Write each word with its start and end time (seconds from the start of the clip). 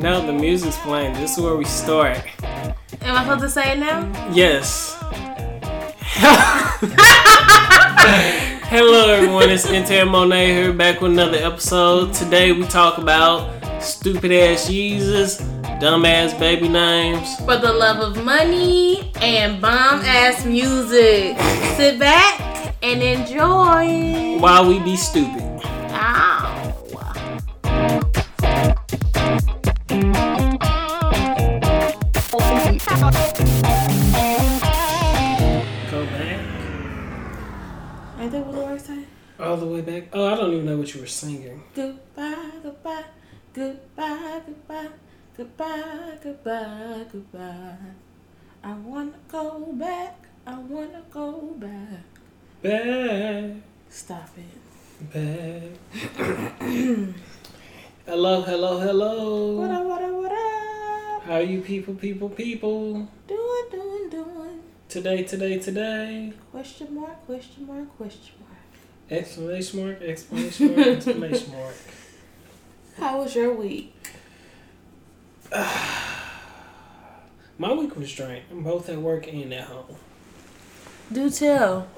No, 0.00 0.24
the 0.24 0.32
music's 0.32 0.78
playing. 0.78 1.12
This 1.12 1.36
is 1.36 1.44
where 1.44 1.56
we 1.56 1.66
start. 1.66 2.22
Am 2.42 3.16
I 3.16 3.22
supposed 3.22 3.42
to 3.42 3.50
say 3.50 3.72
it 3.72 3.78
now? 3.78 4.10
Yes. 4.32 4.96
Hello, 8.70 9.10
everyone. 9.10 9.50
It's 9.50 9.66
Intel 9.66 10.10
Monet 10.10 10.54
here, 10.54 10.72
back 10.72 11.02
with 11.02 11.12
another 11.12 11.36
episode. 11.36 12.14
Today 12.14 12.52
we 12.52 12.64
talk 12.68 12.96
about 12.96 13.52
stupid 13.82 14.32
ass 14.32 14.68
Jesus, 14.68 15.36
dumb 15.80 16.06
ass 16.06 16.32
baby 16.32 16.70
names. 16.70 17.36
For 17.40 17.58
the 17.58 17.70
love 17.70 17.98
of 17.98 18.24
money 18.24 19.12
and 19.16 19.60
bomb 19.60 20.00
ass 20.00 20.46
music. 20.46 21.38
Sit 21.76 21.98
back 21.98 22.74
and 22.82 23.02
enjoy. 23.02 24.38
While 24.40 24.66
we 24.66 24.78
be 24.80 24.96
stupid. 24.96 25.39
All 39.40 39.56
the 39.56 39.66
way 39.66 39.80
back. 39.80 40.08
Oh, 40.12 40.26
I 40.26 40.36
don't 40.36 40.52
even 40.52 40.66
know 40.66 40.76
what 40.76 40.94
you 40.94 41.00
were 41.00 41.06
singing. 41.06 41.62
Goodbye, 41.74 42.50
goodbye, 42.62 43.04
goodbye, 43.54 44.42
goodbye, 44.44 44.88
goodbye, 45.34 46.18
goodbye, 46.22 47.04
goodbye. 47.10 47.76
I 48.62 48.72
wanna 48.74 49.14
go 49.28 49.72
back. 49.72 50.26
I 50.46 50.58
wanna 50.58 51.02
go 51.10 51.54
back. 51.56 52.04
Back. 52.62 53.56
Stop 53.88 54.28
it. 54.36 54.60
Back. 55.14 55.72
hello, 58.04 58.42
hello, 58.42 58.78
hello. 58.78 59.56
What 59.56 59.70
up, 59.70 59.86
what 59.86 60.02
up, 60.02 60.12
what 60.12 60.32
up? 60.32 61.22
How 61.22 61.38
you 61.38 61.62
people, 61.62 61.94
people, 61.94 62.28
people? 62.28 63.08
Doing, 63.26 63.64
doing, 63.70 64.10
doing. 64.10 64.60
Today, 64.90 65.22
today, 65.22 65.58
today. 65.58 66.34
Question 66.50 66.94
mark, 66.94 67.24
question 67.24 67.66
mark, 67.66 67.96
question 67.96 68.34
mark. 68.38 68.39
Exclamation 69.10 69.84
mark, 69.84 70.02
exclamation 70.02 70.76
mark, 70.76 70.86
exclamation 70.86 71.52
mark. 71.52 71.74
How 72.96 73.22
was 73.22 73.34
your 73.34 73.52
week? 73.52 73.92
My 77.58 77.72
week 77.72 77.96
was. 77.96 78.16
I'm 78.20 78.62
both 78.62 78.88
at 78.88 78.98
work 78.98 79.26
and 79.26 79.52
at 79.52 79.64
home. 79.64 79.96
Do 81.12 81.28
tell. 81.28 81.88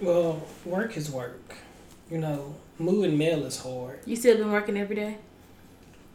Well, 0.00 0.46
work 0.64 0.96
is 0.96 1.10
work. 1.10 1.56
You 2.08 2.18
know, 2.18 2.54
moving 2.78 3.18
mail 3.18 3.44
is 3.44 3.60
hard. 3.60 3.98
You 4.06 4.14
still 4.14 4.36
been 4.38 4.52
working 4.52 4.78
every 4.78 4.94
day? 4.94 5.18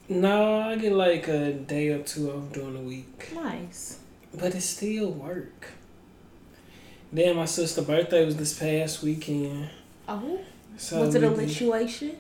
No, 0.08 0.62
I 0.62 0.78
get 0.78 0.94
like 0.94 1.28
a 1.28 1.52
day 1.52 1.90
or 1.90 2.02
two 2.02 2.32
off 2.32 2.54
during 2.54 2.76
the 2.76 2.80
week. 2.80 3.30
Nice. 3.36 4.00
But 4.34 4.56
it's 4.56 4.66
still 4.66 5.12
work. 5.12 5.72
Then 7.12 7.36
my 7.36 7.46
sister's 7.46 7.86
birthday 7.86 8.26
was 8.26 8.38
this 8.38 8.58
past 8.58 9.04
weekend. 9.04 9.70
Oh, 10.08 10.40
So 10.78 11.00
was 11.02 11.16
it 11.16 11.24
a 11.24 11.30
we 11.32 11.46
lituation? 11.46 12.16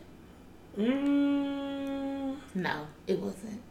Mm, 0.77 2.35
No, 2.55 2.87
it 3.07 3.19
wasn't. 3.19 3.61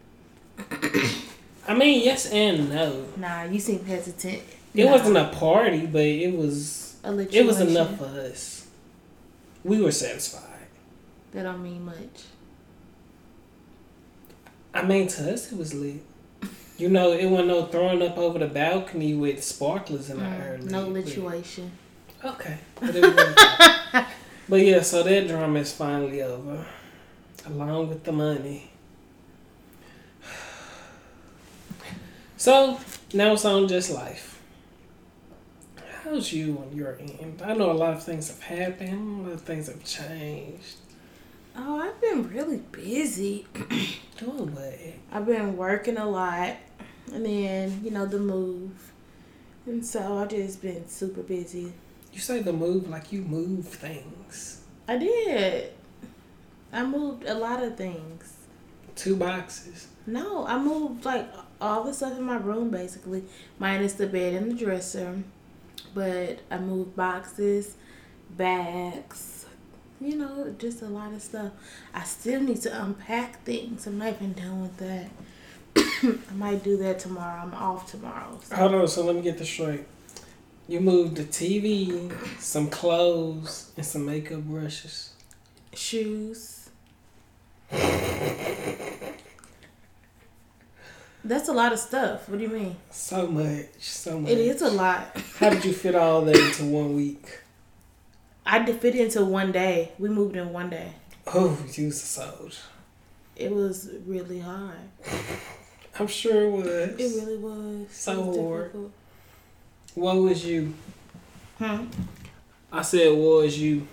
I 1.69 1.75
mean, 1.75 2.05
yes 2.05 2.31
and 2.31 2.69
no. 2.69 3.05
Nah, 3.17 3.45
you 3.45 3.59
seem 3.61 3.85
hesitant. 3.85 4.43
It 4.75 4.85
Nah, 4.85 4.93
wasn't 4.93 5.17
a 5.17 5.29
party, 5.29 5.87
but 5.87 6.03
it 6.03 6.37
was 6.37 6.97
a 7.05 7.11
lituation. 7.11 7.33
it 7.35 7.47
was 7.47 7.61
enough 7.61 7.97
for 7.99 8.05
us. 8.07 8.67
We 9.65 9.81
were 9.81 9.93
satisfied. 9.93 10.67
That 11.33 11.45
don't 11.45 11.63
mean 11.63 11.85
much. 11.85 12.25
I 14.75 14.83
mean, 14.83 15.07
to 15.09 15.33
us, 15.33 15.53
it 15.53 15.59
was 15.59 15.75
lit. 15.75 16.03
You 16.79 16.89
know, 16.89 17.13
it 17.13 17.27
wasn't 17.27 17.49
no 17.49 17.67
throwing 17.67 18.03
up 18.03 18.17
over 18.19 18.39
the 18.39 18.47
balcony 18.49 19.15
with 19.15 19.45
sparklers 19.45 20.11
in 20.11 20.19
the 20.19 20.25
air. 20.25 20.59
Mm, 20.61 20.71
no 20.71 20.89
lit, 20.89 21.07
lituation. 21.07 21.71
But- 22.23 22.35
Okay. 22.35 22.59
But, 22.81 24.07
but 24.49 24.57
yeah, 24.61 24.81
so 24.83 25.03
that 25.03 25.29
drama 25.29 25.61
is 25.61 25.73
finally 25.73 26.23
over. 26.23 26.65
Along 27.47 27.89
with 27.89 28.05
the 28.05 28.13
money. 28.13 28.71
So, 32.37 32.81
now 33.15 33.35
it's 33.35 33.45
on 33.45 33.69
Just 33.69 33.91
Life. 33.91 34.41
How's 36.03 36.33
you 36.33 36.59
on 36.59 36.77
your 36.77 36.99
end? 36.99 37.41
I 37.45 37.55
know 37.55 37.71
a 37.71 37.73
lot 37.73 37.93
of 37.95 38.03
things 38.03 38.27
have 38.29 38.43
happened, 38.43 39.21
a 39.21 39.29
lot 39.29 39.33
of 39.35 39.43
things 39.43 39.69
have 39.69 39.85
changed. 39.85 40.77
Oh, 41.57 41.79
I've 41.79 42.01
been 42.01 42.29
really 42.29 42.57
busy. 42.73 43.47
Doing 44.19 44.53
what? 44.55 44.79
I've 45.13 45.27
been 45.27 45.57
working 45.57 45.99
a 45.99 46.09
lot, 46.09 46.57
and 47.13 47.25
then 47.25 47.81
you 47.85 47.93
know 47.93 48.07
the 48.07 48.19
move, 48.19 48.91
and 49.67 49.85
so 49.87 50.19
I've 50.19 50.31
just 50.31 50.61
been 50.63 50.89
super 50.89 51.23
busy. 51.23 51.73
You 52.13 52.21
say 52.21 52.41
the 52.43 52.53
move 52.53 52.89
like 52.89 53.13
you 53.13 53.23
move 53.23 53.67
things. 53.67 54.63
I 54.89 54.99
did. 54.99 55.73
I 56.73 56.85
moved 56.85 57.25
a 57.27 57.35
lot 57.35 57.63
of 57.63 57.77
things. 57.77 58.35
Two 58.97 59.17
boxes. 59.17 59.89
No, 60.07 60.47
I 60.47 60.59
moved 60.59 61.05
like 61.05 61.29
all 61.61 61.85
the 61.85 61.95
stuff 61.95 62.19
in 62.19 62.25
my 62.25 62.37
room 62.37 62.71
basically, 62.71 63.25
minus 63.59 63.95
the 63.95 64.07
bed 64.07 64.35
and 64.35 64.53
the 64.53 64.65
dresser. 64.65 65.23
But 65.95 66.41
I 66.51 66.59
moved 66.59 66.97
boxes, 66.97 67.77
bags, 68.37 69.47
you 70.01 70.17
know, 70.17 70.55
just 70.59 70.83
a 70.83 70.87
lot 70.87 71.13
of 71.13 71.23
stuff. 71.23 71.53
I 71.95 72.03
still 72.05 72.41
need 72.41 72.61
to 72.63 72.83
unpack 72.85 73.43
things. 73.45 73.87
I'm 73.87 73.99
not 73.99 74.15
even 74.15 74.33
done 74.33 74.63
with 74.63 74.77
that. 74.79 75.11
I 76.31 76.35
might 76.35 76.63
do 76.65 76.77
that 76.79 76.99
tomorrow. 76.99 77.41
I'm 77.43 77.55
off 77.55 77.91
tomorrow. 77.91 78.39
so- 78.43 78.57
Hold 78.57 78.75
on, 78.75 78.89
so 78.89 79.05
let 79.05 79.15
me 79.17 79.23
get 79.23 79.39
this 79.39 79.49
straight. 79.49 79.85
You 80.69 80.81
moved 80.81 81.17
the 81.17 81.25
TV, 81.25 82.13
some 82.41 82.69
clothes, 82.71 83.73
and 83.77 83.85
some 83.85 84.07
makeup 84.07 84.41
brushes. 84.43 85.13
Shoes. 85.75 86.71
That's 91.25 91.49
a 91.49 91.53
lot 91.53 91.73
of 91.73 91.79
stuff. 91.79 92.29
What 92.29 92.39
do 92.39 92.45
you 92.45 92.51
mean? 92.51 92.77
So 92.91 93.27
much, 93.27 93.67
so 93.81 94.19
much. 94.19 94.31
It 94.33 94.39
is 94.39 94.61
a 94.63 94.71
lot. 94.71 95.17
How 95.39 95.51
did 95.51 95.65
you 95.65 95.73
fit 95.73 95.95
all 95.95 96.23
that 96.23 96.37
into 96.37 96.65
one 96.65 96.97
week? 96.97 97.41
I 98.45 98.59
did 98.65 98.81
fit 98.81 98.97
into 98.97 99.25
one 99.25 99.53
day. 99.53 99.93
We 99.99 100.09
moved 100.09 100.37
in 100.37 100.53
one 100.53 100.69
day. 100.71 100.93
Oh, 101.29 101.57
you 101.75 101.87
was 101.87 102.03
a 102.03 102.07
soldier. 102.07 102.57
It 103.37 103.53
was 103.55 103.89
really 104.05 104.41
hard. 104.41 104.77
I'm 105.99 106.09
sure 106.09 106.43
it 106.45 106.51
was. 106.51 106.67
It 106.67 106.99
really 107.25 107.37
was. 107.37 107.87
So 107.93 108.13
It 108.13 108.27
was 108.27 108.37
hard. 108.37 108.63
difficult. 108.73 108.93
What 109.95 110.17
was 110.17 110.45
you? 110.45 110.75
Hmm. 111.59 111.85
I 112.73 112.83
said 112.83 113.13
was 113.13 113.59
you. 113.59 113.87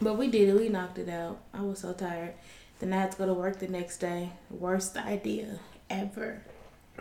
But 0.00 0.16
we 0.16 0.28
did 0.28 0.48
it. 0.48 0.54
We 0.54 0.68
knocked 0.68 0.98
it 0.98 1.08
out. 1.08 1.38
I 1.52 1.60
was 1.60 1.80
so 1.80 1.92
tired. 1.92 2.34
Then 2.80 2.92
I 2.92 2.96
had 3.02 3.12
to 3.12 3.18
go 3.18 3.26
to 3.26 3.34
work 3.34 3.58
the 3.58 3.68
next 3.68 3.98
day. 3.98 4.30
Worst 4.50 4.96
idea 4.96 5.58
ever. 5.90 6.42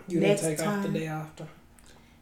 You 0.07 0.19
Next 0.19 0.41
didn't 0.41 0.57
take 0.57 0.67
off 0.67 0.77
the 0.77 0.87
time. 0.89 0.93
day 0.93 1.07
after. 1.07 1.47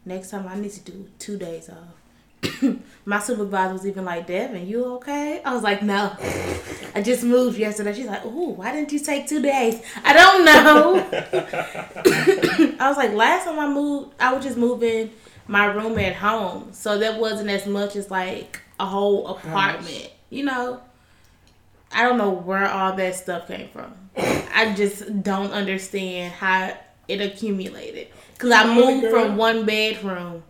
Next 0.04 0.30
time 0.30 0.46
I 0.46 0.56
need 0.56 0.70
to 0.72 0.80
do 0.90 1.08
two 1.18 1.36
days 1.36 1.68
off. 1.70 2.68
My 3.04 3.18
supervisor 3.20 3.72
was 3.72 3.86
even 3.86 4.04
like, 4.04 4.26
Devin, 4.26 4.66
you 4.66 4.84
okay? 4.96 5.42
I 5.44 5.54
was 5.54 5.62
like, 5.62 5.82
no. 5.82 6.16
I 6.94 7.02
just 7.02 7.24
moved 7.24 7.58
yesterday. 7.58 7.94
She's 7.94 8.06
like, 8.06 8.24
ooh, 8.24 8.50
why 8.50 8.72
didn't 8.72 8.92
you 8.92 8.98
take 9.00 9.26
two 9.26 9.40
days? 9.42 9.82
I 10.04 10.12
don't 10.12 10.44
know. 10.44 10.96
I 12.80 12.88
was 12.88 12.96
like, 12.96 13.12
last 13.12 13.44
time 13.44 13.58
I 13.58 13.68
moved, 13.68 14.14
I 14.20 14.32
was 14.32 14.44
just 14.44 14.56
moving 14.56 15.10
my 15.46 15.66
room 15.66 15.98
at 15.98 16.14
home. 16.16 16.72
So 16.72 16.98
that 16.98 17.18
wasn't 17.18 17.50
as 17.50 17.66
much 17.66 17.96
as 17.96 18.10
like 18.10 18.60
a 18.78 18.86
whole 18.86 19.28
apartment. 19.28 20.10
You 20.30 20.44
know? 20.44 20.80
I 21.92 22.02
don't 22.04 22.18
know 22.18 22.30
where 22.30 22.68
all 22.68 22.94
that 22.96 23.14
stuff 23.16 23.48
came 23.48 23.68
from. 23.68 23.94
I 24.16 24.74
just 24.74 25.22
don't 25.22 25.52
understand 25.52 26.32
how 26.32 26.76
it 27.08 27.20
accumulated. 27.20 28.08
Cause 28.38 28.50
I 28.50 28.74
moved 28.74 29.06
from 29.08 29.36
one 29.36 29.66
bedroom 29.66 30.42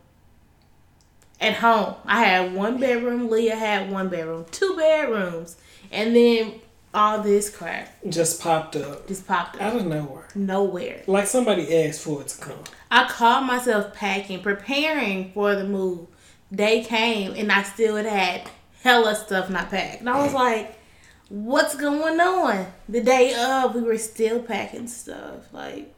at 1.41 1.55
home. 1.55 1.97
I 2.06 2.25
had 2.25 2.55
one 2.55 2.79
bedroom. 2.79 3.29
Leah 3.29 3.56
had 3.56 3.91
one 3.91 4.09
bedroom, 4.09 4.47
two 4.50 4.77
bedrooms, 4.77 5.56
and 5.91 6.15
then 6.15 6.55
all 6.95 7.23
this 7.23 7.55
crap 7.55 7.88
Just 8.09 8.41
popped 8.41 8.77
up 8.77 9.09
just 9.09 9.27
popped 9.27 9.56
up 9.56 9.62
out 9.62 9.77
of 9.77 9.87
nowhere. 9.87 10.29
nowhere. 10.35 11.03
Like 11.06 11.27
somebody 11.27 11.85
asked 11.85 12.03
for 12.03 12.21
it 12.21 12.29
to 12.29 12.41
come. 12.41 12.65
I 12.93 13.09
called 13.09 13.47
myself 13.47 13.94
packing, 13.94 14.43
preparing 14.43 15.33
for 15.33 15.56
the 15.56 15.65
move. 15.65 16.09
They 16.50 16.83
came, 16.83 17.33
and 17.35 17.50
I 17.50 17.62
still 17.62 17.97
had 17.97 18.43
hella 18.83 19.15
stuff 19.15 19.49
not 19.49 19.71
packed. 19.71 20.00
And 20.00 20.11
I 20.11 20.23
was 20.23 20.35
like, 20.35 20.79
"What's 21.31 21.75
going 21.75 22.21
on?" 22.21 22.67
The 22.91 23.00
day 23.00 23.35
of, 23.35 23.75
we 23.75 23.81
were 23.81 23.97
still 23.97 24.41
packing 24.41 24.89
stuff. 24.89 25.50
Like, 25.53 25.94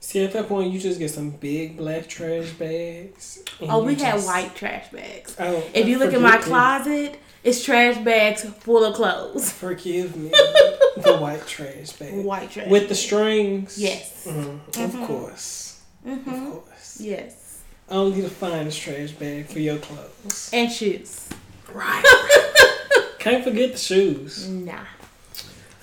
See, 0.00 0.24
at 0.24 0.32
that 0.32 0.48
point, 0.48 0.72
you 0.72 0.80
just 0.80 0.98
get 0.98 1.10
some 1.10 1.30
big 1.30 1.76
black 1.78 2.08
trash 2.08 2.50
bags. 2.50 3.38
Oh, 3.62 3.84
we 3.84 3.94
had 3.94 4.20
white 4.22 4.54
trash 4.56 4.90
bags. 4.90 5.36
Oh, 5.38 5.62
If 5.72 5.86
you 5.86 5.96
look 5.98 6.12
in 6.12 6.20
my 6.20 6.38
closet, 6.38 7.18
it's 7.44 7.64
trash 7.64 7.98
bags 8.04 8.42
full 8.60 8.84
of 8.84 8.94
clothes. 8.94 9.50
Forgive 9.50 10.16
me. 10.16 10.28
the 10.96 11.16
white 11.20 11.46
trash 11.46 11.92
bag. 11.92 12.24
White 12.24 12.50
trash. 12.50 12.68
With 12.68 12.88
the 12.88 12.94
strings? 12.94 13.78
Yes. 13.78 14.26
Mhm, 14.26 14.60
Mhm. 14.70 14.84
Of 15.02 15.06
course. 15.06 15.80
hmm 16.04 16.28
Of 16.30 16.64
course. 16.64 17.00
Yes. 17.00 17.60
Only 17.88 18.20
the 18.22 18.30
finest 18.30 18.80
trash 18.80 19.10
bag 19.12 19.46
for 19.48 19.58
your 19.58 19.78
clothes. 19.78 20.50
And 20.52 20.70
shoes. 20.70 21.28
Right. 21.72 22.04
Can't 23.18 23.44
forget 23.44 23.72
the 23.72 23.78
shoes. 23.78 24.48
Nah. 24.48 24.84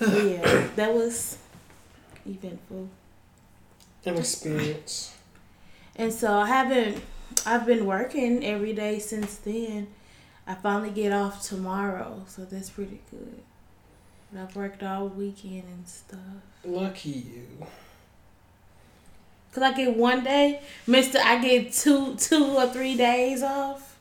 Yeah, 0.00 0.68
that 0.76 0.94
was 0.94 1.36
eventful. 2.26 2.88
An 4.06 4.16
experience. 4.16 5.12
And 5.96 6.10
so 6.12 6.32
I 6.32 6.46
haven't 6.46 7.02
I've 7.44 7.66
been 7.66 7.84
working 7.84 8.44
every 8.44 8.72
day 8.72 8.98
since 8.98 9.36
then. 9.36 9.88
I 10.50 10.54
finally 10.54 10.90
get 10.90 11.12
off 11.12 11.46
tomorrow, 11.46 12.24
so 12.26 12.44
that's 12.44 12.70
pretty 12.70 13.00
good. 13.08 13.38
I've 14.36 14.56
worked 14.56 14.82
all 14.82 15.06
weekend 15.06 15.62
and 15.62 15.86
stuff. 15.86 16.18
Lucky 16.64 17.10
you. 17.10 17.66
Cause 19.52 19.62
I 19.62 19.72
get 19.72 19.96
one 19.96 20.24
day, 20.24 20.60
Mister. 20.88 21.20
I 21.22 21.40
get 21.40 21.72
two, 21.72 22.16
two 22.16 22.56
or 22.56 22.66
three 22.66 22.96
days 22.96 23.44
off. 23.44 23.96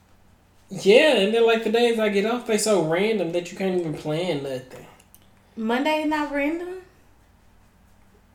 Yeah, 0.71 1.17
and 1.17 1.31
then 1.31 1.45
like 1.45 1.63
the 1.63 1.71
days 1.71 1.99
I 1.99 2.09
get 2.09 2.25
off, 2.25 2.47
they 2.47 2.57
so 2.57 2.83
random 2.83 3.31
that 3.33 3.51
you 3.51 3.57
can't 3.57 3.79
even 3.79 3.93
plan 3.93 4.41
nothing. 4.41 4.87
Monday 5.55 6.01
is 6.01 6.07
not 6.07 6.31
random. 6.31 6.81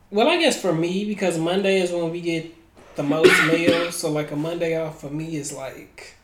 Well, 0.09 0.29
I 0.29 0.39
guess 0.39 0.61
for 0.61 0.73
me, 0.73 1.03
because 1.03 1.37
Monday 1.37 1.81
is 1.81 1.91
when 1.91 2.11
we 2.11 2.21
get 2.21 2.49
the 2.95 3.03
most 3.03 3.45
mail, 3.47 3.91
so 3.91 4.09
like 4.09 4.31
a 4.31 4.37
Monday 4.37 4.81
off 4.81 5.01
for 5.01 5.09
me 5.09 5.35
is 5.35 5.51
like 5.51 6.15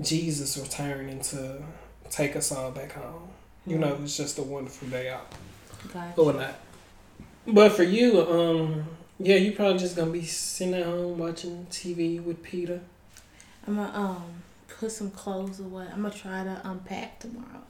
Jesus 0.00 0.56
returning 0.56 1.20
to 1.20 1.62
take 2.10 2.36
us 2.36 2.52
all 2.52 2.70
back 2.70 2.92
home. 2.92 3.28
You 3.66 3.78
know, 3.78 3.98
it's 4.02 4.16
just 4.16 4.38
a 4.38 4.42
wonderful 4.42 4.88
day 4.88 5.10
out. 5.10 5.32
Gotcha. 5.92 6.20
Or 6.20 6.32
not. 6.32 6.54
But 7.46 7.72
for 7.72 7.82
you, 7.82 8.20
um, 8.22 8.84
yeah, 9.18 9.36
you 9.36 9.52
probably 9.52 9.78
just 9.78 9.96
gonna 9.96 10.10
be 10.10 10.24
sitting 10.24 10.74
at 10.74 10.86
home 10.86 11.18
watching 11.18 11.66
TV 11.70 12.22
with 12.22 12.42
Peter. 12.42 12.80
I'm 13.66 13.76
gonna 13.76 13.92
um 13.98 14.42
put 14.68 14.92
some 14.92 15.10
clothes 15.10 15.60
away. 15.60 15.86
I'm 15.92 16.02
gonna 16.02 16.14
try 16.14 16.44
to 16.44 16.60
unpack 16.64 17.20
tomorrow. 17.20 17.62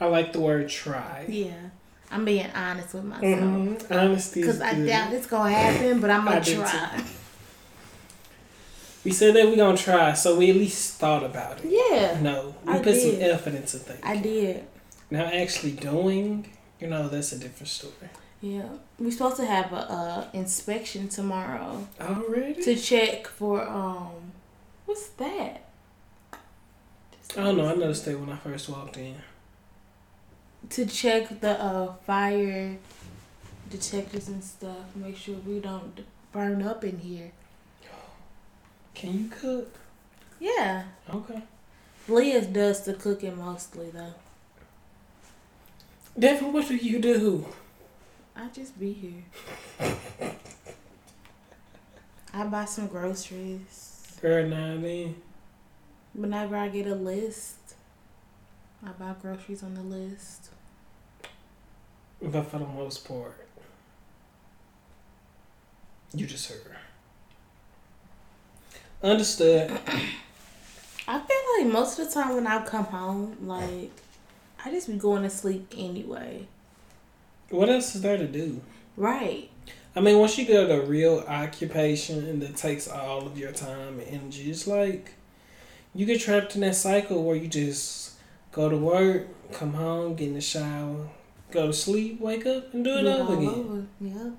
I 0.00 0.06
like 0.06 0.32
the 0.32 0.40
word 0.40 0.68
try. 0.68 1.26
Yeah, 1.28 1.70
I'm 2.10 2.24
being 2.24 2.50
honest 2.54 2.94
with 2.94 3.04
myself. 3.04 3.24
Mm-hmm. 3.24 3.92
Honesty 3.92 4.42
Cause 4.44 4.60
I 4.60 4.74
doubt 4.74 5.12
it's 5.12 5.26
gonna 5.26 5.52
happen, 5.52 6.00
but 6.00 6.10
I'm 6.10 6.24
gonna 6.24 6.44
try. 6.44 7.04
We 9.04 9.10
said 9.10 9.34
that 9.34 9.46
we 9.48 9.56
gonna 9.56 9.76
try, 9.76 10.12
so 10.14 10.36
we 10.38 10.50
at 10.50 10.56
least 10.56 10.94
thought 10.98 11.24
about 11.24 11.58
it. 11.64 11.70
Yeah, 11.90 12.20
No, 12.20 12.54
we 12.64 12.72
I 12.72 12.78
put 12.78 12.94
some 12.96 13.10
did. 13.12 13.22
effort 13.30 13.54
into 13.54 13.78
things. 13.78 14.00
I 14.04 14.16
did. 14.16 14.64
Now 15.10 15.24
actually 15.24 15.72
doing, 15.72 16.46
you 16.80 16.86
know, 16.88 17.08
that's 17.08 17.32
a 17.32 17.38
different 17.38 17.68
story. 17.68 17.94
Yeah, 18.40 18.68
we're 18.98 19.10
supposed 19.10 19.36
to 19.36 19.44
have 19.46 19.72
a 19.72 19.76
uh, 19.92 20.24
inspection 20.32 21.08
tomorrow 21.08 21.86
Already? 22.00 22.62
to 22.62 22.76
check 22.76 23.26
for 23.28 23.62
um, 23.68 24.32
what's 24.86 25.08
that? 25.10 25.64
I 26.32 26.38
don't 27.44 27.56
know. 27.56 27.68
I 27.68 27.74
noticed 27.74 28.04
that 28.04 28.18
when 28.18 28.30
I 28.30 28.36
first 28.36 28.68
walked 28.68 28.96
in. 28.98 29.14
To 30.70 30.86
check 30.86 31.40
the 31.40 31.60
uh 31.60 31.92
fire 32.06 32.76
detectors 33.70 34.28
and 34.28 34.42
stuff. 34.44 34.94
Make 34.94 35.16
sure 35.16 35.36
we 35.46 35.58
don't 35.58 36.00
burn 36.30 36.62
up 36.62 36.84
in 36.84 36.98
here. 36.98 37.32
Can 38.94 39.18
you 39.24 39.28
cook? 39.28 39.78
Yeah, 40.40 40.84
Okay. 41.12 41.42
Leah 42.08 42.40
does 42.42 42.84
the 42.84 42.94
cooking 42.94 43.38
mostly 43.38 43.90
though. 43.90 44.14
Devin, 46.18 46.52
what 46.52 46.66
do 46.68 46.76
you 46.76 46.98
do? 46.98 47.46
I 48.34 48.48
just 48.48 48.78
be 48.78 48.92
here. 48.92 49.92
I 52.34 52.44
buy 52.44 52.64
some 52.64 52.88
groceries. 52.88 54.18
Girl, 54.20 54.48
now 54.48 54.72
and 54.72 54.84
then. 54.84 55.14
Whenever 56.14 56.56
I 56.56 56.68
get 56.68 56.86
a 56.86 56.94
list, 56.94 57.56
I 58.84 58.88
buy 58.92 59.14
groceries 59.20 59.62
on 59.62 59.74
the 59.74 59.82
list. 59.82 60.50
But 62.20 62.46
for 62.46 62.58
the 62.58 62.66
most 62.66 63.06
part, 63.06 63.46
you 66.14 66.26
just 66.26 66.50
heard. 66.50 66.76
Understood. 69.02 69.70
I 71.08 71.18
feel 71.18 71.64
like 71.64 71.72
most 71.72 71.98
of 71.98 72.06
the 72.06 72.14
time 72.14 72.34
when 72.36 72.46
I 72.46 72.64
come 72.64 72.84
home, 72.84 73.36
like 73.42 73.90
I 74.64 74.70
just 74.70 74.86
be 74.86 74.94
going 74.94 75.22
to 75.24 75.30
sleep 75.30 75.72
anyway. 75.76 76.46
What 77.50 77.68
else 77.68 77.94
is 77.94 78.02
there 78.02 78.16
to 78.16 78.26
do? 78.26 78.60
Right. 78.96 79.50
I 79.94 80.00
mean, 80.00 80.18
once 80.18 80.38
you 80.38 80.46
get 80.46 80.70
a 80.70 80.82
real 80.82 81.24
occupation 81.26 82.40
that 82.40 82.56
takes 82.56 82.88
all 82.88 83.26
of 83.26 83.36
your 83.36 83.52
time 83.52 83.98
and 83.98 84.08
energy, 84.08 84.50
it's 84.50 84.66
like 84.66 85.14
you 85.94 86.06
get 86.06 86.20
trapped 86.20 86.54
in 86.54 86.62
that 86.62 86.76
cycle 86.76 87.22
where 87.24 87.36
you 87.36 87.48
just 87.48 88.12
go 88.52 88.68
to 88.68 88.76
work, 88.76 89.26
come 89.52 89.74
home, 89.74 90.14
get 90.14 90.28
in 90.28 90.34
the 90.34 90.40
shower, 90.40 91.08
go 91.50 91.66
to 91.66 91.72
sleep, 91.72 92.20
wake 92.20 92.46
up, 92.46 92.72
and 92.72 92.84
do 92.84 92.90
it 92.98 93.06
all 93.06 93.32
again. 93.32 93.48
over. 93.48 93.86
Yep. 94.00 94.32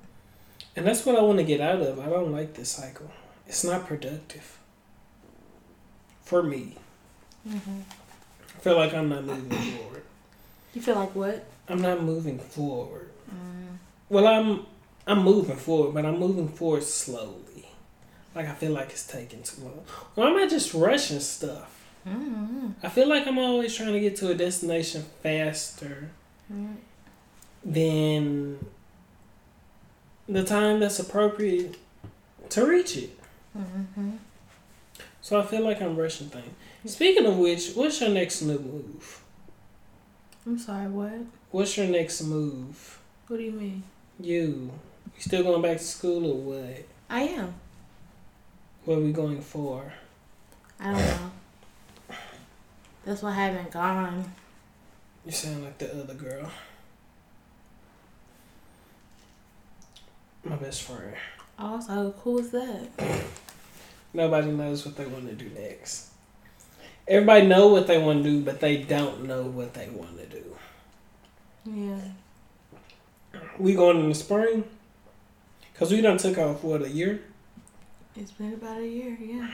And 0.75 0.88
that's 0.88 1.06
what 1.06 1.16
I 1.18 1.21
want 1.21 1.38
to 1.38 1.44
get 1.44 1.62
out 1.62 1.81
of. 1.81 2.00
I 2.00 2.06
don't 2.09 2.31
like 2.31 2.54
this 2.56 2.69
cycle. 2.69 3.12
It's 3.54 3.64
not 3.64 3.86
productive. 3.86 4.58
For 6.24 6.42
me. 6.42 6.76
hmm 7.48 7.82
I 8.56 8.60
feel 8.62 8.78
like 8.78 8.96
I'm 8.96 9.10
not 9.10 9.24
moving 9.26 9.52
forward. 9.78 10.04
You 10.74 10.82
feel 10.82 10.96
like 10.96 11.14
what? 11.16 11.46
I'm 11.70 11.80
not 11.80 12.02
moving 12.02 12.40
forward. 12.40 13.12
Mm. 13.30 13.78
Well, 14.10 14.26
I'm 14.26 14.66
I'm 15.06 15.22
moving 15.24 15.56
forward, 15.58 15.94
but 15.94 16.04
I'm 16.04 16.18
moving 16.20 16.48
forward 16.48 16.82
slowly. 16.82 17.68
Like 18.34 18.48
I 18.48 18.54
feel 18.56 18.72
like 18.72 18.90
it's 18.90 19.06
taking 19.06 19.44
too 19.44 19.62
long. 19.62 19.84
Or 20.16 20.26
am 20.30 20.38
I 20.38 20.48
just 20.48 20.74
rushing 20.74 21.20
stuff? 21.20 21.70
Mm-hmm. 22.08 22.70
I 22.82 22.90
feel 22.90 23.08
like 23.08 23.28
I'm 23.28 23.38
always 23.38 23.76
trying 23.76 23.94
to 23.94 24.00
get 24.00 24.16
to 24.18 24.32
a 24.32 24.34
destination 24.36 25.06
faster 25.22 26.10
Mm. 26.52 26.76
than 27.64 28.66
the 30.28 30.44
time 30.44 30.80
that's 30.80 30.98
appropriate 31.00 31.76
to 32.50 32.66
reach 32.66 32.98
it. 32.98 33.12
Mm-hmm. 33.58 34.12
So 35.22 35.40
I 35.40 35.44
feel 35.44 35.64
like 35.64 35.82
I'm 35.82 35.96
rushing 35.96 36.28
things. 36.28 36.54
Speaking 36.86 37.26
of 37.26 37.38
which, 37.38 37.74
what's 37.74 38.02
your 38.02 38.10
next 38.10 38.42
new 38.42 38.60
move? 38.60 39.22
I'm 40.46 40.60
sorry. 40.60 40.88
What? 40.88 41.14
What's 41.52 41.78
your 41.78 41.88
next 41.88 42.24
move? 42.24 43.00
What 43.28 43.38
do 43.38 43.44
you 43.44 43.52
mean? 43.52 43.83
You. 44.19 44.72
You 45.16 45.22
still 45.22 45.44
going 45.44 45.62
back 45.62 45.78
to 45.78 45.83
school 45.83 46.26
or 46.26 46.36
what? 46.36 46.86
I 47.10 47.22
am. 47.22 47.54
What 48.86 48.98
are 48.98 49.02
we 49.02 49.14
going 49.14 49.42
for? 49.42 49.94
I 50.80 50.92
don't 50.92 50.98
know. 50.98 51.31
That's 53.06 53.22
why 53.22 53.30
I 53.30 53.33
haven't 53.33 53.72
gone. 53.72 54.26
You 55.26 55.31
sound 55.31 55.64
like 55.64 55.78
the 55.78 56.02
other 56.02 56.14
girl. 56.16 56.52
My 60.44 60.57
best 60.57 60.81
friend. 60.83 61.14
Also, 61.57 62.14
who 62.24 62.40
is 62.40 62.52
that? 62.52 62.90
Nobody 64.14 64.52
knows 64.52 64.86
what 64.86 64.96
they 64.96 65.06
want 65.06 65.28
to 65.28 65.34
do 65.34 65.50
next. 65.50 66.10
Everybody 67.08 67.48
know 67.48 67.68
what 67.68 67.88
they 67.88 67.98
want 67.98 68.24
to 68.24 68.30
do, 68.30 68.42
but 68.42 68.60
they 68.60 68.78
don't 68.78 69.26
know 69.26 69.44
what 69.44 69.74
they 69.74 69.90
want 69.90 70.18
to 70.18 70.26
do. 70.26 70.56
Yeah. 71.66 73.40
We 73.58 73.74
going 73.74 74.00
in 74.00 74.10
the 74.10 74.16
spring? 74.16 74.64
Cause 75.76 75.92
we 75.92 76.02
done 76.02 76.18
took 76.18 76.38
off 76.38 76.64
what 76.64 76.84
a 76.84 76.90
year. 76.90 77.22
It's 78.16 78.32
been 78.32 78.54
about 78.54 78.80
a 78.80 78.88
year. 78.88 79.18
Yeah. 79.20 79.50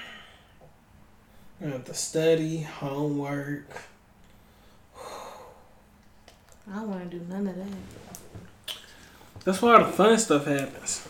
We 1.62 1.72
have 1.72 1.86
to 1.86 1.94
study, 1.94 2.62
homework. 2.62 3.70
I 6.72 6.76
don't 6.76 6.90
want 6.90 7.10
to 7.10 7.18
do 7.18 7.26
none 7.30 7.48
of 7.48 7.56
that. 7.56 8.76
That's 9.44 9.64
all 9.64 9.80
the 9.80 9.86
fun 9.86 10.18
stuff 10.20 10.46
happens. 10.46 11.08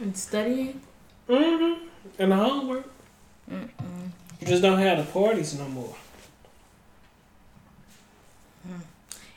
And 0.00 0.16
studying. 0.16 0.80
Mm-hmm. 1.28 1.88
And 2.18 2.32
the 2.32 2.36
homework. 2.36 2.86
Mm-mm. 3.50 3.68
You 4.40 4.46
just 4.46 4.62
don't 4.62 4.78
have 4.78 4.98
the 4.98 5.12
parties 5.12 5.58
no 5.58 5.68
more. 5.68 5.94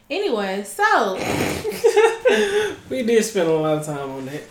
Anyway, 0.10 0.64
so 0.64 1.16
We 2.90 3.04
did 3.04 3.24
spend 3.26 3.50
a 3.50 3.54
lot 3.54 3.78
of 3.80 3.86
time 3.86 4.10
on 4.10 4.26
that. 4.26 4.44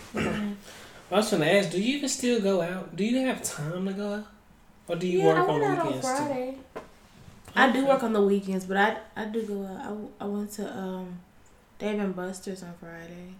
I 1.09 1.15
was 1.15 1.29
trying 1.29 1.41
to 1.41 1.51
ask, 1.51 1.71
do 1.71 1.81
you 1.81 1.97
even 1.97 2.09
still 2.09 2.39
go 2.41 2.61
out? 2.61 2.95
Do 2.95 3.03
you 3.03 3.25
have 3.25 3.41
time 3.41 3.85
to 3.87 3.93
go 3.93 4.13
out? 4.15 4.27
Or 4.87 4.95
do 4.95 5.07
you 5.07 5.19
yeah, 5.19 5.25
work 5.25 5.37
I 5.37 5.41
on 5.41 5.47
went 5.47 5.61
the 5.63 5.69
out 5.69 5.79
on 5.79 5.85
weekends 5.87 6.07
too? 6.07 6.15
Friday. 6.15 6.57
I 7.55 7.71
do 7.71 7.85
work 7.87 8.03
on 8.03 8.13
the 8.13 8.21
weekends, 8.21 8.65
but 8.65 8.77
I 8.77 8.97
I 9.15 9.25
do 9.25 9.41
go 9.43 9.65
out. 9.65 9.97
I, 10.21 10.25
I 10.25 10.27
went 10.27 10.51
to 10.53 10.77
um 10.77 11.19
Dave 11.79 11.99
and 11.99 12.15
Buster's 12.15 12.61
on 12.61 12.73
Friday. 12.79 13.33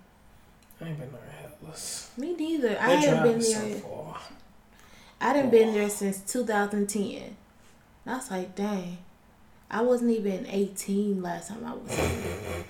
I 0.81 0.85
ain't 0.89 0.99
been 0.99 1.11
there. 1.11 1.21
Me 2.17 2.33
neither. 2.35 2.69
That 2.69 2.81
I 2.81 2.89
haven't 2.93 3.23
been 3.23 3.39
there. 3.39 3.79
So 3.79 3.87
far. 3.87 4.19
I 5.19 5.33
didn't 5.33 5.51
been 5.51 5.73
there 5.73 5.89
since 5.89 6.19
2010. 6.21 7.05
And 7.13 7.35
I 8.05 8.15
was 8.15 8.31
like, 8.31 8.55
dang, 8.55 8.99
I 9.69 9.81
wasn't 9.81 10.11
even 10.11 10.45
18 10.47 11.21
last 11.21 11.49
time 11.49 11.65
I 11.65 11.73
was 11.73 11.95
there. 11.95 12.65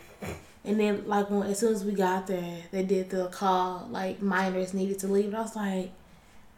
And 0.63 0.80
then, 0.80 1.08
like, 1.08 1.30
when 1.30 1.44
as 1.44 1.60
soon 1.60 1.74
as 1.74 1.86
we 1.86 1.94
got 1.94 2.27
there, 2.27 2.63
they 2.72 2.84
did 2.84 3.10
the 3.10 3.27
call, 3.27 3.88
like, 3.89 4.22
minors 4.22 4.74
needed 4.74 5.00
to 5.00 5.08
leave. 5.08 5.27
And 5.27 5.38
I 5.38 5.42
was 5.42 5.56
like, 5.56 5.92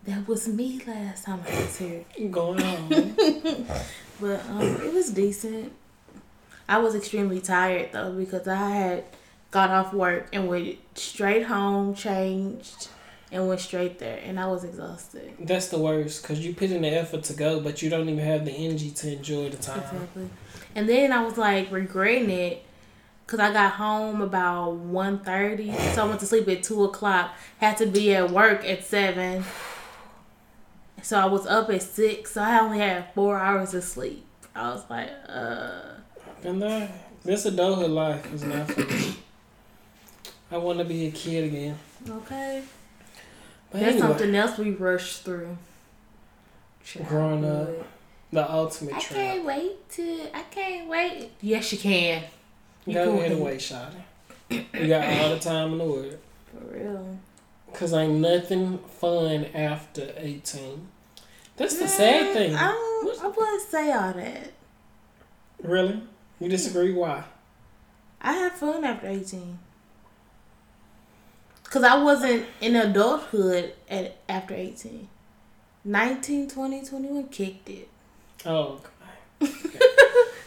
that 0.06 0.28
was 0.28 0.48
me 0.48 0.82
last 0.88 1.26
time 1.26 1.42
I 1.48 1.62
was 1.62 1.78
here. 1.78 2.06
Going 2.32 2.64
on. 2.64 3.66
But 4.20 4.46
um, 4.50 4.62
it 4.62 4.94
was 4.94 5.12
decent. 5.12 5.72
I 6.68 6.78
was 6.80 6.94
extremely 6.94 7.40
tired, 7.40 7.94
though, 7.94 8.12
because 8.12 8.48
I 8.48 8.70
had 8.70 9.04
got 9.50 9.70
off 9.70 9.94
work 9.94 10.28
and 10.34 10.48
went 10.48 10.78
straight 10.96 11.44
home, 11.44 11.96
changed, 11.96 12.90
and 13.32 13.48
went 13.48 13.62
straight 13.62 14.00
there. 14.00 14.20
And 14.24 14.40
I 14.40 14.48
was 14.48 14.64
exhausted. 14.64 15.34
That's 15.40 15.68
the 15.68 15.80
worst 15.80 16.22
because 16.22 16.46
you 16.46 16.54
put 16.54 16.72
in 16.72 16.82
the 16.82 16.90
effort 16.90 17.24
to 17.26 17.34
go, 17.34 17.60
but 17.60 17.82
you 17.82 17.90
don't 17.90 18.10
even 18.10 18.24
have 18.26 18.46
the 18.46 18.52
energy 18.52 18.92
to 18.92 19.14
enjoy 19.14 19.50
the 19.50 19.58
time. 19.58 19.80
Exactly. 19.80 20.30
And 20.76 20.88
then 20.90 21.12
I 21.12 21.24
was 21.24 21.38
like 21.38 21.72
regretting 21.72 22.30
it 22.30 22.64
because 23.26 23.40
I 23.40 23.54
got 23.54 23.74
home 23.74 24.22
about 24.22 24.74
1.30. 24.92 25.94
So 25.94 26.06
I 26.06 26.08
went 26.08 26.20
to 26.22 26.26
sleep 26.26 26.48
at 26.48 26.64
2 26.64 26.86
o'clock. 26.86 27.34
Had 27.60 27.78
to 27.78 27.86
be 27.86 28.16
at 28.16 28.32
work 28.32 28.66
at 28.66 28.84
7. 28.84 29.44
So 31.02 31.20
I 31.20 31.26
was 31.26 31.46
up 31.46 31.70
at 31.70 31.84
6. 31.84 32.32
So 32.32 32.42
I 32.42 32.60
only 32.60 32.80
had 32.80 33.14
four 33.14 33.40
hours 33.40 33.74
of 33.74 33.84
sleep. 33.84 34.26
I 34.56 34.70
was 34.74 34.84
like, 34.90 35.12
uh. 35.28 35.82
And 36.44 36.62
that 36.62 36.90
this 37.24 37.46
adulthood 37.46 37.92
life 37.92 38.34
is 38.34 38.44
not 38.44 38.72
for 38.72 38.82
me. 38.82 39.16
I 40.52 40.58
want 40.58 40.80
to 40.80 40.86
be 40.86 41.06
a 41.08 41.12
kid 41.12 41.44
again. 41.44 41.78
Okay. 42.10 42.64
But 43.72 43.82
That's 43.82 43.92
anyway, 43.94 44.08
something 44.08 44.36
else 44.36 44.58
we 44.58 44.72
rushed 44.72 45.24
through. 45.24 45.58
Growing 47.08 47.46
up, 47.46 47.68
Childhood. 47.68 47.86
the 48.32 48.52
ultimate 48.52 48.94
I 48.96 49.00
trap. 49.00 49.16
can't 49.20 49.46
wait 49.46 49.90
to. 49.92 50.22
I 50.34 50.42
can't 50.50 50.90
wait. 50.90 51.32
Yes, 51.42 51.72
you 51.72 51.78
can. 51.78 52.24
You 52.86 52.94
Go 52.96 53.06
can 53.12 53.18
ahead 53.20 53.32
and 53.34 53.42
wait. 53.42 53.52
wait, 53.52 53.60
Shotty. 53.60 54.66
You 54.82 54.88
got 54.88 55.08
all 55.20 55.30
the 55.30 55.40
time 55.40 55.74
in 55.74 55.78
the 55.78 55.84
world. 55.86 56.18
For 56.52 56.76
real. 56.76 57.18
Cause 57.74 57.94
ain't 57.94 58.16
nothing 58.16 58.80
fun 58.80 59.46
after 59.54 60.12
eighteen. 60.18 60.88
That's 61.58 61.78
the 61.78 61.88
sad 61.88 62.34
thing. 62.34 62.56
I 62.56 62.72
don't. 62.72 63.24
I 63.24 63.28
wouldn't 63.28 63.62
say 63.70 63.92
all 63.92 64.14
that. 64.14 64.52
Really? 65.62 66.02
You 66.40 66.50
disagree? 66.50 66.92
Why? 66.94 67.24
I 68.22 68.34
had 68.34 68.54
fun 68.54 68.84
after 68.84 69.08
18. 69.08 69.60
Because 71.70 71.84
I 71.84 72.02
wasn't 72.02 72.48
in 72.62 72.76
adulthood 72.76 73.74
at 73.88 74.18
after 74.28 74.56
18. 74.56 75.08
19, 75.86 76.50
20, 76.50 76.84
21 76.84 77.28
kicked 77.28 77.70
it. 77.70 77.88
Oh, 78.44 78.82
okay. 79.42 79.52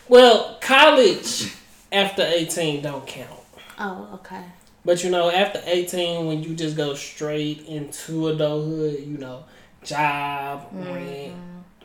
well, 0.09 0.59
college 0.61 1.55
after 1.93 2.23
eighteen 2.23 2.83
don't 2.83 3.07
count. 3.07 3.31
Oh, 3.79 4.09
okay. 4.15 4.43
But 4.85 5.05
you 5.05 5.11
know, 5.11 5.31
after 5.31 5.63
eighteen, 5.65 6.27
when 6.27 6.43
you 6.43 6.55
just 6.55 6.77
go 6.77 6.95
straight 6.95 7.67
into 7.67 8.29
adulthood, 8.29 9.01
you 9.01 9.19
know, 9.19 9.45
job, 9.85 10.73
mm-hmm. 10.75 10.93
rent, 10.93 11.35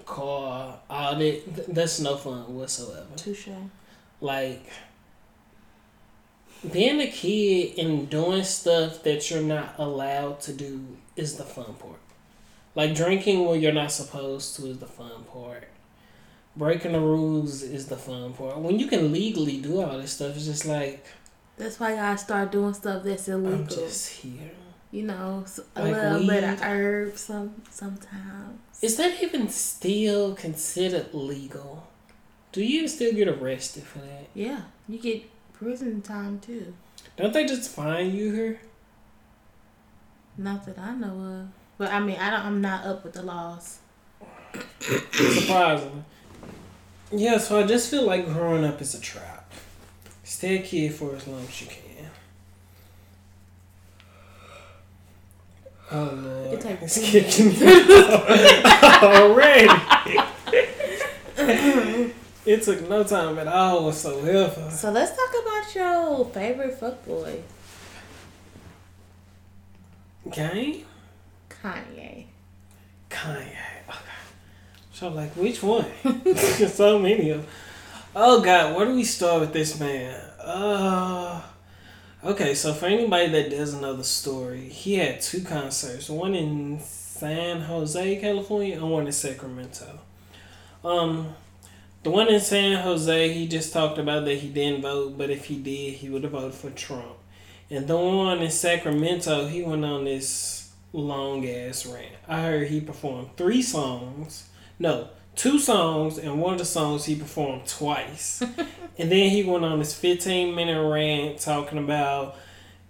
car, 0.05 0.79
all 0.89 1.15
that, 1.15 1.65
that's 1.67 1.99
no 1.99 2.17
fun 2.17 2.55
whatsoever. 2.55 3.05
Touche. 3.15 3.49
like 4.19 4.65
being 6.71 6.99
a 7.01 7.07
kid 7.07 7.77
and 7.77 8.09
doing 8.09 8.43
stuff 8.43 9.03
that 9.03 9.29
you're 9.29 9.41
not 9.41 9.75
allowed 9.77 10.41
to 10.41 10.53
do 10.53 10.85
is 11.15 11.37
the 11.37 11.43
fun 11.43 11.73
part. 11.75 11.99
Like 12.75 12.95
drinking 12.95 13.45
when 13.45 13.61
you're 13.61 13.71
not 13.73 13.91
supposed 13.91 14.55
to 14.57 14.67
is 14.67 14.79
the 14.79 14.85
fun 14.85 15.23
part. 15.31 15.67
Breaking 16.55 16.93
the 16.93 16.99
rules 16.99 17.61
is 17.61 17.87
the 17.87 17.97
fun 17.97 18.33
part. 18.33 18.57
When 18.57 18.79
you 18.79 18.87
can 18.87 19.11
legally 19.11 19.57
do 19.61 19.81
all 19.81 19.97
this 19.99 20.13
stuff, 20.13 20.35
it's 20.35 20.45
just 20.45 20.65
like 20.65 21.05
That's 21.57 21.79
why 21.79 21.97
I 21.99 22.15
start 22.15 22.51
doing 22.51 22.73
stuff 22.73 23.03
that's 23.03 23.27
illegal. 23.27 23.53
I'm 23.59 23.67
just 23.67 24.09
here. 24.21 24.51
you 24.91 25.03
know, 25.03 25.41
s- 25.43 25.59
a 25.75 25.83
Like 25.83 25.93
little 25.93 26.27
bit 26.27 26.43
of 26.43 26.59
weed. 26.61 26.65
herbs 26.67 27.21
some 27.21 27.61
sometimes. 27.69 28.59
Is 28.81 28.95
that 28.97 29.21
even 29.21 29.49
still 29.49 30.33
considered 30.35 31.13
legal? 31.13 31.87
Do 32.51 32.63
you 32.63 32.77
even 32.77 32.89
still 32.89 33.13
get 33.13 33.27
arrested 33.27 33.83
for 33.83 33.99
that? 33.99 34.27
Yeah, 34.33 34.61
you 34.87 34.97
get 34.99 35.23
prison 35.57 36.01
time 36.01 36.39
too. 36.39 36.73
Don't 37.17 37.33
they 37.33 37.45
just 37.45 37.69
fine 37.69 38.13
you 38.13 38.33
here? 38.33 38.59
Not 40.37 40.65
that 40.65 40.77
I 40.77 40.93
know 40.95 41.41
of. 41.41 41.47
But 41.77 41.91
I 41.91 41.99
mean, 41.99 42.17
I 42.17 42.29
don't. 42.29 42.41
I'm 42.41 42.61
not 42.61 42.85
up 42.85 43.03
with 43.03 43.13
the 43.13 43.23
laws. 43.23 43.79
Surprisingly. 44.79 46.03
Yeah, 47.11 47.37
so 47.37 47.59
I 47.59 47.63
just 47.63 47.89
feel 47.89 48.03
like 48.03 48.25
growing 48.25 48.65
up 48.65 48.81
is 48.81 48.93
a 48.93 48.99
trap. 48.99 49.51
Stay 50.23 50.59
a 50.59 50.61
kid 50.61 50.93
for 50.93 51.15
as 51.15 51.27
long 51.27 51.41
as 51.41 51.61
you 51.61 51.67
can. 51.67 51.83
Oh 55.89 56.57
takes 56.59 56.97
It's 56.97 57.11
kicking 57.11 57.47
me 57.47 57.65
already. 59.01 59.69
it 62.47 62.63
took 62.63 62.87
no 62.89 63.03
time 63.03 63.37
at 63.39 63.47
all 63.47 63.83
whatsoever. 63.85 64.71
So 64.71 64.89
let's 64.91 65.11
talk 65.11 65.29
about 65.41 65.75
your 65.75 66.25
favorite 66.25 66.79
fuckboy, 66.79 67.41
Kanye? 70.29 70.83
Kanye. 71.49 72.25
Kanye. 73.09 73.47
Okay. 73.89 73.97
So 74.93 75.09
like 75.09 75.31
which 75.35 75.61
one? 75.61 75.85
so 76.35 76.99
many 76.99 77.31
of 77.31 77.41
them. 77.41 77.47
Oh 78.15 78.41
god, 78.41 78.75
where 78.75 78.85
do 78.85 78.95
we 78.95 79.03
start 79.03 79.41
with 79.41 79.53
this 79.53 79.79
man? 79.79 80.15
Uh 80.39 81.41
Okay, 82.23 82.55
so 82.55 82.73
for 82.73 82.87
anybody 82.87 83.29
that 83.29 83.51
doesn't 83.51 83.79
know 83.79 83.93
the 83.93 84.03
story, 84.03 84.67
he 84.69 84.95
had 84.95 85.21
two 85.21 85.43
concerts, 85.43 86.09
one 86.09 86.33
in 86.33 86.79
San 86.79 87.61
Jose, 87.61 88.15
California, 88.19 88.75
and 88.75 88.89
one 88.89 89.05
in 89.05 89.11
Sacramento. 89.11 89.99
Um 90.83 91.35
the 92.03 92.09
one 92.09 92.29
in 92.29 92.39
San 92.39 92.81
Jose, 92.83 93.33
he 93.33 93.47
just 93.47 93.73
talked 93.73 93.97
about 93.97 94.25
that 94.25 94.35
he 94.35 94.49
didn't 94.49 94.81
vote, 94.81 95.17
but 95.17 95.29
if 95.29 95.45
he 95.45 95.57
did, 95.57 95.95
he 95.95 96.09
would 96.09 96.23
have 96.23 96.31
voted 96.31 96.53
for 96.53 96.69
Trump. 96.69 97.17
And 97.69 97.87
the 97.87 97.97
one 97.97 98.41
in 98.41 98.51
Sacramento, 98.51 99.47
he 99.47 99.61
went 99.61 99.83
on 99.83 100.05
this 100.05 100.71
long 100.93 101.47
ass 101.47 101.85
rant. 101.85 102.15
I 102.27 102.41
heard 102.41 102.67
he 102.67 102.79
performed 102.79 103.31
three 103.35 103.61
songs. 103.61 104.49
No, 104.79 105.09
two 105.35 105.59
songs, 105.59 106.17
and 106.17 106.41
one 106.41 106.53
of 106.53 106.59
the 106.59 106.65
songs 106.65 107.05
he 107.05 107.15
performed 107.15 107.67
twice. 107.67 108.41
and 108.97 109.11
then 109.11 109.29
he 109.29 109.43
went 109.43 109.65
on 109.65 109.79
this 109.79 109.93
15 109.93 110.55
minute 110.55 110.81
rant 110.81 111.39
talking 111.39 111.77
about 111.77 112.35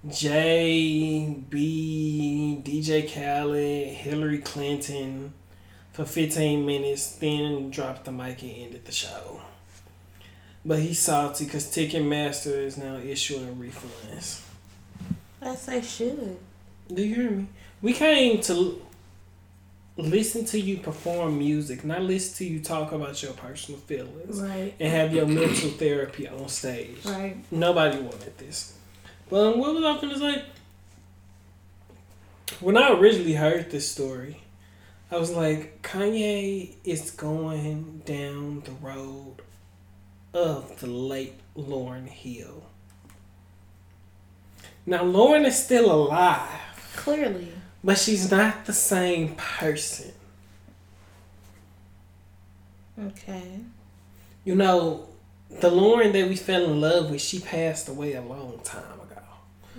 J, 0.07 1.35
B, 1.49 2.61
DJ 2.63 3.11
Khaled, 3.11 3.87
Hillary 3.87 4.39
Clinton 4.39 5.33
for 5.97 6.05
15 6.05 6.63
minutes, 6.63 7.13
then 7.13 7.71
dropped 7.71 8.05
the 8.05 8.11
mic 8.11 8.43
and 8.43 8.51
ended 8.51 8.85
the 8.85 8.91
show. 8.91 9.41
But 10.63 10.77
he's 10.77 10.99
salty 10.99 11.45
because 11.45 11.65
Ticketmaster 11.65 12.55
is 12.65 12.77
now 12.77 12.97
issuing 12.97 13.55
refunds. 13.55 14.41
As 15.41 15.65
they 15.65 15.81
should. 15.81 16.37
Do 16.93 17.01
you 17.03 17.15
hear 17.15 17.31
me? 17.31 17.47
We 17.81 17.93
came 17.93 18.41
to 18.41 18.79
listen 19.97 20.45
to 20.45 20.59
you 20.59 20.77
perform 20.77 21.39
music, 21.39 21.83
not 21.83 22.03
listen 22.03 22.35
to 22.37 22.45
you 22.53 22.59
talk 22.59 22.91
about 22.91 23.23
your 23.23 23.33
personal 23.33 23.79
feelings 23.81 24.39
Right. 24.39 24.75
and 24.79 24.91
have 24.91 25.11
your 25.15 25.25
mental 25.25 25.71
therapy 25.71 26.27
on 26.27 26.47
stage. 26.47 27.03
Right. 27.05 27.37
Nobody 27.49 27.97
wanted 27.97 28.37
this. 28.37 28.73
But 29.31 29.53
um, 29.53 29.59
what 29.59 29.73
was 29.73 29.83
I 29.83 29.99
gonna 29.99 30.19
say? 30.19 30.45
When 32.59 32.77
I 32.77 32.91
originally 32.91 33.33
heard 33.33 33.71
this 33.71 33.89
story, 33.89 34.41
I 35.09 35.17
was 35.17 35.31
like, 35.31 35.81
Kanye 35.83 36.75
is 36.83 37.11
going 37.11 38.01
down 38.05 38.61
the 38.65 38.71
road 38.71 39.41
of 40.33 40.79
the 40.81 40.87
late 40.87 41.35
Lauryn 41.55 42.07
Hill. 42.07 42.63
Now 44.85 45.03
Lauryn 45.03 45.45
is 45.45 45.61
still 45.61 45.91
alive. 45.91 46.59
Clearly. 46.95 47.53
But 47.83 47.97
she's 47.97 48.29
not 48.29 48.65
the 48.65 48.73
same 48.73 49.35
person. 49.35 50.11
Okay. 52.99 53.59
You 54.43 54.55
know, 54.55 55.07
the 55.49 55.69
Lauryn 55.69 56.11
that 56.13 56.27
we 56.27 56.35
fell 56.35 56.65
in 56.65 56.81
love 56.81 57.11
with, 57.11 57.21
she 57.21 57.39
passed 57.39 57.87
away 57.87 58.13
a 58.13 58.21
long 58.21 58.59
time 58.63 58.99
ago. 58.99 59.21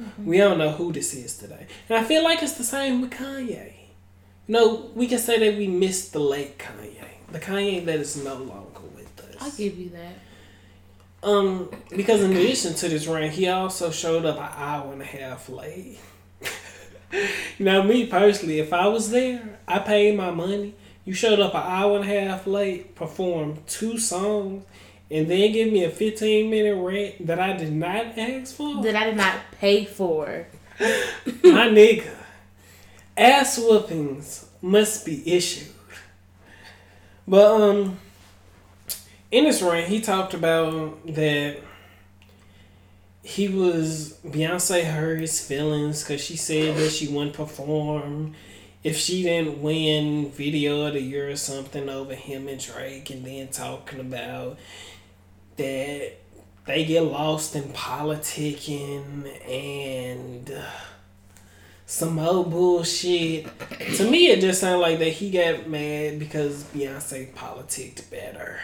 Mm-hmm. 0.00 0.24
We 0.24 0.38
don't 0.38 0.58
know 0.58 0.70
who 0.70 0.92
this 0.92 1.12
is 1.12 1.36
today. 1.36 1.66
And 1.88 1.98
I 1.98 2.04
feel 2.04 2.24
like 2.24 2.42
it's 2.42 2.54
the 2.54 2.64
same 2.64 3.02
with 3.02 3.10
Kanye. 3.10 3.72
Know, 4.48 4.90
we 4.94 5.06
can 5.06 5.18
say 5.18 5.38
that 5.38 5.58
we 5.58 5.66
missed 5.66 6.14
the 6.14 6.20
late 6.20 6.58
Kanye. 6.58 7.04
The 7.30 7.38
Kanye 7.38 7.84
that 7.84 8.00
is 8.00 8.16
no 8.16 8.36
longer 8.36 8.80
with 8.96 9.20
us. 9.20 9.36
I'll 9.40 9.50
give 9.50 9.78
you 9.78 9.90
that. 9.90 10.14
Um, 11.22 11.68
because 11.94 12.22
in 12.22 12.30
addition 12.30 12.74
to 12.74 12.88
this 12.88 13.06
rant, 13.06 13.32
he 13.34 13.48
also 13.48 13.90
showed 13.90 14.24
up 14.24 14.36
an 14.36 14.50
hour 14.56 14.92
and 14.92 15.02
a 15.02 15.04
half 15.04 15.48
late. 15.48 15.98
now, 17.58 17.82
me 17.82 18.06
personally, 18.06 18.60
if 18.60 18.72
I 18.72 18.86
was 18.86 19.10
there, 19.10 19.58
I 19.66 19.80
paid 19.80 20.16
my 20.16 20.30
money. 20.30 20.74
You 21.04 21.12
showed 21.12 21.40
up 21.40 21.54
an 21.54 21.62
hour 21.62 21.96
and 21.96 22.10
a 22.10 22.28
half 22.28 22.46
late, 22.46 22.94
performed 22.94 23.66
two 23.66 23.98
songs, 23.98 24.64
and 25.10 25.28
then 25.30 25.52
give 25.52 25.72
me 25.72 25.84
a 25.84 25.90
15 25.90 26.50
minute 26.50 26.76
rant 26.76 27.26
that 27.26 27.38
I 27.38 27.54
did 27.54 27.72
not 27.72 28.16
ask 28.16 28.54
for? 28.54 28.82
That 28.82 28.94
I 28.94 29.04
did 29.04 29.16
not 29.16 29.36
pay 29.52 29.84
for. 29.84 30.46
my 30.80 31.68
nigga, 31.68 32.14
ass 33.18 33.58
whoopings 33.58 34.46
must 34.62 35.04
be 35.04 35.34
issued. 35.34 35.72
But, 37.26 37.60
um, 37.60 37.98
in 39.30 39.44
this 39.44 39.60
rant, 39.60 39.88
he 39.88 40.00
talked 40.00 40.32
about 40.34 41.06
that 41.14 41.58
he 43.22 43.48
was 43.48 44.18
Beyonce 44.24 44.84
hurt 44.84 45.20
his 45.20 45.46
feelings 45.46 46.02
because 46.02 46.22
she 46.22 46.36
said 46.36 46.76
that 46.76 46.90
she 46.90 47.08
wouldn't 47.08 47.34
perform 47.34 48.34
if 48.82 48.96
she 48.96 49.22
didn't 49.22 49.60
win 49.60 50.30
video 50.30 50.86
of 50.86 50.94
the 50.94 51.02
year 51.02 51.28
or 51.28 51.36
something 51.36 51.90
over 51.90 52.14
him 52.14 52.48
and 52.48 52.58
Drake, 52.58 53.10
and 53.10 53.26
then 53.26 53.48
talking 53.48 54.00
about 54.00 54.58
that 55.56 56.12
they 56.64 56.84
get 56.84 57.02
lost 57.02 57.54
in 57.54 57.64
politicking 57.64 59.26
and 59.46 60.50
uh, 60.50 60.70
some 61.88 62.18
old 62.18 62.50
bullshit. 62.50 63.46
to 63.96 64.10
me, 64.10 64.28
it 64.28 64.42
just 64.42 64.60
sounded 64.60 64.78
like 64.78 64.98
that 64.98 65.08
he 65.08 65.30
got 65.30 65.66
mad 65.66 66.18
because 66.18 66.64
Beyonce 66.64 67.34
politicked 67.34 68.10
better. 68.10 68.60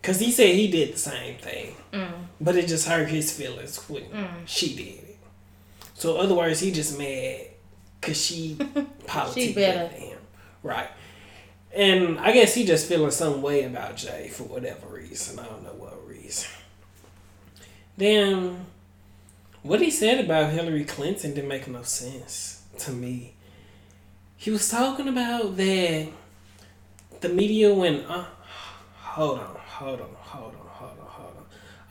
Cause 0.00 0.20
he 0.20 0.30
said 0.30 0.54
he 0.54 0.68
did 0.68 0.94
the 0.94 0.98
same 0.98 1.36
thing, 1.38 1.74
mm. 1.92 2.08
but 2.40 2.54
it 2.54 2.68
just 2.68 2.86
hurt 2.86 3.08
his 3.08 3.32
feelings 3.32 3.76
when 3.88 4.04
mm. 4.04 4.28
she 4.46 4.76
did 4.76 5.02
it. 5.10 5.18
So 5.94 6.18
otherwise, 6.18 6.60
he 6.60 6.70
just 6.70 6.96
mad 6.96 7.48
cause 8.00 8.24
she 8.24 8.56
politics 9.08 9.52
better 9.56 9.88
than 9.88 10.00
him, 10.00 10.18
right? 10.62 10.88
And 11.74 12.20
I 12.20 12.30
guess 12.30 12.54
he 12.54 12.64
just 12.64 12.88
feeling 12.88 13.10
some 13.10 13.42
way 13.42 13.64
about 13.64 13.96
Jay 13.96 14.28
for 14.28 14.44
whatever 14.44 14.86
reason. 14.86 15.40
I 15.40 15.46
don't 15.46 15.64
know 15.64 15.74
what 15.74 16.06
reason. 16.06 16.48
Then, 17.96 18.66
what 19.66 19.80
he 19.80 19.90
said 19.90 20.24
about 20.24 20.52
Hillary 20.52 20.84
Clinton 20.84 21.34
didn't 21.34 21.48
make 21.48 21.66
no 21.68 21.82
sense 21.82 22.62
to 22.78 22.92
me. 22.92 23.34
He 24.36 24.50
was 24.50 24.68
talking 24.68 25.08
about 25.08 25.56
that 25.56 26.08
the 27.20 27.28
media 27.28 27.72
went. 27.72 28.04
Uh, 28.08 28.24
hold 28.94 29.40
on 29.40 29.56
hold 29.76 30.00
on, 30.00 30.08
hold 30.14 30.54
on, 30.54 30.66
hold 30.68 30.98
on, 30.98 31.06
hold 31.06 31.36
on. 31.36 31.44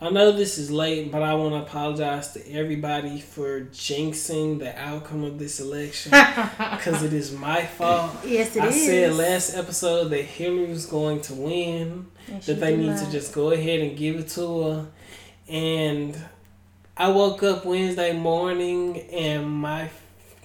I 0.08 0.10
know 0.10 0.32
this 0.32 0.58
is 0.58 0.70
late, 0.70 1.12
but 1.12 1.22
I 1.22 1.34
want 1.34 1.54
to 1.54 1.60
apologize 1.60 2.32
to 2.32 2.50
everybody 2.52 3.20
for 3.20 3.62
jinxing 3.66 4.58
the 4.58 4.76
outcome 4.78 5.22
of 5.22 5.38
this 5.38 5.60
election 5.60 6.10
because 6.58 7.02
it 7.04 7.12
is 7.12 7.32
my 7.32 7.64
fault. 7.64 8.12
Yes, 8.26 8.56
it 8.56 8.62
I 8.62 8.66
is. 8.68 8.84
said 8.84 9.14
last 9.14 9.54
episode 9.54 10.08
that 10.08 10.22
Hillary 10.22 10.66
was 10.66 10.86
going 10.86 11.20
to 11.22 11.34
win, 11.34 12.08
that 12.44 12.60
they 12.60 12.76
need 12.76 12.88
not. 12.88 13.04
to 13.04 13.10
just 13.10 13.32
go 13.32 13.52
ahead 13.52 13.80
and 13.80 13.96
give 13.96 14.16
it 14.16 14.28
to 14.30 14.62
her. 14.62 14.86
And 15.48 16.16
I 16.98 17.10
woke 17.10 17.42
up 17.42 17.66
Wednesday 17.66 18.14
morning 18.14 19.00
and 19.12 19.46
my 19.46 19.90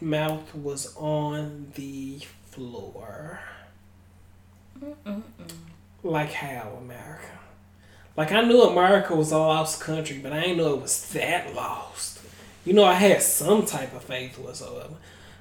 mouth 0.01 0.53
was 0.53 0.93
on 0.97 1.71
the 1.75 2.19
floor. 2.49 3.39
Mm-mm-mm. 4.83 5.23
Like 6.03 6.33
how 6.33 6.77
America? 6.81 7.39
Like 8.17 8.33
I 8.33 8.41
knew 8.41 8.63
America 8.63 9.15
was 9.15 9.31
all 9.31 9.47
lost 9.47 9.79
country, 9.79 10.17
but 10.17 10.33
I 10.33 10.41
didn't 10.41 10.57
know 10.57 10.73
it 10.73 10.81
was 10.81 11.09
that 11.13 11.55
lost. 11.55 12.19
You 12.65 12.73
know, 12.73 12.83
I 12.83 12.95
had 12.95 13.21
some 13.21 13.65
type 13.65 13.95
of 13.95 14.03
faith 14.03 14.37
whatsoever. 14.37 14.95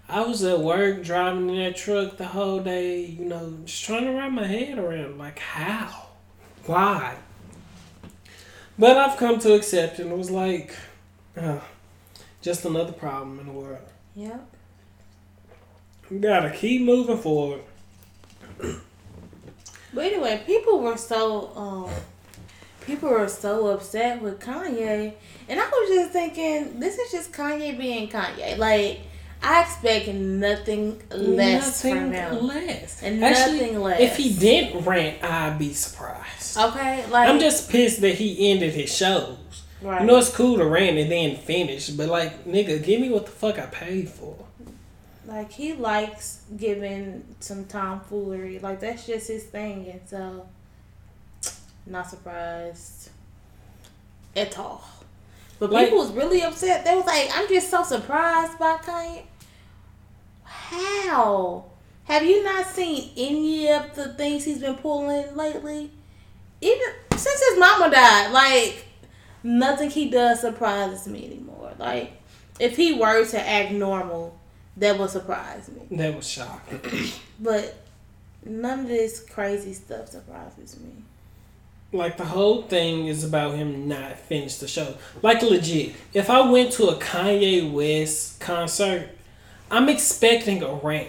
I 0.09 0.21
was 0.21 0.45
at 0.45 0.61
work 0.61 1.02
driving 1.02 1.50
in 1.50 1.57
that 1.57 1.76
truck 1.76 2.19
the 2.19 2.26
whole 2.26 2.61
day, 2.61 3.05
you 3.05 3.25
know, 3.25 3.59
just 3.64 3.85
trying 3.85 4.05
to 4.05 4.12
wrap 4.12 4.31
my 4.31 4.47
head 4.47 4.79
around 4.79 5.19
like 5.19 5.40
how? 5.40 6.07
Why? 6.67 7.17
But 8.79 8.97
I've 8.97 9.17
come 9.17 9.40
to 9.40 9.55
accept 9.55 9.99
and 9.99 10.12
it 10.12 10.17
was 10.17 10.31
like 10.31 10.76
uh, 11.37 11.60
just 12.40 12.64
another 12.64 12.92
problem 12.92 13.38
in 13.40 13.46
the 13.46 13.52
world. 13.52 13.78
Yep. 14.16 14.46
We 16.11 16.18
gotta 16.18 16.50
keep 16.50 16.83
moving 16.83 17.18
forward. 17.18 17.62
But 19.92 20.05
anyway, 20.05 20.42
people 20.46 20.81
were 20.81 20.96
so 20.96 21.50
um, 21.57 21.90
people 22.87 23.09
were 23.09 23.28
so 23.28 23.68
upset 23.68 24.22
with 24.22 24.38
Kanye, 24.40 25.14
and 25.48 25.61
I 25.61 25.68
was 25.68 25.88
just 25.90 26.12
thinking, 26.12 26.78
this 26.78 26.96
is 26.98 27.11
just 27.11 27.33
Kanye 27.33 27.76
being 27.76 28.09
Kanye. 28.09 28.57
Like 28.57 29.00
I 29.42 29.62
expect 29.62 30.09
nothing 30.09 31.02
less 31.11 31.85
nothing 31.85 31.98
from 31.98 32.12
him. 32.12 32.46
Less. 32.46 33.02
And 33.02 33.24
Actually, 33.24 33.59
nothing 33.59 33.81
less. 33.81 34.00
If 34.00 34.16
he 34.16 34.33
didn't 34.33 34.85
rant, 34.85 35.24
I'd 35.24 35.59
be 35.59 35.72
surprised. 35.72 36.57
Okay, 36.57 37.07
like 37.09 37.28
I'm 37.28 37.40
just 37.40 37.70
pissed 37.70 38.00
that 38.02 38.14
he 38.14 38.50
ended 38.52 38.74
his 38.74 38.94
shows. 38.94 39.38
Right. 39.83 40.03
You 40.03 40.07
know 40.07 40.19
it's 40.19 40.35
cool 40.35 40.59
to 40.59 40.64
rant 40.64 40.99
and 40.99 41.11
then 41.11 41.37
finish, 41.37 41.88
but 41.90 42.09
like 42.09 42.45
nigga, 42.45 42.83
give 42.83 43.01
me 43.01 43.11
what 43.11 43.27
the 43.27 43.33
fuck 43.33 43.59
I 43.59 43.66
paid 43.66 44.09
for. 44.09 44.37
Like 45.27 45.53
he 45.53 45.73
likes 45.75 46.43
giving 46.57 47.25
some 47.40 47.64
tomfoolery. 47.64 48.59
Like 48.59 48.81
that's 48.81 49.07
just 49.07 49.29
his 49.29 49.45
thing, 49.45 49.88
and 49.88 50.01
so 50.07 50.47
not 51.87 52.09
surprised 52.09 53.11
at 54.37 54.59
all. 54.59 54.85
But 55.59 55.71
like, 55.71 55.87
people 55.87 55.99
was 55.99 56.12
really 56.12 56.43
upset. 56.43 56.85
They 56.85 56.95
was 56.95 57.07
like, 57.07 57.31
"I'm 57.35 57.49
just 57.49 57.71
so 57.71 57.83
surprised 57.83 58.59
by 58.59 58.77
Kanye." 58.79 59.23
How 60.45 61.64
have 62.05 62.25
you 62.25 62.43
not 62.45 62.66
seen 62.66 63.11
any 63.16 63.71
of 63.71 63.95
the 63.95 64.12
things 64.14 64.45
he's 64.45 64.59
been 64.59 64.77
pulling 64.77 65.37
lately? 65.37 65.90
Even 66.61 66.87
since 67.12 67.49
his 67.49 67.59
mama 67.59 67.90
died, 67.90 68.33
like 68.33 68.85
nothing 69.42 69.90
he 69.90 70.11
does 70.11 70.40
surprises 70.40 71.07
me 71.07 71.26
anymore. 71.26 71.72
Like 71.79 72.12
if 72.59 72.76
he 72.76 72.92
were 72.92 73.24
to 73.24 73.48
act 73.48 73.72
normal 73.72 74.38
that 74.76 74.98
would 74.98 75.11
surprise 75.11 75.68
me. 75.68 75.96
That 75.96 76.16
was 76.16 76.29
shocking. 76.29 76.81
but 77.40 77.76
none 78.44 78.81
of 78.81 78.88
this 78.88 79.20
crazy 79.20 79.74
stuff 79.74 80.09
surprises 80.09 80.79
me. 80.81 80.90
Like 81.92 82.16
the 82.16 82.24
whole 82.24 82.62
thing 82.62 83.07
is 83.07 83.24
about 83.24 83.57
him 83.57 83.88
not 83.88 84.18
finish 84.18 84.57
the 84.57 84.68
show. 84.68 84.94
Like 85.22 85.42
legit, 85.42 85.94
if 86.14 86.31
I 86.31 86.48
went 86.48 86.72
to 86.72 86.87
a 86.88 86.96
Kanye 86.96 87.70
West 87.70 88.40
concert, 88.40 89.11
I'm 89.70 89.88
expecting 89.88 90.62
a 90.62 90.72
rant. 90.74 91.09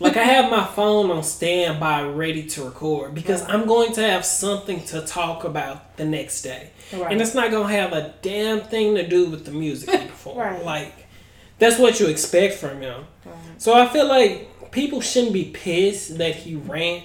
Like 0.00 0.16
I 0.16 0.22
have 0.22 0.50
my 0.50 0.64
phone 0.64 1.10
on 1.10 1.22
standby, 1.22 2.04
ready 2.04 2.44
to 2.46 2.64
record 2.64 3.14
because 3.14 3.42
I'm 3.48 3.66
going 3.66 3.92
to 3.94 4.02
have 4.02 4.24
something 4.24 4.84
to 4.86 5.00
talk 5.02 5.44
about 5.44 5.96
the 5.96 6.04
next 6.04 6.42
day, 6.42 6.70
right. 6.92 7.12
and 7.12 7.20
it's 7.20 7.34
not 7.34 7.50
gonna 7.50 7.72
have 7.72 7.92
a 7.92 8.14
damn 8.22 8.60
thing 8.60 8.94
to 8.94 9.06
do 9.06 9.28
with 9.28 9.44
the 9.44 9.50
music 9.50 9.90
he 9.90 10.06
performed. 10.08 10.38
right. 10.40 10.64
Like 10.64 11.06
that's 11.58 11.78
what 11.78 11.98
you 11.98 12.06
expect 12.06 12.54
from 12.54 12.80
him. 12.80 13.06
So 13.58 13.74
I 13.74 13.88
feel 13.88 14.06
like 14.06 14.70
people 14.70 15.00
shouldn't 15.00 15.32
be 15.32 15.46
pissed 15.46 16.18
that 16.18 16.36
he 16.36 16.54
rant 16.54 17.04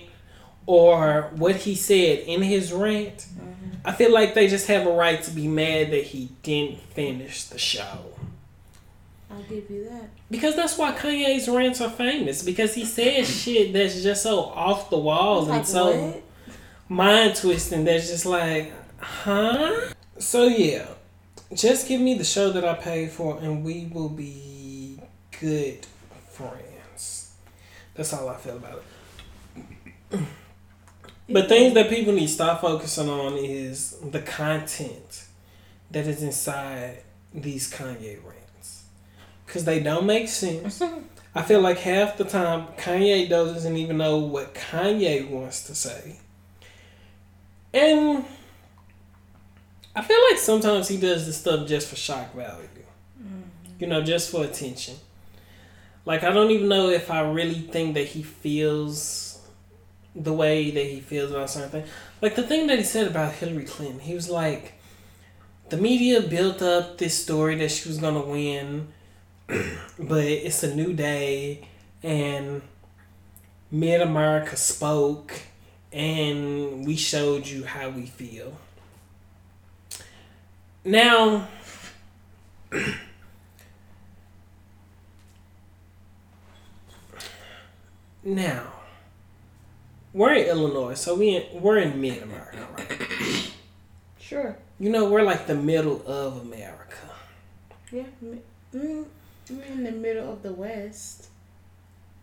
or 0.65 1.31
what 1.35 1.55
he 1.55 1.75
said 1.75 2.19
in 2.19 2.41
his 2.41 2.71
rant. 2.71 3.17
Mm-hmm. 3.17 3.69
I 3.85 3.91
feel 3.91 4.13
like 4.13 4.33
they 4.33 4.47
just 4.47 4.67
have 4.67 4.87
a 4.87 4.91
right 4.91 5.21
to 5.23 5.31
be 5.31 5.47
mad 5.47 5.91
that 5.91 6.03
he 6.03 6.29
didn't 6.41 6.79
finish 6.79 7.45
the 7.45 7.57
show. 7.57 8.13
I'll 9.31 9.43
give 9.43 9.69
you 9.69 9.89
that. 9.89 10.09
Because 10.29 10.55
that's 10.55 10.77
why 10.77 10.91
Kanye's 10.91 11.47
rants 11.47 11.81
are 11.81 11.89
famous. 11.89 12.43
Because 12.43 12.75
he 12.75 12.85
says 12.85 13.27
shit 13.27 13.73
that's 13.73 14.01
just 14.01 14.23
so 14.23 14.41
off 14.41 14.89
the 14.89 14.97
walls 14.97 15.47
like, 15.47 15.59
and 15.59 15.67
so 15.67 16.01
what? 16.01 16.23
mind 16.89 17.35
twisting. 17.35 17.83
That's 17.83 18.09
just 18.09 18.25
like, 18.25 18.71
huh? 18.99 19.93
So 20.19 20.45
yeah, 20.45 20.87
just 21.53 21.87
give 21.87 21.99
me 22.01 22.15
the 22.15 22.23
show 22.23 22.51
that 22.51 22.63
I 22.63 22.75
paid 22.75 23.11
for, 23.11 23.37
and 23.39 23.63
we 23.63 23.89
will 23.91 24.09
be 24.09 24.99
good 25.39 25.85
friends. 26.29 27.33
That's 27.95 28.13
all 28.13 28.29
I 28.29 28.37
feel 28.37 28.57
about 28.57 28.83
it. 30.11 30.19
but 31.29 31.49
things 31.49 31.73
that 31.73 31.89
people 31.89 32.13
need 32.13 32.27
to 32.27 32.33
stop 32.33 32.61
focusing 32.61 33.09
on 33.09 33.33
is 33.37 33.97
the 34.01 34.21
content 34.21 35.25
that 35.91 36.07
is 36.07 36.23
inside 36.23 37.03
these 37.33 37.71
Kanye 37.71 38.23
rants. 38.23 38.42
Because 39.53 39.65
they 39.65 39.79
don't 39.79 40.07
make 40.07 40.29
sense. 40.29 40.81
I 41.35 41.43
feel 41.43 41.61
like 41.61 41.77
half 41.77 42.17
the 42.17 42.23
time 42.23 42.69
Kanye 42.75 43.29
doesn't 43.29 43.77
even 43.77 43.97
know 43.97 44.17
what 44.17 44.55
Kanye 44.55 45.29
wants 45.29 45.67
to 45.67 45.75
say. 45.75 46.17
And 47.71 48.25
I 49.95 50.01
feel 50.01 50.17
like 50.31 50.39
sometimes 50.39 50.87
he 50.87 50.97
does 50.97 51.27
this 51.27 51.37
stuff 51.37 51.67
just 51.67 51.87
for 51.87 51.95
shock 51.95 52.33
value. 52.33 52.67
Mm-hmm. 53.21 53.41
You 53.77 53.85
know, 53.85 54.01
just 54.01 54.31
for 54.31 54.43
attention. 54.43 54.95
Like 56.03 56.23
I 56.23 56.31
don't 56.31 56.49
even 56.49 56.67
know 56.67 56.89
if 56.89 57.11
I 57.11 57.21
really 57.21 57.61
think 57.61 57.93
that 57.93 58.07
he 58.07 58.23
feels 58.23 59.39
the 60.15 60.33
way 60.33 60.71
that 60.71 60.83
he 60.83 60.99
feels 60.99 61.29
about 61.29 61.51
certain 61.51 61.69
things. 61.69 61.89
Like 62.23 62.33
the 62.33 62.41
thing 62.41 62.65
that 62.65 62.79
he 62.79 62.83
said 62.83 63.05
about 63.05 63.33
Hillary 63.33 63.65
Clinton, 63.65 63.99
he 63.99 64.15
was 64.15 64.31
like, 64.31 64.73
the 65.69 65.77
media 65.77 66.21
built 66.21 66.63
up 66.63 66.97
this 66.97 67.21
story 67.21 67.53
that 67.57 67.69
she 67.69 67.87
was 67.87 67.99
gonna 67.99 68.25
win 68.25 68.87
but 69.99 70.23
it's 70.23 70.63
a 70.63 70.73
new 70.75 70.93
day, 70.93 71.67
and 72.01 72.61
Mid 73.71 74.01
America 74.01 74.55
spoke, 74.55 75.33
and 75.91 76.85
we 76.85 76.95
showed 76.95 77.47
you 77.47 77.65
how 77.65 77.89
we 77.89 78.05
feel. 78.05 78.57
Now, 80.85 81.47
now, 88.23 88.73
we're 90.13 90.33
in 90.33 90.45
Illinois, 90.47 90.93
so 90.93 91.15
we 91.15 91.35
in, 91.35 91.61
we're 91.61 91.77
in 91.77 91.99
mid 91.99 92.21
America, 92.21 92.67
right? 92.77 93.51
Sure. 94.19 94.55
You 94.79 94.89
know, 94.89 95.09
we're 95.09 95.23
like 95.23 95.47
the 95.47 95.55
middle 95.55 96.01
of 96.05 96.41
America. 96.41 96.97
Yeah. 97.91 98.03
Mm, 98.75 99.05
we're 99.57 99.63
in 99.63 99.83
the 99.83 99.91
middle 99.91 100.31
of 100.31 100.43
the 100.43 100.53
West. 100.53 101.27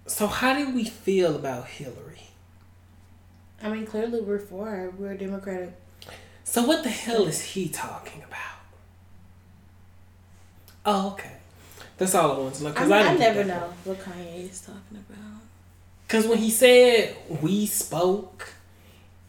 So, 0.07 0.27
how 0.27 0.55
do 0.55 0.75
we 0.75 0.85
feel 0.85 1.37
about 1.37 1.67
Hillary? 1.67 2.29
I 3.63 3.69
mean, 3.69 3.87
clearly 3.87 4.21
we're 4.21 4.39
for 4.39 4.67
her. 4.67 4.91
We're 4.91 5.15
Democratic. 5.15 5.75
So, 6.45 6.65
what 6.65 6.83
the 6.83 6.91
hell 6.91 7.27
is 7.27 7.43
he 7.43 7.69
talking 7.69 8.23
about? 8.23 8.41
Oh, 10.85 11.13
okay. 11.13 11.37
That's 11.99 12.15
all 12.15 12.33
I 12.33 12.39
want 12.39 12.55
to 12.55 12.63
know. 12.65 12.71
I, 12.71 12.73
Cause 12.73 12.89
mean, 12.89 12.93
I, 12.93 13.13
I, 13.13 13.17
never 13.17 13.45
know 13.45 13.73
what 13.85 13.99
Kanye 13.99 14.51
is 14.51 14.63
talking 14.63 15.05
about. 15.09 15.43
Because 16.07 16.27
when 16.27 16.39
he 16.39 16.51
said 16.51 17.15
we 17.43 17.67
spoke, 17.67 18.55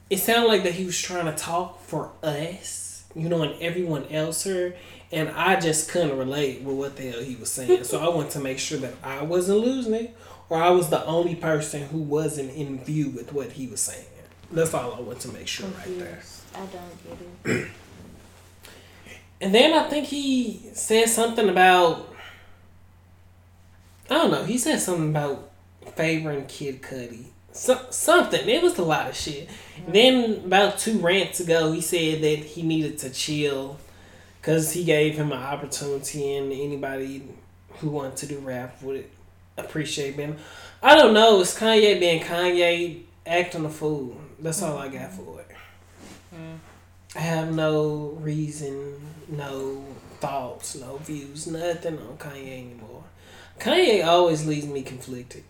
it 0.10 0.20
sounded 0.20 0.48
like 0.48 0.64
that 0.64 0.74
he 0.74 0.86
was 0.86 1.00
trying 1.00 1.26
to 1.26 1.34
talk 1.34 1.82
for 1.82 2.12
us, 2.24 3.04
you 3.14 3.28
know, 3.28 3.44
and 3.44 3.62
everyone 3.62 4.08
else 4.08 4.46
heard. 4.46 4.76
And 5.12 5.30
I 5.30 5.60
just 5.60 5.90
couldn't 5.90 6.18
relate 6.18 6.62
with 6.62 6.76
what 6.76 6.96
the 6.96 7.12
hell 7.12 7.22
he 7.22 7.36
was 7.36 7.52
saying. 7.52 7.84
so 7.84 8.00
I 8.00 8.14
wanted 8.16 8.32
to 8.32 8.40
make 8.40 8.60
sure 8.60 8.78
that 8.80 8.94
I 9.04 9.24
wasn't 9.24 9.60
losing 9.60 9.94
it 9.94 10.16
or 10.50 10.62
I 10.62 10.70
was 10.70 10.90
the 10.90 11.06
only 11.06 11.36
person 11.36 11.84
who 11.84 12.00
wasn't 12.00 12.52
in 12.54 12.84
view 12.84 13.10
with 13.10 13.34
what 13.34 13.54
he 13.54 13.68
was 13.68 13.80
saying. 13.82 14.06
That's 14.52 14.74
all 14.74 14.94
I 14.94 15.00
want 15.00 15.22
to 15.22 15.30
make 15.30 15.48
sure 15.48 15.68
right 15.68 16.00
there. 16.00 16.22
I 16.54 16.60
don't 16.60 17.44
get 17.46 17.56
it. 17.56 17.68
And 19.40 19.56
then 19.56 19.74
I 19.74 19.90
think 19.90 20.08
he 20.08 20.70
said 20.74 21.10
something 21.10 21.50
about 21.50 22.14
I 24.10 24.16
don't 24.16 24.32
know. 24.32 24.44
He 24.44 24.58
said 24.58 24.82
something 24.82 25.10
about 25.10 25.50
favoring 25.96 26.46
Kid 26.46 26.82
Cudi. 26.82 27.28
So, 27.54 27.80
something. 27.90 28.48
It 28.48 28.62
was 28.62 28.78
a 28.78 28.84
lot 28.84 29.08
of 29.08 29.16
shit. 29.16 29.48
Mm-hmm. 29.48 29.92
Then 29.94 30.42
about 30.46 30.78
two 30.78 31.00
rants 31.00 31.40
ago, 31.40 31.72
he 31.72 31.80
said 31.80 32.22
that 32.22 32.40
he 32.40 32.62
needed 32.62 32.98
to 33.00 33.10
chill 33.10 33.78
because 34.42 34.74
he 34.74 34.84
gave 34.84 35.16
him 35.16 35.32
an 35.32 35.38
opportunity, 35.38 36.36
and 36.36 36.52
anybody 36.52 37.22
who 37.76 37.90
wanted 37.90 38.18
to 38.18 38.26
do 38.26 38.40
rap 38.40 38.82
would 38.82 39.06
appreciate 39.56 40.16
him. 40.16 40.36
I 40.82 40.96
don't 40.96 41.14
know. 41.14 41.42
It's 41.42 41.58
Kanye 41.58 42.00
being 42.00 42.24
Kanye, 42.24 43.04
acting 43.26 43.66
a 43.66 43.70
fool. 43.70 44.18
That's 44.40 44.64
all 44.64 44.80
I 44.80 44.88
got 44.88 45.14
for 45.14 45.42
it. 45.42 45.48
Mm-hmm. 46.34 46.56
I 47.16 47.20
have 47.20 47.54
no 47.54 48.18
reason, 48.20 49.00
no 49.28 49.86
thoughts, 50.20 50.76
no 50.76 50.98
views, 50.98 51.46
nothing 51.46 52.00
on 52.00 52.18
Kanye 52.18 52.66
anymore. 52.66 53.04
Kanye 53.60 54.04
always 54.04 54.48
leaves 54.48 54.66
me 54.66 54.82
conflicted. 54.82 55.44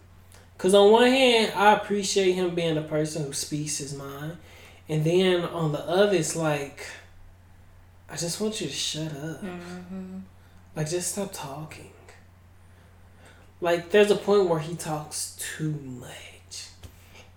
Cause 0.58 0.74
on 0.74 0.92
one 0.92 1.08
hand, 1.08 1.54
I 1.56 1.74
appreciate 1.74 2.34
him 2.34 2.54
being 2.54 2.78
a 2.78 2.82
person 2.82 3.24
who 3.24 3.34
speaks 3.34 3.78
his 3.78 3.96
mind, 3.96 4.38
and 4.90 5.06
then 5.06 5.44
on 5.46 5.72
the 5.72 5.80
other, 5.80 6.18
it's 6.18 6.36
like, 6.36 6.86
I 8.12 8.18
just 8.18 8.42
want 8.42 8.60
you 8.60 8.68
to 8.68 8.74
shut 8.74 9.08
up. 9.08 9.42
Mm-hmm. 9.42 10.20
Like, 10.76 10.90
just 10.90 11.14
stop 11.14 11.32
talking. 11.32 11.92
Like, 13.62 13.92
there's 13.92 14.12
a 14.12 14.16
point 14.16 14.50
where 14.50 14.60
he 14.60 14.76
talks 14.76 15.38
too 15.40 15.72
much, 15.72 16.68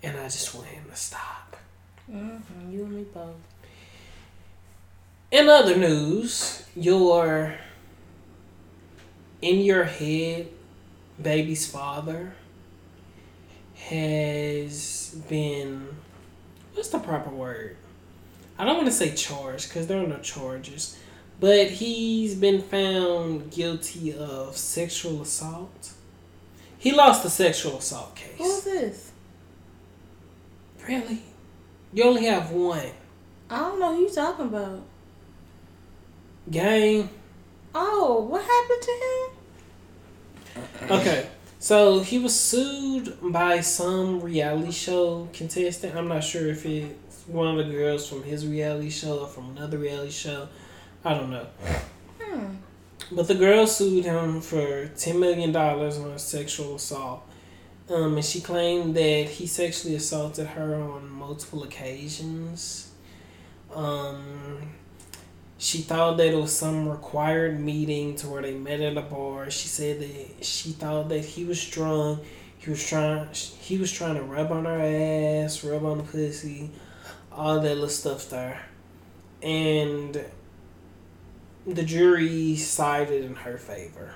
and 0.02 0.18
I 0.18 0.24
just 0.24 0.54
want 0.54 0.66
him 0.66 0.84
to 0.90 0.96
stop. 0.96 1.56
Mm-hmm. 2.10 2.72
You 2.72 2.84
and 2.84 2.92
me 2.92 3.04
both. 3.14 3.36
In 5.30 5.48
other 5.48 5.76
news, 5.76 6.64
your 6.74 7.54
in 9.42 9.60
your 9.60 9.84
head 9.84 10.48
baby's 11.20 11.66
father 11.66 12.34
has 13.76 15.14
been 15.28 15.88
what's 16.72 16.88
the 16.88 16.98
proper 16.98 17.30
word? 17.30 17.76
I 18.58 18.64
don't 18.64 18.76
want 18.76 18.86
to 18.86 18.92
say 18.92 19.14
charged 19.14 19.68
because 19.68 19.86
there 19.86 20.02
are 20.02 20.06
no 20.06 20.18
charges, 20.18 20.96
but 21.40 21.70
he's 21.70 22.34
been 22.34 22.62
found 22.62 23.50
guilty 23.50 24.14
of 24.14 24.56
sexual 24.56 25.22
assault. 25.22 25.92
He 26.78 26.92
lost 26.92 27.22
the 27.22 27.30
sexual 27.30 27.78
assault 27.78 28.14
case. 28.14 28.38
Who's 28.38 28.64
this? 28.64 29.12
Really? 30.86 31.22
You 31.92 32.04
only 32.04 32.26
have 32.26 32.50
one. 32.50 32.90
I 33.50 33.58
don't 33.58 33.80
know 33.80 33.94
who 33.94 34.02
you 34.02 34.10
talking 34.10 34.46
about. 34.46 34.82
Gang. 36.50 37.08
Oh, 37.74 38.20
what 38.28 38.42
happened 38.42 38.82
to 38.82 38.90
him? 40.90 41.00
Okay, 41.00 41.26
so 41.58 42.00
he 42.00 42.18
was 42.18 42.38
sued 42.38 43.16
by 43.20 43.60
some 43.60 44.20
reality 44.20 44.70
show 44.70 45.28
contestant. 45.32 45.96
I'm 45.96 46.06
not 46.08 46.22
sure 46.22 46.48
if 46.48 46.66
it's 46.66 46.94
one 47.26 47.58
of 47.58 47.66
the 47.66 47.72
girls 47.72 48.08
from 48.08 48.22
his 48.22 48.46
reality 48.46 48.90
show 48.90 49.20
or 49.20 49.26
from 49.26 49.56
another 49.56 49.78
reality 49.78 50.10
show. 50.10 50.48
I 51.04 51.14
don't 51.14 51.30
know. 51.30 51.46
Hmm. 52.20 52.54
But 53.12 53.28
the 53.28 53.34
girl 53.34 53.66
sued 53.66 54.04
him 54.04 54.40
for 54.40 54.88
$10 54.88 55.18
million 55.18 55.54
on 55.54 56.18
sexual 56.18 56.76
assault. 56.76 57.28
Um, 57.88 58.16
and 58.16 58.24
she 58.24 58.40
claimed 58.40 58.94
that 58.96 59.28
he 59.28 59.46
sexually 59.46 59.96
assaulted 59.96 60.46
her 60.48 60.74
on 60.74 61.10
multiple 61.10 61.64
occasions. 61.64 62.90
Um, 63.74 64.72
she 65.58 65.78
thought 65.78 66.16
that 66.16 66.28
it 66.28 66.36
was 66.36 66.56
some 66.56 66.88
required 66.88 67.60
meeting 67.60 68.16
to 68.16 68.28
where 68.28 68.42
they 68.42 68.54
met 68.54 68.80
at 68.80 68.96
a 68.96 69.02
bar. 69.02 69.50
She 69.50 69.68
said 69.68 70.00
that 70.00 70.44
she 70.44 70.70
thought 70.70 71.08
that 71.10 71.24
he 71.24 71.44
was 71.44 71.62
drunk. 71.68 72.20
He 72.58 72.70
was 72.70 72.86
trying. 72.86 73.28
He 73.32 73.76
was 73.76 73.92
trying 73.92 74.14
to 74.14 74.22
rub 74.22 74.50
on 74.50 74.64
her 74.64 75.44
ass, 75.44 75.62
rub 75.62 75.84
on 75.84 75.98
the 75.98 76.04
pussy, 76.04 76.70
all 77.36 77.60
that 77.60 77.74
little 77.74 77.88
stuff 77.88 78.30
there, 78.30 78.62
and 79.42 80.24
the 81.66 81.82
jury 81.82 82.56
sided 82.56 83.24
in 83.24 83.34
her 83.36 83.58
favor. 83.58 84.14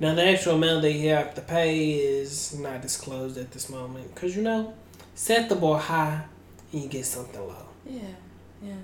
Now 0.00 0.14
the 0.14 0.24
actual 0.24 0.54
amount 0.54 0.82
that 0.82 0.92
you 0.92 1.10
have 1.10 1.34
to 1.34 1.40
pay 1.40 1.94
is 1.94 2.58
not 2.58 2.82
disclosed 2.82 3.36
at 3.36 3.50
this 3.50 3.68
moment, 3.68 4.14
cause 4.14 4.36
you 4.36 4.42
know, 4.42 4.74
set 5.14 5.48
the 5.48 5.56
bar 5.56 5.78
high, 5.78 6.24
and 6.72 6.82
you 6.82 6.88
get 6.88 7.04
something 7.04 7.40
low. 7.40 7.66
Yeah, 7.84 8.00
yeah. 8.62 8.74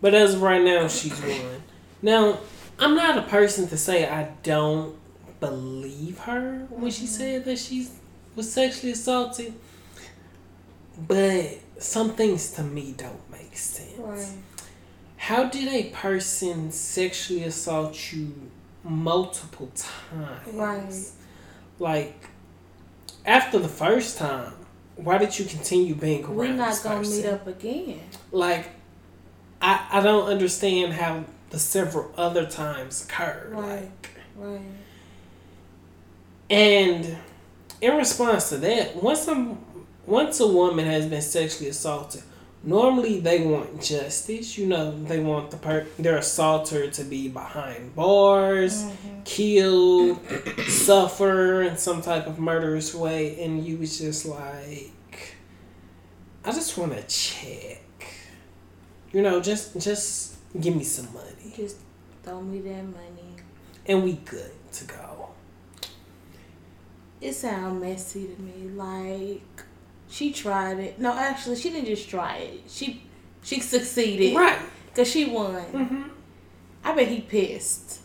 But 0.00 0.14
as 0.14 0.34
of 0.34 0.42
right 0.42 0.62
now, 0.62 0.88
she's 0.88 1.20
won. 1.20 1.62
Now, 2.02 2.38
I'm 2.78 2.96
not 2.96 3.18
a 3.18 3.22
person 3.22 3.68
to 3.68 3.76
say 3.76 4.08
I 4.08 4.30
don't 4.42 4.96
believe 5.40 6.18
her 6.20 6.66
when 6.70 6.90
she 6.90 7.04
mm-hmm. 7.04 7.12
said 7.12 7.44
that 7.44 7.58
she 7.58 7.86
was 8.34 8.50
sexually 8.50 8.92
assaulted. 8.92 9.54
But 11.06 11.58
some 11.80 12.10
things 12.14 12.50
to 12.52 12.62
me 12.62 12.94
don't 12.96 13.30
make 13.30 13.56
sense. 13.56 13.98
Right. 13.98 14.28
How 15.16 15.44
did 15.44 15.68
a 15.68 15.90
person 15.90 16.70
sexually 16.70 17.42
assault 17.44 18.12
you 18.12 18.32
multiple 18.84 19.70
times? 19.74 20.54
Right. 20.54 20.94
Like, 21.78 22.28
after 23.26 23.58
the 23.58 23.68
first 23.68 24.16
time, 24.18 24.52
why 24.96 25.18
did 25.18 25.38
you 25.38 25.44
continue 25.46 25.94
being 25.94 26.24
around 26.24 26.36
We're 26.36 26.52
not 26.54 26.80
gonna 26.82 26.98
person? 26.98 27.16
meet 27.16 27.26
up 27.26 27.46
again. 27.46 28.00
like 28.32 28.68
I 29.62 29.86
I 29.90 30.00
don't 30.02 30.28
understand 30.28 30.92
how 30.94 31.24
the 31.50 31.58
several 31.58 32.12
other 32.16 32.46
times 32.46 33.04
occurred. 33.04 33.52
Right. 33.52 33.82
Like 33.82 34.10
Right. 34.36 34.60
and 36.48 37.16
in 37.80 37.96
response 37.96 38.48
to 38.50 38.58
that, 38.58 39.02
once 39.02 39.26
a 39.28 39.56
once 40.10 40.40
a 40.40 40.46
woman 40.46 40.86
has 40.86 41.06
been 41.06 41.22
sexually 41.22 41.70
assaulted, 41.70 42.22
normally 42.64 43.20
they 43.20 43.42
want 43.46 43.80
justice. 43.82 44.58
You 44.58 44.66
know, 44.66 44.90
they 45.04 45.20
want 45.20 45.50
the 45.50 45.56
per 45.56 45.86
their 45.98 46.18
assaulter 46.18 46.90
to 46.90 47.04
be 47.04 47.28
behind 47.28 47.94
bars, 47.94 48.84
Mm-hmm. 48.84 49.22
killed, 49.24 50.18
suffer 50.68 51.62
in 51.62 51.76
some 51.76 52.02
type 52.02 52.26
of 52.26 52.38
murderous 52.38 52.94
way, 52.94 53.42
and 53.44 53.64
you 53.66 53.76
was 53.78 53.98
just 53.98 54.26
like, 54.26 54.92
I 56.44 56.52
just 56.52 56.76
want 56.78 56.92
to 56.96 57.02
check. 57.06 57.82
You 59.12 59.22
know, 59.22 59.40
just 59.40 59.78
just 59.80 60.36
give 60.60 60.74
me 60.76 60.84
some 60.84 61.12
money, 61.14 61.52
Just 61.56 61.76
throw 62.22 62.40
me 62.42 62.60
that 62.60 62.84
money. 62.84 63.34
and 63.86 64.04
we 64.04 64.12
good 64.14 64.52
to 64.72 64.84
go. 64.84 65.30
It 67.20 67.34
sounds 67.34 67.82
messy 67.82 68.26
to 68.28 68.40
me. 68.42 68.68
Like 68.74 69.62
she 70.10 70.32
tried 70.32 70.78
it. 70.78 70.98
No, 70.98 71.14
actually, 71.14 71.56
she 71.56 71.70
didn't 71.70 71.86
just 71.86 72.08
try 72.08 72.36
it. 72.38 72.62
She 72.68 73.02
she 73.42 73.60
succeeded. 73.60 74.36
Right. 74.36 74.58
Cause 74.94 75.08
she 75.10 75.26
won. 75.26 75.62
hmm 75.62 76.02
I 76.84 76.94
bet 76.94 77.08
he 77.08 77.20
pissed. 77.20 78.00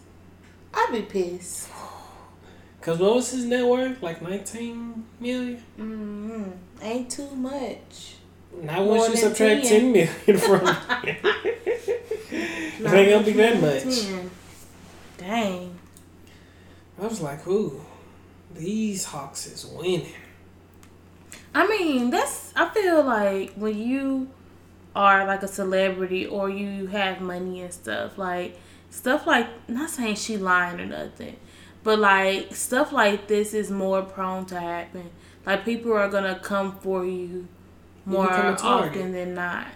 I'd 0.74 0.90
be 0.92 1.02
pissed. 1.02 1.70
Cause 2.82 3.00
what 3.00 3.16
was 3.16 3.32
his 3.32 3.46
net 3.46 3.66
worth? 3.66 4.02
Like 4.04 4.22
nineteen 4.22 5.06
million. 5.20 5.64
Mm-hmm. 5.80 6.52
Ain't 6.82 7.10
too 7.10 7.30
much. 7.32 8.16
Now 8.62 8.84
once 8.84 9.10
you 9.10 9.18
subtract 9.18 9.66
10. 9.66 9.82
10 9.82 9.92
million 9.92 10.38
from 10.38 10.68
it, 11.04 11.18
it 11.26 12.94
ain't 12.94 13.10
gonna 13.10 13.24
be 13.24 13.34
that 13.34 13.60
much. 13.60 13.84
10. 13.84 14.32
Dang. 15.18 15.80
I 17.02 17.08
was 17.08 17.20
like, 17.20 17.46
ooh, 17.48 17.82
these 18.54 19.04
Hawks 19.06 19.48
is 19.48 19.66
winning. 19.66 20.14
I 21.56 21.66
mean, 21.68 22.10
that's 22.10 22.52
I 22.54 22.68
feel 22.70 23.02
like 23.02 23.54
when 23.54 23.78
you 23.78 24.30
are 24.94 25.26
like 25.26 25.42
a 25.42 25.48
celebrity 25.48 26.26
or 26.26 26.50
you 26.50 26.88
have 26.88 27.22
money 27.22 27.62
and 27.62 27.74
stuff, 27.74 28.18
like 28.18 28.60
stuff 28.90 29.26
like 29.26 29.48
not 29.70 29.90
saying 29.90 30.16
she 30.16 30.36
lying 30.36 30.82
or 30.82 30.86
nothing, 30.86 31.38
but 31.82 31.98
like 31.98 32.54
stuff 32.54 32.92
like 32.92 33.28
this 33.28 33.54
is 33.54 33.72
more 33.72 34.02
prone 34.02 34.46
to 34.48 34.60
happen. 34.60 35.10
Like 35.46 35.64
people 35.64 35.94
are 35.94 36.10
gonna 36.10 36.38
come 36.40 36.76
for 36.76 37.06
you 37.06 37.48
more 38.06 38.30
often 38.30 39.14
than 39.14 39.34
not. 39.34 39.68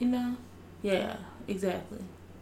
You 0.00 0.08
know? 0.08 0.36
Yeah, 0.82 1.16
exactly. 1.46 1.98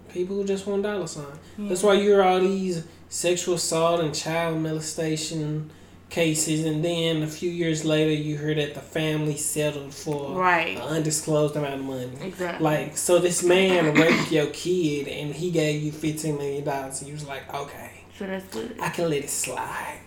People 0.08 0.36
who 0.36 0.44
just 0.44 0.66
want 0.66 0.82
dollar 0.82 1.06
sign. 1.06 1.26
Yeah. 1.58 1.68
That's 1.68 1.82
why 1.82 1.94
you 1.94 2.02
hear 2.04 2.22
all 2.22 2.40
these 2.40 2.86
sexual 3.10 3.56
assault 3.56 4.00
and 4.00 4.14
child 4.14 4.62
molestation 4.62 5.70
cases, 6.10 6.64
and 6.64 6.84
then 6.84 7.22
a 7.22 7.26
few 7.26 7.50
years 7.50 7.84
later, 7.84 8.10
you 8.10 8.36
heard 8.36 8.58
that 8.58 8.74
the 8.74 8.80
family 8.80 9.36
settled 9.36 9.92
for 9.92 10.32
right. 10.32 10.76
an 10.76 10.82
undisclosed 10.82 11.56
amount 11.56 11.74
of 11.74 11.84
money. 11.84 12.10
Exactly. 12.22 12.64
Like, 12.64 12.96
so 12.96 13.18
this 13.18 13.42
man 13.42 13.94
raped 14.00 14.30
your 14.30 14.46
kid, 14.46 15.08
and 15.08 15.34
he 15.34 15.50
gave 15.50 15.82
you 15.82 15.92
fifteen 15.92 16.36
million 16.36 16.64
dollars, 16.64 17.00
and 17.00 17.08
you 17.08 17.14
was 17.14 17.26
like, 17.26 17.52
okay, 17.52 18.04
so 18.18 18.26
that's 18.26 18.46
good. 18.52 18.76
I 18.80 18.88
can 18.90 19.10
let 19.10 19.24
it 19.24 19.30
slide. 19.30 20.00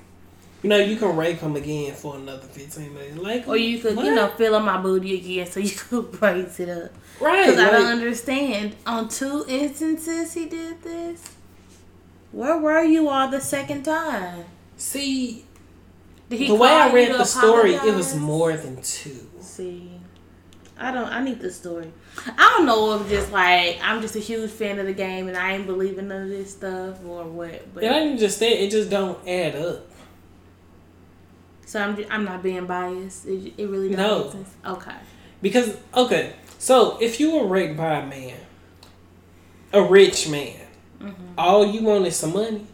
You 0.63 0.69
know, 0.69 0.77
you 0.77 0.97
can 0.97 1.15
rape 1.15 1.39
him 1.39 1.55
again 1.55 1.93
for 1.93 2.15
another 2.15 2.47
fifteen 2.47 2.93
million. 2.93 3.21
Like, 3.21 3.47
or 3.47 3.57
you 3.57 3.79
could, 3.79 3.95
what? 3.95 4.05
you 4.05 4.15
know, 4.15 4.29
fill 4.29 4.55
up 4.55 4.63
my 4.63 4.81
booty 4.81 5.17
again, 5.17 5.47
so 5.47 5.59
you 5.59 5.71
could 5.77 6.21
raise 6.21 6.59
it 6.59 6.69
up. 6.69 6.91
Right. 7.19 7.45
Because 7.45 7.57
like, 7.57 7.67
I 7.67 7.71
don't 7.71 7.87
understand. 7.87 8.75
On 8.85 9.07
two 9.09 9.45
instances, 9.47 10.33
he 10.33 10.45
did 10.45 10.81
this. 10.81 11.35
Where 12.31 12.57
were 12.57 12.83
you 12.83 13.09
all 13.09 13.27
the 13.27 13.41
second 13.41 13.83
time? 13.83 14.45
See, 14.77 15.45
the 16.29 16.53
way 16.53 16.69
I 16.69 16.93
read 16.93 17.11
the 17.11 17.25
story, 17.25 17.73
it 17.73 17.95
was 17.95 18.15
more 18.15 18.55
than 18.55 18.81
two. 18.81 19.29
See, 19.39 19.99
I 20.77 20.91
don't. 20.91 21.07
I 21.07 21.23
need 21.23 21.39
the 21.39 21.51
story. 21.51 21.91
I 22.37 22.55
don't 22.55 22.65
know 22.65 22.99
if 22.99 23.09
just 23.09 23.31
like 23.31 23.79
I'm 23.81 24.01
just 24.01 24.15
a 24.15 24.19
huge 24.19 24.51
fan 24.51 24.79
of 24.79 24.85
the 24.85 24.93
game 24.93 25.27
and 25.27 25.35
I 25.35 25.53
ain't 25.53 25.65
believing 25.65 26.07
none 26.07 26.23
of 26.23 26.29
this 26.29 26.51
stuff 26.51 27.03
or 27.05 27.23
what. 27.25 27.73
But 27.73 27.83
it 27.83 27.91
ain't 27.91 28.19
just 28.19 28.39
that. 28.39 28.63
It 28.63 28.69
just 28.69 28.89
don't 28.89 29.27
add 29.27 29.55
up. 29.55 29.87
So 31.65 31.81
I'm. 31.81 31.95
Just, 31.95 32.11
I'm 32.11 32.25
not 32.25 32.43
being 32.43 32.65
biased. 32.65 33.25
It, 33.25 33.53
it 33.57 33.67
really 33.67 33.93
doesn't 33.95 34.45
no. 34.63 34.73
Okay. 34.73 34.95
Because 35.41 35.77
okay, 35.95 36.33
so 36.59 36.97
if 37.01 37.19
you 37.19 37.37
were 37.37 37.47
raped 37.47 37.77
by 37.77 37.99
a 37.99 38.05
man, 38.05 38.37
a 39.73 39.81
rich 39.81 40.29
man, 40.29 40.59
mm-hmm. 40.99 41.25
all 41.37 41.65
you 41.65 41.81
want 41.83 42.05
is 42.05 42.15
some 42.15 42.33
money 42.33 42.67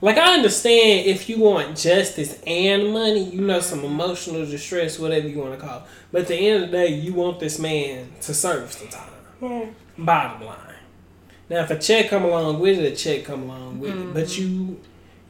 like 0.00 0.16
I 0.16 0.34
understand 0.34 1.06
if 1.06 1.28
you 1.28 1.40
want 1.40 1.76
justice 1.76 2.38
and 2.46 2.92
money, 2.92 3.24
you 3.30 3.40
know, 3.40 3.60
some 3.60 3.84
emotional 3.84 4.46
distress, 4.46 4.98
whatever 4.98 5.26
you 5.28 5.38
want 5.38 5.58
to 5.58 5.66
call. 5.66 5.78
It. 5.78 5.84
But 6.12 6.22
at 6.22 6.28
the 6.28 6.36
end 6.36 6.64
of 6.64 6.70
the 6.70 6.76
day, 6.76 6.88
you 6.88 7.14
want 7.14 7.40
this 7.40 7.58
man 7.58 8.10
to 8.22 8.34
serve 8.34 8.72
some 8.72 8.88
time. 8.88 9.10
Mm-hmm. 9.40 10.04
Bottom 10.04 10.46
line. 10.46 10.56
Now, 11.50 11.62
if 11.62 11.70
a 11.70 11.78
check 11.78 12.10
come 12.10 12.24
along 12.24 12.60
with 12.60 12.78
it, 12.78 12.92
a 12.92 12.96
check 12.96 13.24
come 13.24 13.44
along 13.44 13.80
with 13.80 13.92
mm-hmm. 13.92 14.10
it. 14.10 14.14
But 14.14 14.38
you 14.38 14.80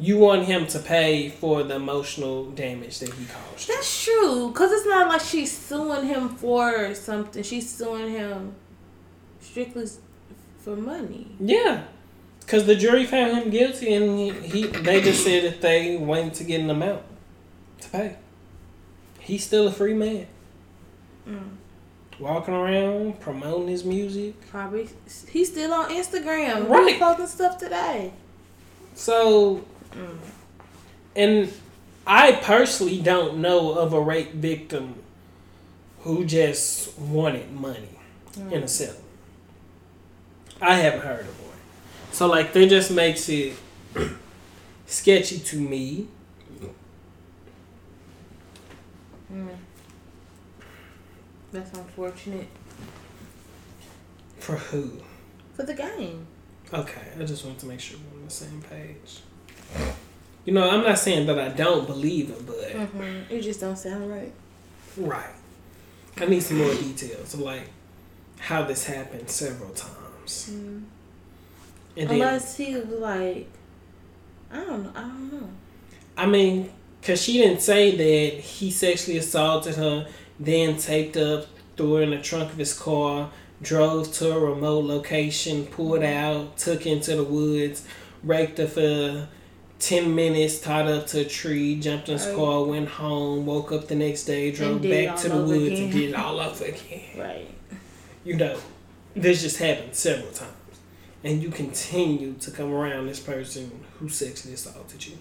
you 0.01 0.17
want 0.19 0.45
him 0.45 0.67
to 0.69 0.79
pay 0.79 1.29
for 1.29 1.65
the 1.65 1.75
emotional 1.75 2.51
damage 2.51 3.01
that 3.01 3.13
he 3.13 3.25
caused. 3.25 3.69
That's 3.69 4.05
true, 4.05 4.53
cause 4.53 4.71
it's 4.71 4.87
not 4.87 5.09
like 5.09 5.21
she's 5.21 5.57
suing 5.57 6.07
him 6.07 6.29
for 6.29 6.95
something. 6.95 7.43
She's 7.43 7.69
suing 7.69 8.13
him 8.13 8.55
strictly 9.41 9.87
for 10.59 10.77
money. 10.77 11.35
Yeah. 11.41 11.85
Because 12.49 12.65
the 12.65 12.77
jury 12.77 13.05
found 13.05 13.37
him 13.37 13.51
guilty, 13.51 13.93
and 13.93 14.19
he, 14.19 14.31
he 14.31 14.67
they 14.69 15.03
just 15.03 15.23
said 15.23 15.45
that 15.45 15.61
they 15.61 15.99
waiting 15.99 16.31
to 16.31 16.45
get 16.45 16.63
an 16.63 16.71
amount 16.71 17.03
to 17.83 17.91
pay. 17.91 18.17
He's 19.21 19.45
still 19.45 19.69
a 19.69 19.71
free 19.71 19.93
man. 19.93 20.27
Mm. 21.29 21.57
Walking 22.19 22.55
around 22.55 23.21
promoting 23.21 23.69
his 23.69 23.85
music. 23.85 24.41
Probably 24.51 24.89
he's 25.29 25.51
still 25.51 25.75
on 25.75 25.91
Instagram. 25.91 26.71
Right, 26.71 26.93
he's 26.93 26.99
posting 26.99 27.27
stuff 27.27 27.59
today. 27.59 28.15
So, 28.95 29.67
mm. 29.93 30.17
and 31.15 31.53
I 32.07 32.33
personally 32.33 33.03
don't 33.03 33.43
know 33.43 33.73
of 33.73 33.93
a 33.93 34.01
rape 34.01 34.33
victim 34.33 34.95
who 36.01 36.25
just 36.25 36.99
wanted 36.99 37.53
money 37.53 37.99
mm. 38.33 38.53
in 38.53 38.63
a 38.63 38.69
settlement. 38.69 39.05
I 40.63 40.77
haven't 40.77 41.03
heard 41.03 41.21
of 41.27 41.43
one. 41.43 41.48
So 42.19 42.27
like 42.27 42.53
that 42.53 42.69
just 42.69 42.91
makes 42.91 43.29
it 43.29 43.53
sketchy 44.87 45.39
to 45.39 45.57
me. 45.57 46.09
Mm. 49.33 49.51
That's 51.53 51.79
unfortunate. 51.79 52.49
For 54.41 54.57
who? 54.57 55.01
For 55.55 55.63
the 55.63 55.75
game. 55.75 56.27
Okay, 56.75 57.03
I 57.17 57.23
just 57.23 57.45
wanted 57.45 57.61
to 57.61 57.67
make 57.67 57.79
sure 57.79 58.01
we're 58.11 58.19
on 58.19 58.25
the 58.25 58.33
same 58.33 58.63
page. 58.63 59.21
You 60.45 60.55
know, 60.55 60.69
I'm 60.69 60.83
not 60.83 60.99
saying 60.99 61.25
that 61.29 61.39
I 61.39 61.51
don't 61.51 61.87
believe 61.87 62.31
it, 62.31 62.45
but 62.45 62.57
mm-hmm. 62.57 63.33
it 63.33 63.43
just 63.43 63.61
don't 63.61 63.79
sound 63.79 64.11
right. 64.11 64.33
Right. 64.97 65.37
I 66.17 66.27
need 66.27 66.43
some 66.43 66.59
more 66.59 66.75
details 66.75 67.33
of 67.35 67.39
like 67.39 67.69
how 68.41 68.65
this 68.65 68.87
happened 68.87 69.31
several 69.31 69.71
times. 69.71 70.51
Mm. 70.53 70.83
And 71.97 72.11
Unless 72.11 72.57
then, 72.57 72.67
he 72.67 72.75
was 72.77 72.89
like, 73.01 73.49
I 74.51 74.57
don't 74.65 74.85
know. 74.85 74.93
I 74.95 75.01
don't 75.03 75.33
know. 75.33 75.49
I 76.17 76.27
mean, 76.27 76.71
cause 77.03 77.23
she 77.23 77.35
didn't 77.35 77.61
say 77.61 77.97
that 77.97 78.41
he 78.41 78.71
sexually 78.71 79.19
assaulted 79.19 79.77
her, 79.77 80.09
then 80.39 80.77
taped 80.77 81.17
up, 81.17 81.47
threw 81.77 81.95
her 81.95 82.03
in 82.03 82.11
the 82.11 82.19
trunk 82.19 82.53
of 82.53 82.59
his 82.59 82.77
car, 82.77 83.31
drove 83.63 84.13
to 84.15 84.33
a 84.33 84.39
remote 84.39 84.85
location, 84.85 85.67
pulled 85.67 86.03
out, 86.03 86.57
took 86.57 86.87
into 86.87 87.17
the 87.17 87.25
woods, 87.25 87.87
raked 88.23 88.59
her 88.59 88.67
for 88.67 89.29
10 89.79 90.15
minutes, 90.15 90.61
tied 90.61 90.89
up 90.89 91.07
to 91.09 91.21
a 91.21 91.25
tree, 91.25 91.79
jumped 91.79 92.09
in 92.09 92.15
his 92.15 92.27
right. 92.27 92.37
car, 92.37 92.65
went 92.65 92.89
home, 92.89 93.47
woke 93.47 93.71
up 93.71 93.87
the 93.87 93.95
next 93.95 94.25
day, 94.25 94.51
drove 94.51 94.83
back 94.83 95.17
to 95.19 95.29
the 95.29 95.37
woods, 95.37 95.67
again. 95.67 95.83
and 95.85 95.93
did 95.93 96.11
it 96.11 96.15
all 96.15 96.41
over 96.41 96.65
again. 96.65 97.03
Right. 97.19 97.49
You 98.25 98.37
know, 98.37 98.59
this 99.15 99.43
just 99.43 99.59
happened 99.59 99.95
several 99.95 100.33
times 100.33 100.53
and 101.25 101.43
you 101.43 101.51
continue 101.51 102.35
to 102.35 102.51
come 102.51 102.73
around 102.73 103.07
this 103.07 103.21
person 103.21 103.85
who 103.99 104.09
sexually 104.09 104.55
assaulted 104.55 105.07
you. 105.07 105.19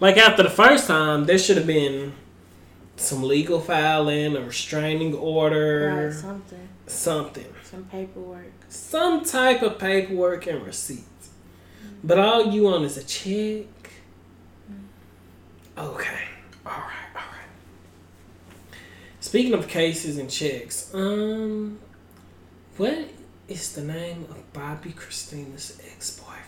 Like 0.00 0.16
after 0.16 0.42
the 0.42 0.50
first 0.50 0.86
time, 0.86 1.26
there 1.26 1.38
should 1.38 1.56
have 1.56 1.66
been 1.66 2.12
some 2.96 3.22
legal 3.22 3.60
filing, 3.60 4.36
a 4.36 4.40
restraining 4.40 5.14
order, 5.14 6.06
right, 6.06 6.12
something, 6.12 6.68
something, 6.86 7.54
some 7.64 7.84
paperwork, 7.84 8.52
some 8.68 9.24
type 9.24 9.62
of 9.62 9.78
paperwork 9.78 10.46
and 10.46 10.64
receipts. 10.64 11.30
Mm-hmm. 11.84 12.06
But 12.06 12.18
all 12.18 12.52
you 12.52 12.64
want 12.64 12.84
is 12.84 12.96
a 12.96 13.04
check. 13.04 13.66
Mm-hmm. 14.70 15.80
Okay, 15.80 16.24
all 16.66 16.72
right, 16.72 17.14
all 17.14 17.22
right. 17.22 18.78
Speaking 19.20 19.54
of 19.54 19.68
cases 19.68 20.18
and 20.18 20.28
checks, 20.28 20.92
um, 20.92 21.78
what 22.76 23.08
it's 23.48 23.72
the 23.72 23.82
name 23.82 24.26
of 24.30 24.52
Bobbi 24.52 24.94
Kristina's 24.94 25.80
ex 25.92 26.18
boyfriend. 26.18 26.42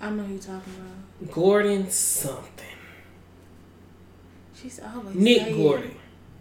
I 0.00 0.10
know 0.10 0.22
who 0.22 0.34
you're 0.34 0.42
talking 0.42 0.74
about. 0.74 1.32
Gordon 1.32 1.90
something. 1.90 2.66
She's 4.54 4.80
always 4.80 5.14
Nick 5.14 5.42
saying. 5.42 5.56
Gordon. 5.56 5.94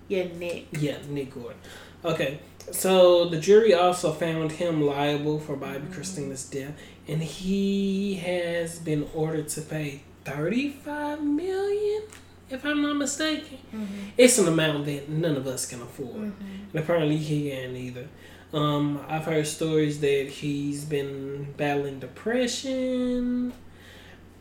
Yeah, 0.08 0.28
Nick. 0.38 0.68
Yeah, 0.72 0.98
Nick 1.10 1.34
Gordon. 1.34 1.58
Okay, 2.06 2.40
so 2.72 3.28
the 3.28 3.40
jury 3.40 3.74
also 3.74 4.12
found 4.12 4.54
him 4.54 4.82
liable 4.82 5.40
for 5.40 5.56
Bobbi 5.58 5.82
mm-hmm. 5.82 5.94
Kristina's 5.94 6.46
death, 6.46 6.74
and 7.08 7.22
he 7.22 8.16
has 8.16 8.80
been 8.80 9.08
ordered 9.14 9.50
to 9.50 9.62
pay 9.62 10.04
thirty-five 10.24 11.24
million, 11.24 12.04
if 12.50 12.64
I'm 12.64 12.82
not 12.82 12.96
mistaken. 12.98 13.58
Mm-hmm. 13.74 14.10
It's 14.18 14.38
an 14.38 14.48
amount 14.48 14.86
that 14.86 15.10
none 15.10 15.36
of 15.36 15.48
us 15.48 15.66
can 15.66 15.82
afford, 15.82 16.16
mm-hmm. 16.16 16.72
and 16.72 16.84
apparently 16.84 17.18
he 17.18 17.50
can't 17.50 17.76
either. 17.76 18.08
Um, 18.54 19.02
I've 19.10 19.26
heard 19.26 19.46
stories 19.46 20.00
that 20.00 20.28
he's 20.30 20.86
been 20.86 21.54
battling 21.58 22.00
depression. 22.00 23.54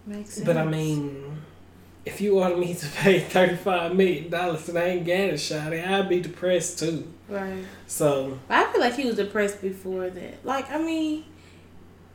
Makes 0.07 0.35
sense. 0.35 0.47
But 0.47 0.57
I 0.57 0.65
mean, 0.65 1.43
if 2.05 2.21
you 2.21 2.39
order 2.39 2.57
me 2.57 2.75
to 2.75 2.87
pay 2.89 3.19
thirty 3.21 3.57
five 3.57 3.95
million 3.95 4.31
dollars 4.31 4.69
and 4.69 4.79
I 4.79 4.85
ain't 4.85 5.07
got 5.07 5.31
a 5.31 5.39
shot, 5.39 5.73
I'd 5.73 6.09
be 6.09 6.21
depressed 6.21 6.79
too. 6.79 7.13
Right. 7.29 7.65
So 7.89 8.39
I 8.49 8.65
feel 8.67 8.81
like 8.81 8.95
he 8.95 9.07
was 9.07 9.17
depressed 9.17 9.61
before 9.61 10.09
that. 10.11 10.45
Like 10.45 10.71
I 10.71 10.79
mean, 10.79 11.25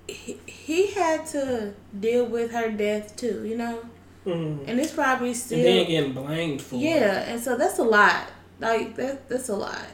he, 0.07 0.39
he 0.45 0.87
had 0.91 1.25
to 1.27 1.73
deal 1.99 2.25
with 2.25 2.51
her 2.51 2.71
death 2.71 3.15
too. 3.17 3.45
You 3.45 3.57
know. 3.57 3.79
Mm. 4.23 4.67
and 4.67 4.79
it's 4.79 4.91
probably 4.91 5.33
still 5.33 5.57
And 5.57 5.65
then 5.67 5.87
getting 5.87 6.13
blamed 6.13 6.61
for 6.61 6.75
it. 6.75 6.81
yeah, 6.81 7.23
and 7.23 7.41
so 7.41 7.57
that's 7.57 7.79
a 7.79 7.83
lot. 7.83 8.27
Like 8.59 8.95
that 8.95 9.27
that's 9.27 9.49
a 9.49 9.55
lot. 9.55 9.87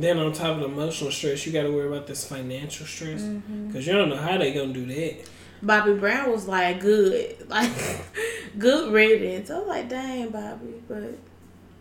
Then 0.00 0.18
on 0.18 0.32
top 0.32 0.56
of 0.56 0.60
the 0.60 0.66
emotional 0.66 1.10
stress, 1.10 1.44
you 1.46 1.52
got 1.52 1.62
to 1.62 1.72
worry 1.72 1.88
about 1.88 2.06
this 2.06 2.24
financial 2.26 2.86
stress 2.86 3.20
Mm-hmm. 3.22 3.66
because 3.68 3.86
you 3.86 3.92
don't 3.94 4.08
know 4.08 4.16
how 4.16 4.38
they 4.38 4.52
gonna 4.52 4.72
do 4.72 4.86
that. 4.86 5.28
Bobby 5.62 5.94
Brown 5.94 6.30
was 6.30 6.46
like 6.46 6.78
good, 6.80 7.36
like 7.48 7.72
good 8.58 8.92
riddance. 8.92 9.50
I 9.50 9.58
was 9.58 9.66
like, 9.68 9.88
dang, 9.88 10.28
Bobby, 10.30 10.82
but 10.86 11.18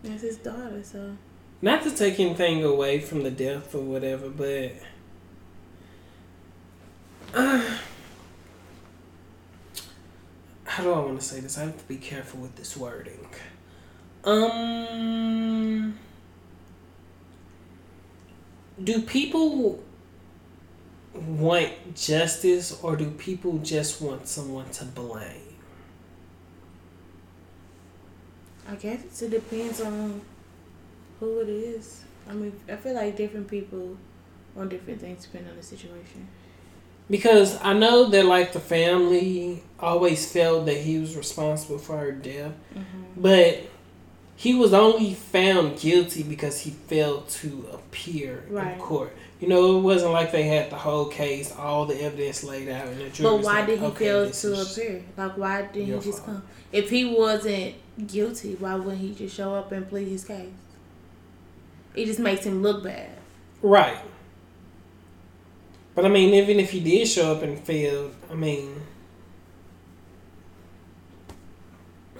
it's 0.04 0.22
his 0.24 0.38
daughter, 0.38 0.82
so 0.84 1.16
Not 1.62 1.84
to 1.84 1.92
take 1.92 2.20
anything 2.20 2.64
away 2.64 3.00
from 3.00 3.22
the 3.24 3.30
death 3.32 3.76
or 3.76 3.82
whatever, 3.82 4.30
but 4.30 4.72
uh, 7.36 7.62
how 10.64 10.84
do 10.84 10.92
I 10.92 11.00
want 11.00 11.20
to 11.20 11.26
say 11.26 11.40
this? 11.40 11.58
I 11.58 11.66
have 11.66 11.78
to 11.78 11.84
be 11.88 11.98
careful 11.98 12.40
with 12.40 12.56
this 12.56 12.76
wording. 12.76 13.28
Um, 14.24 15.98
do 18.84 19.02
people 19.02 19.84
want 21.16 21.96
justice 21.96 22.80
or 22.84 22.96
do 22.96 23.10
people 23.12 23.58
just 23.60 24.02
want 24.02 24.28
someone 24.28 24.70
to 24.72 24.86
blame? 24.86 25.42
I 28.70 28.76
guess 28.76 29.22
it 29.22 29.32
depends 29.32 29.82
on 29.82 30.22
who 31.20 31.40
it 31.40 31.50
is. 31.50 32.04
I 32.30 32.34
mean, 32.34 32.54
I 32.70 32.76
feel 32.76 32.94
like 32.96 33.16
different 33.16 33.48
people 33.48 33.98
want 34.56 34.70
different 34.70 35.00
things 35.00 35.24
depending 35.26 35.52
on 35.52 35.58
the 35.58 35.64
situation. 35.64 36.28
Because 37.10 37.58
I 37.64 37.72
know 37.72 38.10
that 38.10 38.26
like 38.26 38.52
the 38.52 38.60
family 38.60 39.64
always 39.80 40.30
felt 40.30 40.66
that 40.66 40.76
he 40.78 41.00
was 41.00 41.16
responsible 41.16 41.78
for 41.78 41.98
her 41.98 42.12
death, 42.12 42.52
Mm-hmm. 42.76 43.22
but 43.22 43.60
he 44.38 44.54
was 44.54 44.72
only 44.72 45.16
found 45.16 45.80
guilty 45.80 46.22
because 46.22 46.62
he 46.62 46.70
failed 46.70 47.28
to 47.28 47.68
appear 47.74 48.46
Right. 48.50 48.74
in 48.74 48.80
court. 48.80 49.12
You 49.40 49.48
know, 49.48 49.80
it 49.80 49.82
wasn't 49.82 50.14
like 50.14 50.32
they 50.32 50.44
had 50.44 50.70
the 50.70 50.76
whole 50.76 51.06
case, 51.06 51.52
all 51.58 51.88
the 51.88 52.00
evidence 52.00 52.44
laid 52.44 52.70
out, 52.70 52.86
and 52.88 53.02
the 53.02 53.10
jury. 53.10 53.30
But 53.30 53.44
why 53.44 53.60
like, 53.60 53.66
did 53.66 53.80
he 53.80 53.86
okay, 53.86 54.06
fail 54.06 54.30
to 54.30 54.62
appear? 54.62 55.04
Like, 55.18 55.38
why 55.38 55.62
didn't 55.64 55.88
he 55.88 55.94
just 55.94 56.24
fault. 56.24 56.26
come? 56.26 56.44
If 56.72 56.92
he 56.92 57.06
wasn't 57.06 57.76
guilty, 58.06 58.56
why 58.60 58.76
wouldn't 58.76 59.00
he 59.00 59.16
just 59.16 59.36
show 59.36 59.56
up 59.56 59.72
and 59.72 59.90
plead 59.90 60.08
his 60.08 60.24
case? 60.24 60.50
It 61.96 62.06
just 62.06 62.20
makes 62.20 62.46
him 62.46 62.62
look 62.62 62.84
bad. 62.84 63.10
Right. 63.64 63.98
But 65.96 66.06
I 66.06 66.10
mean, 66.10 66.36
even 66.36 66.60
if 66.60 66.70
he 66.70 66.80
did 66.80 67.08
show 67.08 67.32
up 67.34 67.42
and 67.42 67.60
failed, 67.60 68.14
I 68.30 68.36
mean, 68.36 68.82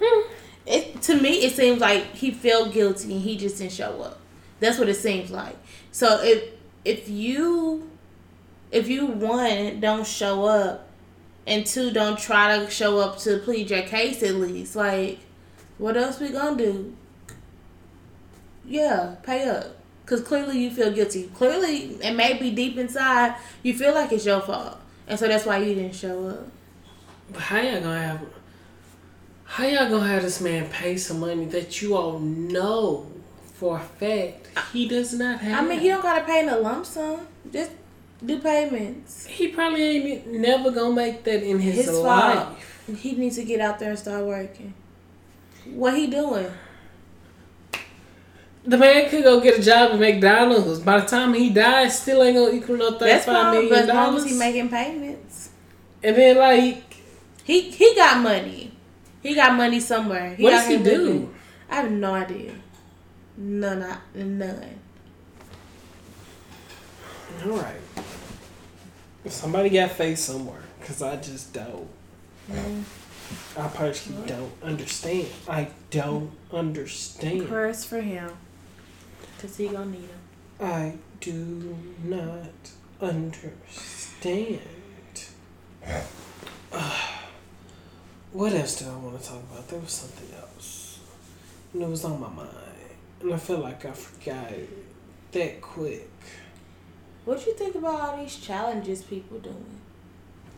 hmm. 0.00 0.28
It 0.68 1.00
to 1.02 1.20
me, 1.20 1.44
it 1.44 1.56
seems 1.56 1.80
like 1.80 2.14
he 2.14 2.30
felt 2.30 2.72
guilty 2.74 3.12
and 3.14 3.22
he 3.22 3.38
just 3.38 3.58
didn't 3.58 3.72
show 3.72 4.02
up. 4.02 4.20
That's 4.60 4.78
what 4.78 4.88
it 4.88 4.96
seems 4.96 5.30
like. 5.30 5.56
So 5.92 6.20
if 6.22 6.44
if 6.84 7.08
you 7.08 7.90
if 8.70 8.86
you 8.86 9.06
one 9.06 9.80
don't 9.80 10.06
show 10.06 10.44
up 10.44 10.88
and 11.46 11.64
two 11.64 11.90
don't 11.90 12.18
try 12.18 12.58
to 12.58 12.70
show 12.70 12.98
up 12.98 13.18
to 13.20 13.38
plead 13.38 13.70
your 13.70 13.82
case 13.82 14.22
at 14.22 14.34
least, 14.34 14.76
like 14.76 15.20
what 15.78 15.96
else 15.96 16.20
we 16.20 16.28
gonna 16.28 16.56
do? 16.56 16.94
Yeah, 18.66 19.16
pay 19.22 19.48
up. 19.48 19.76
Cause 20.04 20.22
clearly 20.22 20.58
you 20.58 20.70
feel 20.70 20.90
guilty. 20.90 21.30
Clearly, 21.34 21.98
and 22.02 22.16
maybe 22.16 22.50
deep 22.50 22.76
inside 22.76 23.36
you 23.62 23.72
feel 23.74 23.94
like 23.94 24.12
it's 24.12 24.26
your 24.26 24.40
fault, 24.40 24.78
and 25.06 25.18
so 25.18 25.28
that's 25.28 25.46
why 25.46 25.58
you 25.58 25.74
didn't 25.74 25.94
show 25.94 26.28
up. 26.28 26.48
but 27.32 27.40
how 27.40 27.60
y'all 27.60 27.80
gonna 27.80 28.02
have? 28.02 28.20
How 29.50 29.64
y'all 29.66 29.88
gonna 29.90 30.06
have 30.06 30.22
this 30.22 30.40
man 30.40 30.68
pay 30.68 30.96
some 30.98 31.20
money 31.20 31.46
that 31.46 31.80
you 31.82 31.96
all 31.96 32.18
know 32.20 33.06
for 33.54 33.76
a 33.78 33.80
fact 33.80 34.48
he 34.72 34.86
does 34.86 35.14
not 35.14 35.40
have? 35.40 35.64
I 35.64 35.68
mean, 35.68 35.80
he 35.80 35.88
don't 35.88 36.02
gotta 36.02 36.24
pay 36.24 36.40
in 36.40 36.48
a 36.48 36.58
lump 36.58 36.84
sum. 36.86 37.26
Just 37.50 37.72
do 38.24 38.38
payments. 38.40 39.26
He 39.26 39.48
probably 39.48 39.82
ain't 39.82 40.26
never 40.28 40.70
gonna 40.70 40.94
make 40.94 41.24
that 41.24 41.42
in 41.42 41.58
his, 41.58 41.86
His 41.86 41.98
life. 41.98 42.34
fault. 42.38 42.58
He 42.98 43.12
needs 43.12 43.36
to 43.36 43.44
get 43.44 43.60
out 43.60 43.78
there 43.78 43.90
and 43.90 43.98
start 43.98 44.24
working. 44.24 44.74
What 45.72 45.96
he 45.96 46.06
doing? 46.06 46.50
The 48.64 48.76
man 48.76 49.08
could 49.08 49.24
go 49.24 49.40
get 49.40 49.58
a 49.58 49.62
job 49.62 49.92
at 49.92 49.98
McDonald's. 49.98 50.80
By 50.80 51.00
the 51.00 51.06
time 51.06 51.32
he 51.32 51.50
dies, 51.50 51.98
still 52.00 52.22
ain't 52.22 52.36
gonna 52.36 52.52
equal 52.52 52.76
no 52.76 52.90
That's 52.90 53.24
thirty-five 53.24 53.24
fine, 53.24 53.52
million 53.54 53.70
but 53.70 53.78
as 53.78 53.88
long 53.88 54.16
as 54.16 54.24
he 54.24 54.38
making 54.38 54.68
payments, 54.68 55.50
and 56.02 56.14
then 56.16 56.36
like, 56.36 56.94
he 57.44 57.70
he 57.70 57.94
got 57.96 58.22
money. 58.22 58.72
He 59.28 59.34
got 59.34 59.54
money 59.58 59.78
somewhere. 59.78 60.34
what 60.38 60.54
out 60.54 60.60
does 60.60 60.68
he 60.68 60.78
do? 60.78 61.04
living. 61.04 61.34
I 61.68 61.74
have 61.74 61.90
no 61.90 62.14
idea. 62.14 62.54
None. 63.36 63.82
I- 63.82 63.98
None. 64.14 64.80
All 67.44 67.50
right. 67.50 67.76
Somebody 69.26 69.68
got 69.68 69.90
face 69.90 70.20
somewhere, 70.20 70.62
cause 70.80 71.02
I 71.02 71.16
just 71.16 71.52
don't. 71.52 71.90
Mm. 72.50 72.84
I 73.58 73.68
personally 73.68 74.26
don't 74.26 74.50
understand. 74.62 75.28
I 75.46 75.68
don't 75.90 76.30
understand. 76.50 77.46
Prayers 77.46 77.84
for 77.84 78.00
him, 78.00 78.30
cause 79.38 79.58
he 79.58 79.68
gonna 79.68 79.90
need 79.90 80.08
him. 80.08 80.20
I 80.58 80.94
do 81.20 81.76
not 82.02 82.70
understand. 83.02 84.60
what 88.32 88.52
else 88.52 88.78
do 88.78 88.86
I 88.88 88.96
want 88.96 89.20
to 89.20 89.28
talk 89.28 89.42
about? 89.50 89.68
There 89.68 89.78
was 89.78 89.92
something 89.92 90.28
else. 90.36 91.00
And 91.72 91.82
it 91.82 91.88
was 91.88 92.04
on 92.04 92.20
my 92.20 92.28
mind. 92.28 92.48
And 93.20 93.34
I 93.34 93.36
feel 93.36 93.58
like 93.58 93.84
I 93.84 93.92
forgot 93.92 94.50
it 94.52 94.68
that 95.32 95.60
quick. 95.60 96.08
What 97.24 97.40
do 97.40 97.50
you 97.50 97.56
think 97.56 97.74
about 97.74 98.00
all 98.00 98.16
these 98.16 98.36
challenges 98.36 99.02
people 99.02 99.38
doing? 99.38 99.80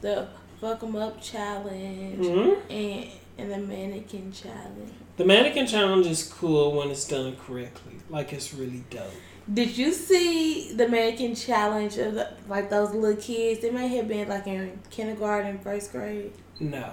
The 0.01 0.29
fuck 0.61 0.83
'em 0.83 0.97
up 0.97 1.21
challenge 1.21 2.27
hmm 2.27 2.73
and 2.73 3.07
and 3.39 3.51
the 3.51 3.59
mannequin 3.59 4.31
challenge. 4.33 4.93
The 5.17 5.25
mannequin 5.25 5.67
challenge 5.67 6.07
is 6.07 6.23
cool 6.23 6.73
when 6.77 6.91
it's 6.91 7.09
done 7.09 7.37
correctly. 7.37 7.95
Like 8.09 8.33
it's 8.33 8.55
really 8.55 8.85
dope. 8.91 9.13
Did 9.53 9.77
you 9.77 9.93
see 9.93 10.73
the 10.75 10.87
mannequin 10.87 11.35
challenge 11.35 11.97
of 11.97 12.15
the, 12.15 12.33
like 12.49 12.71
those 12.71 12.95
little 12.95 13.21
kids? 13.21 13.61
They 13.61 13.71
may 13.71 13.89
have 13.89 14.07
been 14.07 14.29
like 14.29 14.47
in 14.47 14.79
kindergarten, 14.91 15.59
first 15.59 15.91
grade. 15.93 16.33
No. 16.61 16.93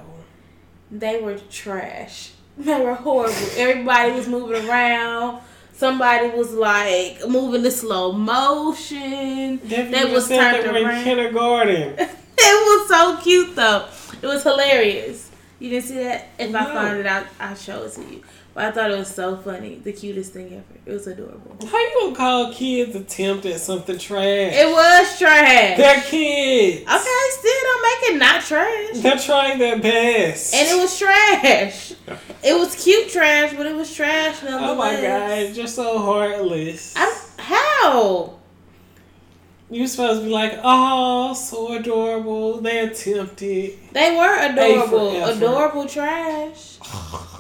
They 0.92 1.22
were 1.22 1.38
trash. 1.50 2.32
They 2.58 2.82
were 2.82 2.96
horrible. 2.96 3.36
Everybody 3.56 4.14
was 4.14 4.28
moving 4.28 4.68
around. 4.68 5.42
Somebody 5.74 6.30
was 6.30 6.54
like 6.54 7.20
moving 7.30 7.64
in 7.64 7.70
slow 7.72 8.14
motion. 8.14 9.60
That 9.66 9.92
They 9.92 10.06
was 10.12 10.28
turned 10.28 10.64
they 10.76 10.84
were 10.84 10.90
in 10.90 11.04
kindergarten. 11.04 11.96
It 12.40 12.66
was 12.80 12.88
so 12.88 13.18
cute 13.22 13.56
though. 13.56 13.86
It 14.22 14.26
was 14.26 14.42
hilarious. 14.44 15.30
You 15.60 15.70
didn't 15.70 15.86
see 15.86 15.96
that? 16.04 16.30
If 16.40 16.56
I 16.56 16.64
No. 16.66 16.74
find 16.74 16.98
it 16.98 17.06
out, 17.06 17.26
I'll 17.40 17.56
show 17.56 17.84
it 17.84 17.92
to 17.94 18.02
you. 18.02 18.24
But 18.58 18.66
I 18.66 18.72
thought 18.72 18.90
it 18.90 18.98
was 18.98 19.14
so 19.14 19.38
funny. 19.38 19.76
The 19.76 19.94
cutest 19.94 20.34
thing 20.34 20.48
ever. 20.52 20.80
It 20.84 20.92
was 20.92 21.06
adorable. 21.06 21.60
How 21.64 21.78
you 21.78 21.92
gonna 22.02 22.16
call 22.16 22.52
kids 22.52 22.96
attempt 22.96 23.46
at 23.46 23.60
something 23.60 24.00
trash? 24.00 24.52
It 24.52 24.68
was 24.68 25.20
trash. 25.20 25.78
They're 25.78 26.02
kids. 26.02 26.82
Okay, 26.82 27.28
still 27.30 27.62
don't 27.62 27.84
make 27.84 28.10
it 28.10 28.18
not 28.18 28.42
trash. 28.42 28.96
They're 28.96 29.20
trying 29.20 29.60
their 29.60 29.78
best. 29.78 30.56
And 30.56 30.68
it 30.68 30.76
was 30.76 30.98
trash. 30.98 31.94
It 32.44 32.58
was 32.58 32.84
cute 32.84 33.10
trash, 33.10 33.54
but 33.56 33.68
it 33.68 33.76
was 33.76 33.94
trash 33.94 34.38
oh 34.48 34.74
my 34.74 35.00
god, 35.00 35.56
you're 35.56 35.68
so 35.68 36.00
heartless. 36.00 36.96
I'm 36.98 37.14
how? 37.38 38.40
You're 39.70 39.86
supposed 39.86 40.22
to 40.22 40.26
be 40.26 40.34
like, 40.34 40.60
oh, 40.64 41.36
so 41.36 41.76
adorable. 41.76 42.60
They 42.60 42.80
attempted. 42.80 43.78
They 43.92 44.18
were 44.18 44.36
adorable. 44.36 45.26
Adorable 45.26 45.86
trash. 45.86 46.80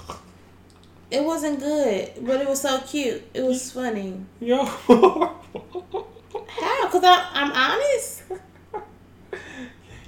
It 1.09 1.23
wasn't 1.23 1.59
good, 1.59 2.11
but 2.21 2.41
it 2.41 2.47
was 2.47 2.61
so 2.61 2.79
cute. 2.81 3.23
It 3.33 3.43
was 3.43 3.71
funny. 3.71 4.25
Horrible. 4.41 5.35
How? 6.47 6.89
Cause 6.89 7.03
I, 7.03 7.29
I'm 7.33 7.51
honest. 7.51 8.23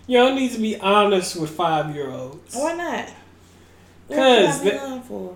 Don't 0.10 0.36
need 0.36 0.52
to 0.54 0.60
be 0.60 0.78
honest 0.80 1.36
with 1.40 1.52
five 1.52 1.94
year 1.96 2.10
olds. 2.10 2.56
Why 2.56 2.74
not? 2.74 3.10
Because 4.08 4.60
be 4.62 4.72
the- 4.72 4.76
lying 4.78 5.02
for? 5.04 5.36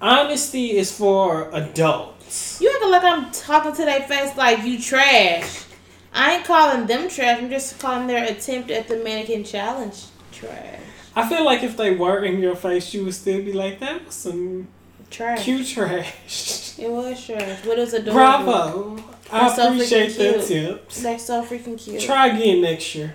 Honesty 0.00 0.76
is 0.76 0.90
for 0.96 1.48
adults. 1.52 2.60
You 2.60 2.70
acting 2.74 2.90
like 2.90 3.04
I'm 3.04 3.30
talking 3.30 3.72
to 3.74 3.84
their 3.84 4.02
face 4.02 4.36
like 4.36 4.64
you 4.64 4.80
trash. 4.80 5.64
I 6.12 6.36
ain't 6.36 6.44
calling 6.44 6.86
them 6.86 7.08
trash. 7.08 7.38
I'm 7.38 7.50
just 7.50 7.78
calling 7.78 8.06
their 8.06 8.24
attempt 8.24 8.70
at 8.70 8.88
the 8.88 8.96
mannequin 8.98 9.44
challenge 9.44 10.04
trash. 10.32 10.80
I 11.16 11.28
feel 11.28 11.44
like 11.44 11.62
if 11.62 11.76
they 11.76 11.94
were 11.94 12.24
in 12.24 12.40
your 12.40 12.56
face, 12.56 12.92
you 12.92 13.04
would 13.04 13.14
still 13.14 13.42
be 13.44 13.52
like, 13.52 13.78
that 13.80 14.04
was 14.04 14.14
some 14.14 14.68
Trash. 15.14 15.44
cute 15.44 15.66
trash. 15.68 16.76
It 16.76 16.90
was 16.90 17.24
trash, 17.24 17.60
but 17.64 17.78
it 17.78 17.82
was 17.82 17.94
adorable. 17.94 18.94
Bravo. 18.96 19.04
I 19.30 19.54
so 19.54 19.72
appreciate 19.72 20.08
the 20.16 20.42
tips. 20.44 21.02
They're 21.02 21.18
so 21.20 21.44
freaking 21.44 21.78
cute. 21.78 22.00
Try 22.02 22.28
again 22.28 22.62
next 22.62 22.96
year. 22.96 23.14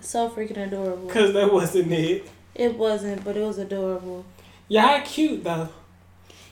so 0.00 0.30
freaking 0.30 0.64
adorable. 0.64 1.08
Because 1.08 1.32
that 1.32 1.52
wasn't 1.52 1.90
it. 1.90 2.30
It 2.54 2.76
wasn't, 2.76 3.24
but 3.24 3.36
it 3.36 3.40
was 3.40 3.58
adorable. 3.58 4.24
Y'all 4.68 5.00
cute 5.00 5.42
though. 5.42 5.70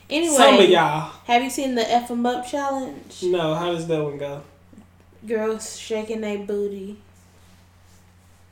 Anyway, 0.09 0.35
Some 0.35 0.59
of 0.59 0.69
y'all. 0.69 1.11
have 1.27 1.41
you 1.41 1.49
seen 1.49 1.75
the 1.75 1.89
F 1.89 2.11
'em 2.11 2.25
up 2.25 2.45
challenge? 2.45 3.23
No, 3.23 3.55
how 3.55 3.71
does 3.71 3.87
that 3.87 4.03
one 4.03 4.17
go? 4.17 4.41
Girls 5.25 5.79
shaking 5.79 6.19
their 6.19 6.39
booty. 6.39 6.97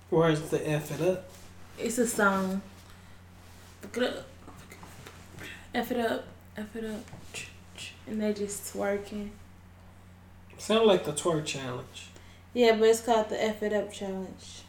Where's 0.10 0.40
the 0.50 0.66
F 0.66 0.98
it 0.98 1.06
up? 1.06 1.30
It's 1.78 1.98
a 1.98 2.08
song. 2.08 2.62
Fuck 3.82 3.98
it 3.98 4.04
up. 4.04 4.26
F 5.74 5.92
it 5.92 6.00
up. 6.00 6.26
F 6.58 6.76
it 6.76 6.86
up. 6.86 7.02
And 8.08 8.22
they 8.22 8.34
just 8.34 8.74
twerking. 8.74 9.30
Sound 10.58 10.86
like 10.86 11.06
the 11.06 11.14
twerk 11.14 11.46
challenge. 11.46 12.08
Yeah, 12.54 12.76
but 12.78 12.90
it's 12.90 13.02
called 13.02 13.30
the 13.30 13.42
F 13.42 13.64
it 13.64 13.74
up 13.74 13.92
challenge. 13.92 14.64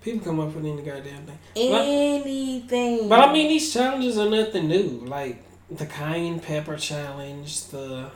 People 0.00 0.24
come 0.24 0.40
up 0.40 0.54
with 0.54 0.64
any 0.64 0.80
goddamn 0.82 1.26
thing. 1.26 1.38
But- 1.72 1.82
Anything. 1.86 3.08
But 3.08 3.20
I 3.28 3.32
mean, 3.32 3.48
these 3.48 3.72
challenges 3.72 4.16
are 4.16 4.30
nothing 4.30 4.68
new. 4.68 5.02
Like 5.04 5.42
the 5.70 5.86
cayenne 5.86 6.40
pepper 6.40 6.76
challenge, 6.76 7.66
the 7.66 8.10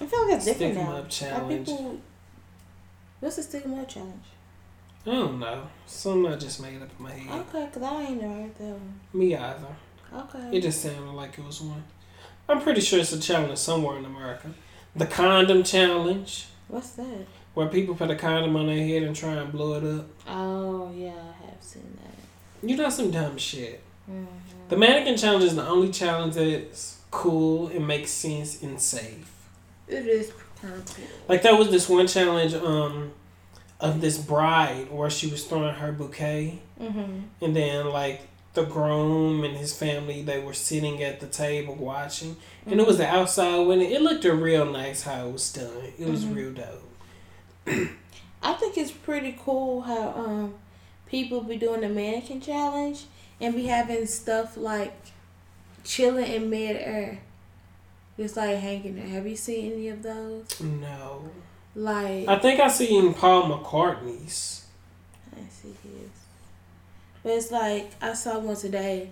I 0.00 0.06
feel 0.06 0.24
like 0.26 0.36
it's 0.36 0.44
different 0.46 0.74
now. 0.76 0.96
up 0.96 1.10
challenge. 1.10 1.66
people? 1.68 1.98
What's 3.18 3.36
the 3.36 3.42
stick 3.42 3.64
'em 3.66 3.78
up 3.78 3.88
challenge? 3.88 4.24
I 5.06 5.10
don't 5.10 5.38
know. 5.40 5.66
Some 5.86 6.24
I 6.26 6.36
just 6.36 6.62
made 6.62 6.80
up 6.80 6.88
in 6.98 7.02
my 7.04 7.10
head. 7.10 7.40
Okay, 7.48 7.68
cause 7.72 7.82
I 7.82 8.02
ain't 8.02 8.22
never 8.22 8.32
heard 8.34 8.54
that 8.54 8.64
one. 8.64 9.00
Me 9.12 9.34
either. 9.34 9.76
Okay. 10.14 10.56
It 10.56 10.62
just 10.62 10.82
sounded 10.82 11.12
like 11.12 11.38
it 11.38 11.44
was 11.44 11.60
one. 11.60 11.84
I'm 12.48 12.60
pretty 12.60 12.80
sure 12.80 12.98
it's 12.98 13.12
a 13.12 13.20
challenge 13.20 13.58
somewhere 13.58 13.96
in 13.98 14.04
America. 14.04 14.50
The 14.96 15.06
condom 15.06 15.62
challenge, 15.62 16.46
What's 16.68 16.90
that? 16.92 17.26
where 17.54 17.68
people 17.68 17.94
put 17.94 18.10
a 18.10 18.16
condom 18.16 18.56
on 18.56 18.66
their 18.66 18.76
head 18.84 19.02
and 19.04 19.14
try 19.14 19.34
and 19.34 19.52
blow 19.52 19.74
it 19.74 19.84
up. 19.98 20.06
Oh 20.28 20.92
yeah, 20.94 21.10
I 21.12 21.46
have 21.46 21.62
seen 21.62 21.96
that. 22.02 22.68
You 22.68 22.76
know 22.76 22.90
some 22.90 23.10
dumb 23.10 23.38
shit. 23.38 23.82
hmm 24.06 24.24
The 24.68 24.76
mannequin 24.76 25.16
challenge 25.16 25.44
is 25.44 25.54
the 25.56 25.66
only 25.66 25.90
challenge 25.92 26.34
that's 26.34 26.98
cool 27.12 27.68
and 27.68 27.86
makes 27.86 28.10
sense 28.10 28.62
and 28.62 28.80
safe. 28.80 29.30
It 29.88 30.06
is. 30.06 30.32
Like 31.28 31.42
there 31.42 31.56
was 31.56 31.70
this 31.70 31.88
one 31.88 32.06
challenge 32.06 32.52
um 32.54 33.12
of 33.80 34.00
this 34.00 34.18
bride 34.18 34.90
where 34.90 35.08
she 35.08 35.26
was 35.28 35.44
throwing 35.44 35.74
her 35.74 35.92
bouquet 35.92 36.58
Mm-hmm. 36.80 37.44
and 37.44 37.54
then 37.56 37.86
like 37.90 38.22
the 38.54 38.64
groom 38.64 39.44
and 39.44 39.56
his 39.56 39.72
family 39.76 40.22
they 40.22 40.40
were 40.40 40.52
sitting 40.54 41.02
at 41.02 41.20
the 41.20 41.26
table 41.26 41.74
watching 41.76 42.36
and 42.66 42.80
it 42.80 42.86
was 42.86 42.98
the 42.98 43.06
outside 43.06 43.58
window. 43.66 43.84
It 43.86 44.02
looked 44.02 44.24
a 44.24 44.34
real 44.34 44.64
nice 44.66 45.02
how 45.04 45.28
it 45.28 45.32
was 45.32 45.52
done. 45.52 45.92
It 45.98 46.08
was 46.08 46.24
Mhm. 46.24 46.34
real 46.34 46.52
dope. 46.52 46.86
I 48.42 48.52
think 48.54 48.76
it's 48.76 48.90
pretty 48.90 49.36
cool 49.38 49.82
how 49.82 50.08
um 50.16 50.54
people 51.06 51.42
be 51.42 51.56
doing 51.56 51.80
the 51.82 51.88
mannequin 51.88 52.40
challenge 52.40 53.04
and 53.40 53.54
be 53.54 53.66
having 53.66 54.06
stuff 54.06 54.56
like 54.56 54.94
chilling 55.84 56.26
in 56.30 56.50
midair, 56.50 57.20
just 58.16 58.36
like 58.36 58.56
hanging 58.58 58.96
there. 58.96 59.06
Have 59.08 59.26
you 59.26 59.36
seen 59.36 59.72
any 59.72 59.88
of 59.88 60.02
those? 60.02 60.60
No. 60.60 61.30
Like 61.74 62.26
I 62.28 62.38
think 62.38 62.58
I 62.60 62.68
seen 62.68 63.14
Paul 63.14 63.44
McCartney's. 63.48 64.64
I 65.36 65.48
see 65.48 65.74
but 67.22 67.32
it's 67.32 67.50
like 67.50 67.92
I 68.00 68.14
saw 68.14 68.38
one 68.38 68.56
today. 68.56 69.10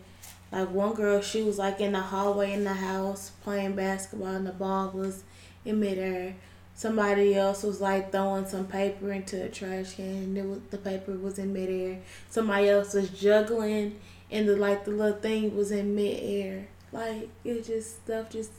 Like 0.51 0.71
one 0.71 0.95
girl, 0.95 1.21
she 1.21 1.43
was 1.43 1.59
like 1.59 1.81
in 1.81 1.93
the 1.93 2.01
hallway 2.01 2.53
in 2.53 2.65
the 2.65 2.73
house 2.73 3.33
playing 3.43 3.75
basketball, 3.75 4.29
and 4.29 4.47
the 4.47 4.53
ball 4.53 4.91
was 4.91 5.23
in 5.65 5.81
midair. 5.81 6.35
Somebody 6.75 7.35
else 7.35 7.63
was 7.65 7.81
like 7.81 8.13
throwing 8.13 8.47
some 8.47 8.67
paper 8.67 9.13
into 9.13 9.45
a 9.45 9.49
trash 9.49 9.95
can, 9.95 10.37
and 10.37 10.51
was, 10.51 10.61
the 10.71 10.79
paper 10.79 11.13
was 11.13 11.39
in 11.39 11.53
midair. 11.53 11.99
Somebody 12.31 12.69
else 12.71 12.95
was 12.95 13.11
juggling, 13.11 13.99
and 14.31 14.49
the 14.49 14.57
like 14.57 14.85
the 14.85 14.93
little 14.93 15.21
thing 15.21 15.55
was 15.55 15.71
in 15.71 15.95
midair. 15.95 16.69
Like 16.93 17.29
it 17.45 17.67
just 17.67 18.05
stuff 18.05 18.31
just 18.31 18.53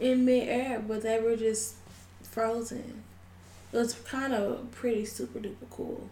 in 0.00 0.24
midair, 0.24 0.80
but 0.80 1.02
they 1.02 1.20
were 1.20 1.36
just 1.36 1.74
frozen. 2.22 3.02
It 3.72 3.76
was 3.76 3.92
kind 3.94 4.32
of 4.32 4.70
pretty 4.72 5.04
super 5.04 5.38
duper 5.38 5.68
cool. 5.70 6.08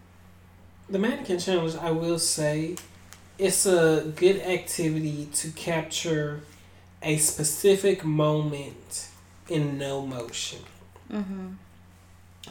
The 0.89 0.99
mannequin 0.99 1.39
challenge, 1.39 1.75
I 1.75 1.91
will 1.91 2.19
say, 2.19 2.75
it's 3.37 3.65
a 3.65 4.11
good 4.15 4.41
activity 4.41 5.27
to 5.33 5.51
capture 5.51 6.41
a 7.03 7.17
specific 7.17 8.03
moment 8.03 9.09
in 9.49 9.77
no 9.77 10.05
motion. 10.05 10.59
Mm-hmm. 11.11 11.47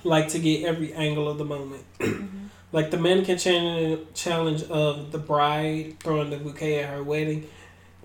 Like 0.04 0.28
to 0.28 0.38
get 0.38 0.64
every 0.64 0.92
angle 0.92 1.28
of 1.28 1.38
the 1.38 1.44
moment. 1.44 1.84
Mm-hmm. 2.06 2.46
Like 2.72 2.90
the 2.90 2.98
mannequin 2.98 3.38
challenge, 3.38 4.00
challenge 4.14 4.64
of 4.64 5.12
the 5.12 5.18
bride 5.18 5.98
throwing 6.00 6.30
the 6.30 6.36
bouquet 6.36 6.82
at 6.82 6.90
her 6.90 7.02
wedding. 7.02 7.48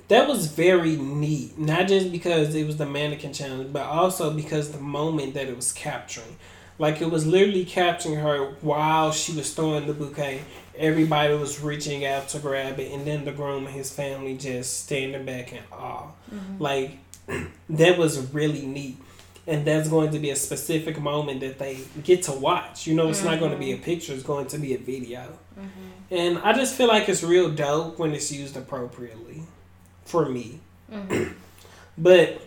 That 0.08 0.28
was 0.28 0.48
very 0.48 0.96
neat. 0.96 1.58
Not 1.58 1.88
just 1.88 2.12
because 2.12 2.54
it 2.54 2.66
was 2.66 2.78
the 2.78 2.86
mannequin 2.86 3.34
challenge, 3.34 3.74
but 3.74 3.82
also 3.82 4.32
because 4.32 4.72
the 4.72 4.80
moment 4.80 5.34
that 5.34 5.48
it 5.48 5.56
was 5.56 5.72
capturing. 5.72 6.38
Like 6.82 7.00
it 7.00 7.12
was 7.12 7.28
literally 7.28 7.64
capturing 7.64 8.16
her 8.16 8.56
while 8.62 9.12
she 9.12 9.34
was 9.34 9.54
throwing 9.54 9.86
the 9.86 9.94
bouquet. 9.94 10.42
Everybody 10.76 11.36
was 11.36 11.62
reaching 11.62 12.08
out 12.08 12.30
to 12.30 12.40
grab 12.40 12.80
it, 12.80 12.92
and 12.92 13.06
then 13.06 13.24
the 13.24 13.32
groom 13.32 13.68
and 13.68 13.76
his 13.76 13.94
family 13.94 14.36
just 14.36 14.86
standing 14.86 15.24
back 15.24 15.54
in 15.54 15.62
awe. 15.72 16.08
Mm-hmm. 16.34 16.58
Like 16.58 16.98
that 17.70 18.00
was 18.00 18.34
really 18.34 18.66
neat. 18.66 18.98
And 19.46 19.64
that's 19.64 19.90
going 19.90 20.10
to 20.10 20.18
be 20.18 20.32
a 20.32 20.36
specific 20.36 21.00
moment 21.00 21.42
that 21.42 21.60
they 21.60 21.82
get 22.04 22.24
to 22.24 22.32
watch. 22.32 22.88
You 22.88 22.96
know, 22.96 23.10
it's 23.10 23.24
not 23.24 23.40
going 23.40 23.52
to 23.52 23.60
be 23.60 23.74
a 23.74 23.78
picture, 23.78 24.14
it's 24.14 24.24
going 24.24 24.48
to 24.48 24.58
be 24.58 24.74
a 24.74 24.80
video. 24.80 25.38
Mm-hmm. 25.60 26.16
And 26.16 26.40
I 26.40 26.52
just 26.54 26.74
feel 26.74 26.88
like 26.88 27.08
it's 27.08 27.22
real 27.22 27.52
dope 27.52 28.00
when 28.00 28.12
it's 28.16 28.32
used 28.32 28.58
appropriately 28.58 29.44
for 30.06 30.28
me. 30.28 30.60
Mm-hmm. 30.92 31.34
But 31.98 32.42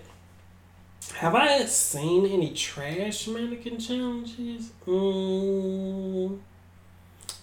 have 1.13 1.35
I 1.35 1.65
seen 1.67 2.27
any 2.27 2.53
trash 2.53 3.29
mannequin 3.29 3.79
challenges? 3.79 4.71
Mm, 4.87 6.39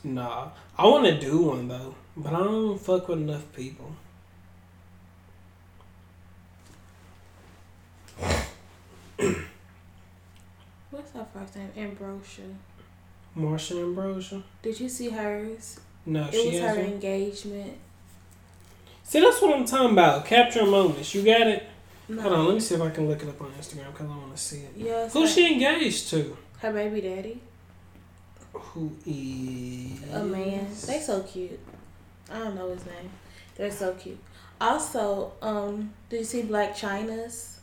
nah. 0.03 0.49
I 0.77 0.85
want 0.87 1.05
to 1.05 1.19
do 1.19 1.43
one 1.43 1.67
though, 1.67 1.95
but 2.17 2.33
I 2.33 2.39
don't 2.39 2.77
fuck 2.79 3.07
with 3.07 3.19
enough 3.19 3.51
people. 3.53 3.91
What's 10.89 11.11
her 11.13 11.25
first 11.33 11.55
name? 11.55 11.69
Ambrosia. 11.77 12.43
Marsha 13.37 13.81
Ambrosia? 13.81 14.43
Did 14.61 14.79
you 14.79 14.89
see 14.89 15.09
hers? 15.09 15.79
No, 16.05 16.25
It 16.25 16.33
she 16.33 16.47
was 16.49 16.59
her 16.59 16.67
hasn't. 16.67 16.87
engagement. 16.87 17.77
See, 19.03 19.21
that's 19.21 19.41
what 19.41 19.55
I'm 19.55 19.65
talking 19.65 19.91
about. 19.91 20.25
Capture 20.25 20.65
moments. 20.65 21.13
You 21.15 21.23
got 21.23 21.47
it? 21.47 21.63
No. 22.11 22.21
Hold 22.23 22.33
on, 22.33 22.45
let 22.47 22.53
me 22.55 22.59
see 22.59 22.75
if 22.75 22.81
I 22.81 22.89
can 22.89 23.07
look 23.07 23.23
it 23.23 23.29
up 23.29 23.41
on 23.41 23.51
Instagram 23.51 23.91
because 23.93 24.05
I 24.05 24.17
want 24.17 24.35
to 24.35 24.41
see 24.41 24.63
it. 24.63 24.71
It's 24.77 25.13
Who's 25.13 25.33
she 25.33 25.53
engaged 25.53 26.09
to? 26.09 26.35
her 26.59 26.73
baby 26.73 26.99
daddy. 27.01 27.41
Who 28.53 28.91
is 29.05 30.13
A 30.13 30.23
man. 30.23 30.67
They 30.87 30.99
so 30.99 31.23
cute. 31.23 31.59
I 32.29 32.39
don't 32.39 32.55
know 32.55 32.69
his 32.69 32.85
name. 32.85 33.09
They're 33.55 33.71
so 33.71 33.93
cute. 33.93 34.19
Also, 34.59 35.31
um, 35.41 35.91
did 36.09 36.19
you 36.19 36.23
see 36.25 36.41
Blac 36.43 36.73
Chyna's? 36.75 37.59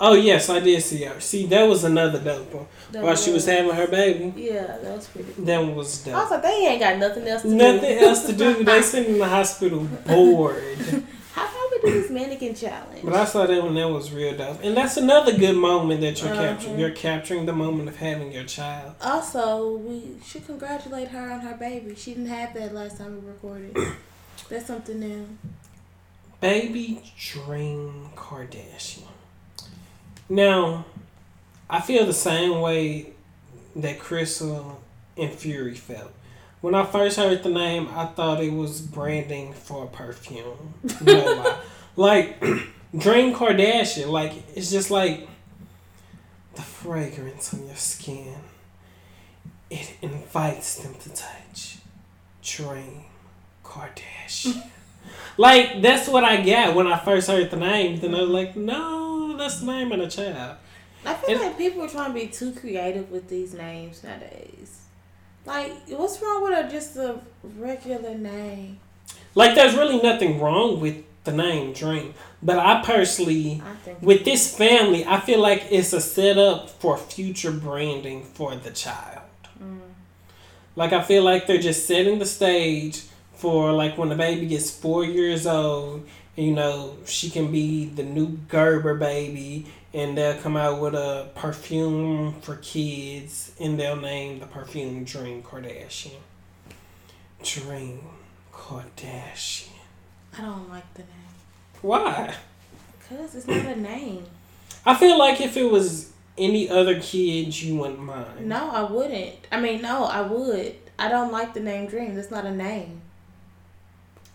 Oh 0.00 0.14
yes, 0.14 0.48
I 0.48 0.60
did 0.60 0.80
see 0.82 1.02
her. 1.04 1.20
See, 1.20 1.46
that 1.46 1.64
was 1.64 1.82
another 1.84 2.20
dope 2.20 2.54
one. 2.54 2.66
That 2.92 3.02
While 3.02 3.16
she 3.16 3.32
was 3.32 3.46
having 3.46 3.72
her 3.72 3.86
baby, 3.88 4.32
Yeah, 4.36 4.78
that 4.78 4.96
was 4.96 5.08
pretty. 5.08 5.32
Cool. 5.32 5.44
that 5.44 5.58
one 5.58 5.74
was 5.74 6.08
I 6.08 6.12
was 6.12 6.30
like, 6.30 6.42
they 6.42 6.66
ain't 6.68 6.80
got 6.80 6.98
nothing 6.98 7.26
else 7.26 7.42
to 7.42 7.48
do. 7.48 7.54
Nothing 7.56 7.98
else 7.98 8.26
to 8.26 8.32
do. 8.32 8.64
They 8.64 8.82
sitting 8.82 9.14
in 9.14 9.18
the 9.18 9.28
hospital 9.28 9.80
bored. 10.06 11.04
How 11.82 11.88
can 11.88 11.94
we 11.94 11.94
do 11.94 12.02
this 12.02 12.10
mannequin 12.10 12.54
challenge? 12.54 13.00
But 13.04 13.14
I 13.14 13.24
saw 13.24 13.46
that 13.46 13.62
one. 13.62 13.74
That 13.74 13.88
was 13.88 14.12
real 14.12 14.36
dope. 14.36 14.60
And 14.62 14.76
that's 14.76 14.96
another 14.96 15.36
good 15.36 15.56
moment 15.56 16.00
that 16.02 16.20
you're 16.22 16.32
Uh-huh. 16.32 16.42
capturing. 16.42 16.78
You're 16.78 16.90
capturing 16.90 17.46
the 17.46 17.52
moment 17.52 17.88
of 17.88 17.96
having 17.96 18.30
your 18.32 18.44
child. 18.44 18.94
Also, 19.02 19.76
we 19.76 20.16
should 20.24 20.46
congratulate 20.46 21.08
her 21.08 21.30
on 21.32 21.40
her 21.40 21.54
baby. 21.56 21.94
She 21.96 22.12
didn't 22.14 22.28
have 22.28 22.54
that 22.54 22.72
last 22.74 22.98
time 22.98 23.20
we 23.22 23.28
recorded. 23.28 23.76
That's 24.48 24.66
something 24.66 25.00
new. 25.00 25.26
Baby 26.40 27.02
Dream 27.18 28.10
Kardashian. 28.16 29.04
Now, 30.28 30.84
I 31.70 31.80
feel 31.80 32.04
the 32.06 32.12
same 32.12 32.60
way 32.60 33.12
that 33.76 33.98
Crystal 33.98 34.80
and 35.16 35.32
Fury 35.32 35.74
felt. 35.74 36.12
When 36.62 36.74
I 36.74 36.84
first 36.86 37.16
heard 37.18 37.42
the 37.42 37.50
name, 37.50 37.88
I 37.92 38.06
thought 38.06 38.42
it 38.42 38.52
was 38.52 38.80
branding 38.80 39.52
for 39.52 39.84
a 39.84 39.88
perfume. 39.88 40.74
No. 41.02 41.58
Like 41.94 42.40
Dream 42.96 43.34
Kardashian, 43.34 44.08
like 44.08 44.32
it's 44.56 44.70
just 44.70 44.90
like 44.90 45.28
the 46.54 46.62
fragrance 46.62 47.52
on 47.52 47.66
your 47.66 47.76
skin. 47.76 48.34
It 49.68 49.92
invites 50.00 50.76
them 50.82 50.94
to 50.94 51.10
touch. 51.10 51.76
Dream 52.42 53.02
Kardashian. 53.62 54.62
like 55.36 55.82
that's 55.82 56.08
what 56.08 56.24
I 56.24 56.40
got 56.42 56.74
when 56.74 56.86
I 56.86 56.98
first 56.98 57.28
heard 57.28 57.50
the 57.50 57.58
name. 57.58 58.00
Then 58.00 58.14
I 58.14 58.22
was 58.22 58.30
like, 58.30 58.56
no, 58.56 59.36
that's 59.36 59.60
the 59.60 59.66
name 59.66 59.92
of 59.92 59.98
the 59.98 60.08
child. 60.08 60.56
I 61.04 61.12
feel 61.12 61.32
And- 61.32 61.40
like 61.40 61.58
people 61.58 61.82
are 61.82 61.88
trying 61.88 62.14
to 62.14 62.18
be 62.18 62.28
too 62.28 62.52
creative 62.54 63.10
with 63.10 63.28
these 63.28 63.52
names 63.52 64.02
nowadays. 64.02 64.61
Like, 65.44 65.72
what's 65.88 66.20
wrong 66.22 66.42
with 66.44 66.66
a, 66.66 66.70
just 66.70 66.96
a 66.96 67.20
regular 67.58 68.14
name? 68.14 68.78
Like, 69.34 69.54
there's 69.54 69.74
really 69.74 70.00
nothing 70.00 70.40
wrong 70.40 70.80
with 70.80 71.04
the 71.24 71.32
name 71.32 71.72
Dream. 71.72 72.14
But 72.42 72.58
I 72.58 72.82
personally, 72.82 73.62
I 73.64 73.96
with 74.00 74.24
this 74.24 74.56
family, 74.56 75.04
I 75.04 75.20
feel 75.20 75.40
like 75.40 75.66
it's 75.70 75.92
a 75.92 76.00
setup 76.00 76.70
for 76.70 76.96
future 76.96 77.52
branding 77.52 78.24
for 78.24 78.54
the 78.54 78.70
child. 78.70 79.22
Mm. 79.62 79.80
Like, 80.76 80.92
I 80.92 81.02
feel 81.02 81.22
like 81.22 81.46
they're 81.46 81.58
just 81.58 81.86
setting 81.86 82.18
the 82.18 82.26
stage 82.26 83.02
for, 83.34 83.72
like, 83.72 83.98
when 83.98 84.08
the 84.08 84.14
baby 84.14 84.46
gets 84.46 84.70
four 84.70 85.04
years 85.04 85.46
old, 85.46 86.06
you 86.36 86.52
know, 86.52 86.96
she 87.04 87.30
can 87.30 87.52
be 87.52 87.86
the 87.86 88.02
new 88.02 88.38
Gerber 88.48 88.94
baby, 88.94 89.66
and 89.92 90.16
they'll 90.16 90.40
come 90.40 90.56
out 90.56 90.80
with 90.80 90.94
a 90.94 91.28
perfume 91.34 92.40
for 92.40 92.56
kids, 92.56 93.52
and 93.60 93.78
they'll 93.78 93.96
name 93.96 94.38
the 94.38 94.46
perfume 94.46 95.04
Dream 95.04 95.42
Kardashian. 95.42 96.20
Dream 97.42 98.00
Kardashian. 98.52 99.68
I 100.38 100.40
don't 100.42 100.70
like 100.70 100.94
the 100.94 101.02
name 101.02 101.10
Why? 101.82 102.34
because 103.12 103.34
it's 103.34 103.46
not 103.46 103.66
a 103.66 103.76
name. 103.76 104.24
I 104.86 104.94
feel 104.94 105.18
like 105.18 105.40
if 105.40 105.56
it 105.56 105.70
was 105.70 106.12
any 106.38 106.68
other 106.68 106.98
kids, 106.98 107.62
you 107.62 107.76
wouldn't 107.76 108.00
mind. 108.00 108.46
No, 108.48 108.70
I 108.70 108.90
wouldn't. 108.90 109.46
I 109.50 109.60
mean, 109.60 109.82
no, 109.82 110.04
I 110.04 110.22
would. 110.22 110.76
I 110.98 111.08
don't 111.08 111.30
like 111.30 111.52
the 111.52 111.60
name 111.60 111.88
Dream. 111.88 112.14
That's 112.14 112.30
not 112.30 112.46
a 112.46 112.50
name. 112.50 113.01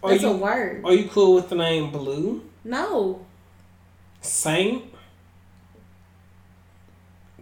That's 0.03 0.21
you 0.23 0.29
a 0.29 0.37
word. 0.37 0.81
are 0.85 0.93
you 0.93 1.09
cool 1.09 1.35
with 1.35 1.49
the 1.49 1.55
name 1.55 1.91
Blue? 1.91 2.43
No, 2.63 3.25
Saint? 4.21 4.83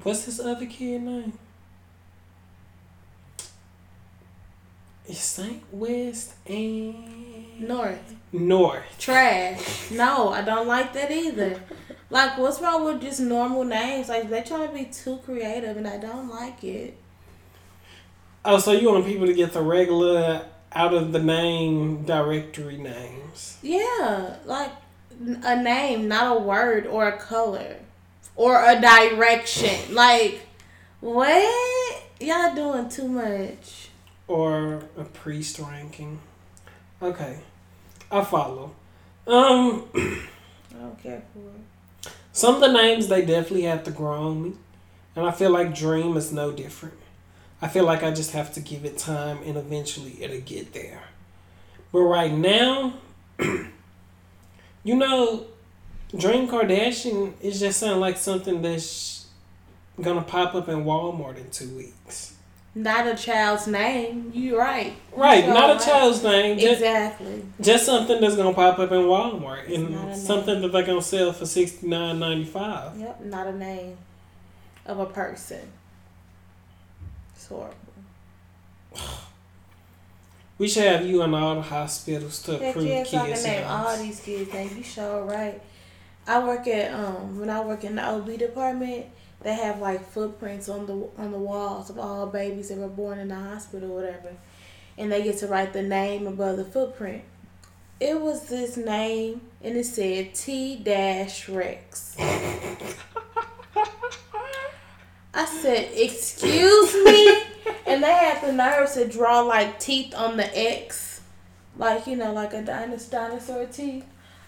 What's 0.04 0.26
his 0.26 0.40
other 0.40 0.66
kid 0.66 1.02
name? 1.02 1.34
Is 5.08 5.20
Saint 5.20 5.62
West 5.72 6.34
and 6.48 7.60
North. 7.60 8.16
North. 8.32 8.98
Trash. 8.98 9.62
No, 9.92 10.30
I 10.30 10.42
don't 10.42 10.68
like 10.68 10.94
that 10.94 11.12
either. 11.12 11.62
Like, 12.10 12.38
what's 12.40 12.60
wrong 12.60 12.86
with 12.86 13.02
just 13.02 13.20
normal 13.20 13.64
names? 13.64 14.10
Like, 14.10 14.30
they 14.30 14.42
trying 14.42 14.68
to 14.68 14.74
be 14.74 14.86
too 14.86 15.18
creative, 15.24 15.78
and 15.78 15.88
I 15.88 15.98
don't 15.98 16.30
like 16.30 16.64
it. 16.64 16.98
Oh, 18.44 18.58
so 18.58 18.72
you 18.72 18.92
want 18.92 19.06
people 19.06 19.28
to 19.28 19.34
get 19.34 19.54
the 19.54 19.62
regular 19.62 20.46
out 20.76 20.94
of 20.94 21.12
the 21.12 21.20
name 21.20 22.04
directory 22.04 22.78
names? 22.78 23.58
Yeah, 23.62 24.36
like 24.46 24.72
a 25.44 25.62
name, 25.62 26.08
not 26.08 26.36
a 26.38 26.40
word 26.40 26.86
or 26.86 27.08
a 27.08 27.18
color 27.18 27.78
or 28.36 28.62
a 28.64 28.80
direction. 28.80 29.94
like, 29.96 30.42
what? 31.00 32.04
Y'all 32.20 32.54
doing 32.56 32.90
too 32.90 33.08
much. 33.08 33.90
or 34.28 34.84
a 34.98 35.04
priest 35.04 35.60
ranking. 35.60 36.20
Okay, 37.02 37.40
I 38.12 38.24
follow. 38.24 38.72
Um, 39.28 39.86
I 39.96 40.78
don't 40.80 41.02
care 41.02 41.22
for 41.34 41.40
it. 42.10 42.12
some 42.32 42.56
of 42.56 42.62
the 42.62 42.72
names 42.72 43.08
they 43.08 43.22
definitely 43.26 43.64
have 43.64 43.84
to 43.86 43.92
grow 43.92 44.28
on 44.30 44.44
me, 44.44 44.54
and 45.16 45.26
I 45.26 45.32
feel 45.32 45.52
like 45.52 45.76
Dream 45.76 46.16
is 46.18 46.32
no 46.32 46.52
different. 46.52 46.96
I 47.62 47.68
feel 47.68 47.86
like 47.86 48.04
I 48.04 48.12
just 48.12 48.32
have 48.32 48.54
to 48.54 48.60
give 48.60 48.86
it 48.86 48.98
time, 48.98 49.40
and 49.46 49.58
eventually 49.58 50.18
it'll 50.22 50.42
get 50.42 50.74
there. 50.74 51.04
But 51.92 52.02
right 52.02 52.32
now, 52.32 52.96
you 54.84 54.96
know, 54.96 55.46
Dream 56.16 56.48
Kardashian 56.48 57.34
is 57.42 57.60
just 57.60 57.80
sounding 57.80 58.00
like 58.00 58.18
something 58.18 58.62
that's 58.62 59.26
gonna 60.02 60.22
pop 60.22 60.56
up 60.56 60.68
in 60.70 60.84
Walmart 60.86 61.38
in 61.38 61.50
two 61.50 61.70
weeks. 61.76 62.34
Not 62.78 63.08
a 63.08 63.16
child's 63.16 63.68
name. 63.68 64.32
You're 64.34 64.60
right. 64.60 64.94
Right, 65.16 65.46
sure 65.46 65.54
not 65.54 65.82
a 65.82 65.86
child's 65.86 66.22
name. 66.24 66.60
Just, 66.60 66.74
Exactly. 66.82 67.46
Just 67.62 67.86
something 67.86 68.20
that's 68.20 68.36
gonna 68.36 68.54
pop 68.54 68.78
up 68.80 68.92
in 68.92 68.98
Walmart 69.04 69.64
It's 69.70 69.78
and 69.78 69.90
name. 69.92 70.16
something 70.16 70.62
that 70.62 70.72
they're 70.74 70.84
gonna 70.86 71.02
sell 71.02 71.32
for 71.32 71.46
sixty 71.46 71.88
nine 71.88 72.20
ninety 72.20 72.44
five. 72.44 73.00
Yep, 73.00 73.24
not 73.26 73.48
a 73.48 73.54
name 73.58 73.98
of 74.86 75.00
a 75.00 75.06
person. 75.06 75.72
It's 77.46 77.52
horrible. 77.52 77.76
We 80.58 80.70
should 80.70 80.84
have 80.84 81.06
you 81.06 81.22
in 81.22 81.34
all 81.34 81.56
the 81.56 81.62
hospitals 81.62 82.42
to 82.44 82.58
Heck 82.58 82.78
approve 82.78 82.90
I 82.90 83.04
can 83.04 83.26
kids' 83.26 83.44
name 83.44 83.68
all 83.68 83.98
these 83.98 84.22
kids' 84.22 84.54
names. 84.54 84.78
You 84.78 84.84
sure 84.84 85.26
right. 85.26 85.62
I 86.26 86.42
work 86.48 86.66
at 86.68 86.94
um 86.94 87.38
when 87.38 87.50
I 87.50 87.60
work 87.60 87.84
in 87.84 87.98
the 87.98 88.04
OB 88.04 88.40
department, 88.40 89.08
they 89.42 89.54
have 89.54 89.82
like 89.82 90.10
footprints 90.10 90.70
on 90.70 90.86
the 90.86 91.10
on 91.18 91.34
the 91.34 91.38
walls 91.38 91.90
of 91.90 92.00
all 92.00 92.28
babies 92.28 92.70
that 92.70 92.78
were 92.78 92.88
born 92.88 93.20
in 93.20 93.28
the 93.28 93.36
hospital 93.36 93.92
or 93.92 93.96
whatever. 93.96 94.32
And 94.98 95.12
they 95.12 95.24
get 95.24 95.40
to 95.40 95.48
write 95.48 95.74
the 95.74 95.84
name 95.84 96.26
above 96.26 96.56
the 96.56 96.64
footprint. 96.64 97.24
It 98.00 98.22
was 98.22 98.48
this 98.48 98.78
name 98.78 99.42
and 99.62 99.76
it 99.76 99.86
said 99.86 100.36
T 100.36 100.78
dash 100.78 101.50
Rex. 101.50 102.16
I 105.36 105.46
said, 105.46 105.92
excuse 105.94 106.96
me? 107.06 107.44
And 107.88 108.04
they 108.04 108.12
had 108.12 108.42
the 108.42 108.52
nerve 108.52 108.92
to 108.94 109.08
draw 109.08 109.42
like 109.42 109.80
teeth 109.80 110.14
on 110.16 110.38
the 110.38 110.58
X. 110.58 111.22
Like, 111.78 112.08
you 112.08 112.16
know, 112.16 112.34
like 112.34 112.54
a 112.54 112.64
dinosaur, 112.64 113.12
dinosaur 113.12 113.66
teeth. 113.66 114.06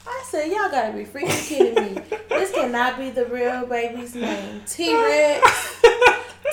I 0.08 0.24
said, 0.28 0.48
y'all 0.48 0.72
gotta 0.72 0.94
be 0.94 1.04
freaking 1.04 1.48
kidding 1.48 1.96
me. 1.96 2.02
This 2.30 2.52
cannot 2.52 2.98
be 2.98 3.10
the 3.10 3.26
real 3.26 3.66
baby's 3.66 4.16
name. 4.16 4.62
T 4.66 4.96
Rex. 4.96 5.82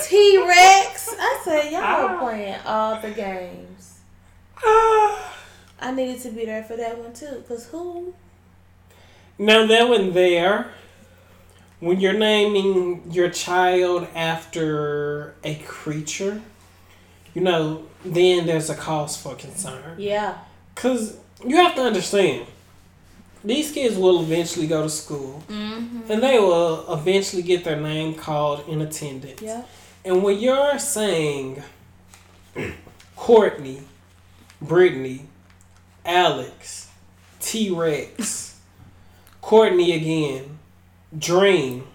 T 0.03 0.43
Rex. 0.47 1.15
I 1.17 1.41
said, 1.43 1.71
y'all 1.71 1.81
are 1.81 2.19
playing 2.19 2.59
all 2.65 2.99
the 2.99 3.11
games. 3.11 3.99
I 4.57 5.91
needed 5.93 6.21
to 6.21 6.29
be 6.29 6.45
there 6.45 6.63
for 6.63 6.75
that 6.77 6.97
one 6.97 7.13
too. 7.13 7.43
Cause 7.47 7.67
who? 7.67 8.13
now 9.37 9.65
that 9.65 9.87
one 9.87 10.13
there, 10.13 10.71
when 11.85 11.99
you're 11.99 12.13
naming 12.13 13.03
your 13.11 13.29
child 13.29 14.07
after 14.15 15.35
a 15.43 15.53
creature, 15.67 16.41
you 17.35 17.41
know, 17.41 17.83
then 18.03 18.47
there's 18.47 18.71
a 18.71 18.75
cause 18.75 19.15
for 19.15 19.35
concern. 19.35 19.93
Yeah. 19.99 20.39
Cause 20.73 21.15
you 21.45 21.57
have 21.57 21.75
to 21.75 21.83
understand, 21.83 22.47
these 23.43 23.71
kids 23.71 23.97
will 23.97 24.21
eventually 24.23 24.65
go 24.65 24.81
to 24.81 24.89
school, 24.89 25.43
Mm-hmm. 25.47 26.11
and 26.11 26.23
they 26.23 26.39
will 26.39 26.91
eventually 26.91 27.43
get 27.43 27.63
their 27.63 27.79
name 27.79 28.15
called 28.15 28.67
in 28.67 28.81
attendance. 28.81 29.39
Yeah. 29.41 29.61
And 30.03 30.23
when 30.23 30.39
you're 30.39 30.79
saying 30.79 31.61
Courtney, 33.15 33.81
Brittany, 34.59 35.27
Alex, 36.03 36.89
T 37.39 37.69
Rex, 37.69 38.59
Courtney 39.41 39.91
again, 39.93 40.54
Dream, 41.17 41.85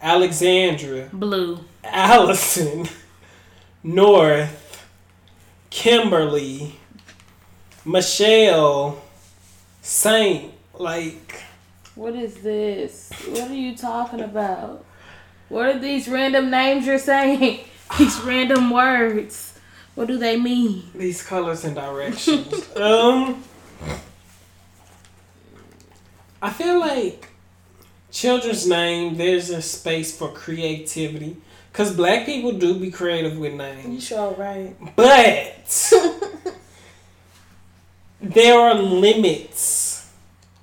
Alexandra, 0.00 1.08
Blue. 1.12 1.60
Allison, 1.84 2.88
North, 3.82 4.86
Kimberly, 5.70 6.76
Michelle, 7.84 9.02
Saint, 9.82 10.52
like 10.78 11.42
What 11.94 12.14
is 12.14 12.36
this? 12.36 13.10
What 13.28 13.50
are 13.50 13.54
you 13.54 13.76
talking 13.76 14.20
about? 14.20 14.84
What 15.48 15.66
are 15.66 15.78
these 15.78 16.08
random 16.08 16.50
names 16.50 16.86
you're 16.86 16.98
saying? 16.98 17.64
These 17.98 18.20
random 18.20 18.68
words. 18.70 19.58
What 19.94 20.08
do 20.08 20.18
they 20.18 20.36
mean? 20.38 20.82
these 20.94 21.22
colors 21.22 21.64
and 21.64 21.74
directions. 21.74 22.52
um, 22.76 23.42
I 26.42 26.50
feel 26.50 26.78
like 26.78 27.30
children's 28.10 28.66
name. 28.66 29.16
There's 29.16 29.50
a 29.50 29.62
space 29.62 30.16
for 30.16 30.32
creativity 30.32 31.36
because 31.72 31.94
black 31.94 32.26
people 32.26 32.52
do 32.52 32.78
be 32.78 32.90
creative 32.90 33.38
with 33.38 33.54
names. 33.54 33.86
You 33.86 34.00
sure 34.00 34.32
right. 34.34 34.74
but 34.96 35.92
there 38.20 38.58
are 38.58 38.74
limits 38.74 40.10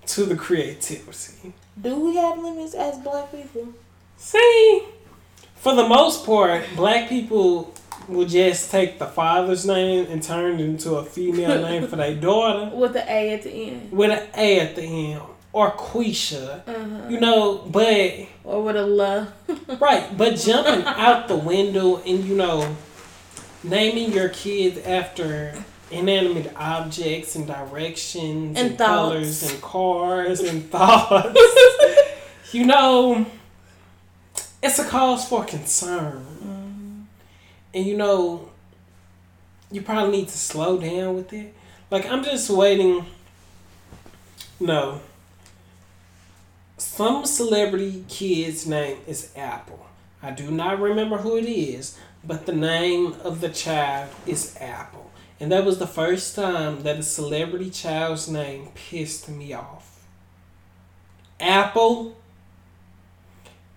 to 0.08 0.26
the 0.26 0.36
creativity. 0.36 1.54
Do 1.82 2.00
we 2.00 2.16
have 2.16 2.38
limits 2.40 2.74
as 2.74 2.98
black 3.00 3.32
people? 3.32 3.74
See, 4.18 4.84
for 5.56 5.76
the 5.76 5.88
most 5.88 6.26
part, 6.26 6.64
black 6.76 7.10
people 7.10 7.74
will 8.08 8.28
just 8.28 8.72
take 8.72 9.00
the 9.00 9.06
father's 9.08 9.66
name 9.66 10.06
and 10.10 10.22
turn 10.22 10.60
it 10.60 10.64
into 10.64 10.96
a 10.96 11.04
female 11.04 11.62
name 11.62 11.88
for 11.88 11.96
their 11.96 12.16
daughter 12.16 12.70
With 12.76 12.94
the 12.94 13.12
A 13.12 13.34
at 13.34 13.44
the 13.44 13.50
end. 13.50 13.92
with 13.92 14.12
an 14.12 14.28
A 14.38 14.60
at 14.60 14.76
the 14.76 14.84
end 14.84 15.22
or 15.56 15.72
Quisha. 15.72 16.68
Uh-huh. 16.68 17.08
You 17.10 17.18
know, 17.18 17.60
but 17.72 18.28
Or 18.44 18.62
with 18.62 18.76
a 18.76 18.86
la. 18.86 19.28
right, 19.80 20.16
but 20.18 20.36
jumping 20.36 20.86
out 20.86 21.30
the 21.30 21.38
window 21.38 21.96
and 22.04 22.26
you 22.26 22.36
know, 22.36 22.76
naming 23.64 24.12
your 24.12 24.28
kids 24.28 24.86
after 24.86 25.54
inanimate 25.90 26.52
objects 26.58 27.38
and 27.38 27.48
directions 27.48 28.60
And 28.60 28.72
and, 28.72 28.78
colors 28.78 29.50
and 29.50 29.62
cars 29.62 30.42
and 30.42 30.70
thoughts. 30.72 31.40
you 32.52 32.66
know, 32.66 33.26
it's 34.62 34.78
a 34.78 34.84
cause 34.84 35.26
for 35.26 35.46
concern. 35.46 37.08
And 37.74 37.86
you 37.86 37.96
know, 37.96 38.50
you 39.72 39.82
probably 39.82 40.18
need 40.18 40.28
to 40.28 40.38
slow 40.38 40.78
down 40.82 41.16
with 41.16 41.32
it. 41.32 41.54
Like 41.90 42.06
I'm 42.12 42.26
just 42.26 42.50
waiting. 42.50 43.06
No. 44.60 45.00
Some 46.86 47.26
celebrity 47.26 48.06
kid's 48.08 48.66
name 48.66 49.00
is 49.06 49.34
Apple. 49.36 49.86
I 50.22 50.32
do 50.32 50.50
not 50.50 50.80
remember 50.80 51.18
who 51.18 51.36
it 51.36 51.44
is, 51.44 51.98
but 52.24 52.46
the 52.46 52.54
name 52.54 53.16
of 53.22 53.42
the 53.42 53.50
child 53.50 54.12
is 54.26 54.56
Apple. 54.62 55.12
And 55.40 55.52
that 55.52 55.66
was 55.66 55.78
the 55.78 55.88
first 55.88 56.36
time 56.36 56.84
that 56.84 56.98
a 56.98 57.04
celebrity 57.04 57.70
child's 57.70 58.30
name 58.30 58.70
pissed 58.76 59.28
me 59.28 59.52
off. 59.52 60.06
Apple. 61.38 62.16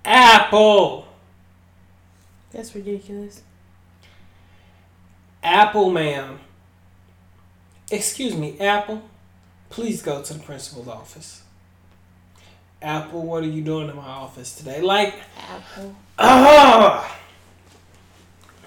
Apple. 0.05 1.09
That's 2.53 2.73
ridiculous. 2.73 3.43
Apple, 5.43 5.91
ma'am. 5.91 6.39
Excuse 7.91 8.37
me, 8.37 8.61
Apple. 8.61 9.03
Please 9.71 10.03
go 10.03 10.23
to 10.23 10.35
the 10.35 10.41
principal's 10.41 10.87
office. 10.87 11.43
Apple, 12.81 13.23
what 13.23 13.43
are 13.43 13.49
you 13.49 13.63
doing 13.63 13.89
in 13.89 13.97
my 13.97 14.03
office 14.03 14.55
today? 14.55 14.81
Like, 14.81 15.15
Apple. 15.37 15.97
That 16.17 16.19
ah! 16.19 17.19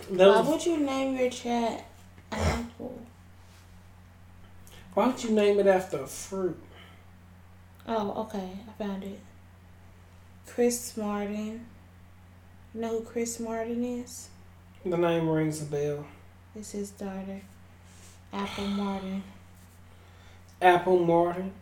Why 0.09 0.41
would 0.41 0.65
you 0.65 0.77
name 0.77 1.15
your 1.15 1.29
chat 1.29 1.85
Apple? 2.31 3.01
why 4.93 5.07
would 5.07 5.23
you 5.23 5.29
name 5.29 5.59
it 5.59 5.67
after 5.67 5.99
a 6.01 6.07
fruit? 6.07 6.59
Oh, 7.87 8.23
okay. 8.23 8.51
I 8.67 8.83
found 8.83 9.03
it. 9.03 9.19
Chris 10.45 10.97
Martin. 10.97 11.65
You 12.73 12.81
know 12.81 12.89
who 12.99 13.01
Chris 13.01 13.39
Martin 13.39 13.83
is? 13.83 14.27
The 14.85 14.97
name 14.97 15.29
rings 15.29 15.61
a 15.61 15.65
bell. 15.65 16.05
It's 16.55 16.71
his 16.71 16.91
daughter. 16.91 17.41
Apple 18.33 18.67
Martin. 18.67 19.23
Apple 20.61 20.99
Martin. 20.99 21.53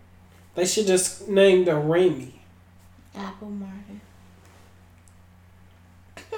They 0.55 0.65
should 0.65 0.87
just 0.87 1.27
name 1.27 1.65
the 1.65 1.75
Remy. 1.75 2.38
Apple 3.15 3.49
Martin. 3.49 4.01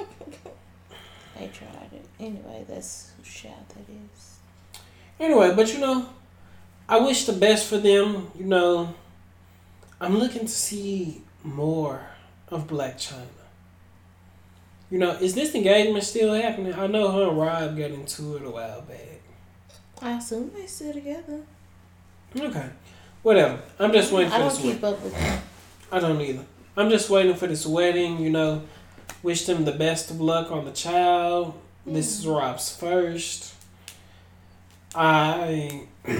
they 1.37 1.47
tried 1.47 1.89
it. 1.93 2.05
Anyway, 2.19 2.65
that's 2.67 3.11
who 3.17 3.23
shout 3.23 3.67
that 3.69 3.85
is. 3.89 4.37
Anyway, 5.19 5.53
but 5.55 5.71
you 5.73 5.79
know, 5.79 6.07
I 6.87 6.99
wish 6.99 7.25
the 7.25 7.33
best 7.33 7.67
for 7.67 7.77
them. 7.77 8.31
You 8.37 8.45
know, 8.45 8.93
I'm 9.99 10.17
looking 10.17 10.41
to 10.41 10.47
see 10.47 11.21
more 11.43 12.01
of 12.49 12.67
Blac 12.67 12.95
Chyna. 12.95 13.25
You 14.89 14.97
know, 14.99 15.11
is 15.11 15.33
this 15.35 15.55
engagement 15.55 16.03
still 16.03 16.33
happening? 16.33 16.73
I 16.73 16.87
know 16.87 17.11
her 17.11 17.29
and 17.29 17.39
Rob 17.39 17.77
got 17.77 17.91
into 17.91 18.35
it 18.35 18.43
a 18.45 18.49
while 18.49 18.81
back. 18.81 19.21
I 20.01 20.17
assume 20.17 20.51
they 20.53 20.65
still 20.65 20.91
together. 20.91 21.41
Okay, 22.37 22.69
whatever. 23.23 23.61
I'm 23.79 23.91
just 23.93 24.11
waiting 24.11 24.31
I 24.31 24.35
for 24.35 24.39
don't 24.39 24.49
this 24.49 24.57
keep 24.61 24.81
wedding. 24.81 24.97
up 24.97 25.03
with 25.03 25.13
them. 25.13 25.41
I 25.91 25.99
don't 25.99 26.19
either. 26.21 26.45
I'm 26.77 26.89
just 26.89 27.09
waiting 27.09 27.35
for 27.35 27.47
this 27.47 27.65
wedding. 27.65 28.19
You 28.19 28.29
know, 28.29 28.63
wish 29.23 29.45
them 29.45 29.65
the 29.65 29.71
best 29.71 30.09
of 30.11 30.21
luck 30.21 30.51
on 30.51 30.65
the 30.65 30.71
child. 30.71 31.53
This 31.85 32.19
is 32.19 32.27
Rob's 32.27 32.75
first. 32.75 33.53
I 34.93 35.83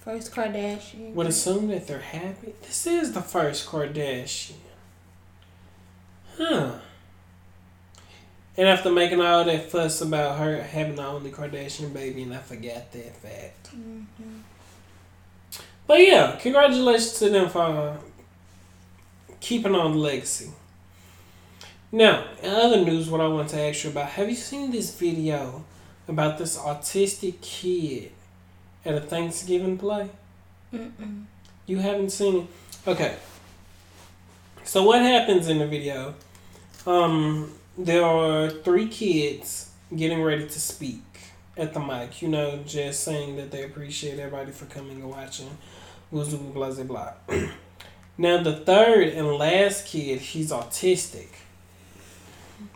First 0.00 0.32
Kardashian. 0.34 1.14
would 1.14 1.26
assume 1.26 1.68
that 1.68 1.86
they're 1.86 1.98
happy. 2.00 2.54
This 2.62 2.86
is 2.86 3.12
the 3.12 3.20
first 3.22 3.66
Kardashian. 3.68 4.54
Huh. 6.36 6.72
And 8.56 8.66
after 8.68 8.90
making 8.90 9.20
all 9.20 9.44
that 9.44 9.70
fuss 9.70 10.00
about 10.00 10.38
her 10.38 10.60
having 10.62 10.96
the 10.96 11.06
only 11.06 11.30
Kardashian 11.30 11.92
baby, 11.92 12.22
and 12.22 12.34
I 12.34 12.38
forgot 12.38 12.90
that 12.92 13.16
fact. 13.16 13.70
Mhm. 13.76 14.06
But 15.86 16.00
yeah, 16.00 16.36
congratulations 16.40 17.18
to 17.20 17.30
them 17.30 17.48
for 17.48 17.98
keeping 19.40 19.74
on 19.74 19.92
the 19.92 19.98
legacy. 19.98 20.50
Now, 21.90 22.24
in 22.42 22.50
other 22.50 22.84
news, 22.84 23.08
what 23.08 23.20
I 23.20 23.28
want 23.28 23.48
to 23.50 23.60
ask 23.60 23.84
you 23.84 23.90
about 23.90 24.10
have 24.10 24.28
you 24.28 24.36
seen 24.36 24.70
this 24.70 24.94
video 24.94 25.64
about 26.06 26.38
this 26.38 26.58
autistic 26.58 27.40
kid 27.40 28.12
at 28.84 28.94
a 28.94 29.00
Thanksgiving 29.00 29.78
play? 29.78 30.10
Mm-mm. 30.72 31.24
You 31.66 31.78
haven't 31.78 32.10
seen 32.10 32.42
it? 32.42 32.46
Okay. 32.88 33.16
So 34.64 34.82
what 34.82 35.00
happens 35.00 35.48
in 35.48 35.58
the 35.58 35.66
video? 35.66 36.14
Um, 36.86 37.52
there 37.76 38.04
are 38.04 38.50
three 38.50 38.88
kids 38.88 39.70
getting 39.94 40.22
ready 40.22 40.46
to 40.46 40.60
speak 40.60 41.02
at 41.56 41.72
the 41.72 41.80
mic. 41.80 42.20
You 42.20 42.28
know, 42.28 42.62
just 42.66 43.02
saying 43.02 43.36
that 43.36 43.50
they 43.50 43.64
appreciate 43.64 44.18
everybody 44.18 44.52
for 44.52 44.66
coming 44.66 45.00
and 45.00 45.10
watching. 45.10 45.56
Blah 46.12 46.24
blah 46.24 46.82
blah. 46.84 47.12
now 48.18 48.42
the 48.42 48.56
third 48.56 49.08
and 49.08 49.28
last 49.28 49.86
kid, 49.86 50.20
he's 50.20 50.50
autistic. 50.50 51.28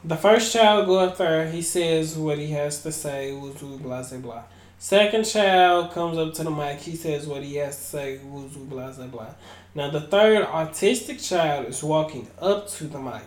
The 0.05 0.17
first 0.17 0.53
child 0.53 0.87
go 0.87 1.01
up 1.01 1.19
there, 1.19 1.51
he 1.51 1.61
says 1.61 2.17
what 2.17 2.39
he 2.39 2.53
has 2.53 2.83
to 2.85 2.93
say, 2.93 3.33
woo 3.33 3.53
blah 3.53 4.03
blah 4.03 4.19
blah. 4.19 4.43
Second 4.83 5.23
child 5.23 5.93
comes 5.93 6.19
up 6.19 6.35
to 6.35 6.43
the 6.43 6.51
mic. 6.51 6.81
He 6.81 6.97
says 6.97 7.25
what 7.25 7.45
he 7.45 7.55
has 7.55 7.77
to 7.77 7.83
say. 7.83 8.19
Woo 8.19 8.49
blah 8.49 8.91
blah 8.91 9.07
blah. 9.07 9.35
Now 9.77 9.91
the 9.91 10.01
third 10.01 10.45
autistic 10.45 11.25
child 11.25 11.67
is 11.67 11.85
walking 11.85 12.27
up 12.41 12.69
to 12.71 12.85
the 12.89 12.99
mic, 12.99 13.23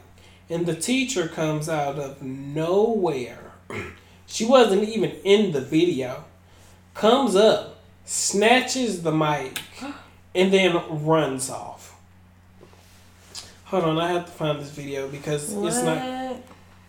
and 0.50 0.66
the 0.66 0.76
teacher 0.76 1.30
comes 1.30 1.70
out 1.70 1.98
of 1.98 2.22
nowhere. 2.22 3.54
she 4.26 4.46
wasn't 4.46 4.84
even 4.84 5.12
in 5.24 5.54
the 5.54 5.62
video. 5.62 6.26
Comes 6.94 7.38
up, 7.38 7.82
snatches 8.04 9.04
the 9.04 9.14
mic, 9.14 9.58
and 10.36 10.52
then 10.52 11.06
runs 11.06 11.50
off. 11.50 11.75
Hold 13.76 13.90
on, 13.90 14.00
I 14.00 14.14
have 14.14 14.26
to 14.26 14.32
find 14.32 14.62
this 14.62 14.70
video 14.72 15.10
because 15.10 15.52
it's 15.52 15.84
not. 15.84 16.38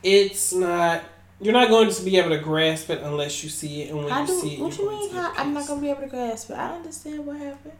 It's 0.04 0.52
not. 0.54 1.02
You're 1.40 1.52
not 1.52 1.68
going 1.68 1.90
to 1.90 2.02
be 2.04 2.16
able 2.16 2.30
to 2.30 2.38
grasp 2.38 2.90
it 2.90 3.02
unless 3.02 3.42
you 3.42 3.50
see 3.50 3.82
it, 3.82 3.88
and 3.90 3.98
when 3.98 4.08
How 4.08 4.20
you 4.20 4.26
do? 4.28 4.40
see 4.40 4.54
it, 4.54 4.60
What 4.60 4.78
you're 4.78 4.84
you 4.84 4.90
going 4.90 5.00
mean? 5.00 5.10
to 5.10 5.16
How, 5.20 5.32
I'm 5.36 5.52
not 5.52 5.66
gonna 5.66 5.80
be 5.80 5.90
able 5.90 6.02
to 6.02 6.06
grasp 6.06 6.50
it. 6.50 6.54
I 6.54 6.76
understand 6.76 7.26
what 7.26 7.38
happened. 7.38 7.74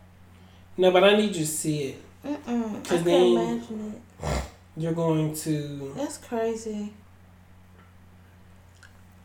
No, 0.77 0.91
but 0.91 1.05
I 1.05 1.15
need 1.17 1.37
you 1.37 1.45
to 1.45 1.47
see 1.47 1.83
it. 1.85 2.03
Mm-mm. 2.25 2.37
I 2.47 2.81
'Cause 2.81 2.89
can't 2.89 3.05
then- 3.05 3.23
imagine 3.37 3.95
it. 4.25 4.43
You're 4.77 4.93
going 4.93 5.37
to. 5.37 5.93
That's 5.97 6.19
crazy. 6.19 6.93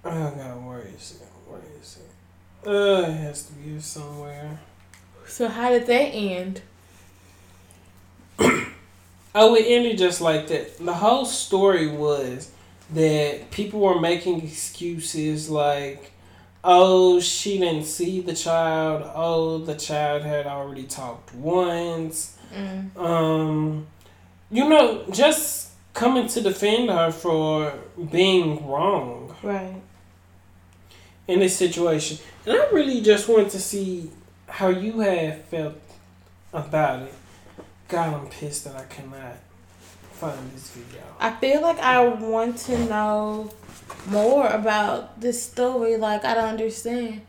Oh 0.05 0.32
God, 0.32 0.63
where 0.63 0.82
is 0.82 1.19
it? 1.21 1.27
Where 1.49 1.59
is 1.82 1.97
it? 1.97 2.69
Uh, 2.69 3.09
it 3.09 3.13
has 3.17 3.43
to 3.47 3.53
be 3.53 3.71
here 3.71 3.82
somewhere. 3.82 4.59
So 5.25 5.47
how 5.47 5.69
did 5.69 5.88
that 5.88 5.93
end? 6.13 6.61
Oh, 9.34 9.55
it 9.55 9.65
ended 9.67 9.97
just 9.97 10.19
like 10.21 10.47
that. 10.47 10.77
The 10.77 10.93
whole 10.93 11.25
story 11.25 11.88
was 11.88 12.51
that 12.93 13.49
people 13.51 13.79
were 13.79 13.99
making 13.99 14.43
excuses 14.43 15.49
like, 15.49 16.11
oh, 16.63 17.19
she 17.21 17.57
didn't 17.59 17.86
see 17.86 18.19
the 18.21 18.34
child. 18.36 19.09
Oh, 19.15 19.59
the 19.59 19.75
child 19.75 20.23
had 20.23 20.45
already 20.47 20.84
talked 20.84 21.34
once. 21.34 22.38
Mm. 22.53 22.97
Um, 22.97 23.88
you 24.49 24.67
know, 24.67 25.05
just 25.11 25.69
coming 25.93 26.27
to 26.27 26.41
defend 26.41 26.89
her 26.89 27.11
for 27.11 27.73
being 28.11 28.67
wrong 28.67 29.34
Right. 29.41 29.75
in 31.27 31.39
this 31.39 31.55
situation. 31.55 32.17
And 32.45 32.57
I 32.57 32.69
really 32.71 33.01
just 33.01 33.29
want 33.29 33.51
to 33.51 33.59
see 33.59 34.11
how 34.47 34.67
you 34.67 34.99
have 34.99 35.45
felt 35.45 35.75
about 36.53 37.03
it. 37.03 37.13
God, 37.91 38.13
I'm 38.13 38.27
pissed 38.27 38.63
that 38.63 38.75
I 38.77 38.85
cannot 38.85 39.35
find 40.13 40.51
this 40.53 40.69
video. 40.71 41.01
I 41.19 41.31
feel 41.31 41.61
like 41.61 41.77
I 41.79 42.07
want 42.07 42.57
to 42.59 42.77
know 42.85 43.51
more 44.07 44.47
about 44.47 45.19
this 45.19 45.43
story. 45.43 45.97
Like 45.97 46.23
I 46.23 46.33
don't 46.33 46.45
understand. 46.45 47.21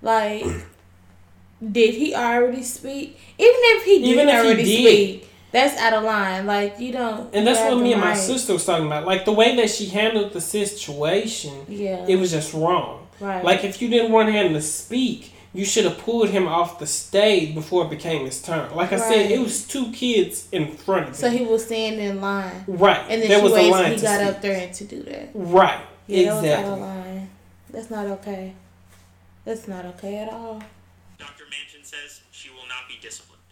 Like, 0.00 0.44
did 1.72 1.94
he 1.94 2.14
already 2.14 2.62
speak? 2.62 3.18
Even 3.36 3.50
if 3.58 3.84
he 3.84 3.98
didn't 3.98 4.08
Even 4.10 4.28
if 4.28 4.34
he 4.34 4.46
already 4.46 4.62
did. 4.64 4.84
speak, 5.20 5.28
that's 5.50 5.76
out 5.80 5.94
of 5.94 6.04
line. 6.04 6.46
Like 6.46 6.78
you 6.78 6.92
don't. 6.92 7.34
And 7.34 7.44
that's 7.44 7.58
what 7.58 7.82
me 7.82 7.92
and 7.92 8.00
my 8.00 8.10
right. 8.10 8.16
sister 8.16 8.52
was 8.52 8.64
talking 8.64 8.86
about. 8.86 9.06
Like 9.06 9.24
the 9.24 9.32
way 9.32 9.56
that 9.56 9.70
she 9.70 9.86
handled 9.86 10.32
the 10.32 10.40
situation, 10.40 11.66
Yeah. 11.68 12.06
it 12.06 12.14
was 12.16 12.30
just 12.30 12.54
wrong. 12.54 13.08
right. 13.18 13.44
Like 13.44 13.64
if 13.64 13.82
you 13.82 13.88
didn't 13.88 14.12
want 14.12 14.28
him 14.28 14.52
to 14.52 14.62
speak, 14.62 15.32
you 15.56 15.64
should 15.64 15.84
have 15.84 15.98
pulled 15.98 16.28
him 16.28 16.46
off 16.46 16.78
the 16.78 16.86
stage 16.86 17.54
before 17.54 17.86
it 17.86 17.90
became 17.90 18.26
his 18.26 18.42
turn. 18.42 18.74
Like 18.74 18.92
I 18.92 18.98
said, 18.98 19.30
it 19.30 19.40
was 19.40 19.66
two 19.66 19.90
kids 19.90 20.48
in 20.52 20.72
front 20.72 21.02
of 21.02 21.08
him. 21.08 21.14
so 21.14 21.30
he 21.30 21.44
was 21.44 21.64
standing 21.64 22.06
in 22.06 22.20
line, 22.20 22.64
right. 22.66 23.00
and 23.08 23.22
then 23.22 23.28
there 23.28 23.38
she 23.38 23.44
was 23.44 23.52
a 23.52 23.70
line 23.70 23.92
he 23.92 23.96
to 23.96 24.02
got 24.02 24.20
speak. 24.20 24.28
up 24.28 24.42
there 24.42 24.66
and 24.66 24.74
to 24.74 24.84
do 24.84 25.02
that. 25.04 25.30
Right. 25.34 25.80
Yeah, 26.06 26.24
that 26.24 26.34
was 26.34 26.44
out 26.44 26.44
of 26.44 26.44
exactly. 26.44 26.80
line. 26.80 27.30
That's 27.70 27.90
not 27.90 28.06
okay. 28.06 28.52
That's 29.44 29.68
not 29.68 29.84
okay 29.86 30.18
at 30.18 30.28
all. 30.28 30.62
Dr. 31.18 31.44
Manchin 31.44 31.84
says 31.84 32.20
she 32.30 32.50
will 32.50 32.68
not 32.68 32.88
be 32.88 32.94
disciplined. 33.00 33.42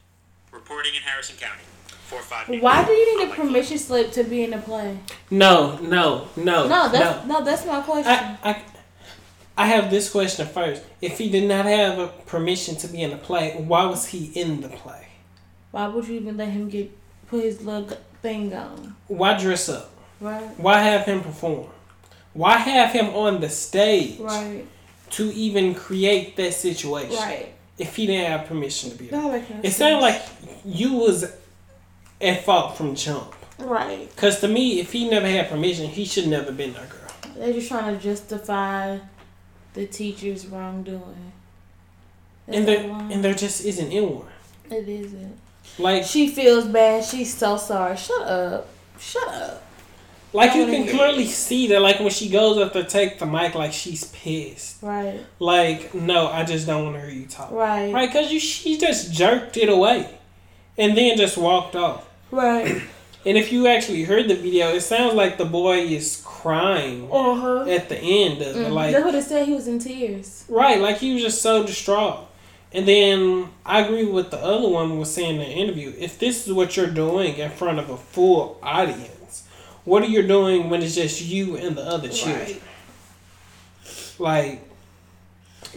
Reporting 0.52 0.94
in 0.94 1.02
Harrison 1.02 1.36
County. 1.36 1.62
4 1.88 2.20
5 2.20 2.62
Why 2.62 2.84
do 2.84 2.92
you 2.92 3.18
need 3.18 3.30
a 3.30 3.34
permission 3.34 3.78
slip 3.78 4.12
to 4.12 4.24
be 4.24 4.44
in 4.44 4.50
the 4.50 4.58
play? 4.58 4.98
No, 5.30 5.78
no, 5.78 6.28
no. 6.36 6.68
No, 6.68 6.88
that's 6.90 7.26
no, 7.26 7.42
that's 7.42 7.64
my 7.64 7.80
question. 7.80 8.12
I, 8.12 8.38
I, 8.42 8.62
I 9.56 9.66
have 9.66 9.90
this 9.90 10.10
question 10.10 10.46
first. 10.46 10.82
If 11.00 11.18
he 11.18 11.30
did 11.30 11.48
not 11.48 11.64
have 11.66 11.98
a 11.98 12.08
permission 12.26 12.74
to 12.76 12.88
be 12.88 13.02
in 13.02 13.10
the 13.10 13.16
play, 13.16 13.54
why 13.56 13.84
was 13.86 14.06
he 14.06 14.26
in 14.34 14.60
the 14.60 14.68
play? 14.68 15.06
Why 15.70 15.86
would 15.88 16.08
you 16.08 16.14
even 16.16 16.36
let 16.36 16.48
him 16.48 16.68
get 16.68 16.90
put 17.28 17.44
his 17.44 17.62
little 17.62 17.96
thing 18.20 18.52
on? 18.52 18.96
Why 19.06 19.38
dress 19.40 19.68
up? 19.68 19.90
Right. 20.20 20.42
Why 20.58 20.80
have 20.80 21.06
him 21.06 21.20
perform? 21.20 21.68
Why 22.32 22.58
have 22.58 22.90
him 22.92 23.06
on 23.14 23.40
the 23.40 23.48
stage 23.48 24.18
Right. 24.18 24.66
to 25.10 25.32
even 25.32 25.74
create 25.74 26.36
that 26.36 26.54
situation 26.54 27.16
Right. 27.16 27.54
if 27.78 27.94
he 27.94 28.06
didn't 28.06 28.30
have 28.30 28.46
permission 28.48 28.90
to 28.90 28.96
be 28.96 29.06
there? 29.06 29.20
That 29.20 29.64
It 29.64 29.70
sounded 29.72 30.00
like 30.00 30.20
you 30.64 30.94
was 30.94 31.24
at 32.20 32.44
fault 32.44 32.76
from 32.76 32.96
jump. 32.96 33.34
Right. 33.58 34.14
Cause 34.16 34.40
to 34.40 34.48
me, 34.48 34.80
if 34.80 34.90
he 34.92 35.08
never 35.08 35.28
had 35.28 35.48
permission, 35.48 35.86
he 35.88 36.04
should 36.04 36.26
never 36.26 36.50
been 36.50 36.72
there, 36.72 36.86
girl. 36.86 37.34
They're 37.36 37.52
just 37.52 37.68
trying 37.68 37.96
to 37.96 38.02
justify 38.02 38.98
the 39.74 39.86
teacher's 39.86 40.46
wrongdoing. 40.46 41.32
That's 42.46 42.58
And 42.58 42.68
there, 42.68 42.90
and 43.12 43.24
there 43.24 43.34
just 43.34 43.64
isn't 43.64 43.86
anyone. 43.92 44.26
it 44.70 44.88
isn't. 44.88 45.38
Like, 45.78 46.04
She 46.04 46.28
feels 46.28 46.66
bad. 46.66 47.04
She's 47.04 47.32
so 47.34 47.56
sorry. 47.56 47.96
Shut 47.96 48.22
up. 48.22 48.68
Shut 48.98 49.26
up. 49.28 49.62
like 50.32 50.54
you 50.54 50.66
can 50.66 50.86
clearly 50.88 51.26
see 51.26 51.66
that, 51.68 51.80
like 51.80 52.00
when 52.00 52.10
she 52.10 52.28
goes 52.28 52.58
up 52.58 52.72
to 52.74 52.84
take 52.84 53.18
the 53.18 53.26
mic, 53.26 53.54
like 53.54 53.72
she's 53.72 54.04
pissed. 54.04 54.82
Right. 54.82 55.20
Like, 55.38 55.94
no, 55.94 56.28
I 56.28 56.44
just 56.44 56.66
don't 56.66 56.84
want 56.84 56.96
to 56.96 57.00
hear 57.02 57.10
you 57.10 57.26
talk. 57.26 57.50
Right. 57.50 57.92
Right? 57.92 58.10
Cause 58.12 58.30
you, 58.30 58.38
she 58.38 58.76
just 58.78 59.12
jerked 59.12 59.56
it 59.56 59.68
away, 59.68 60.08
and 60.78 60.96
then 60.96 61.16
just 61.16 61.36
walked 61.38 61.74
off. 61.76 62.08
Right. 62.30 62.82
And 63.26 63.38
if 63.38 63.50
you 63.52 63.66
actually 63.68 64.04
heard 64.04 64.28
the 64.28 64.34
video, 64.34 64.74
it 64.74 64.82
sounds 64.82 65.14
like 65.14 65.38
the 65.38 65.46
boy 65.46 65.78
is 65.78 66.22
crying 66.44 67.08
Uh 67.10 67.34
huh. 67.34 67.64
at 67.70 67.88
the 67.88 67.96
end 67.96 68.42
of 68.42 68.54
it. 68.54 68.70
Like, 68.70 68.92
That's 68.92 69.04
would 69.04 69.14
have 69.14 69.24
said. 69.24 69.46
He 69.48 69.54
was 69.54 69.66
in 69.66 69.78
tears. 69.78 70.44
Right, 70.46 70.78
like 70.78 70.98
he 70.98 71.14
was 71.14 71.22
just 71.22 71.40
so 71.40 71.64
distraught. 71.66 72.28
And 72.70 72.86
then 72.86 73.48
I 73.64 73.80
agree 73.80 74.04
with 74.04 74.30
the 74.30 74.38
other 74.38 74.68
one 74.68 74.98
was 74.98 75.12
saying 75.14 75.36
in 75.36 75.40
the 75.40 75.46
interview. 75.46 75.94
If 75.98 76.18
this 76.18 76.46
is 76.46 76.52
what 76.52 76.76
you're 76.76 76.88
doing 76.90 77.36
in 77.36 77.50
front 77.50 77.78
of 77.78 77.88
a 77.88 77.96
full 77.96 78.58
audience, 78.62 79.44
what 79.84 80.02
are 80.02 80.06
you 80.06 80.22
doing 80.26 80.68
when 80.68 80.82
it's 80.82 80.94
just 80.96 81.22
you 81.22 81.56
and 81.56 81.76
the 81.76 81.82
other 81.82 82.08
children? 82.08 82.58
Like, 84.18 84.60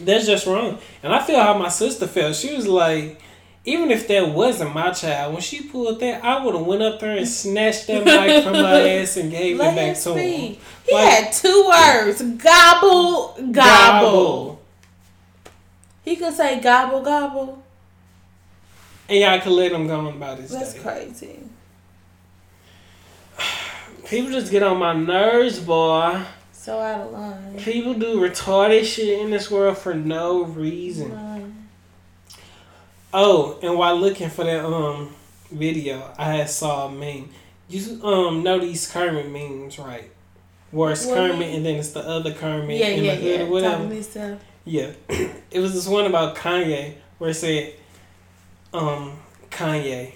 that's 0.00 0.26
just 0.26 0.46
wrong. 0.46 0.78
And 1.02 1.12
I 1.14 1.22
feel 1.24 1.40
how 1.40 1.56
my 1.56 1.68
sister 1.70 2.06
felt. 2.06 2.36
She 2.36 2.54
was 2.54 2.66
like, 2.66 3.20
even 3.68 3.90
if 3.90 4.08
that 4.08 4.28
wasn't 4.30 4.74
my 4.74 4.90
child, 4.92 5.32
when 5.34 5.42
she 5.42 5.62
pulled 5.62 6.00
that, 6.00 6.24
I 6.24 6.44
would 6.44 6.54
have 6.54 6.64
went 6.66 6.82
up 6.82 7.00
there 7.00 7.16
and 7.16 7.28
snatched 7.28 7.86
that 7.88 8.04
mic 8.04 8.42
from 8.44 8.54
my 8.54 8.80
ass 8.98 9.16
and 9.16 9.30
gave 9.30 9.58
Let 9.58 9.74
it 9.74 9.76
back 9.76 10.02
to 10.02 10.14
him. 10.14 10.56
He 10.86 10.94
Like- 10.94 11.08
had 11.08 11.32
two 11.32 11.66
words: 11.68 12.22
gobble, 12.42 13.36
gobble. 13.52 14.60
He 16.04 16.16
could 16.16 16.32
say 16.34 16.60
gobble, 16.60 17.02
gobble. 17.02 17.62
And 19.10 19.18
y'all 19.20 19.40
could 19.40 19.52
let 19.52 19.72
him 19.72 19.86
go 19.86 19.98
on 20.00 20.06
about 20.16 20.38
his 20.38 20.50
That's 20.50 20.74
day. 20.74 20.80
crazy. 20.80 21.38
People 24.08 24.30
just 24.30 24.50
get 24.50 24.62
on 24.62 24.78
my 24.78 24.94
nerves, 24.94 25.60
boy. 25.60 26.22
So 26.52 26.78
out 26.78 27.00
of 27.06 27.12
line. 27.12 27.56
People 27.58 27.94
do 27.94 28.20
retarded 28.20 28.84
shit 28.84 29.20
in 29.20 29.30
this 29.30 29.50
world 29.50 29.78
for 29.78 29.94
no 29.94 30.44
reason. 30.44 31.14
Right. 31.14 31.27
Oh, 33.12 33.58
and 33.62 33.76
while 33.78 33.96
looking 33.96 34.28
for 34.28 34.44
that 34.44 34.64
um 34.64 35.14
video, 35.50 36.12
I 36.18 36.32
had 36.36 36.50
saw 36.50 36.86
a 36.86 36.90
meme. 36.90 37.30
You 37.68 38.04
um 38.04 38.42
know 38.42 38.58
these 38.58 38.90
Kermit 38.90 39.30
memes, 39.30 39.78
right? 39.78 40.10
Where 40.70 40.92
it's 40.92 41.06
What 41.06 41.16
Kermit 41.16 41.54
and 41.54 41.64
then 41.64 41.76
it's 41.76 41.90
the 41.90 42.00
other 42.00 42.32
Kermit 42.34 42.78
Yeah, 42.78 42.86
in 42.88 43.04
yeah, 43.04 43.14
the 43.14 43.20
hood 43.20 43.40
yeah. 43.40 43.46
or 43.46 43.50
whatever. 43.50 43.94
Yeah. 44.64 44.92
it 45.50 45.60
was 45.60 45.72
this 45.72 45.86
one 45.88 46.04
about 46.04 46.36
Kanye 46.36 46.94
where 47.16 47.30
it 47.30 47.34
said, 47.34 47.72
um, 48.74 49.18
Kanye, 49.50 50.12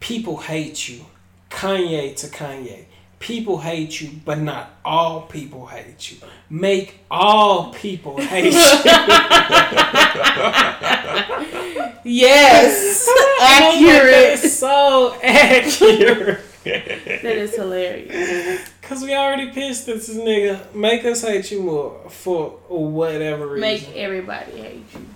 people 0.00 0.38
hate 0.38 0.88
you. 0.88 1.04
Kanye 1.50 2.16
to 2.16 2.28
Kanye. 2.28 2.86
People 3.20 3.58
hate 3.60 4.00
you, 4.00 4.10
but 4.24 4.38
not 4.38 4.70
all 4.84 5.22
people 5.22 5.66
hate 5.66 6.10
you. 6.10 6.16
Make 6.48 7.00
all 7.10 7.72
people 7.72 8.18
hate 8.20 8.52
you. 8.52 8.60
Yes, 12.02 13.06
Accurate. 13.42 14.38
so 14.38 15.14
accurate. 15.22 16.40
That 16.64 17.36
is 17.36 17.54
hilarious. 17.54 18.70
Cause 18.82 19.02
we 19.02 19.14
already 19.14 19.50
pissed 19.50 19.88
at 19.88 19.96
this 19.96 20.10
nigga. 20.10 20.74
Make 20.74 21.04
us 21.04 21.22
hate 21.22 21.50
you 21.50 21.62
more 21.62 22.08
for 22.10 22.50
whatever 22.68 23.46
reason. 23.46 23.60
Make 23.60 23.96
everybody 23.96 24.52
hate 24.52 24.84
you. 24.94 25.06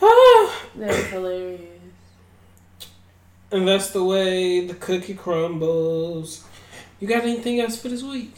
That 0.76 0.90
is 0.90 1.06
hilarious. 1.06 1.60
And 3.52 3.68
that's 3.68 3.90
the 3.90 4.02
way 4.04 4.66
the 4.66 4.74
cookie 4.74 5.14
crumbles. 5.14 6.43
You 7.04 7.10
got 7.10 7.24
anything 7.24 7.60
else 7.60 7.78
for 7.78 7.90
this 7.90 8.02
week? 8.02 8.34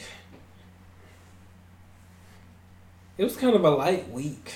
It 3.17 3.23
was 3.23 3.37
kind 3.37 3.55
of 3.55 3.65
a 3.65 3.71
light 3.71 4.11
week. 4.11 4.55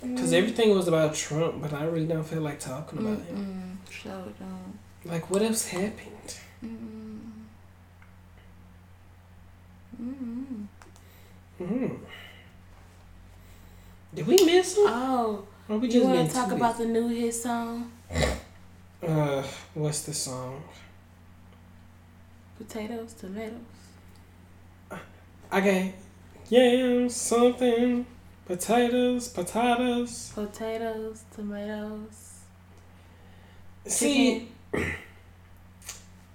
Because 0.00 0.32
everything 0.32 0.70
was 0.76 0.86
about 0.86 1.16
Trump, 1.16 1.60
but 1.60 1.72
I 1.72 1.86
really 1.86 2.06
don't 2.06 2.22
feel 2.22 2.40
like 2.40 2.60
talking 2.60 3.00
about 3.00 3.20
him. 3.22 3.80
Mm-mm. 3.82 3.92
So 4.00 4.32
don't. 4.38 4.78
Like, 5.12 5.28
what 5.28 5.42
else 5.42 5.66
happened? 5.66 6.36
Mm-mm. 6.64 7.18
Mm-mm. 10.00 10.66
Mm. 11.60 11.98
Did 14.14 14.24
we 14.24 14.36
miss 14.44 14.76
him? 14.76 14.84
Oh, 14.86 15.46
Or 15.68 15.78
we 15.78 15.88
you 15.88 15.94
just 15.94 16.06
want 16.06 16.28
to 16.28 16.32
talk 16.32 16.52
about 16.52 16.78
the 16.78 16.86
new 16.86 17.08
hit 17.08 17.34
song? 17.34 17.90
Uh, 19.02 19.42
what's 19.74 20.02
the 20.02 20.14
song? 20.14 20.62
Potatoes, 22.58 23.14
tomatoes. 23.14 23.58
I 25.50 25.60
got 25.60 25.92
yams, 26.48 27.14
something, 27.14 28.06
potatoes, 28.46 29.28
potatoes. 29.28 30.32
Potatoes, 30.34 31.24
tomatoes. 31.34 32.40
See, 33.86 34.48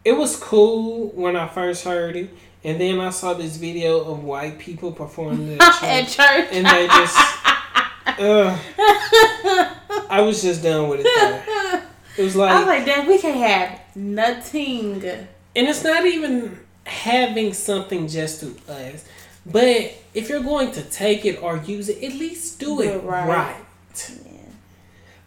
it 0.06 0.12
was 0.16 0.36
cool 0.38 1.08
when 1.10 1.36
I 1.36 1.48
first 1.48 1.84
heard 1.84 2.16
it, 2.16 2.30
and 2.64 2.80
then 2.80 3.00
I 3.00 3.10
saw 3.10 3.34
this 3.34 3.58
video 3.58 4.00
of 4.12 4.24
white 4.24 4.60
people 4.60 4.92
performing 4.92 5.58
at 5.60 5.62
At 5.84 6.08
church, 6.08 6.16
church. 6.18 6.48
and 6.52 6.66
they 6.66 6.88
just, 6.88 7.18
uh, 8.20 8.58
I 10.10 10.22
was 10.22 10.42
just 10.42 10.62
done 10.64 10.90
with 10.90 11.02
it. 11.02 11.04
There. 11.04 11.84
It 12.18 12.24
was 12.24 12.36
like 12.36 12.52
I 12.52 12.60
was 12.60 12.68
like, 12.68 12.86
damn, 12.86 13.08
we 13.08 13.18
can't 13.18 13.38
have 13.38 13.96
nothing. 13.96 15.28
And 15.60 15.68
it's 15.68 15.84
not 15.84 16.06
even 16.06 16.58
having 16.86 17.52
something 17.54 18.08
just 18.08 18.40
to 18.40 18.56
us, 18.72 19.04
but 19.46 19.94
if 20.14 20.30
you're 20.30 20.42
going 20.42 20.72
to 20.72 20.82
take 20.84 21.26
it 21.26 21.44
or 21.44 21.58
use 21.58 21.90
it, 21.90 22.02
at 22.02 22.14
least 22.14 22.62
do 22.62 22.78
Do 22.78 22.82
it 22.82 23.04
right. 23.04 23.28
right. 23.28 23.66
Yeah. 24.26 24.38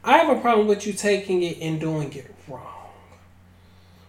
I 0.02 0.16
have 0.16 0.34
a 0.34 0.40
problem 0.40 0.68
with 0.68 0.86
you 0.86 0.94
taking 0.94 1.42
it 1.42 1.58
and 1.60 1.78
doing 1.78 2.10
it 2.14 2.34
wrong. 2.48 2.88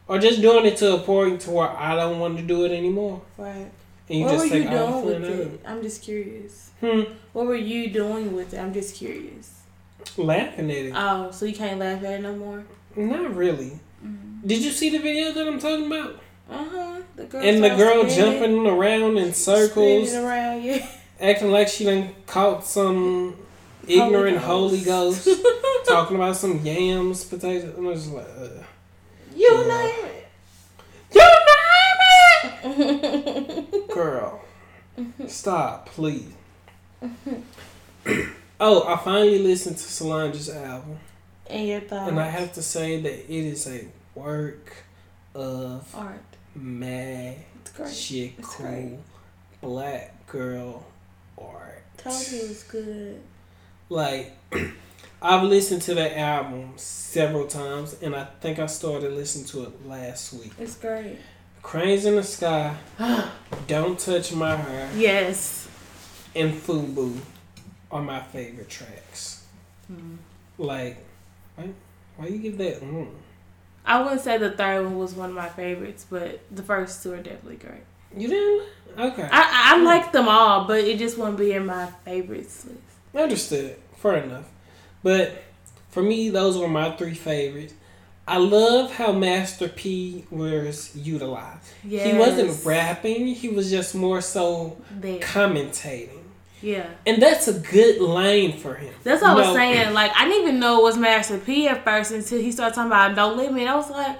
Or 0.08 0.18
just 0.18 0.42
doing 0.42 0.66
it 0.66 0.78
to 0.78 0.96
a 0.96 1.00
point 1.00 1.42
to 1.42 1.52
where 1.52 1.70
I 1.70 1.94
don't 1.96 2.20
want 2.20 2.38
to 2.38 2.44
do 2.44 2.64
it 2.64 2.72
anymore. 2.72 3.22
Right. 3.38 3.70
And 4.08 4.20
you 4.20 4.24
what 4.24 4.32
just 4.32 4.50
were 4.50 4.58
you 4.58 4.64
take 4.64 4.72
all 4.72 5.02
doing 5.02 5.22
with 5.22 5.30
it? 5.30 5.40
it. 5.56 5.62
I'm 5.66 5.82
just 5.82 6.02
curious. 6.02 6.72
Hmm. 6.80 7.02
What 7.34 7.48
were 7.48 7.56
you 7.56 7.90
doing 7.90 8.34
with 8.34 8.54
it? 8.54 8.60
I'm 8.60 8.74
just 8.74 8.96
curious. 8.96 9.60
Laughing 10.16 10.72
at 10.72 10.78
it. 10.78 10.94
Oh, 10.96 11.32
so 11.32 11.46
you 11.46 11.54
can't 11.54 11.80
laugh 11.82 12.02
at 12.02 12.14
it 12.14 12.22
no 12.22 12.34
more? 12.34 12.64
Not 12.96 13.36
really. 13.36 13.80
Did 14.46 14.64
you 14.64 14.72
see 14.72 14.90
the 14.90 15.00
video 15.00 15.32
that 15.32 15.48
I'm 15.48 15.60
talking 15.60 15.88
about? 15.88 16.20
Uh 16.50 16.66
huh. 16.70 17.02
And 17.38 17.64
the 17.64 17.70
girl 17.76 18.04
jumping 18.08 18.68
around 18.68 19.18
in 19.18 19.34
circles, 19.34 20.10
spinning 20.10 20.26
around, 20.26 20.64
yeah. 20.64 20.88
acting 21.22 21.52
like 21.52 21.68
she 21.70 21.86
done 21.86 22.10
caught 22.26 22.66
some 22.66 23.38
ignorant 23.88 24.38
Holy 24.40 24.82
Ghost, 24.82 25.30
talking 25.88 26.18
about 26.18 26.36
some 26.36 26.60
yams, 26.66 27.24
potatoes. 27.24 27.74
I 27.78 27.80
was 27.80 28.04
just 28.04 28.14
like, 28.14 28.28
uh, 28.28 28.64
you 29.36 29.50
Yeah. 29.52 29.68
name 29.68 30.06
it. 30.06 30.10
Girl, 33.94 34.42
stop, 35.28 35.88
please. 35.90 36.32
oh, 38.60 38.88
I 38.88 38.98
finally 39.04 39.40
listened 39.40 39.78
to 39.78 39.84
Solange's 39.84 40.50
album, 40.50 41.00
and 41.54 41.68
your 41.68 41.80
thoughts. 41.82 42.10
and 42.10 42.20
I 42.20 42.28
have 42.30 42.54
to 42.54 42.62
say 42.62 43.00
that 43.02 43.14
it 43.14 43.46
is 43.46 43.68
a 43.68 43.88
work 44.16 44.74
of 45.36 45.88
art. 45.96 46.20
magical 46.56 47.46
It's 47.62 47.72
great. 48.10 48.34
It's 48.38 48.56
great. 48.58 48.98
black 49.62 50.28
girl 50.28 50.86
art. 51.38 51.84
Told 51.98 52.32
you 52.32 52.40
it 52.40 52.50
was 52.50 52.64
good. 52.64 53.22
Like, 53.90 54.34
I've 55.22 55.44
listened 55.44 55.82
to 55.84 55.94
that 55.96 56.18
album 56.18 56.74
several 56.76 57.48
times, 57.48 57.96
and 58.02 58.16
I 58.16 58.26
think 58.42 58.60
I 58.60 58.66
started 58.66 59.14
listening 59.14 59.46
to 59.48 59.64
it 59.64 59.88
last 59.88 60.34
week. 60.34 60.52
It's 60.60 60.76
great. 60.76 61.18
Cranes 61.62 62.06
in 62.06 62.16
the 62.18 62.24
Sky, 62.24 62.76
Don't 63.68 63.98
Touch 63.98 64.34
My 64.34 64.56
Hair. 64.58 64.90
Yes. 64.98 65.68
and 66.36 66.54
Fubu 66.54 67.18
are 67.90 68.02
my 68.02 68.20
favorite 68.22 68.70
tracks. 68.70 69.46
Hmm. 69.88 70.16
Like, 70.58 70.98
why, 71.56 71.70
why 72.18 72.28
you 72.28 72.38
give 72.40 72.58
that? 72.58 72.82
Mm. 72.82 73.10
I 73.86 74.02
wouldn't 74.02 74.22
say 74.22 74.38
the 74.38 74.52
third 74.52 74.84
one 74.84 74.98
was 74.98 75.14
one 75.14 75.30
of 75.30 75.36
my 75.36 75.50
favorites, 75.50 76.06
but 76.10 76.40
the 76.52 76.64
first 76.64 77.04
two 77.04 77.14
are 77.14 77.18
definitely 77.18 77.58
great. 77.58 77.84
You 78.16 78.28
didn't? 78.28 78.70
Okay. 78.98 79.28
I 79.32 79.74
I, 79.74 79.76
I 79.76 79.84
like 79.84 80.12
them 80.12 80.28
all, 80.28 80.66
but 80.66 80.84
it 80.84 81.00
just 81.00 81.18
wouldn't 81.18 81.38
be 81.38 81.52
in 81.54 81.66
my 81.66 81.88
favorites 82.06 82.66
list. 82.66 82.80
Understood. 83.16 83.76
Fair 83.98 84.18
enough. 84.18 84.50
But 85.02 85.44
for 85.90 86.02
me, 86.02 86.30
those 86.30 86.58
were 86.58 86.68
my 86.68 86.92
three 86.96 87.14
favorites. 87.14 87.74
I 88.28 88.38
love 88.38 88.94
how 88.94 89.12
Master 89.12 89.68
P 89.68 90.26
was 90.32 90.96
utilized. 90.96 91.68
Yes. 91.84 92.08
He 92.10 92.18
wasn't 92.18 92.66
rapping, 92.66 93.28
he 93.28 93.50
was 93.50 93.70
just 93.70 93.94
more 93.96 94.22
so 94.22 94.78
there. 94.92 95.20
commentating. 95.20 96.23
Yeah. 96.64 96.90
And 97.06 97.22
that's 97.22 97.48
a 97.50 97.60
good 97.60 98.00
lane 98.02 98.58
for 98.58 98.74
him. 98.76 98.94
That's 99.04 99.22
what 99.22 99.32
I 99.32 99.36
was 99.36 99.54
saying. 99.56 99.94
Like 99.94 100.12
I 100.16 100.26
didn't 100.28 100.44
even 100.48 100.60
know 100.60 100.80
it 100.80 100.84
was 100.84 100.98
Master 100.98 101.38
P 101.38 101.68
at 101.68 101.84
first 101.84 102.12
until 102.12 102.40
he 102.40 102.52
started 102.52 102.74
talking 102.74 102.88
about 102.92 103.16
"Don't 103.16 103.38
Leave 103.38 103.52
Me." 103.52 103.62
And 103.62 103.70
I 103.70 103.76
was 103.76 103.90
like, 103.90 104.18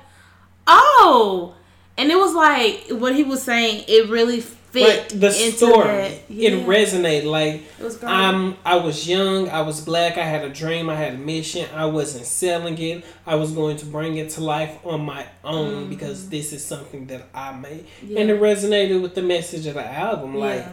"Oh!" 0.68 1.56
And 1.98 2.12
it 2.12 2.16
was 2.18 2.34
like 2.34 2.86
what 3.00 3.16
he 3.16 3.24
was 3.24 3.44
saying. 3.44 3.86
It 3.88 4.10
really 4.10 4.42
fit 4.42 5.10
But 5.12 5.20
the 5.22 5.28
into 5.46 5.58
story. 5.58 6.20
Yeah. 6.28 6.50
it 6.50 6.66
resonated. 6.68 7.26
Like 7.26 7.62
It 7.80 7.84
was 7.84 7.98
great. 7.98 8.10
I'm, 8.10 8.58
I 8.66 8.78
was 8.78 9.08
young, 9.08 9.48
I 9.50 9.62
was 9.62 9.80
black, 9.82 10.18
I 10.18 10.24
had 10.24 10.44
a 10.44 10.50
dream, 10.50 10.90
I 10.90 10.96
had 10.96 11.14
a 11.14 11.18
mission. 11.18 11.68
I 11.76 11.86
wasn't 11.86 12.26
selling 12.26 12.78
it. 12.80 13.06
I 13.28 13.36
was 13.36 13.52
going 13.52 13.78
to 13.78 13.86
bring 13.86 14.18
it 14.18 14.32
to 14.32 14.42
life 14.44 14.76
on 14.84 15.02
my 15.06 15.28
own 15.44 15.90
because 15.90 16.28
this 16.30 16.52
is 16.54 16.66
something 16.66 17.06
that 17.08 17.28
I 17.36 17.54
made, 17.56 17.86
Mm-hmm. 17.86 18.08
Yeah. 18.14 18.20
and 18.22 18.30
it 18.32 18.42
resonated 18.42 19.00
with 19.02 19.14
the 19.14 19.22
message 19.22 19.68
of 19.68 19.76
the 19.76 19.86
album. 19.88 20.34
Yeah. 20.36 20.72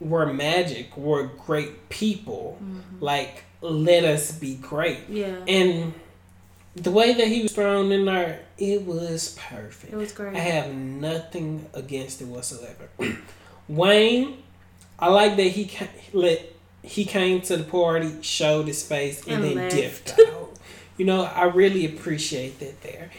We're 0.00 0.32
magic, 0.32 0.96
we're 0.96 1.24
great 1.26 1.88
people. 1.88 2.58
Like 3.00 3.44
let 3.60 4.04
us 4.04 4.32
be 4.32 4.54
great. 4.54 5.04
Mm-hmm. 5.10 5.16
yeah. 5.16 5.36
And 5.48 5.94
the 6.76 6.90
way 6.92 7.12
that 7.14 7.26
he 7.26 7.42
was 7.42 7.52
thrown 7.52 7.90
in 7.90 8.04
there, 8.04 8.40
it 8.56 8.82
was 8.86 9.36
perfect. 9.50 9.92
It 9.92 9.96
was 9.96 10.12
great. 10.12 10.36
I 10.36 10.40
have 10.40 10.72
nothing 10.72 11.66
against 11.74 12.20
it 12.22 12.26
whatsoever. 12.28 12.88
Wayne, 13.68 14.42
I 14.98 15.08
like 15.08 15.36
that 15.36 15.42
he 15.48 15.66
ca- 15.66 15.88
let 16.12 16.52
he 16.82 17.04
came 17.04 17.40
to 17.42 17.56
the 17.56 17.64
party, 17.64 18.22
showed 18.22 18.66
his 18.68 18.82
face, 18.86 19.26
and, 19.26 19.44
And 19.44 19.44
then 19.44 19.54
left. 19.56 19.74
dipped 20.16 20.20
out. 20.32 20.52
You 20.96 21.04
know, 21.06 21.22
I 21.24 21.44
really 21.46 21.84
appreciate 21.84 22.60
that 22.60 22.80
there. 22.82 23.10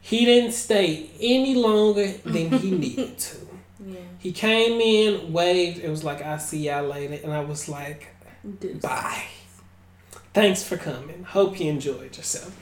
He 0.00 0.24
didn't 0.24 0.52
stay 0.52 1.10
any 1.20 1.54
longer 1.54 2.08
than 2.24 2.50
he 2.58 2.70
needed 2.84 3.18
to. 3.18 3.36
He 4.22 4.30
came 4.30 4.80
in, 4.80 5.32
waved, 5.32 5.80
it 5.80 5.90
was 5.90 6.04
like, 6.04 6.22
I'll 6.22 6.38
see 6.38 6.68
y'all 6.68 6.86
later. 6.86 7.18
And 7.24 7.32
I 7.32 7.40
was 7.40 7.68
like, 7.68 8.14
Deuce. 8.60 8.80
Bye. 8.80 9.24
Thanks 10.32 10.62
for 10.62 10.76
coming. 10.76 11.24
Hope 11.24 11.58
you 11.58 11.68
enjoyed 11.68 12.16
yourself. 12.16 12.56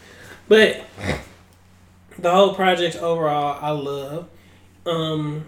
But 0.48 0.86
the 2.18 2.30
whole 2.30 2.54
project 2.54 2.96
overall, 2.96 3.58
I 3.60 3.72
love. 3.72 4.28
Um, 4.86 5.44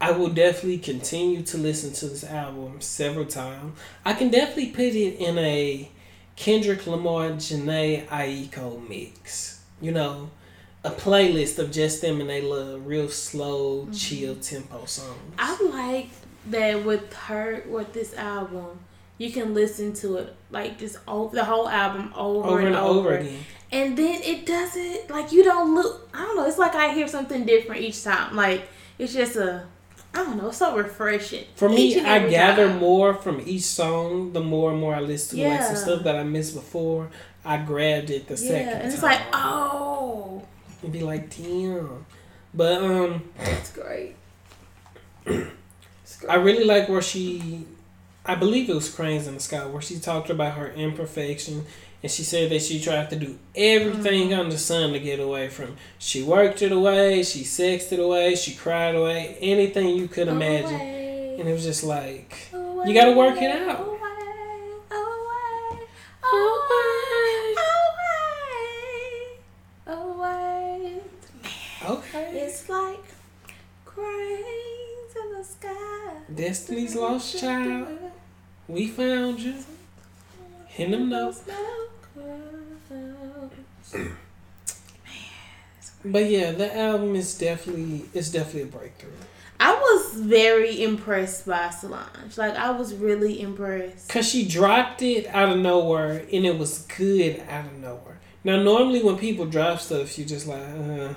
I 0.00 0.12
will 0.12 0.30
definitely 0.30 0.78
continue 0.78 1.42
to 1.42 1.58
listen 1.58 1.92
to 1.94 2.06
this 2.06 2.22
album 2.22 2.80
several 2.80 3.26
times. 3.26 3.76
I 4.04 4.12
can 4.12 4.30
definitely 4.30 4.70
put 4.70 4.94
it 4.94 5.16
in 5.18 5.36
a 5.36 5.90
Kendrick 6.36 6.86
Lamar, 6.86 7.30
Jhené 7.30 8.06
Aiko 8.06 8.88
mix. 8.88 9.62
You 9.80 9.90
know, 9.90 10.30
a 10.84 10.90
playlist 10.90 11.58
of 11.58 11.70
just 11.70 12.00
them 12.00 12.20
and 12.20 12.28
they 12.28 12.40
love 12.40 12.86
real 12.86 13.08
slow, 13.08 13.82
mm-hmm. 13.82 13.92
chill 13.92 14.36
tempo 14.36 14.84
songs. 14.84 15.18
I 15.38 15.62
like 15.62 16.08
that 16.50 16.84
with 16.84 17.12
her 17.14 17.62
with 17.68 17.92
this 17.92 18.14
album, 18.14 18.80
you 19.18 19.30
can 19.30 19.54
listen 19.54 19.92
to 19.94 20.16
it 20.16 20.34
like 20.50 20.78
just 20.78 20.98
over 21.06 21.34
the 21.34 21.44
whole 21.44 21.68
album 21.68 22.12
over, 22.16 22.48
over 22.48 22.60
and, 22.60 22.74
over, 22.74 23.16
again. 23.18 23.38
and 23.70 23.96
then 23.96 24.20
it 24.22 24.44
doesn't 24.46 25.10
like 25.10 25.30
you 25.32 25.44
don't 25.44 25.74
look. 25.74 26.08
I 26.12 26.18
don't 26.18 26.36
know. 26.36 26.46
It's 26.46 26.58
like 26.58 26.74
I 26.74 26.92
hear 26.92 27.06
something 27.06 27.44
different 27.46 27.82
each 27.82 28.02
time. 28.02 28.34
Like 28.34 28.68
it's 28.98 29.12
just 29.12 29.36
a. 29.36 29.66
I 30.14 30.18
don't 30.18 30.36
know. 30.36 30.48
It's 30.48 30.58
so 30.58 30.76
refreshing. 30.76 31.46
For 31.54 31.70
me, 31.70 31.98
I 31.98 32.28
gather 32.28 32.68
time. 32.68 32.80
more 32.80 33.14
from 33.14 33.40
each 33.46 33.62
song. 33.62 34.34
The 34.34 34.40
more 34.40 34.70
and 34.72 34.78
more 34.80 34.94
I 34.94 35.00
listen 35.00 35.38
to, 35.38 35.48
like 35.48 35.62
some 35.62 35.76
stuff 35.76 36.02
that 36.02 36.16
I 36.16 36.22
missed 36.22 36.54
before, 36.54 37.08
I 37.46 37.56
grabbed 37.58 38.10
it 38.10 38.26
the 38.26 38.34
Yeah, 38.34 38.48
second 38.50 38.68
and 38.68 38.92
it's 38.92 39.00
time. 39.00 39.10
like, 39.10 39.20
oh, 39.32 40.42
and 40.82 40.92
be 40.92 41.00
like, 41.00 41.34
damn. 41.36 42.04
But 42.54 42.82
um, 42.82 43.28
it's 43.40 43.72
great. 43.72 44.14
It's 45.26 46.16
great. 46.18 46.30
I 46.30 46.34
really 46.36 46.64
like 46.64 46.88
where 46.88 47.02
she, 47.02 47.64
I 48.26 48.34
believe 48.34 48.68
it 48.68 48.74
was 48.74 48.88
Cranes 48.92 49.26
in 49.26 49.34
the 49.34 49.40
Sky, 49.40 49.64
where 49.66 49.80
she 49.82 49.98
talked 49.98 50.30
about 50.30 50.54
her 50.54 50.70
imperfection. 50.72 51.64
And 52.02 52.10
she 52.10 52.24
said 52.24 52.50
that 52.50 52.60
she 52.62 52.80
tried 52.80 53.10
to 53.10 53.16
do 53.16 53.38
everything 53.54 54.30
Mm-hmm. 54.30 54.40
under 54.40 54.50
the 54.52 54.58
sun 54.58 54.92
to 54.92 54.98
get 54.98 55.20
away 55.20 55.48
from. 55.48 55.76
She 56.00 56.20
worked 56.24 56.60
it 56.60 56.72
away, 56.72 57.22
she 57.22 57.44
sexed 57.44 57.92
it 57.92 58.00
away, 58.00 58.34
she 58.34 58.54
cried 58.56 58.96
away, 58.96 59.36
anything 59.40 59.90
you 59.96 60.08
could 60.08 60.26
imagine. 60.26 60.74
Away, 60.74 61.36
And 61.38 61.48
it 61.48 61.52
was 61.52 61.62
just 61.62 61.84
like, 61.84 62.48
away, 62.52 62.88
you 62.88 62.94
gotta 62.94 63.12
work 63.12 63.40
it 63.40 63.52
out. 63.68 63.78
Away, 63.80 63.98
away, 66.32 67.54
away, 69.86 69.96
away. 70.02 71.00
Okay. 71.86 72.40
It's 72.40 72.68
like 72.68 73.04
cranes 73.84 75.16
in 75.24 75.38
the 75.38 75.44
sky. 75.44 76.14
Destiny's 76.34 76.94
Lost 76.94 77.38
Child, 77.38 77.98
we 78.68 78.88
found 78.88 79.40
you. 79.40 79.54
In 80.78 80.90
them 80.90 81.10
notes. 81.10 81.42
But 86.04 86.30
yeah, 86.30 86.50
the 86.50 86.76
album 86.76 87.14
is 87.14 87.36
definitely 87.38 88.06
it's 88.12 88.30
definitely 88.30 88.62
a 88.62 88.66
breakthrough. 88.66 89.10
I 89.60 89.74
was 89.74 90.14
very 90.14 90.82
impressed 90.82 91.46
by 91.46 91.70
Solange. 91.70 92.36
Like 92.36 92.56
I 92.56 92.70
was 92.70 92.94
really 92.94 93.40
impressed. 93.40 94.08
Cause 94.08 94.28
she 94.28 94.48
dropped 94.48 95.02
it 95.02 95.26
out 95.26 95.50
of 95.50 95.58
nowhere 95.58 96.26
and 96.32 96.44
it 96.44 96.58
was 96.58 96.80
good 96.96 97.40
out 97.48 97.66
of 97.66 97.78
nowhere. 97.78 98.18
Now 98.42 98.60
normally 98.60 99.02
when 99.02 99.16
people 99.18 99.46
drop 99.46 99.78
stuff, 99.78 100.18
you 100.18 100.24
just 100.24 100.48
like, 100.48 100.62
uh, 100.62 101.14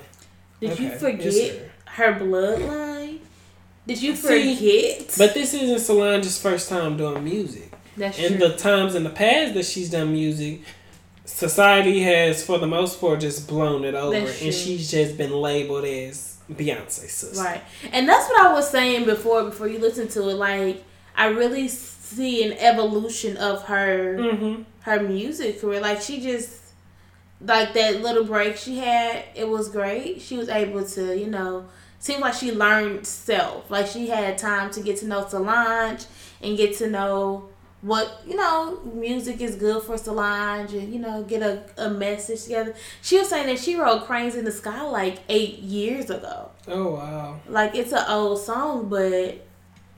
Did 0.59 0.79
you 0.79 0.89
forget 0.91 1.55
her. 1.85 2.13
her 2.13 2.19
bloodline? 2.19 3.19
Did 3.87 4.01
you 4.01 4.15
See, 4.15 4.55
forget? 4.97 5.15
But 5.17 5.33
this 5.33 5.53
isn't 5.53 5.79
Solange's 5.79 6.39
first 6.41 6.69
time 6.69 6.97
doing 6.97 7.23
music. 7.23 7.71
That's 7.97 8.17
In 8.17 8.37
true. 8.37 8.47
the 8.49 8.55
times 8.57 8.95
in 8.95 9.03
the 9.03 9.09
past 9.09 9.53
that 9.53 9.65
she's 9.65 9.89
done 9.91 10.11
music, 10.11 10.61
society 11.25 12.01
has 12.03 12.43
for 12.43 12.57
the 12.57 12.67
most 12.67 12.99
part 12.99 13.19
just 13.19 13.47
blown 13.47 13.83
it 13.85 13.95
over, 13.95 14.11
That's 14.19 14.31
and 14.41 14.51
true. 14.51 14.51
she's 14.51 14.89
just 14.91 15.17
been 15.17 15.31
labeled 15.31 15.85
as 15.85 16.37
Beyonce's 16.51 17.11
sister. 17.11 17.41
Right. 17.43 17.61
And 17.91 18.07
that's 18.07 18.27
what 18.29 18.45
I 18.45 18.53
was 18.53 18.69
saying 18.69 19.05
before 19.05 19.43
before 19.45 19.67
you 19.67 19.79
listen 19.79 20.07
to 20.09 20.29
it. 20.29 20.35
Like 20.35 20.83
I 21.15 21.27
really 21.27 21.67
see 21.67 22.43
an 22.45 22.53
evolution 22.59 23.37
of 23.37 23.63
her 23.63 24.17
Mm-hmm. 24.17 24.61
her 24.81 25.01
music 25.03 25.61
career. 25.61 25.79
Like 25.79 26.01
she 26.01 26.21
just 26.21 26.51
like 27.45 27.73
that 27.73 28.01
little 28.01 28.23
break 28.23 28.57
she 28.57 28.77
had, 28.77 29.23
it 29.35 29.47
was 29.47 29.69
great. 29.69 30.21
She 30.21 30.37
was 30.37 30.49
able 30.49 30.85
to, 30.85 31.17
you 31.17 31.27
know, 31.27 31.65
seemed 31.99 32.21
like 32.21 32.33
she 32.33 32.51
learned 32.51 33.05
self. 33.05 33.69
Like 33.69 33.87
she 33.87 34.07
had 34.07 34.37
time 34.37 34.71
to 34.71 34.81
get 34.81 34.97
to 34.97 35.07
know 35.07 35.27
Solange 35.27 36.05
and 36.41 36.57
get 36.57 36.77
to 36.77 36.89
know 36.89 37.49
what, 37.81 38.21
you 38.25 38.35
know, 38.35 38.79
music 38.93 39.41
is 39.41 39.55
good 39.55 39.83
for 39.83 39.97
Solange 39.97 40.73
and, 40.73 40.91
you 40.91 40.99
know, 40.99 41.23
get 41.23 41.41
a, 41.41 41.63
a 41.77 41.89
message 41.89 42.43
together. 42.43 42.73
She 43.01 43.17
was 43.17 43.29
saying 43.29 43.47
that 43.47 43.59
she 43.59 43.75
wrote 43.75 44.05
Cranes 44.05 44.35
in 44.35 44.45
the 44.45 44.51
Sky 44.51 44.81
like 44.83 45.19
eight 45.29 45.59
years 45.59 46.09
ago. 46.09 46.49
Oh 46.67 46.95
wow, 46.95 47.39
Like 47.47 47.75
it's 47.75 47.91
an 47.91 48.05
old 48.07 48.39
song, 48.39 48.89
but 48.89 49.45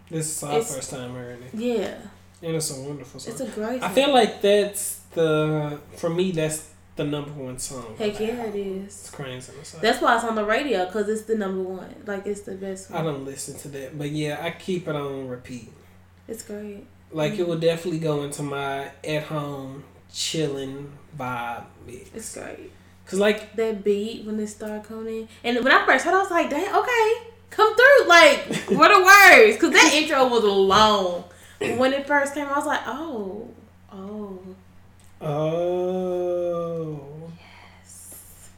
this 0.09 0.37
is 0.37 0.43
our 0.43 0.61
first 0.61 0.89
time 0.89 1.15
it, 1.15 1.39
yeah, 1.53 1.95
and 2.41 2.55
it's 2.55 2.77
a 2.77 2.81
wonderful 2.81 3.19
song. 3.19 3.31
it's 3.31 3.41
a 3.41 3.45
great. 3.45 3.81
Song. 3.81 3.89
I 3.89 3.93
feel 3.93 4.13
like 4.13 4.41
that's 4.41 5.01
the 5.13 5.79
for 5.95 6.09
me 6.09 6.31
that's 6.31 6.69
the 6.97 7.03
number 7.03 7.31
one 7.31 7.57
song. 7.59 7.95
heck 7.97 8.19
yeah, 8.19 8.45
it 8.45 8.55
It's 8.55 9.05
is. 9.05 9.09
Cranes 9.11 9.49
in. 9.49 9.81
That's 9.81 10.01
why 10.01 10.15
it's 10.15 10.25
on 10.25 10.35
the 10.35 10.43
radio 10.43 10.85
because 10.85 11.07
it's 11.07 11.23
the 11.23 11.37
number 11.37 11.61
one. 11.63 11.95
Like 12.05 12.25
it's 12.25 12.41
the 12.41 12.55
best 12.55 12.91
I 12.91 13.03
don't 13.03 13.23
listen 13.23 13.57
to 13.59 13.67
that, 13.69 13.97
but 13.97 14.09
yeah, 14.09 14.39
I 14.41 14.51
keep 14.51 14.87
it 14.87 14.95
on 14.95 15.27
repeat. 15.27 15.71
It's 16.27 16.43
great. 16.43 16.85
Like 17.11 17.33
it 17.33 17.39
mm-hmm. 17.39 17.49
will 17.49 17.59
definitely 17.59 17.99
go 17.99 18.23
into 18.23 18.43
my 18.43 18.91
at 19.03 19.23
home 19.23 19.83
chilling 20.11 20.91
vibe 21.17 21.65
mix. 21.85 22.09
It's 22.13 22.33
great. 22.33 22.71
Cause 23.05 23.19
like 23.19 23.55
That 23.55 23.85
beat 23.85 24.25
when 24.25 24.37
it 24.39 24.47
started 24.47 24.83
coming 24.83 25.29
in, 25.43 25.55
and 25.55 25.63
when 25.63 25.73
I 25.73 25.85
first 25.85 26.03
heard, 26.03 26.13
it, 26.13 26.17
I 26.17 26.19
was 26.19 26.31
like, 26.31 26.49
"Dang, 26.49 26.75
okay, 26.75 27.13
come 27.49 27.73
through." 27.73 28.07
Like, 28.07 28.39
what 28.77 28.91
are 28.91 29.01
words? 29.01 29.55
Because 29.55 29.71
that 29.71 29.93
intro 29.93 30.27
was 30.27 30.43
long. 30.43 31.23
When 31.59 31.93
it 31.93 32.05
first 32.05 32.33
came, 32.33 32.47
I 32.47 32.57
was 32.57 32.65
like, 32.65 32.81
"Oh, 32.85 33.49
oh, 33.93 34.39
oh. 35.21 36.99
Yes. 37.81 38.49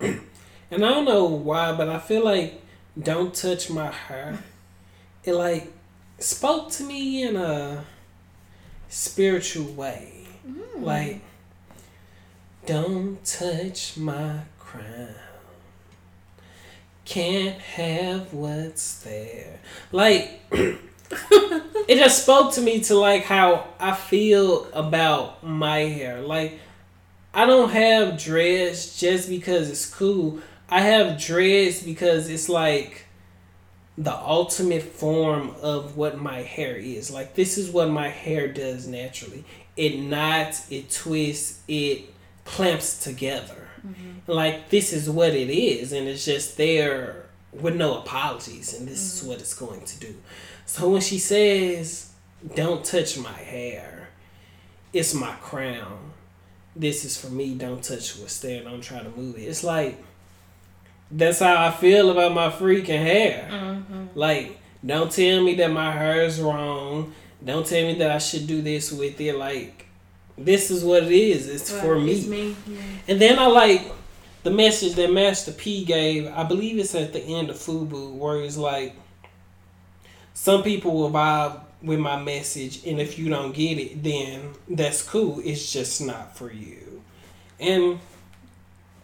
and 0.00 0.84
I 0.84 0.90
don't 0.90 1.04
know 1.04 1.24
why, 1.24 1.72
but 1.72 1.88
I 1.88 1.98
feel 1.98 2.24
like 2.24 2.62
"Don't 3.00 3.34
Touch 3.34 3.70
My 3.70 3.90
Hair." 3.90 4.38
It 5.24 5.32
like 5.32 5.72
spoke 6.18 6.70
to 6.72 6.84
me 6.84 7.22
in 7.22 7.36
a 7.36 7.84
spiritual 8.88 9.72
way. 9.72 10.26
Mm. 10.48 10.82
Like, 10.82 11.20
don't 12.64 13.24
touch 13.24 13.96
my 13.96 14.40
crown. 14.58 15.14
Can't 17.04 17.60
have 17.60 18.32
what's 18.32 19.02
there. 19.02 19.60
Like, 19.92 20.40
it 21.88 21.96
just 21.96 22.22
spoke 22.22 22.52
to 22.54 22.60
me 22.60 22.80
to 22.80 22.94
like 22.94 23.24
how 23.24 23.68
I 23.78 23.94
feel 23.94 24.66
about 24.72 25.44
my 25.44 25.78
hair. 25.80 26.20
Like, 26.20 26.58
I 27.32 27.46
don't 27.46 27.70
have 27.70 28.18
dreads 28.18 28.98
just 28.98 29.28
because 29.28 29.70
it's 29.70 29.88
cool. 29.92 30.40
I 30.68 30.80
have 30.80 31.20
dreads 31.20 31.82
because 31.82 32.28
it's 32.28 32.48
like 32.48 33.06
the 33.98 34.14
ultimate 34.14 34.82
form 34.82 35.54
of 35.62 35.96
what 35.96 36.18
my 36.18 36.42
hair 36.42 36.76
is. 36.76 37.10
Like 37.10 37.34
this 37.34 37.56
is 37.56 37.70
what 37.70 37.88
my 37.88 38.08
hair 38.08 38.48
does 38.48 38.86
naturally. 38.86 39.44
It 39.76 39.98
knots, 39.98 40.70
it 40.70 40.90
twists, 40.90 41.60
it 41.68 42.04
clamps 42.44 43.02
together. 43.02 43.68
Mm-hmm. 43.86 44.30
Like 44.30 44.70
this 44.70 44.92
is 44.92 45.08
what 45.08 45.34
it 45.34 45.50
is, 45.50 45.92
and 45.92 46.08
it's 46.08 46.24
just 46.24 46.56
there 46.56 47.26
with 47.52 47.76
no 47.76 47.98
apologies, 47.98 48.74
and 48.78 48.86
this 48.86 49.00
is 49.00 49.20
mm-hmm. 49.20 49.28
what 49.28 49.40
it's 49.40 49.54
going 49.54 49.84
to 49.84 50.00
do. 50.00 50.14
So 50.66 50.90
when 50.90 51.00
she 51.00 51.18
says, 51.18 52.12
"Don't 52.54 52.84
touch 52.84 53.16
my 53.18 53.32
hair," 53.32 54.08
it's 54.92 55.14
my 55.14 55.32
crown. 55.40 56.12
This 56.74 57.04
is 57.04 57.16
for 57.16 57.30
me. 57.30 57.54
Don't 57.54 57.82
touch 57.82 58.18
what's 58.18 58.40
there. 58.40 58.62
Don't 58.62 58.82
try 58.82 58.98
to 58.98 59.08
move 59.10 59.38
it. 59.38 59.42
It's 59.42 59.64
like 59.64 59.96
that's 61.10 61.38
how 61.38 61.66
I 61.66 61.70
feel 61.70 62.10
about 62.10 62.34
my 62.34 62.50
freaking 62.50 62.98
hair. 62.98 63.48
Mm-hmm. 63.50 64.06
Like, 64.14 64.58
don't 64.84 65.10
tell 65.10 65.42
me 65.42 65.54
that 65.54 65.70
my 65.70 65.92
hair 65.92 66.22
is 66.22 66.40
wrong. 66.40 67.12
Don't 67.44 67.66
tell 67.66 67.82
me 67.82 67.94
that 67.94 68.10
I 68.10 68.18
should 68.18 68.46
do 68.46 68.60
this 68.62 68.92
with 68.92 69.20
it. 69.20 69.36
Like, 69.36 69.86
this 70.36 70.70
is 70.70 70.84
what 70.84 71.04
it 71.04 71.12
is. 71.12 71.48
It's 71.48 71.70
for 71.70 71.98
me. 71.98 72.12
It's 72.12 72.26
me. 72.26 72.56
Yeah. 72.66 72.80
And 73.08 73.20
then 73.20 73.38
I 73.38 73.46
like 73.46 73.92
the 74.42 74.50
message 74.50 74.94
that 74.94 75.12
Master 75.12 75.52
P 75.52 75.84
gave. 75.84 76.26
I 76.26 76.44
believe 76.44 76.78
it's 76.78 76.94
at 76.94 77.12
the 77.12 77.20
end 77.20 77.50
of 77.50 77.56
Fubu, 77.56 78.14
where 78.14 78.42
it's 78.42 78.56
like, 78.56 78.94
some 80.36 80.62
people 80.62 80.92
will 80.92 81.10
vibe 81.10 81.60
with 81.82 81.98
my 81.98 82.20
message, 82.22 82.84
and 82.86 83.00
if 83.00 83.18
you 83.18 83.28
don't 83.30 83.52
get 83.54 83.78
it, 83.78 84.02
then 84.02 84.50
that's 84.68 85.02
cool. 85.02 85.40
It's 85.42 85.72
just 85.72 86.00
not 86.02 86.36
for 86.36 86.52
you. 86.52 87.02
And 87.58 87.98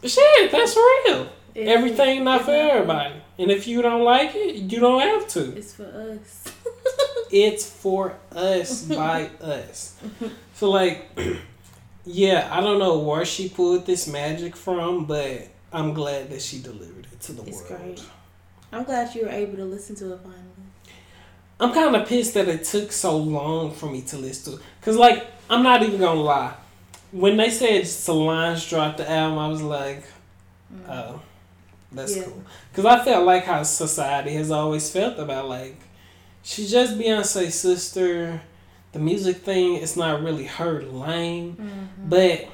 shit, 0.04 0.50
that's 0.52 0.76
real. 0.76 1.28
It- 1.54 1.68
Everything 1.68 2.24
not 2.24 2.40
it's 2.40 2.44
for 2.46 2.52
everybody. 2.54 3.14
And 3.38 3.50
if 3.50 3.66
you 3.66 3.80
don't 3.82 4.02
like 4.04 4.34
it, 4.34 4.56
you 4.70 4.78
don't 4.80 5.00
have 5.00 5.26
to. 5.28 5.56
It's 5.56 5.74
for 5.74 5.84
us. 5.86 6.44
It's 7.34 7.64
for 7.66 8.14
us 8.30 8.82
by 8.82 9.30
us. 9.40 9.96
So 10.54 10.68
like 10.70 11.08
yeah, 12.04 12.46
I 12.52 12.60
don't 12.60 12.78
know 12.78 12.98
where 12.98 13.24
she 13.24 13.48
pulled 13.48 13.86
this 13.86 14.06
magic 14.06 14.54
from, 14.54 15.06
but 15.06 15.48
I'm 15.72 15.94
glad 15.94 16.28
that 16.28 16.42
she 16.42 16.60
delivered 16.60 17.06
it 17.10 17.20
to 17.22 17.32
the 17.32 17.42
It's 17.44 17.62
world. 17.70 17.80
great. 17.82 18.04
I'm 18.70 18.84
glad 18.84 19.14
you 19.14 19.22
were 19.22 19.30
able 19.30 19.56
to 19.56 19.64
listen 19.64 19.96
to 19.96 20.12
it 20.12 20.20
finally. 20.22 20.42
I'm 21.60 21.72
kind 21.72 21.94
of 21.94 22.08
pissed 22.08 22.34
that 22.34 22.48
it 22.48 22.64
took 22.64 22.90
so 22.92 23.16
long 23.16 23.72
for 23.72 23.86
me 23.86 24.02
to 24.02 24.16
listen 24.18 24.52
to 24.54 24.58
it. 24.58 24.64
Cause 24.82 24.96
like 24.96 25.26
I'm 25.48 25.62
not 25.62 25.82
even 25.82 26.00
gonna 26.00 26.20
lie, 26.20 26.54
when 27.12 27.36
they 27.36 27.50
said 27.50 27.86
Solange 27.86 28.68
dropped 28.68 28.98
the 28.98 29.08
album, 29.10 29.38
I 29.38 29.48
was 29.48 29.62
like, 29.62 30.04
oh, 30.88 31.20
that's 31.92 32.16
Yeah. 32.16 32.24
cool. 32.24 32.42
Cause 32.74 32.84
I 32.86 33.04
felt 33.04 33.24
like 33.26 33.44
how 33.44 33.62
society 33.62 34.32
has 34.34 34.50
always 34.50 34.90
felt 34.90 35.18
about 35.18 35.48
like 35.48 35.76
she's 36.42 36.70
just 36.70 36.98
Beyonce's 36.98 37.54
sister. 37.54 38.40
The 38.92 38.98
music 38.98 39.38
thing 39.38 39.76
is 39.76 39.96
not 39.96 40.22
really 40.22 40.44
her 40.46 40.82
lane, 40.82 41.56
Mm-hmm. 41.56 42.08
but. 42.08 42.48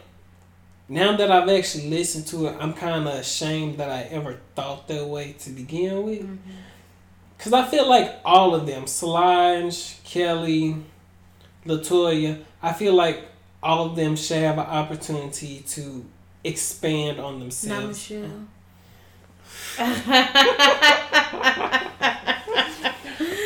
Now 0.91 1.15
that 1.19 1.31
I've 1.31 1.51
actually 1.51 1.91
listened 1.91 2.27
to 2.29 2.47
it, 2.47 2.57
I'm 2.59 2.73
kind 2.73 3.07
of 3.07 3.13
ashamed 3.15 3.77
that 3.77 3.91
I 3.91 4.05
ever 4.05 4.39
thought 4.55 4.89
that 4.89 5.05
way 5.07 5.35
to 5.41 5.51
begin 5.51 6.03
with. 6.03 6.23
Mm-hmm. 6.23 6.37
Cause 7.39 7.53
I 7.53 7.65
feel 7.67 7.89
like 7.89 8.17
all 8.25 8.55
of 8.55 8.67
them, 8.67 8.87
Solange, 8.87 10.03
Kelly, 10.05 10.77
LeToya, 11.65 12.43
I 12.63 12.73
feel 12.73 12.95
like 12.95 13.23
all 13.63 13.87
of 13.87 13.97
them 13.97 14.17
should 14.17 14.39
have 14.39 14.59
an 14.59 14.67
opportunity 14.67 15.61
to 15.69 16.05
expand 16.43 17.21
on 17.21 17.35
Not 17.35 17.41
themselves. 17.41 18.11
Michelle. 18.11 18.47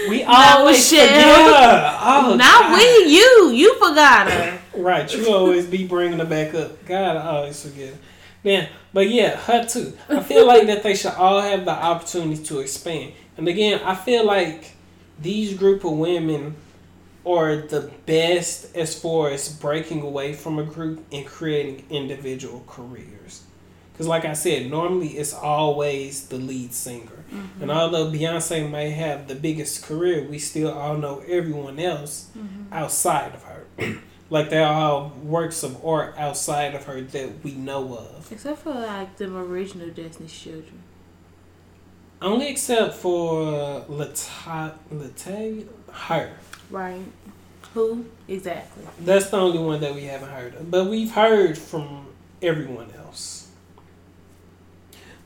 We 0.08 0.24
Not 0.24 0.58
always 0.58 0.88
forget. 0.88 1.24
Oh, 1.24 2.34
Not 2.36 2.60
God. 2.60 2.78
we, 2.78 3.12
you. 3.14 3.50
You 3.54 3.74
forgot 3.78 4.30
her. 4.30 4.60
Right, 4.76 5.12
you 5.14 5.28
always 5.32 5.66
be 5.66 5.86
bringing 5.86 6.18
her 6.18 6.24
back 6.24 6.54
up. 6.54 6.84
God, 6.86 7.16
I 7.16 7.26
always 7.26 7.62
forget. 7.62 7.94
Man, 8.44 8.68
but 8.92 9.08
yeah, 9.08 9.36
her 9.36 9.64
too. 9.64 9.96
I 10.08 10.20
feel 10.22 10.46
like 10.46 10.66
that 10.66 10.82
they 10.82 10.94
should 10.94 11.12
all 11.12 11.40
have 11.40 11.64
the 11.64 11.70
opportunity 11.70 12.42
to 12.44 12.58
expand. 12.60 13.12
And 13.36 13.48
again, 13.48 13.80
I 13.84 13.94
feel 13.94 14.26
like 14.26 14.72
these 15.20 15.56
group 15.56 15.84
of 15.84 15.92
women 15.92 16.56
are 17.24 17.56
the 17.56 17.90
best 18.06 18.74
as 18.76 18.98
far 18.98 19.30
as 19.30 19.48
breaking 19.48 20.02
away 20.02 20.32
from 20.32 20.58
a 20.58 20.64
group 20.64 21.04
and 21.12 21.24
creating 21.24 21.84
individual 21.88 22.64
careers. 22.66 23.42
Because, 23.92 24.08
like 24.08 24.24
I 24.24 24.32
said, 24.32 24.70
normally 24.70 25.08
it's 25.08 25.34
always 25.34 26.26
the 26.28 26.36
lead 26.36 26.72
singer. 26.72 27.24
Mm-hmm. 27.30 27.62
And 27.62 27.70
although 27.70 28.10
Beyonce 28.10 28.68
may 28.68 28.90
have 28.90 29.28
the 29.28 29.34
biggest 29.34 29.84
career, 29.84 30.26
we 30.28 30.38
still 30.38 30.72
all 30.72 30.96
know 30.96 31.22
everyone 31.28 31.78
else 31.78 32.30
mm-hmm. 32.36 32.72
outside 32.72 33.34
of 33.34 33.42
her. 33.44 33.66
like 34.30 34.48
they're 34.48 34.66
all 34.66 35.12
works 35.22 35.62
of 35.62 35.84
art 35.84 36.14
outside 36.16 36.74
of 36.74 36.84
her 36.84 37.02
that 37.02 37.44
we 37.44 37.52
know 37.52 37.96
of. 37.96 38.32
Except 38.32 38.60
for 38.60 38.72
like 38.72 39.16
the 39.18 39.26
original 39.36 39.88
Destiny's 39.88 40.32
Children. 40.32 40.82
Only 42.22 42.48
except 42.48 42.94
for 42.94 43.42
uh, 43.42 43.84
Lata, 43.88 44.74
LaTavia, 44.92 45.66
her. 45.90 46.32
Right. 46.70 47.02
Who? 47.74 48.06
Exactly. 48.28 48.84
That's 49.00 49.30
the 49.30 49.38
only 49.38 49.58
one 49.58 49.80
that 49.80 49.94
we 49.94 50.04
haven't 50.04 50.30
heard 50.30 50.54
of. 50.54 50.70
But 50.70 50.86
we've 50.86 51.10
heard 51.10 51.58
from 51.58 52.06
everyone 52.40 52.92
else. 52.98 53.50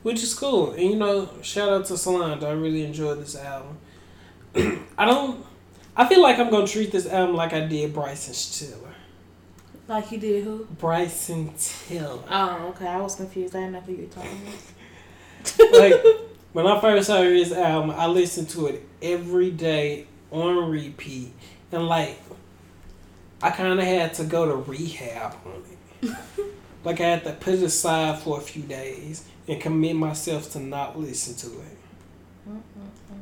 Which 0.03 0.23
is 0.23 0.33
cool. 0.33 0.71
And 0.71 0.83
you 0.83 0.95
know, 0.95 1.29
shout 1.41 1.69
out 1.69 1.85
to 1.85 1.97
Solange. 1.97 2.43
I 2.43 2.51
really 2.51 2.83
enjoyed 2.85 3.19
this 3.19 3.35
album. 3.35 3.77
I 4.97 5.05
don't 5.05 5.45
I 5.99 6.07
feel 6.07 6.21
like 6.21 6.37
I'm 6.37 6.51
gonna 6.51 6.67
treat 6.67 6.91
this 6.91 7.07
album 7.07 7.35
like 7.35 7.53
I 7.53 7.61
did 7.61 7.91
Bryson 7.91 8.35
Tiller. 8.69 8.93
Like 9.87 10.11
you 10.11 10.19
did 10.19 10.43
who? 10.43 10.65
Bryson 10.77 11.51
Tiller. 11.57 12.21
Oh, 12.29 12.67
okay. 12.69 12.87
I 12.87 13.01
was 13.01 13.15
confused. 13.15 13.55
I 13.55 13.61
didn't 13.61 13.73
know 13.73 13.79
who 13.81 13.93
you 13.93 14.01
were 14.03 14.13
talking 14.13 14.41
about. 15.57 15.73
like 15.81 16.05
when 16.53 16.65
I 16.67 16.79
first 16.79 17.09
heard 17.09 17.35
his 17.35 17.51
album, 17.51 17.91
I 17.91 18.07
listened 18.07 18.49
to 18.49 18.67
it 18.67 18.83
every 19.01 19.51
day 19.51 20.07
on 20.31 20.69
repeat, 20.69 21.31
and 21.71 21.87
like 21.87 22.19
I 23.41 23.51
kind 23.51 23.79
of 23.79 23.85
had 23.85 24.13
to 24.15 24.23
go 24.23 24.45
to 24.47 24.55
rehab 24.55 25.35
on 25.45 25.63
it. 26.01 26.15
like 26.83 26.99
I 26.99 27.05
had 27.05 27.23
to 27.25 27.33
put 27.33 27.55
it 27.55 27.63
aside 27.63 28.19
for 28.19 28.37
a 28.39 28.41
few 28.41 28.63
days 28.63 29.25
and 29.47 29.61
commit 29.61 29.95
myself 29.95 30.51
to 30.53 30.59
not 30.59 30.99
listen 30.99 31.35
to 31.49 31.57
it. 31.61 31.77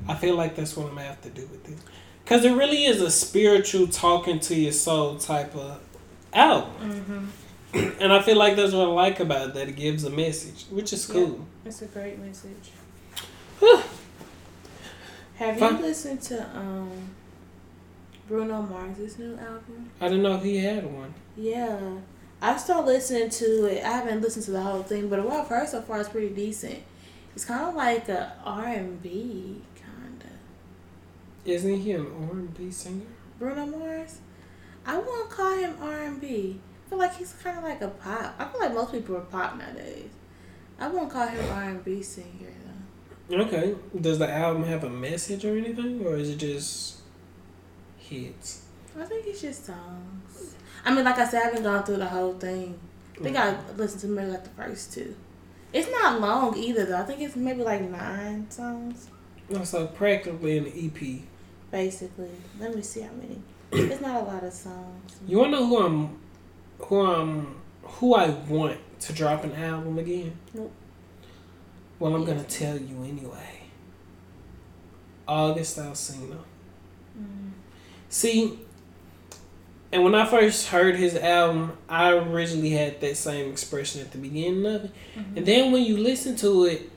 I 0.08 0.16
feel 0.16 0.36
like 0.36 0.56
that's 0.56 0.78
what 0.78 0.88
I'm 0.88 0.96
gonna 0.96 1.08
have 1.08 1.22
to 1.24 1.30
do 1.30 1.42
with 1.48 1.68
it, 1.70 1.78
cause 2.26 2.46
it 2.46 2.52
really 2.54 2.86
is 2.86 3.02
a 3.02 3.10
spiritual 3.10 3.88
talking 3.88 4.40
to 4.42 4.56
your 4.56 4.72
soul 4.72 5.18
type 5.18 5.56
of 5.56 5.80
album. 6.34 7.28
Mm-hmm. 7.74 7.90
And 8.02 8.14
I 8.14 8.22
feel 8.22 8.38
like 8.38 8.56
that's 8.56 8.72
what 8.72 8.88
I 8.88 8.92
like 8.92 9.20
about 9.20 9.50
it, 9.50 9.54
that 9.56 9.68
it 9.68 9.76
gives 9.76 10.06
a 10.06 10.10
message, 10.10 10.66
which 10.70 10.94
is 10.94 11.10
Yeah. 11.10 11.14
cool. 11.16 11.46
It's 11.66 11.82
a 11.82 11.88
great 11.88 12.18
message. 12.20 12.72
Have 15.36 15.60
Fun. 15.60 15.78
you 15.78 15.82
listened 15.82 16.22
to 16.24 16.58
um 16.58 16.92
Bruno 18.28 18.62
Mars's 18.62 19.20
new 19.20 19.36
album? 19.36 19.90
I 20.02 20.08
didn't 20.08 20.24
know 20.24 20.38
he 20.38 20.58
had 20.58 20.86
one. 20.92 21.14
Yeah. 21.38 21.80
I 22.42 22.58
started 22.58 22.88
listening 22.88 23.30
to 23.30 23.66
it. 23.66 23.84
I 23.84 23.90
haven't 23.90 24.22
listened 24.22 24.46
to 24.46 24.52
the 24.52 24.62
whole 24.62 24.84
thing, 24.84 25.10
but 25.10 25.24
what 25.24 25.34
I've 25.42 25.48
heard 25.48 25.70
so 25.70 25.82
far 25.82 26.00
is 26.02 26.10
pretty 26.10 26.30
decent. 26.30 26.80
It's 27.36 27.46
kind 27.46 27.66
of 27.70 27.76
like 27.76 28.08
a 28.10 28.34
R 28.46 28.66
and 28.66 29.02
B 29.02 29.62
kind 29.82 30.22
of. 30.22 31.48
Isn't 31.50 31.80
he 31.82 31.92
an 31.92 32.06
R 32.06 32.32
and 32.32 32.54
B 32.58 32.72
singer? 32.72 33.06
Bruno 33.40 33.66
Mars. 33.66 34.20
I 34.86 34.98
won't 34.98 35.30
call 35.30 35.58
him 35.58 35.76
R 35.82 36.04
and 36.04 36.22
B. 36.22 36.60
I 36.86 36.90
feel 36.90 37.00
like 37.00 37.16
he's 37.18 37.34
kind 37.34 37.58
of 37.58 37.64
like 37.64 37.82
a 37.82 37.88
pop. 37.88 38.36
I 38.38 38.46
feel 38.46 38.62
like 38.62 38.74
most 38.74 38.92
people 38.92 39.18
are 39.18 39.22
pop 39.22 39.58
nowadays. 39.58 40.10
I 40.80 40.88
won't 40.88 41.12
call 41.12 41.28
him 41.28 41.52
R 41.52 41.64
and 41.64 41.84
B 41.84 42.02
singer. 42.04 42.54
Okay. 43.32 43.76
Does 44.00 44.20
the 44.20 44.32
album 44.32 44.64
have 44.64 44.84
a 44.84 44.90
message 44.90 45.46
or 45.46 45.58
anything, 45.58 46.06
or 46.06 46.16
is 46.16 46.30
it 46.30 46.38
just 46.38 47.00
hits? 47.98 48.66
I 49.00 49.04
think 49.06 49.26
it's 49.28 49.42
just 49.42 49.66
songs. 49.66 50.56
I 50.86 50.94
mean, 50.94 51.04
like 51.04 51.18
I 51.18 51.26
said, 51.28 51.42
I 51.42 51.46
haven't 51.46 51.64
gone 51.64 51.84
through 51.84 51.98
the 51.98 52.06
whole 52.06 52.34
thing. 52.34 52.80
I 53.20 53.24
think 53.24 53.38
I 53.38 53.54
mm-hmm. 53.54 53.78
listened 53.78 54.02
to 54.02 54.08
maybe 54.08 54.32
like 54.32 54.44
the 54.44 54.50
first 54.52 54.94
two. 54.94 55.16
It's 55.74 55.90
not 55.90 56.22
long 56.22 56.58
either 56.58 56.86
though. 56.86 56.98
I 56.98 57.04
think 57.04 57.22
it's 57.22 57.36
maybe 57.36 57.64
like 57.64 57.82
nine 57.82 58.50
songs. 58.50 59.10
No, 59.50 59.64
so 59.64 59.88
practically 59.88 60.58
an 60.58 60.68
EP. 60.68 61.22
Basically, 61.72 62.32
let 62.60 62.76
me 62.76 62.82
see 62.82 63.02
how 63.02 63.12
many. 63.12 63.42
It's 63.72 64.02
not 64.02 64.22
a 64.22 64.26
lot 64.26 64.44
of 64.44 64.54
songs. 64.54 65.20
You 65.28 65.40
wanna 65.40 65.52
know 65.52 65.68
who 65.68 65.86
I'm, 65.86 66.20
who 66.80 67.02
I'm, 67.02 67.56
who 67.84 68.14
I 68.14 68.30
want 68.30 68.78
to 69.02 69.14
drop 69.14 69.44
an 69.44 69.54
album 69.54 69.98
again? 70.00 70.38
Nope. 70.54 70.72
Well, 72.00 72.16
I'm 72.16 72.26
gonna 72.26 72.44
tell 72.44 72.78
you 72.78 73.04
anyway. 73.04 73.62
August 75.28 75.78
Alsina. 75.78 76.38
Mm. 77.18 77.52
See, 78.10 78.60
and 79.92 80.04
when 80.04 80.14
I 80.14 80.26
first 80.26 80.68
heard 80.68 80.98
his 80.98 81.16
album, 81.16 81.78
I 81.88 82.12
originally 82.12 82.72
had 82.72 83.00
that 83.02 83.16
same 83.18 83.50
expression 83.50 84.02
at 84.02 84.12
the 84.12 84.18
beginning 84.18 84.66
of 84.66 84.86
it. 84.86 84.92
Mm-hmm. 85.16 85.38
And 85.38 85.46
then 85.46 85.72
when 85.72 85.84
you 85.84 85.98
listen 85.98 86.36
to 86.38 86.66
it, 86.66 86.92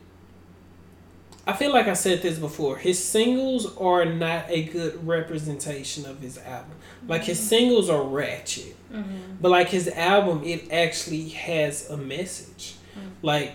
I 1.46 1.52
feel 1.52 1.72
like 1.72 1.86
I 1.86 1.94
said 1.94 2.22
this 2.22 2.38
before. 2.38 2.76
His 2.76 3.02
singles 3.02 3.74
are 3.76 4.04
not 4.04 4.46
a 4.48 4.64
good 4.64 5.06
representation 5.06 6.04
of 6.06 6.20
his 6.20 6.38
album. 6.38 6.72
Like 7.06 7.22
his 7.22 7.40
singles 7.40 7.88
are 7.88 8.02
ratchet. 8.02 8.76
Mm-hmm. 8.92 9.36
But 9.40 9.50
like 9.50 9.68
his 9.68 9.88
album, 9.88 10.42
it 10.44 10.70
actually 10.70 11.28
has 11.30 11.88
a 11.88 11.96
message. 11.96 12.74
Like 13.22 13.54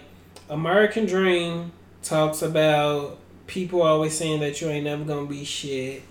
American 0.49 1.05
Dream 1.05 1.71
talks 2.01 2.41
about 2.41 3.17
people 3.47 3.81
always 3.81 4.17
saying 4.17 4.41
that 4.41 4.61
you 4.61 4.69
ain't 4.69 4.85
never 4.85 5.03
gonna 5.03 5.27
be 5.27 5.43
shit. 5.45 6.03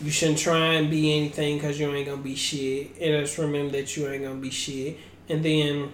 You 0.00 0.10
shouldn't 0.10 0.38
try 0.38 0.74
and 0.74 0.90
be 0.90 1.16
anything 1.16 1.56
because 1.56 1.80
you 1.80 1.90
ain't 1.92 2.06
gonna 2.06 2.22
be 2.22 2.34
shit. 2.34 2.90
And 3.00 3.24
just 3.24 3.38
remember 3.38 3.72
that 3.72 3.96
you 3.96 4.08
ain't 4.08 4.24
gonna 4.24 4.40
be 4.40 4.50
shit. 4.50 4.98
And 5.28 5.44
then 5.44 5.90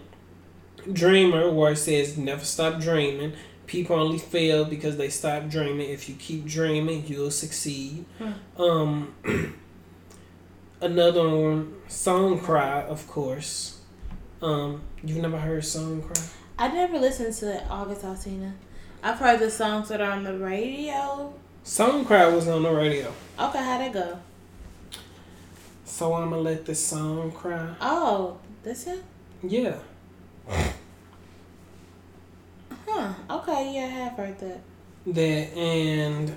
Dreamer, 0.93 1.51
where 1.51 1.73
it 1.73 1.77
says 1.77 2.19
never 2.19 2.45
stop 2.45 2.81
dreaming. 2.81 3.35
People 3.67 3.97
only 3.97 4.19
fail 4.19 4.65
because 4.65 4.97
they 4.97 5.09
stop 5.09 5.49
dreaming. 5.49 5.89
If 5.89 6.09
you 6.09 6.17
keep 6.17 6.45
dreaming, 6.45 7.05
you'll 7.07 7.31
succeed. 7.31 8.05
Um, 8.59 9.15
another 10.81 11.29
one, 11.29 11.75
Song 11.87 12.41
Cry, 12.41 12.83
of 12.83 13.07
course. 13.07 13.81
Um, 14.43 14.83
you've 15.05 15.19
never 15.19 15.39
heard 15.39 15.65
Song 15.65 16.03
Cry? 16.03 16.23
I 16.63 16.69
never 16.69 16.97
listened 16.97 17.35
to 17.39 17.67
August 17.67 18.03
Alsina. 18.03 18.53
I've 19.03 19.19
heard 19.19 19.41
the 19.41 19.51
songs 19.51 19.89
that 19.89 20.01
are 20.01 20.13
on 20.13 20.23
the 20.23 20.39
radio. 20.39 21.35
Song 21.65 22.05
Cry 22.05 22.29
was 22.29 22.47
on 22.47 22.63
the 22.63 22.71
radio. 22.71 23.13
Okay, 23.37 23.59
how'd 23.59 23.81
it 23.81 23.93
go? 23.93 24.21
So 25.85 26.15
I'm 26.15 26.31
gonna 26.31 26.41
let 26.41 26.65
this 26.65 26.79
song 26.79 27.33
cry. 27.33 27.75
Oh, 27.81 28.39
that's 28.63 28.87
it? 28.87 29.03
Yeah. 29.43 29.75
Huh. 32.87 33.13
Okay, 33.29 33.75
yeah, 33.75 33.87
I 33.87 33.89
have 33.89 34.13
heard 34.13 34.39
that. 34.39 34.61
That 35.09 35.53
and 35.57 36.31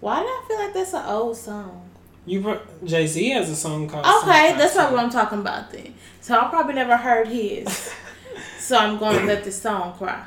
Why 0.00 0.20
do 0.20 0.26
I 0.26 0.44
feel 0.48 0.56
like 0.58 0.72
that's 0.72 0.94
an 0.94 1.04
old 1.04 1.36
song? 1.36 1.90
you 2.24 2.60
Jay 2.82 3.06
Z 3.06 3.28
has 3.28 3.50
a 3.50 3.56
song 3.56 3.86
called. 3.86 4.06
Okay, 4.22 4.56
that's 4.56 4.74
not 4.74 4.90
what 4.90 5.04
I'm 5.04 5.10
talking 5.10 5.40
about 5.40 5.70
then. 5.70 5.92
So 6.22 6.34
I 6.34 6.48
probably 6.48 6.72
never 6.72 6.96
heard 6.96 7.28
his. 7.28 7.92
so 8.60 8.76
I'm 8.76 8.98
going 8.98 9.18
to 9.18 9.24
let 9.24 9.44
this 9.44 9.60
song 9.60 9.94
cry. 9.94 10.24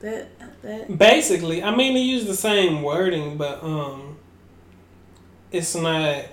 That 0.00 0.28
that 0.62 0.98
Basically, 0.98 1.62
I 1.62 1.74
mean 1.74 1.94
they 1.94 2.00
use 2.00 2.26
the 2.26 2.34
same 2.34 2.82
wording, 2.82 3.36
but 3.36 3.62
um, 3.62 4.16
it's 5.50 5.74
not. 5.74 6.24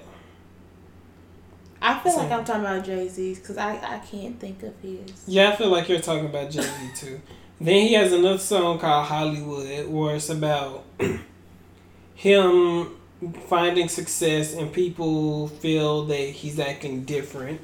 I 1.82 2.00
feel 2.00 2.18
like 2.18 2.32
I'm 2.32 2.44
talking 2.44 2.62
about 2.62 2.84
Jay 2.84 3.08
Z's 3.08 3.40
because 3.40 3.58
I 3.58 3.74
I 3.76 4.00
can't 4.00 4.40
think 4.40 4.64
of 4.64 4.74
his. 4.82 5.24
Yeah, 5.28 5.50
I 5.50 5.56
feel 5.56 5.70
like 5.70 5.88
you're 5.88 6.00
talking 6.00 6.26
about 6.26 6.50
Jay 6.50 6.62
Z 6.62 6.90
too. 6.96 7.22
Then 7.62 7.88
he 7.88 7.94
has 7.94 8.14
another 8.14 8.38
song 8.38 8.80
called 8.80 9.06
Hollywood, 9.06 9.88
where 9.88 10.16
it's 10.16 10.30
about 10.30 10.86
him 12.16 12.96
finding 13.48 13.90
success 13.90 14.54
and 14.54 14.72
people 14.72 15.48
feel 15.48 16.06
that 16.06 16.16
he's 16.16 16.58
acting 16.58 17.04
different. 17.04 17.62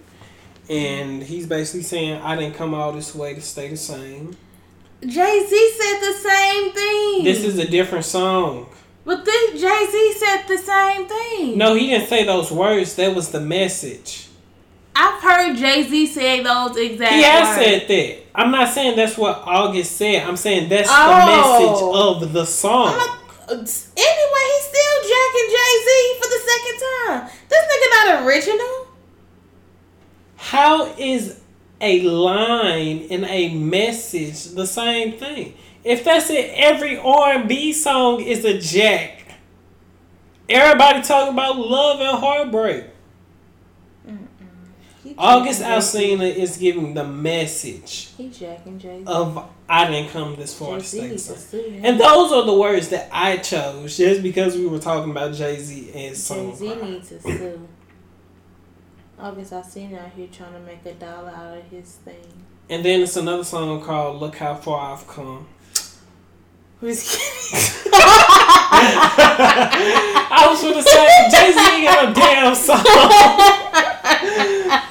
And 0.70 1.22
he's 1.24 1.46
basically 1.48 1.84
saying, 1.84 2.22
I 2.22 2.36
didn't 2.36 2.56
come 2.56 2.74
all 2.74 2.92
this 2.92 3.14
way 3.14 3.34
to 3.36 3.42
stay 3.42 3.70
the 3.70 3.78
same. 3.78 4.36
Jay 5.02 5.46
Z 5.48 5.72
said 5.78 6.00
the 6.00 6.14
same 6.18 6.72
thing. 6.72 7.24
This 7.24 7.44
is 7.44 7.60
a 7.60 7.68
different 7.68 8.06
song. 8.06 8.68
But 9.04 9.24
then 9.26 9.52
Jay 9.58 9.86
Z 9.92 10.14
said 10.18 10.48
the 10.48 10.58
same 10.58 11.06
thing. 11.08 11.58
No, 11.60 11.76
he 11.76 11.88
didn't 11.88 12.08
say 12.08 12.24
those 12.24 12.52
words. 12.52 12.96
That 12.96 13.14
was 13.14 13.30
the 13.30 13.40
message. 13.42 14.28
I've 14.96 15.22
heard 15.22 15.58
Jay 15.58 15.84
Z 15.84 16.08
say 16.08 16.42
those 16.42 16.76
exact. 16.78 17.14
He 17.14 17.22
has 17.24 17.58
words. 17.58 17.70
said 17.70 17.88
that. 17.88 18.24
I'm 18.34 18.50
not 18.52 18.70
saying 18.74 18.96
that's 18.96 19.18
what 19.18 19.44
August 19.46 19.92
said. 19.98 20.24
I'm 20.28 20.38
saying 20.38 20.70
that's 20.70 20.90
Oh. 20.92 22.20
the 22.22 22.24
message 22.24 22.28
of 22.28 22.34
the 22.34 22.46
song. 22.46 22.86
Like, 22.98 23.10
anyway, 23.50 24.46
he's 24.56 24.66
still 24.66 24.98
jacking 25.04 25.50
Jay 25.54 25.74
Z 25.86 26.16
for 26.22 26.28
the 26.30 26.42
second 26.50 26.78
time. 26.82 27.30
This 27.50 27.62
nigga 27.62 27.90
not 27.92 28.26
original. 28.26 28.75
How 30.76 30.94
is 30.98 31.40
a 31.80 32.02
line 32.02 33.08
and 33.10 33.24
a 33.24 33.54
message 33.56 34.44
the 34.48 34.68
same 34.68 35.14
thing? 35.18 35.54
If 35.86 36.04
that's 36.04 36.30
it, 36.30 36.52
every 36.54 36.98
R 36.98 37.36
and 37.36 37.48
B 37.48 37.72
song 37.72 38.20
is 38.20 38.44
a 38.44 38.60
jack. 38.60 39.40
Everybody 40.50 41.02
talking 41.02 41.32
about 41.32 41.58
love 41.58 42.02
and 42.02 42.20
heartbreak. 42.20 42.88
August 45.18 45.62
Alsina 45.62 46.36
is 46.36 46.58
giving 46.58 46.94
the 46.94 47.06
message 47.06 48.10
of 49.08 49.50
I 49.70 49.90
didn't 49.90 50.10
come 50.10 50.36
this 50.36 50.58
far 50.60 50.80
Jay-Z 50.80 51.10
to 51.10 51.18
sue. 51.18 51.80
And 51.84 51.98
those 51.98 52.34
are 52.34 52.46
the 52.46 52.54
words 52.54 52.90
that 52.90 53.08
I 53.14 53.38
chose 53.38 53.96
just 53.96 54.22
because 54.22 54.58
we 54.58 54.68
were 54.68 54.80
talking 54.80 55.12
about 55.12 55.36
Jay 55.36 55.58
Z 55.58 55.92
and 55.94 55.94
Jay 55.94 56.14
song. 56.16 56.54
Z 56.54 56.76
needs 56.82 57.10
to 57.10 57.22
sue. 57.22 57.68
August 59.20 59.54
Alsina 59.54 60.04
out 60.06 60.12
here 60.16 60.28
trying 60.32 60.54
to 60.54 60.60
make 60.60 60.86
a 60.86 60.94
dollar 60.94 61.30
out 61.30 61.58
of 61.58 61.64
his 61.66 61.96
thing. 61.96 62.44
And 62.70 62.84
then 62.84 63.02
it's 63.02 63.16
another 63.16 63.44
song 63.44 63.82
called 63.82 64.20
Look 64.22 64.36
How 64.38 64.56
Far 64.56 64.94
I've 64.94 65.08
Come. 65.08 65.48
Who's 66.82 67.04
kidding? 67.04 67.92
I 70.38 70.48
was 70.50 70.62
gonna 70.62 70.84
say 70.84 71.08
Jay 71.32 71.52
Z 71.54 71.60
ain't 71.76 71.86
got 71.86 72.10
a 72.10 72.14
damn 72.14 72.56
song. 72.56 72.78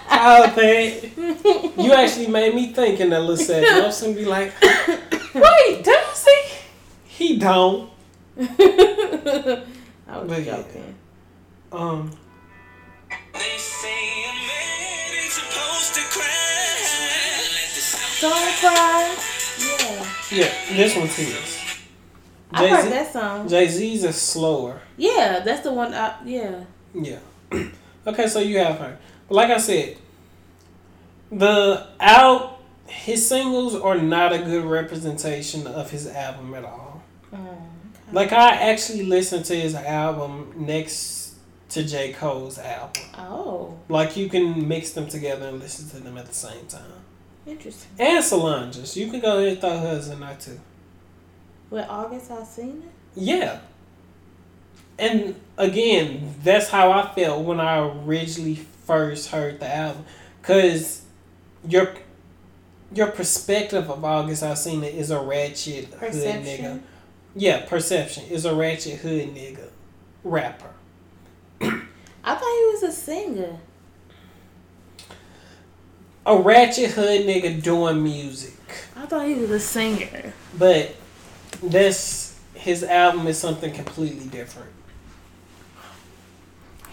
How 0.07 0.47
that 0.47 1.75
you 1.79 1.93
actually 1.93 2.29
made 2.29 2.55
me 2.55 2.72
think 2.72 3.01
in 3.01 3.11
that 3.11 3.20
little 3.20 3.37
second. 3.37 3.83
I 3.83 3.87
was 3.87 4.01
gonna 4.01 4.14
be 4.14 4.25
like, 4.25 4.53
wait, 5.35 5.85
does 5.85 6.25
he? 6.27 6.41
He 7.05 7.37
don't. 7.39 7.91
I 8.41 9.62
was 10.09 10.29
But 10.29 10.43
yeah. 10.45 10.57
joking. 10.57 10.95
Um, 11.72 12.11
They 13.35 13.59
say 13.59 14.24
a 14.24 14.32
man 14.32 15.23
ain't 15.23 15.32
supposed 15.32 15.94
to 15.94 16.02
cry. 16.11 16.55
Don't 18.20 18.56
cry. 18.56 19.16
Yeah. 19.59 20.06
yeah, 20.31 20.77
this 20.77 20.97
one's 20.97 21.15
his. 21.15 21.61
I 22.52 22.69
heard 22.69 22.93
that 22.93 23.12
song. 23.12 23.48
Jay 23.48 23.69
Z's 23.69 24.05
is 24.05 24.16
slower. 24.16 24.81
Yeah, 24.97 25.40
that's 25.40 25.62
the 25.62 25.73
one. 25.73 25.93
I, 25.93 26.16
yeah. 26.24 26.65
Yeah. 26.94 27.19
okay, 28.06 28.28
so 28.28 28.39
you 28.39 28.59
have 28.59 28.78
her. 28.78 28.98
But 29.28 29.35
like 29.35 29.51
I 29.51 29.59
said, 29.59 29.97
the 31.31 31.86
out 32.01 32.61
his 32.86 33.27
singles 33.27 33.74
are 33.74 33.98
not 33.98 34.32
a 34.32 34.39
good 34.39 34.65
representation 34.65 35.66
of 35.66 35.90
his 35.90 36.06
album 36.06 36.55
at 36.55 36.65
all. 36.65 37.02
Mm. 37.32 37.56
Like 38.12 38.32
I 38.32 38.70
actually 38.70 39.05
listened 39.05 39.44
to 39.47 39.56
his 39.56 39.74
album 39.74 40.52
next 40.56 41.24
to 41.70 41.82
J. 41.85 42.12
Cole's 42.12 42.59
album. 42.59 43.03
Oh, 43.19 43.74
Like 43.89 44.16
you 44.16 44.28
can 44.28 44.69
mix 44.69 44.91
them 44.93 45.09
together 45.09 45.47
and 45.49 45.59
listen 45.59 45.89
to 45.91 46.05
them 46.05 46.16
at 46.19 46.27
the 46.27 46.35
same 46.35 46.66
time. 46.66 46.82
interesting. 47.47 47.91
And 47.99 48.23
Solange's. 48.24 48.97
You 48.97 49.11
can 49.11 49.20
go 49.20 49.39
ahead 49.39 49.53
and 49.53 49.61
throw 49.61 49.78
hers 49.78 50.09
in 50.09 50.20
there 50.20 50.36
too. 50.41 50.61
With 51.70 51.86
August 51.89 52.31
Alsina? 52.31 52.82
Yeah. 53.15 53.61
And 54.99 55.35
again, 55.59 56.35
that's 56.45 56.69
how 56.69 56.93
I 56.93 57.12
felt 57.15 57.45
when 57.45 57.59
I 57.61 57.78
originally 58.07 58.55
first 58.86 59.31
heard 59.31 59.59
the 59.61 59.74
album. 59.74 60.05
Cause 60.43 61.03
your 61.66 61.95
your 62.95 63.09
perspective 63.09 63.91
of 63.91 64.05
August 64.05 64.43
Alsina 64.45 64.93
is 64.93 65.11
a 65.11 65.19
ratchet 65.20 65.86
hood 65.86 66.12
nigga. 66.12 66.12
Perception. 66.12 66.82
Yeah, 67.35 67.65
perception 67.66 68.24
is 68.27 68.45
a 68.45 68.55
ratchet 68.55 69.01
hood 69.01 69.35
nigga 69.35 69.69
rapper. 70.23 70.70
I 72.25 72.35
thought 72.35 72.41
he 72.41 72.67
was 72.73 72.83
a 72.85 72.93
singer. 72.93 73.59
A 76.27 76.39
ratchet 76.39 76.93
hood 76.93 77.27
nigga 77.27 77.63
doing 77.63 78.03
music. 78.03 78.55
I 78.97 79.05
thought 79.07 79.27
he 79.29 79.35
was 79.35 79.51
a 79.51 79.61
singer. 79.61 80.33
But 80.59 80.95
this 81.63 82.39
his 82.55 82.83
album 82.83 83.27
is 83.27 83.39
something 83.39 83.73
completely 83.73 84.27
different. 84.29 84.71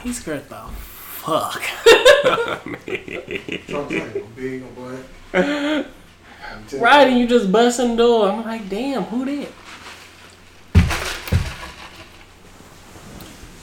He's 0.04 0.20
great 0.22 0.50
though. 0.50 0.68
Fuck. 0.68 1.62
That's 1.86 2.26
what 2.26 2.66
I'm 2.66 2.76
saying. 2.86 4.12
I'm 4.16 4.32
big, 4.36 4.64
I'm 4.64 4.74
black. 4.74 5.00
I'm 6.52 6.68
just- 6.68 6.82
Right, 6.82 7.08
and 7.08 7.20
you 7.20 7.28
just 7.28 7.52
busting 7.52 7.92
the 7.92 7.96
door. 7.98 8.30
I'm 8.32 8.44
like, 8.44 8.68
damn, 8.68 9.04
who 9.04 9.24
that? 9.26 9.48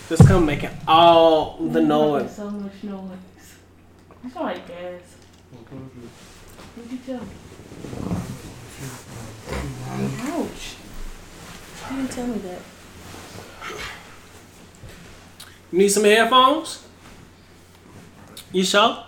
Just 0.08 0.26
come 0.26 0.46
making 0.46 0.70
all 0.86 1.58
the 1.58 1.80
noise. 1.80 2.34
So 2.34 2.50
much 2.50 2.82
noise. 2.82 3.10
I 4.24 4.28
feel 4.30 4.42
like 4.42 4.66
gas. 4.66 5.00
What'd 6.74 6.92
you 6.92 6.98
tell 6.98 7.20
me? 7.20 7.28
Ouch. 10.30 10.76
You 11.90 11.96
didn't 11.96 12.10
tell 12.10 12.26
me 12.26 12.38
that. 12.38 12.62
You 15.72 15.78
need 15.78 15.88
some 15.88 16.04
headphones? 16.04 16.86
You 18.52 18.64
sure? 18.64 19.04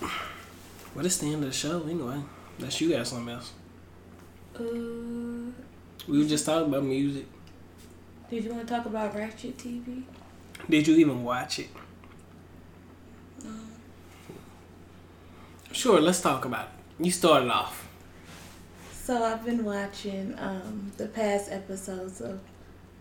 Well, 0.00 1.04
it's 1.04 1.18
the 1.18 1.26
end 1.26 1.44
of 1.44 1.50
the 1.50 1.52
show 1.52 1.82
anyway. 1.82 2.22
Unless 2.58 2.80
you 2.80 2.90
got 2.90 3.06
something 3.06 3.34
else. 3.34 3.52
Uh, 4.58 4.62
We 6.08 6.18
were 6.22 6.24
just 6.28 6.46
talking 6.46 6.68
about 6.70 6.84
music. 6.84 7.26
Did 8.30 8.44
you 8.44 8.52
want 8.52 8.66
to 8.66 8.74
talk 8.74 8.86
about 8.86 9.14
Ratchet 9.14 9.56
TV? 9.56 10.02
Did 10.68 10.86
you 10.86 10.96
even 10.96 11.22
watch 11.22 11.58
it? 11.58 11.68
Sure, 15.72 16.00
let's 16.00 16.20
talk 16.20 16.44
about 16.44 16.68
it. 16.68 17.04
You 17.04 17.10
started 17.12 17.50
off. 17.50 17.86
So 18.92 19.22
I've 19.22 19.44
been 19.44 19.64
watching 19.64 20.34
um, 20.38 20.90
the 20.96 21.06
past 21.06 21.52
episodes 21.52 22.20
of 22.20 22.40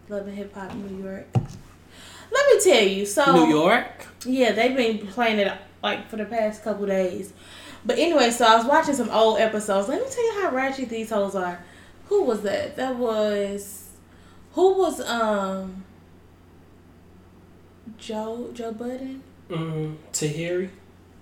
Love 0.10 0.28
and 0.28 0.38
Hip 0.38 0.54
Hop 0.54 0.74
New 0.76 1.04
York. 1.04 1.26
Let 1.34 2.54
me 2.54 2.72
tell 2.72 2.84
you, 2.84 3.06
so 3.06 3.32
New 3.34 3.50
York? 3.50 4.06
Yeah, 4.26 4.52
they've 4.52 4.76
been 4.76 5.08
playing 5.08 5.40
it 5.40 5.52
like 5.82 6.10
for 6.10 6.18
the 6.18 6.26
past 6.26 6.64
couple 6.64 6.86
days. 6.86 7.34
But 7.86 7.98
anyway, 7.98 8.32
so 8.32 8.46
I 8.46 8.58
was 8.58 8.66
watching 8.66 8.96
some 8.96 9.10
old 9.10 9.40
episodes. 9.40 9.88
Let 9.88 10.02
me 10.02 10.08
tell 10.12 10.26
you 10.26 10.42
how 10.42 10.52
ratchet 10.52 10.90
these 10.90 11.10
hoes 11.10 11.34
are. 11.34 11.64
Who 12.08 12.24
was 12.24 12.42
that? 12.42 12.76
That 12.76 12.98
was 12.98 13.85
who 14.56 14.77
was 14.77 14.99
um 15.02 15.84
Joe 17.98 18.49
Joe 18.53 18.72
Budden? 18.72 19.22
Mm, 19.49 19.98
Tahiry? 20.11 20.69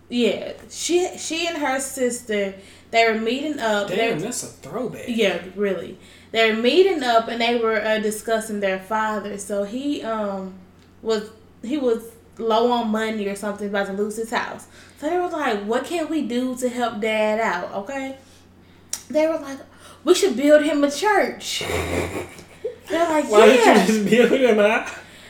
Yeah, 0.10 0.54
she 0.70 1.18
she 1.18 1.48
and 1.48 1.58
her 1.58 1.80
sister 1.80 2.54
they 2.92 3.12
were 3.12 3.20
meeting 3.20 3.60
up. 3.60 3.88
Damn, 3.90 4.20
that's 4.20 4.44
a 4.44 4.48
throwback. 4.48 5.06
yeah, 5.08 5.42
really. 5.56 5.98
They 6.32 6.52
were 6.52 6.62
meeting 6.62 7.04
up 7.04 7.28
and 7.28 7.42
they 7.42 7.60
were 7.60 7.82
uh, 7.82 8.00
discussing 8.00 8.60
their 8.60 8.80
father. 8.80 9.38
So 9.38 9.64
he 9.64 10.04
um 10.04 10.54
was 11.02 11.30
he 11.64 11.78
was 11.78 12.12
low 12.38 12.72
on 12.72 12.90
money 12.90 13.28
or 13.28 13.36
something, 13.36 13.68
about 13.68 13.88
to 13.88 13.94
lose 13.94 14.18
his 14.18 14.30
house. 14.32 14.68
So 15.00 15.10
they 15.10 15.18
were 15.18 15.30
like, 15.30 15.64
"What 15.64 15.86
can 15.86 16.08
we 16.10 16.22
do 16.22 16.56
to 16.58 16.70
help 16.70 17.02
Dad 17.02 17.40
out?" 17.40 17.74
Okay. 17.84 18.18
They 19.10 19.28
were 19.28 19.40
like, 19.40 19.60
"We 20.04 20.14
should 20.14 20.38
build 20.38 20.64
him 20.64 20.84
a 20.84 20.92
church." 20.92 21.64
They're 22.90 23.10
like, 23.10 23.30
Why 23.30 23.46
"Yeah." 23.46 23.64
don't 23.66 23.88
you 23.88 23.94
just 23.94 24.10
build 24.10 24.32
him 24.42 24.60
out? 24.60 24.90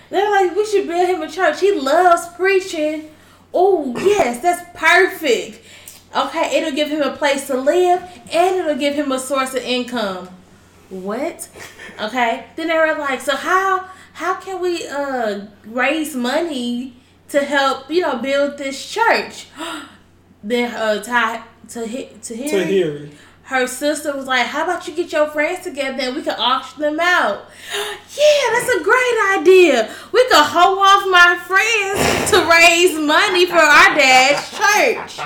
They're 0.09 0.29
like, 0.29 0.55
we 0.55 0.65
should 0.65 0.87
build 0.87 1.07
him 1.09 1.21
a 1.21 1.29
church. 1.29 1.59
He 1.59 1.71
loves 1.73 2.27
preaching. 2.35 3.09
Oh, 3.53 3.93
yes, 3.97 4.39
that's 4.41 4.63
perfect. 4.77 5.61
Okay, 6.15 6.57
it'll 6.57 6.71
give 6.75 6.89
him 6.89 7.01
a 7.01 7.15
place 7.15 7.47
to 7.47 7.55
live 7.57 8.03
and 8.31 8.55
it'll 8.57 8.75
give 8.75 8.93
him 8.93 9.11
a 9.11 9.19
source 9.19 9.53
of 9.55 9.63
income. 9.63 10.29
What? 10.89 11.49
Okay. 11.99 12.45
Then 12.55 12.67
they 12.67 12.77
were 12.77 12.95
like, 12.99 13.21
so 13.21 13.35
how 13.35 13.87
how 14.13 14.35
can 14.35 14.59
we 14.61 14.87
uh 14.87 15.47
raise 15.65 16.15
money 16.15 16.93
to 17.29 17.43
help, 17.43 17.89
you 17.89 18.01
know, 18.01 18.17
build 18.17 18.59
this 18.59 18.87
church? 18.87 19.47
then 20.43 20.73
uh 20.75 21.01
Ty 21.01 21.43
to 21.69 21.87
hit 21.87 22.21
to 22.23 22.35
hear 22.35 22.49
Tahiry. 22.65 23.13
Her 23.43 23.67
sister 23.67 24.15
was 24.15 24.25
like, 24.25 24.47
How 24.47 24.63
about 24.63 24.87
you 24.87 24.95
get 24.95 25.11
your 25.11 25.27
friends 25.27 25.63
together 25.63 26.01
and 26.01 26.15
we 26.15 26.23
can 26.23 26.39
auction 26.39 26.81
them 26.81 26.99
out? 26.99 27.45
Yeah, 28.15 28.49
that's 28.51 28.69
a 28.69 28.83
great 28.83 29.39
idea. 29.39 29.91
We 30.11 30.23
could 30.27 30.35
hoe 30.35 30.77
off 30.77 31.03
my 31.09 31.35
friends 31.35 32.29
to 32.29 32.47
raise 32.47 32.99
money 32.99 33.47
for 33.47 33.55
our 33.55 33.95
dad's 33.95 34.51
church. 34.51 35.17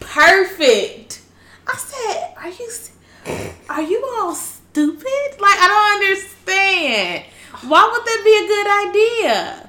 Perfect. 0.00 1.20
I 1.66 1.76
said, 1.76 2.34
Are 2.38 2.48
you 2.48 2.70
are 3.68 3.82
you 3.82 4.02
all 4.16 4.34
stupid? 4.34 5.30
Like 5.38 5.58
I 5.58 5.68
don't 5.68 6.02
understand. 6.02 7.24
Why 7.68 7.88
would 7.92 8.04
that 8.06 8.22
be 8.24 8.34
a 8.34 8.48
good 8.48 8.66
idea? 8.88 9.67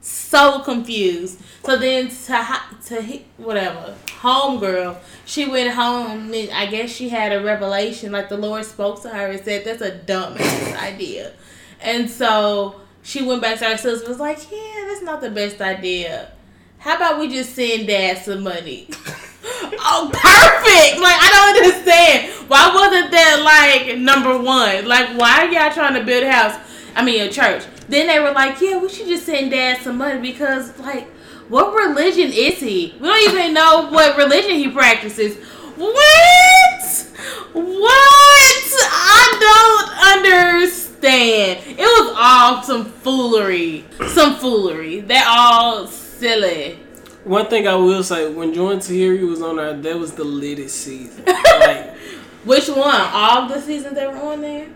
So 0.00 0.60
confused. 0.60 1.40
So 1.64 1.76
then 1.76 2.08
to 2.08 2.60
to 2.86 3.20
whatever 3.36 3.94
homegirl, 4.20 4.96
she 5.24 5.46
went 5.46 5.74
home. 5.74 6.32
And 6.32 6.50
I 6.50 6.66
guess 6.66 6.90
she 6.90 7.08
had 7.08 7.32
a 7.32 7.42
revelation. 7.42 8.12
Like 8.12 8.28
the 8.28 8.36
Lord 8.36 8.64
spoke 8.64 9.02
to 9.02 9.08
her 9.08 9.26
and 9.28 9.44
said, 9.44 9.64
"That's 9.64 9.82
a 9.82 9.90
dumbass 9.90 10.76
idea." 10.80 11.32
And 11.80 12.08
so 12.08 12.80
she 13.02 13.22
went 13.22 13.42
back 13.42 13.58
to 13.58 13.64
her 13.66 13.76
sister. 13.76 14.08
Was 14.08 14.20
like, 14.20 14.38
"Yeah, 14.50 14.84
that's 14.88 15.02
not 15.02 15.20
the 15.20 15.30
best 15.30 15.60
idea. 15.60 16.30
How 16.78 16.96
about 16.96 17.18
we 17.18 17.28
just 17.28 17.54
send 17.54 17.88
Dad 17.88 18.18
some 18.18 18.42
money?" 18.42 18.88
oh, 19.44 20.10
perfect! 20.12 21.02
Like 21.02 21.18
I 21.20 21.28
don't 21.32 21.64
understand. 21.64 22.48
Why 22.48 22.74
wasn't 22.74 23.10
that 23.10 23.42
like 23.42 23.98
number 23.98 24.38
one? 24.38 24.86
Like 24.86 25.18
why 25.18 25.44
are 25.44 25.52
y'all 25.52 25.72
trying 25.72 25.94
to 25.94 26.04
build 26.04 26.24
a 26.24 26.32
house? 26.32 26.58
I 26.94 27.04
mean 27.04 27.20
a 27.20 27.30
church. 27.30 27.64
Then 27.88 28.06
they 28.06 28.20
were 28.20 28.32
like, 28.32 28.60
yeah, 28.60 28.78
we 28.78 28.88
should 28.88 29.06
just 29.06 29.24
send 29.26 29.50
Dad 29.50 29.80
some 29.82 29.98
money 29.98 30.20
because 30.20 30.78
like, 30.78 31.08
what 31.48 31.74
religion 31.74 32.30
is 32.32 32.58
he? 32.60 32.94
We 33.00 33.08
don't 33.08 33.34
even 33.34 33.54
know 33.54 33.88
what 33.90 34.16
religion 34.16 34.56
he 34.56 34.68
practices. 34.70 35.36
What? 35.76 37.06
What? 37.54 38.54
I 38.90 39.38
don't 39.40 40.62
understand. 40.62 41.60
It 41.66 41.78
was 41.78 42.14
all 42.18 42.62
some 42.62 42.84
foolery. 42.84 43.84
Some 44.08 44.36
foolery. 44.36 45.00
They're 45.00 45.24
all 45.26 45.86
silly. 45.86 46.80
One 47.24 47.46
thing 47.46 47.66
I 47.66 47.74
will 47.76 48.02
say, 48.02 48.30
when 48.32 48.52
Jordan 48.54 48.80
Tahiry 48.80 49.28
was 49.28 49.42
on 49.42 49.56
there, 49.56 49.74
that 49.74 49.98
was 49.98 50.12
the 50.12 50.24
littest 50.24 50.76
season. 50.76 51.24
like, 51.26 51.96
Which 52.44 52.68
one? 52.68 53.00
All 53.12 53.48
the 53.48 53.60
seasons 53.60 53.94
they 53.94 54.06
were 54.06 54.16
on 54.16 54.40
there? 54.40 54.68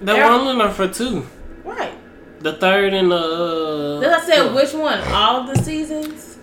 they 0.00 0.12
were 0.12 0.22
on 0.24 0.58
there 0.58 0.70
for 0.70 0.88
two. 0.88 1.26
Right. 1.64 1.92
The 2.46 2.52
third 2.52 2.94
and 2.94 3.10
the. 3.10 3.16
Uh, 3.16 4.00
Then 4.00 4.12
I 4.14 4.20
said, 4.20 4.42
fourth. 4.42 4.54
which 4.54 4.72
one? 4.80 5.00
All 5.12 5.42
the 5.44 5.56
seasons? 5.62 6.38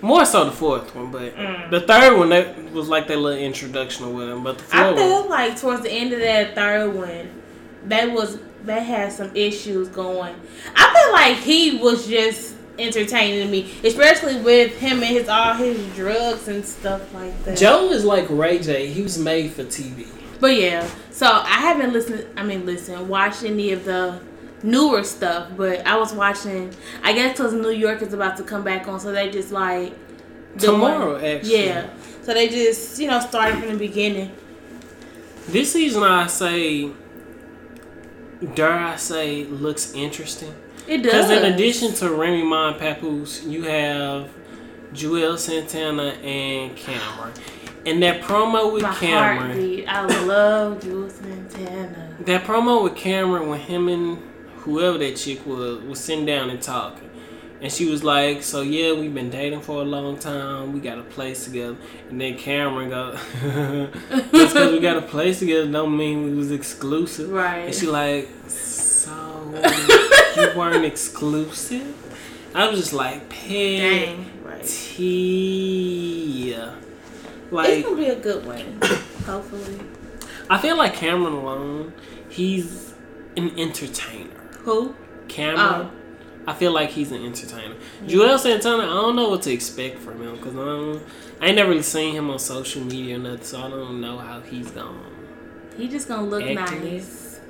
More 0.00 0.24
so 0.24 0.44
the 0.46 0.50
fourth 0.50 0.92
one, 0.96 1.12
but 1.12 1.36
Mm. 1.36 1.70
the 1.70 1.80
third 1.80 2.18
one 2.18 2.30
that 2.30 2.72
was 2.72 2.88
like 2.88 3.06
that 3.06 3.18
little 3.18 3.38
introduction 3.38 4.12
with 4.14 4.28
him. 4.28 4.42
But 4.42 4.58
the 4.58 4.64
I 4.76 4.82
fourth 4.88 4.96
one, 4.98 5.08
feel 5.22 5.30
like 5.30 5.60
towards 5.60 5.82
the 5.82 5.92
end 5.92 6.12
of 6.12 6.18
that 6.18 6.56
third 6.56 6.92
one, 6.94 7.28
they 7.86 8.08
was 8.08 8.38
they 8.64 8.82
had 8.82 9.12
some 9.12 9.30
issues 9.34 9.86
going. 9.88 10.34
I 10.74 10.92
feel 10.94 11.12
like 11.12 11.36
he 11.36 11.76
was 11.78 12.06
just 12.08 12.56
entertaining 12.76 13.48
me, 13.50 13.70
especially 13.84 14.40
with 14.40 14.76
him 14.78 14.94
and 15.04 15.16
his 15.18 15.28
all 15.28 15.54
his 15.54 15.78
drugs 15.94 16.48
and 16.48 16.64
stuff 16.64 17.14
like 17.14 17.44
that. 17.44 17.56
Joe 17.56 17.90
is 17.92 18.04
like 18.04 18.26
Ray 18.28 18.58
J. 18.58 18.88
He 18.88 19.02
was 19.02 19.18
made 19.18 19.52
for 19.52 19.62
TV. 19.62 20.08
But 20.40 20.56
yeah, 20.56 20.84
so 21.12 21.26
I 21.28 21.60
haven't 21.68 21.92
listened. 21.92 22.26
I 22.36 22.42
mean, 22.42 22.66
listen, 22.66 23.06
watched 23.08 23.44
any 23.44 23.70
of 23.72 23.84
the 23.84 24.18
newer 24.64 25.04
stuff, 25.04 25.50
but 25.56 25.86
I 25.86 25.96
was 25.96 26.12
watching. 26.12 26.74
I 27.02 27.12
guess 27.12 27.36
because 27.36 27.52
New 27.52 27.70
York 27.70 28.02
is 28.02 28.12
about 28.12 28.36
to 28.38 28.42
come 28.42 28.64
back 28.64 28.88
on, 28.88 28.98
so 28.98 29.12
they 29.12 29.30
just 29.30 29.52
like 29.52 29.94
Tomorrow, 30.58 31.16
actually. 31.16 31.66
Yeah, 31.66 31.90
so 32.22 32.32
they 32.32 32.48
just 32.48 32.98
you 33.00 33.08
know 33.08 33.20
started 33.20 33.58
from 33.60 33.72
the 33.72 33.78
beginning. 33.78 34.32
This 35.48 35.72
season, 35.72 36.02
I 36.02 36.26
say, 36.26 36.90
dare 38.54 38.72
I 38.72 38.96
say, 38.96 39.44
looks 39.44 39.92
interesting. 39.92 40.54
It 40.86 40.98
does. 40.98 41.28
Because 41.28 41.30
in 41.30 41.52
addition 41.52 41.92
to 41.94 42.10
Remy 42.10 42.44
Ma 42.44 42.68
and 42.68 42.78
Papoose, 42.78 43.44
you 43.44 43.64
have 43.64 44.30
Juelz 44.92 45.40
Santana 45.40 46.10
and 46.22 46.76
Cam'ron. 46.76 47.36
And 47.86 48.02
that 48.02 48.22
promo 48.22 48.72
with 48.72 48.82
my 48.82 48.94
Cam'ron, 48.94 49.38
heartbeat. 49.38 49.88
I 49.88 50.24
love 50.24 50.80
Juelz 50.80 51.12
Santana. 51.12 52.16
that 52.20 52.44
promo 52.44 52.82
with 52.82 52.94
Cam'ron 52.94 53.48
when 53.48 53.60
him 53.60 53.88
and 53.88 54.22
whoever 54.64 54.98
that 54.98 55.16
chick 55.16 55.46
was 55.46 55.82
was 55.82 56.00
sitting 56.00 56.26
down 56.26 56.50
and 56.50 56.60
talking. 56.60 57.10
And 57.60 57.72
she 57.72 57.86
was 57.88 58.02
like, 58.04 58.42
So 58.42 58.60
yeah, 58.62 58.92
we've 58.92 59.14
been 59.14 59.30
dating 59.30 59.60
for 59.62 59.80
a 59.80 59.84
long 59.84 60.18
time. 60.18 60.72
We 60.72 60.80
got 60.80 60.98
a 60.98 61.02
place 61.02 61.44
together. 61.44 61.76
And 62.10 62.20
then 62.20 62.36
Cam'ron 62.36 62.90
go, 62.90 63.16
Just 64.32 64.54
because 64.54 64.72
we 64.72 64.80
got 64.80 64.96
a 64.98 65.02
place 65.02 65.38
together 65.38 65.70
don't 65.70 65.96
mean 65.96 66.24
we 66.24 66.34
was 66.34 66.50
exclusive. 66.50 67.30
Right. 67.30 67.60
And 67.66 67.74
she 67.74 67.86
like, 67.86 68.28
So 68.48 69.12
you 70.36 70.58
weren't 70.58 70.84
exclusive? 70.84 71.96
I 72.54 72.68
was 72.68 72.78
just 72.80 72.92
like, 72.92 73.30
Dang. 73.30 74.30
Right. 74.44 74.60
It's 74.60 74.98
Like, 77.50 77.84
gonna 77.84 77.96
be 77.96 78.06
a 78.08 78.16
good 78.16 78.44
one. 78.44 78.78
Hopefully. 79.26 79.78
I 80.50 80.58
feel 80.58 80.76
like 80.76 80.94
Cam'ron 80.96 81.32
alone, 81.32 81.94
he's 82.28 82.92
an 83.36 83.58
entertainer. 83.58 84.43
Who? 84.64 84.94
Cam'ron. 85.28 85.56
Oh. 85.58 85.90
I 86.46 86.52
feel 86.52 86.72
like 86.72 86.90
he's 86.90 87.10
an 87.10 87.24
entertainer. 87.24 87.74
Juelz 88.04 88.40
Santana, 88.40 88.82
I 88.82 88.86
don't 88.86 89.16
know 89.16 89.30
what 89.30 89.40
to 89.42 89.52
expect 89.52 89.98
from 90.00 90.20
him 90.20 90.36
because 90.36 90.54
I, 90.54 90.58
don't- 90.58 91.02
I 91.40 91.46
ain't 91.46 91.56
never 91.56 91.70
really 91.70 91.82
seen 91.82 92.14
him 92.14 92.28
on 92.30 92.38
social 92.38 92.82
media 92.82 93.16
or 93.16 93.18
nothing, 93.18 93.42
so 93.44 93.62
I 93.62 93.70
don't 93.70 94.00
know 94.00 94.18
how 94.18 94.40
he's 94.40 94.70
going. 94.70 95.00
He 95.76 95.88
just 95.88 96.06
gonna 96.06 96.26
look 96.26 96.44
nice. 96.54 97.40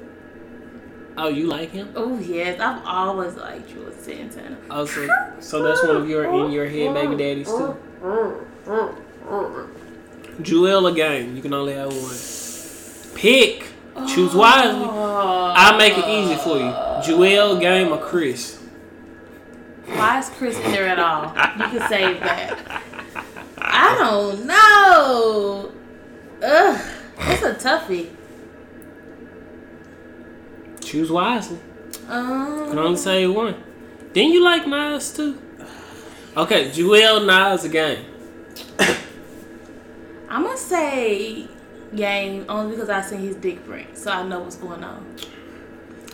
Oh, 1.16 1.28
you 1.28 1.46
like 1.46 1.70
him? 1.70 1.92
Oh 1.96 2.18
yes, 2.18 2.60
I've 2.60 2.84
always 2.84 3.34
liked 3.34 3.68
Juelz 3.68 3.98
Santana. 4.00 4.56
Oh, 4.70 4.84
so, 4.84 5.06
so 5.40 5.62
that's 5.62 5.82
one 5.84 5.96
of 5.96 6.08
your 6.08 6.24
in 6.24 6.50
your 6.52 6.66
head 6.66 6.94
baby 6.94 7.16
daddies 7.16 7.48
too. 7.48 7.76
Jewel 10.42 10.86
again. 10.88 11.36
You 11.36 11.42
can 11.42 11.52
only 11.54 11.74
have 11.74 11.92
one. 11.92 12.16
Pick. 13.20 13.66
Choose 14.08 14.34
wisely. 14.34 14.84
I'll 14.88 15.78
make 15.78 15.96
it 15.96 16.06
easy 16.08 16.34
for 16.36 16.56
you. 16.58 16.74
Jewel, 17.04 17.58
game, 17.58 17.92
or 17.92 17.98
Chris? 17.98 18.60
Why 19.86 20.18
is 20.18 20.28
Chris 20.30 20.56
in 20.58 20.72
there 20.72 20.88
at 20.88 20.98
all? 20.98 21.26
You 21.58 21.78
can 21.78 21.88
save 21.88 22.20
that. 22.20 22.82
I 23.58 23.96
don't 23.98 24.46
know. 24.46 25.70
Ugh, 26.42 26.80
that's 27.18 27.42
a 27.42 27.54
toughie. 27.54 28.10
Choose 30.80 31.10
wisely. 31.10 31.58
You 31.92 32.06
can 32.08 32.12
Um, 32.72 32.78
only 32.78 32.96
say 32.98 33.26
one. 33.26 33.54
Then 34.12 34.28
you 34.30 34.42
like 34.42 34.66
Nas 34.66 35.12
too. 35.14 35.38
Okay, 36.36 36.70
Jewel, 36.72 37.20
Nas, 37.20 37.64
again. 37.64 38.04
I'm 40.28 40.42
gonna 40.42 40.56
say 40.56 41.46
game 41.96 42.44
only 42.48 42.76
because 42.76 42.90
I 42.90 43.02
seen 43.02 43.20
his 43.20 43.36
dick 43.36 43.64
print, 43.66 43.96
so 43.96 44.10
I 44.10 44.26
know 44.26 44.40
what's 44.40 44.56
going 44.56 44.82
on. 44.84 45.16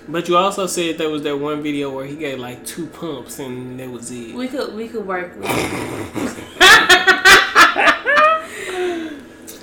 But 0.09 0.29
you 0.29 0.37
also 0.37 0.67
said 0.67 0.99
there 0.99 1.11
was 1.11 1.23
that 1.23 1.39
one 1.39 1.63
video 1.63 1.91
where 1.95 2.05
he 2.05 2.17
gave 2.17 2.39
like 2.39 2.67
two 2.67 2.87
pumps 2.87 3.39
and 3.39 3.79
that 3.79 3.89
was 3.91 4.11
it. 4.11 4.35
We 4.35 4.49
could 4.49 4.75
we 4.75 4.89
could 4.89 5.07
work 5.07 5.37
with. 5.37 5.47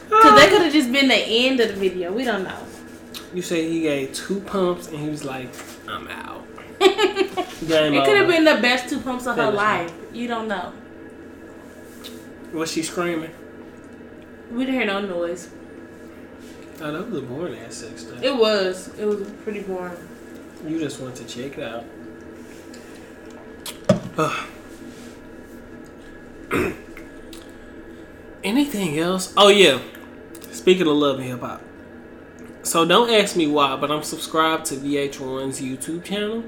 Cause 0.10 0.39
that 0.39 0.49
could 0.49 0.61
have 0.61 0.73
just 0.73 0.91
been 0.91 1.10
the 1.10 1.15
end 1.15 1.60
of 1.60 1.69
the 1.69 1.76
video. 1.76 2.11
We 2.14 2.23
don't 2.23 2.44
know. 2.44 2.60
You 3.34 3.41
said 3.41 3.65
he 3.65 3.81
gave 3.81 4.14
two 4.14 4.39
pumps 4.41 4.88
and 4.88 4.98
he 4.98 5.10
was 5.10 5.26
like, 5.26 5.49
I'm 5.88 6.07
out. 6.07 6.45
It 7.60 8.06
could 8.06 8.18
have 8.18 8.27
been 8.27 8.45
the 8.45 8.61
best 8.61 8.88
two 8.88 8.99
pumps 8.99 9.27
of 9.27 9.35
her 9.35 9.52
life. 9.52 9.91
You 10.14 10.27
don't 10.27 10.48
know. 10.48 10.72
Was 12.53 12.72
she 12.72 12.84
screaming? 12.84 13.31
We 14.52 14.65
didn't 14.65 14.76
hear 14.76 14.85
no 14.85 15.02
noise. 15.02 15.49
Oh, 16.80 16.91
that 16.91 17.10
was 17.10 17.20
a 17.20 17.22
boring 17.24 17.60
ass 17.60 17.76
sex 17.76 18.02
stuff. 18.02 18.22
It 18.22 18.36
was. 18.36 18.90
It 18.99 19.06
was 19.06 19.28
pretty 19.44 19.62
boring. 19.62 19.98
You 20.66 20.80
just 20.80 20.99
want 21.02 21.16
to 21.16 21.26
check 21.26 21.58
it 21.58 21.64
out. 21.64 21.86
Ugh. 24.18 24.48
Anything 28.44 28.99
else? 28.99 29.34
Oh 29.36 29.49
yeah. 29.49 29.80
Speaking 30.52 30.88
of 30.88 30.95
love 30.95 31.20
and 31.20 31.28
hip 31.28 31.40
hop. 31.40 31.62
So 32.64 32.86
don't 32.86 33.10
ask 33.10 33.36
me 33.36 33.48
why, 33.48 33.76
but 33.78 33.90
I'm 33.90 34.04
subscribed 34.04 34.66
to 34.66 34.76
VH1's 34.76 35.62
YouTube 35.62 36.04
channel. 36.04 36.44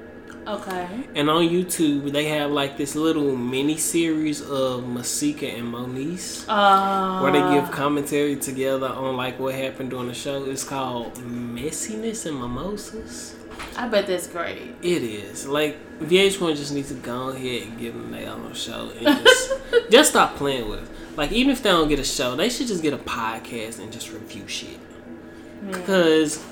Okay. 0.48 0.88
And 1.16 1.30
on 1.30 1.44
YouTube, 1.44 2.12
they 2.12 2.26
have 2.26 2.52
like 2.52 2.78
this 2.78 2.96
little 2.96 3.36
mini 3.36 3.78
series 3.78 4.42
of 4.42 4.88
Masika 4.88 5.48
and 5.48 5.72
Moniece. 5.74 6.46
Uh, 6.48 7.20
where 7.22 7.32
they 7.32 7.42
give 7.54 7.70
commentary 7.72 8.36
together 8.36 8.88
on 8.88 9.16
like 9.18 9.40
what 9.40 9.54
happened 9.56 9.92
during 9.92 10.08
the 10.08 10.14
show. 10.14 10.44
It's 10.46 10.64
called 10.64 11.16
Messiness 11.16 12.26
and 12.26 12.40
Mimosas. 12.40 13.36
I 13.78 13.88
bet 13.88 14.08
that's 14.08 14.28
great. 14.28 14.76
It 14.82 15.04
is 15.04 15.46
like 15.48 15.78
VH1 16.00 16.56
just 16.56 16.74
needs 16.74 16.88
to 16.90 16.96
go 16.96 17.30
ahead 17.30 17.64
and 17.68 17.78
give 17.80 17.94
them 17.94 18.12
their 18.12 18.30
own 18.30 18.54
show 18.54 18.92
and 18.98 19.24
just 19.24 19.54
just 19.92 20.10
stop 20.12 20.36
playing 20.36 20.68
with. 20.70 20.84
it. 20.84 21.18
Like 21.18 21.32
even 21.32 21.52
if 21.52 21.62
they 21.62 21.70
don't 21.70 21.90
get 21.90 22.00
a 22.00 22.04
show, 22.04 22.36
they 22.36 22.50
should 22.50 22.68
just 22.68 22.82
get 22.82 22.94
a 22.94 22.98
podcast 22.98 23.80
and 23.80 23.92
just 23.92 24.12
review 24.12 24.48
shit. 24.48 24.80
Because 25.68 26.44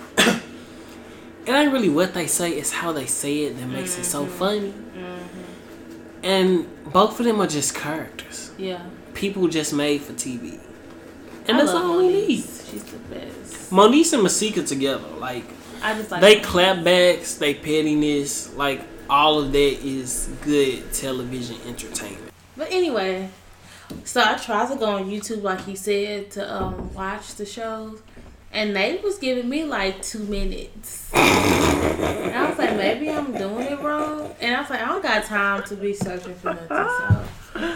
it 1.48 1.52
ain't 1.52 1.72
really 1.72 1.90
what 1.90 2.14
they 2.14 2.28
say; 2.28 2.52
it's 2.52 2.72
how 2.72 2.92
they 2.92 3.06
say 3.06 3.44
it 3.46 3.58
that 3.58 3.68
makes 3.68 3.98
it 3.98 4.04
so 4.04 4.26
funny. 4.26 4.74
And 6.24 6.68
both 6.92 7.20
of 7.20 7.26
them 7.26 7.40
are 7.40 7.48
just 7.48 7.74
characters. 7.74 8.52
Yeah. 8.58 8.86
People 9.14 9.48
just 9.48 9.74
made 9.74 10.02
for 10.02 10.14
TV. 10.14 10.60
And 11.48 11.58
I 11.58 11.62
that's 11.62 11.72
all 11.72 12.00
we 12.00 12.10
need. 12.10 12.42
She's 12.42 12.84
the 12.84 12.98
best. 12.98 13.72
Moniece 13.72 14.14
and 14.14 14.24
Masika 14.24 14.64
together, 14.64 15.08
like 15.18 15.46
I 15.82 15.94
just 15.94 16.12
like 16.12 16.22
they 16.22 16.40
clapbacks, 16.40 17.38
they 17.38 17.54
pettiness, 17.54 18.54
like 18.56 18.82
all 19.10 19.40
of 19.40 19.52
that 19.54 19.58
is 19.86 20.30
good 20.42 20.92
television 20.92 21.56
entertainment. 21.66 22.32
But 22.58 22.72
anyway, 22.72 23.30
so 24.04 24.22
I 24.22 24.36
tried 24.36 24.70
to 24.72 24.76
go 24.76 24.86
on 24.86 25.10
YouTube 25.10 25.44
like 25.44 25.62
he 25.62 25.76
said 25.76 26.32
to 26.32 26.54
um 26.54 26.94
watch 26.94 27.36
the 27.36 27.46
shows, 27.46 28.02
and 28.52 28.76
they 28.76 28.98
was 29.04 29.18
giving 29.18 29.50
me 29.50 29.64
like 29.64 30.02
two 30.02 30.20
minutes. 30.20 31.12
And 31.14 32.36
I 32.36 32.50
was 32.50 32.58
like, 32.58 32.76
maybe 32.76 33.10
I'm 33.10 33.32
doing 33.34 33.68
it 33.68 33.80
wrong. 33.80 34.34
And 34.40 34.56
I 34.56 34.62
was 34.62 34.70
like, 34.70 34.82
I 34.82 34.86
don't 34.86 35.04
got 35.04 35.24
time 35.26 35.64
to 35.64 35.76
be 35.76 35.94
searching 35.94 36.36
for 36.36 36.54
nothing. 36.54 36.68
So 37.54 37.76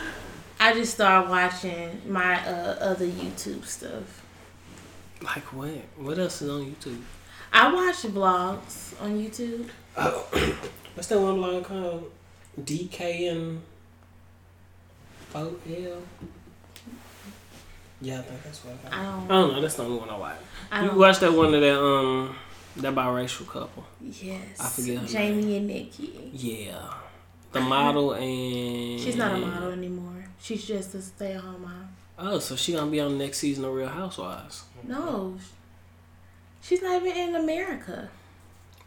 I 0.60 0.74
just 0.74 0.94
started 0.94 1.30
watching 1.30 2.02
my 2.08 2.36
uh, 2.48 2.76
other 2.80 3.08
YouTube 3.08 3.66
stuff. 3.66 4.24
Like 5.22 5.54
what? 5.54 5.70
What 5.98 6.20
else 6.20 6.42
is 6.42 6.50
on 6.50 6.66
YouTube? 6.66 7.02
I 7.54 7.74
watch 7.74 7.98
vlogs 8.04 9.02
on 9.02 9.20
YouTube. 9.20 9.70
What's 10.96 11.08
that 11.10 11.20
one 11.20 11.36
blog 11.36 11.66
called? 11.66 12.12
DK 12.60 13.32
and 13.32 13.62
OL. 15.34 15.54
Yeah, 18.02 18.20
I 18.20 18.22
think 18.24 18.44
that's 18.44 18.60
what 18.66 18.76
I 18.92 19.00
I 19.00 19.04
don't. 19.04 19.24
I 19.26 19.28
don't 19.28 19.54
know. 19.54 19.62
That's 19.62 19.76
the 19.76 19.84
only 19.84 20.00
one 20.00 20.10
I 20.10 20.18
watch. 20.18 20.38
I 20.72 20.84
You 20.84 20.88
don't 20.90 21.20
that 21.20 21.34
one 21.34 21.54
of 21.54 21.62
that 21.62 21.80
um 21.80 22.36
that 22.78 22.96
biracial 22.96 23.46
couple? 23.48 23.86
Yes. 24.02 24.60
I 24.60 24.70
forget 24.70 25.06
Jamie 25.06 25.58
and 25.58 25.68
Nikki. 25.68 26.32
Yeah, 26.34 26.94
the 27.52 27.60
model 27.60 28.14
and 28.14 29.00
She's 29.00 29.18
not 29.18 29.36
a 29.36 29.38
model 29.38 29.72
anymore. 29.72 30.26
She's 30.42 30.66
just 30.66 30.96
a 30.96 31.02
stay-at-home 31.02 31.62
mom. 31.62 31.90
Oh, 32.18 32.40
so 32.40 32.56
she 32.56 32.72
gonna 32.74 32.90
be 32.90 33.00
on 33.02 33.18
the 33.18 33.24
next 33.24 33.40
season 33.40 33.66
of 33.66 33.74
Real 33.74 33.90
Housewives? 33.90 34.64
No, 34.84 35.36
she's 36.62 36.82
not 36.82 37.02
even 37.02 37.18
in 37.18 37.36
America. 37.36 38.10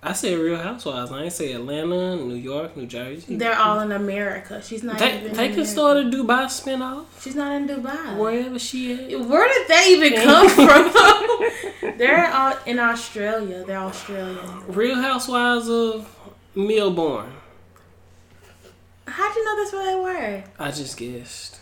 I 0.06 0.12
said 0.12 0.39
Real 0.39 0.59
Housewives. 0.59 1.10
I 1.10 1.22
ain't 1.24 1.32
say 1.32 1.52
Atlanta, 1.52 2.16
New 2.16 2.35
York, 2.35 2.76
New 2.76 2.85
Jersey. 2.86 3.36
They're 3.36 3.59
all 3.59 3.81
in 3.81 3.90
America. 3.90 4.60
She's 4.62 4.82
not 4.82 4.98
They, 4.98 5.16
even. 5.18 5.32
they 5.32 5.47
in 5.47 5.55
can 5.56 5.62
America. 5.62 5.64
start 5.66 5.97
a 5.97 6.01
Dubai 6.02 6.44
spinoff 6.59 7.06
She's 7.22 7.35
not 7.35 7.52
in 7.56 7.66
Dubai. 7.66 8.18
wherever 8.18 8.59
she 8.59 8.93
at. 8.93 9.20
Where 9.31 9.48
did 9.48 9.68
that 9.68 9.85
even 9.89 10.12
come 10.26 10.48
from? 10.51 11.97
They're 11.98 12.31
all 12.31 12.55
in 12.66 12.78
Australia. 12.78 13.64
They're 13.66 13.78
Australian. 13.78 14.39
Real 14.68 14.97
Housewives 15.01 15.70
of 15.70 16.14
Melbourne. 16.55 17.32
How'd 19.06 19.35
you 19.36 19.44
know 19.44 19.56
that's 19.62 19.72
where 19.72 19.86
they 19.86 20.01
were? 20.01 20.44
I 20.59 20.70
just 20.70 20.97
guessed. 20.98 21.60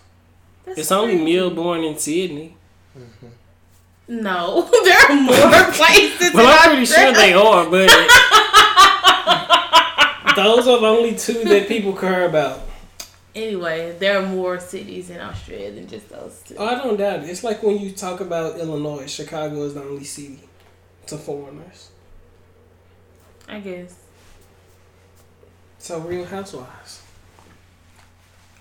That's 0.65 0.79
It's 0.79 0.93
only. 0.93 1.17
Melbourne 1.25 1.85
and 1.85 1.99
Sydney. 2.01 2.57
Mm-hmm. 2.99 3.27
No, 4.09 4.63
there 4.85 5.11
are 5.11 5.21
more 5.21 5.73
places. 5.73 6.35
Well, 6.35 6.59
I'm 6.61 6.71
pretty 6.71 6.87
sure 6.87 7.13
they 7.13 7.33
are, 7.33 7.65
but 7.71 7.89
those 10.37 10.67
are 10.69 10.81
the 10.81 10.87
only 10.87 11.15
two 11.17 11.45
that 11.45 11.67
people 11.69 11.93
care 11.95 12.27
about. 12.29 12.61
Anyway, 13.35 13.97
there 13.99 14.19
are 14.19 14.27
more 14.27 14.61
cities 14.61 15.09
in 15.09 15.19
Australia 15.21 15.73
than 15.73 15.89
just 15.89 16.09
those 16.11 16.43
two. 16.47 16.55
Oh, 16.59 16.67
I 16.67 16.75
don't 16.75 16.99
doubt 16.99 17.23
it. 17.23 17.31
It's 17.31 17.43
like 17.43 17.63
when 17.63 17.79
you 17.79 17.93
talk 17.93 18.21
about 18.21 18.59
Illinois, 18.59 19.07
Chicago 19.11 19.63
is 19.65 19.73
the 19.75 19.83
only 19.83 20.05
city 20.05 20.41
to 21.07 21.17
foreigners. 21.17 21.91
I 23.49 23.61
guess 23.61 23.95
So 25.79 25.99
Real 26.01 26.25
Housewives. 26.25 27.03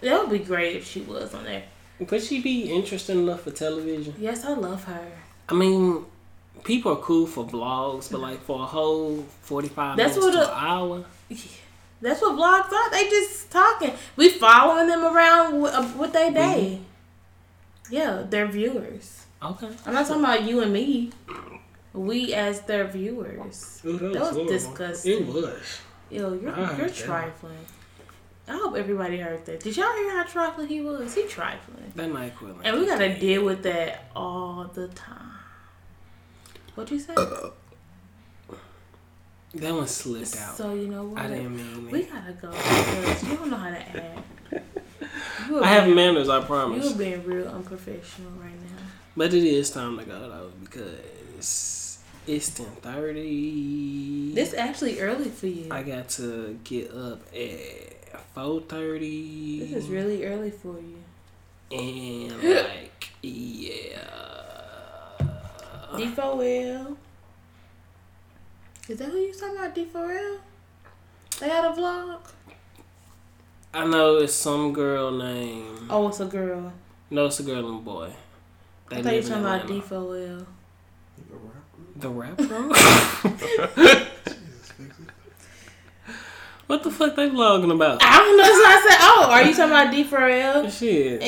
that 0.01 0.22
would 0.22 0.31
be 0.31 0.39
great 0.43 0.77
if 0.77 0.88
she 0.88 1.01
was 1.01 1.34
on 1.34 1.43
there. 1.43 1.63
Would 1.99 2.23
she 2.23 2.41
be 2.41 2.72
interesting 2.72 3.19
enough 3.19 3.41
for 3.41 3.51
television? 3.51 4.15
Yes, 4.18 4.45
I 4.45 4.53
love 4.53 4.85
her. 4.85 5.07
I 5.51 5.53
mean, 5.53 6.05
people 6.63 6.93
are 6.93 7.01
cool 7.01 7.27
for 7.27 7.45
vlogs, 7.45 8.09
but 8.11 8.21
like 8.21 8.41
for 8.41 8.61
a 8.63 8.65
whole 8.65 9.23
forty-five 9.41 9.97
minutes 9.97 10.17
what 10.17 10.31
to 10.31 10.39
a- 10.39 10.43
an 10.43 10.49
hour. 10.55 11.05
Yeah, 11.29 11.37
That's 12.01 12.21
what 12.21 12.33
vlogs 12.35 12.71
are. 12.73 12.89
They 12.91 13.09
just 13.09 13.51
talking. 13.51 13.93
We 14.15 14.29
following 14.29 14.87
them 14.87 15.03
around 15.03 15.61
with, 15.61 15.73
uh, 15.73 15.87
with 15.97 16.13
their 16.13 16.31
day. 16.31 16.79
Yeah, 17.89 18.23
they're 18.29 18.47
viewers. 18.47 19.25
Okay. 19.43 19.69
I'm 19.85 19.93
not 19.93 20.07
talking 20.07 20.23
about 20.23 20.43
you 20.43 20.61
and 20.61 20.71
me. 20.71 21.11
We 21.93 22.33
as 22.33 22.61
their 22.61 22.85
viewers. 22.87 23.81
Ooh, 23.85 23.97
That 23.97 24.13
was 24.13 24.29
horrible. 24.29 24.45
disgusting. 24.47 25.11
It 25.23 25.27
was. 25.27 25.79
Yo, 26.09 26.33
you're 26.33 26.53
I 26.55 26.77
you're 26.77 26.87
that. 26.87 26.95
trifling. 26.95 27.65
I 28.47 28.53
hope 28.57 28.75
everybody 28.75 29.17
heard 29.19 29.45
that. 29.45 29.59
Did 29.61 29.77
y'all 29.77 29.93
hear 29.95 30.11
how 30.17 30.23
trifling 30.23 30.67
he 30.67 30.81
was? 30.81 31.13
He 31.15 31.23
trifling. 31.27 31.91
That 31.95 32.11
night 32.11 32.35
quit. 32.37 32.55
And 32.63 32.79
we 32.79 32.85
gotta 32.85 33.17
deal 33.17 33.43
with 33.45 33.63
that 33.63 34.05
all 34.15 34.69
the 34.73 34.87
time. 34.89 35.20
What'd 36.76 36.91
you 36.91 36.99
say? 36.99 37.14
That 39.53 39.73
one 39.73 39.88
slipped 39.88 40.38
out. 40.38 40.56
So 40.56 40.73
you 40.73 40.88
know 40.88 41.03
what? 41.06 41.19
I 41.22 41.27
didn't 41.27 41.56
mean 41.57 41.88
it. 41.88 41.91
We 41.91 42.03
gotta 42.03 42.31
go 42.34 42.52
because 42.52 43.23
you 43.23 43.35
don't 43.35 43.49
know 43.49 43.57
how 43.57 43.69
to 43.69 43.77
act. 43.80 44.19
I 45.61 45.68
have 45.68 45.84
being- 45.85 45.95
manners, 45.95 46.30
I 46.30 46.41
promise. 46.41 46.85
You 46.85 46.91
promise. 46.91 46.95
are 46.95 46.98
being 46.98 47.23
real 47.26 47.48
unprofessional 47.49 48.31
right 48.39 48.53
now. 48.53 48.77
But 49.18 49.34
it 49.34 49.43
is 49.43 49.69
time 49.69 49.98
to 49.98 50.06
go 50.06 50.19
though 50.30 50.52
because 50.61 51.99
It's 52.27 52.49
ten 52.52 52.68
thirty. 52.81 54.34
This 54.34 54.53
actually 54.53 55.02
early 55.02 55.30
for 55.30 55.48
you. 55.48 55.68
I 55.69 55.84
got 55.84 56.07
to 56.11 56.57
get 56.64 56.93
up 56.93 57.19
at 57.35 58.22
four 58.34 58.61
thirty. 58.61 59.60
this 59.65 59.84
is 59.84 59.89
really 59.89 60.23
early 60.26 60.52
for 60.52 60.76
you. 60.80 61.03
and 61.77 62.41
like 62.69 63.10
yeah. 63.22 64.40
D4L. 65.97 66.95
Is 68.89 68.97
that 68.99 69.09
who 69.09 69.18
you 69.18 69.34
talking 69.34 69.57
about? 69.57 69.76
D4L? 69.76 70.38
They 71.39 71.49
had 71.49 71.65
a 71.65 71.69
vlog. 71.69 72.19
I 73.73 73.85
know 73.85 74.18
it's 74.18 74.34
some 74.34 74.73
girl 74.73 75.11
named. 75.11 75.88
Oh, 75.89 76.09
it's 76.09 76.19
a 76.19 76.26
girl. 76.26 76.73
No, 77.09 77.26
it's 77.26 77.39
a 77.39 77.43
girl 77.43 77.68
and 77.69 77.80
a 77.80 77.81
boy. 77.81 78.13
They 78.89 78.97
I 78.97 79.01
thought 79.01 79.13
you 79.13 79.19
were 79.22 79.26
in 79.26 79.30
talking 79.30 79.45
about 79.45 79.61
Atlanta. 79.63 79.81
D4L. 79.81 80.45
The 81.95 82.09
rap 82.09 82.38
girl. 82.38 82.73
Jesus, 82.73 84.72
fix 84.72 84.99
it. 84.99 85.07
what 86.68 86.84
the 86.84 86.91
fuck 86.91 87.15
they 87.15 87.30
vlogging 87.30 87.73
about? 87.73 88.01
I 88.03 88.18
don't 88.18 88.38
know. 88.38 88.43
So 88.43 88.49
I 88.49 88.85
said, 88.88 88.97
oh, 89.01 89.27
are 89.30 89.43
you 89.43 89.55
talking 89.55 89.72
about 89.72 89.93
D4L? 89.93 90.72
Shit. 90.77 91.22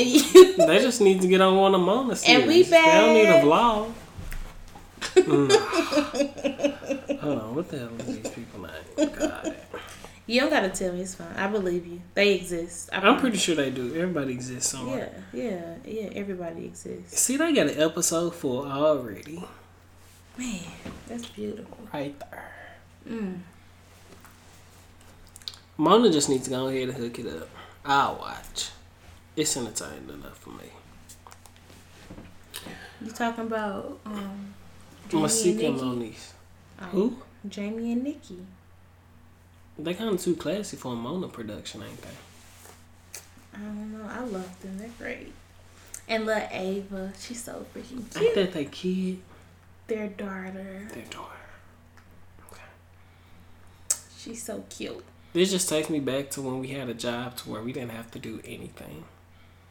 They 0.67 0.79
just 0.79 1.01
need 1.01 1.21
to 1.21 1.27
get 1.27 1.41
on 1.41 1.55
one 1.57 1.75
of 1.75 1.81
Mona 1.81 2.15
series. 2.15 2.39
And 2.41 2.47
we 2.47 2.63
They 2.63 2.81
don't 2.81 3.13
need 3.13 3.27
a 3.27 3.41
vlog. 3.41 3.93
Mm. 5.15 7.19
Hold 7.19 7.39
on, 7.39 7.55
what 7.55 7.69
the 7.69 7.79
hell 7.79 7.89
is 7.99 8.05
these 8.21 8.29
people 8.31 8.61
name? 8.61 9.09
God. 9.17 9.55
You 10.25 10.41
don't 10.41 10.49
gotta 10.49 10.69
tell 10.69 10.93
me. 10.93 11.01
It's 11.01 11.15
fine. 11.15 11.27
I 11.35 11.47
believe 11.47 11.85
you. 11.85 12.01
They 12.13 12.35
exist. 12.35 12.89
I 12.93 12.97
I'm 12.99 13.19
pretty 13.19 13.37
sure 13.37 13.55
they 13.55 13.69
do. 13.69 13.93
Everybody 13.95 14.33
exists 14.33 14.73
Yeah, 14.73 14.79
somewhere. 14.79 15.23
yeah, 15.33 15.75
yeah. 15.85 16.09
Everybody 16.13 16.65
exists. 16.65 17.19
See, 17.19 17.35
they 17.37 17.53
got 17.53 17.67
an 17.67 17.79
episode 17.81 18.33
for 18.33 18.65
already. 18.65 19.43
Man, 20.37 20.59
that's 21.07 21.25
beautiful. 21.27 21.77
Right 21.93 22.17
there. 22.31 22.51
Mm. 23.09 23.39
Mona 25.77 26.11
just 26.11 26.29
needs 26.29 26.45
to 26.45 26.49
go 26.51 26.67
ahead 26.67 26.89
and 26.89 26.97
hook 26.97 27.19
it 27.19 27.27
up. 27.27 27.49
I'll 27.85 28.15
watch. 28.15 28.69
It's 29.35 29.57
entertaining 29.57 30.09
enough 30.09 30.37
for 30.37 30.51
me. 30.51 30.65
You 33.01 33.11
talking 33.11 33.45
about 33.45 33.99
um, 34.05 34.53
Jamie 35.09 35.23
and 35.23 35.63
and 35.63 35.99
Nikki? 35.99 36.13
Moniece. 36.13 36.31
Oh, 36.79 36.83
um, 36.83 36.89
Who? 36.91 37.17
Jamie 37.49 37.91
and 37.93 38.03
Nikki. 38.03 38.37
They 39.77 39.93
kind 39.93 40.09
of 40.13 40.21
too 40.21 40.35
classy 40.35 40.77
for 40.77 40.93
a 40.93 40.95
Mona 40.95 41.27
production, 41.27 41.81
ain't 41.83 42.01
they? 42.01 43.19
I 43.55 43.57
don't 43.59 43.91
know. 43.91 44.07
I 44.09 44.19
love 44.19 44.61
them. 44.61 44.77
They're 44.77 44.89
great. 44.97 45.33
And 46.07 46.25
little 46.25 46.47
Ava, 46.51 47.13
she's 47.19 47.43
so 47.43 47.65
freaking 47.73 47.99
Ain't 47.99 48.11
cute. 48.11 48.35
that 48.35 48.53
they 48.53 48.65
kid? 48.65 49.19
Their 49.87 50.07
daughter, 50.07 50.87
Their 50.93 51.03
daughter. 51.09 51.29
Okay. 52.51 52.61
She's 54.17 54.43
so 54.43 54.63
cute. 54.69 55.03
This 55.33 55.51
just 55.51 55.67
takes 55.69 55.89
me 55.89 55.99
back 55.99 56.29
to 56.31 56.41
when 56.41 56.59
we 56.59 56.69
had 56.69 56.89
a 56.89 56.93
job 56.93 57.35
to 57.37 57.49
where 57.49 57.61
we 57.61 57.73
didn't 57.73 57.91
have 57.91 58.11
to 58.11 58.19
do 58.19 58.39
anything. 58.45 59.05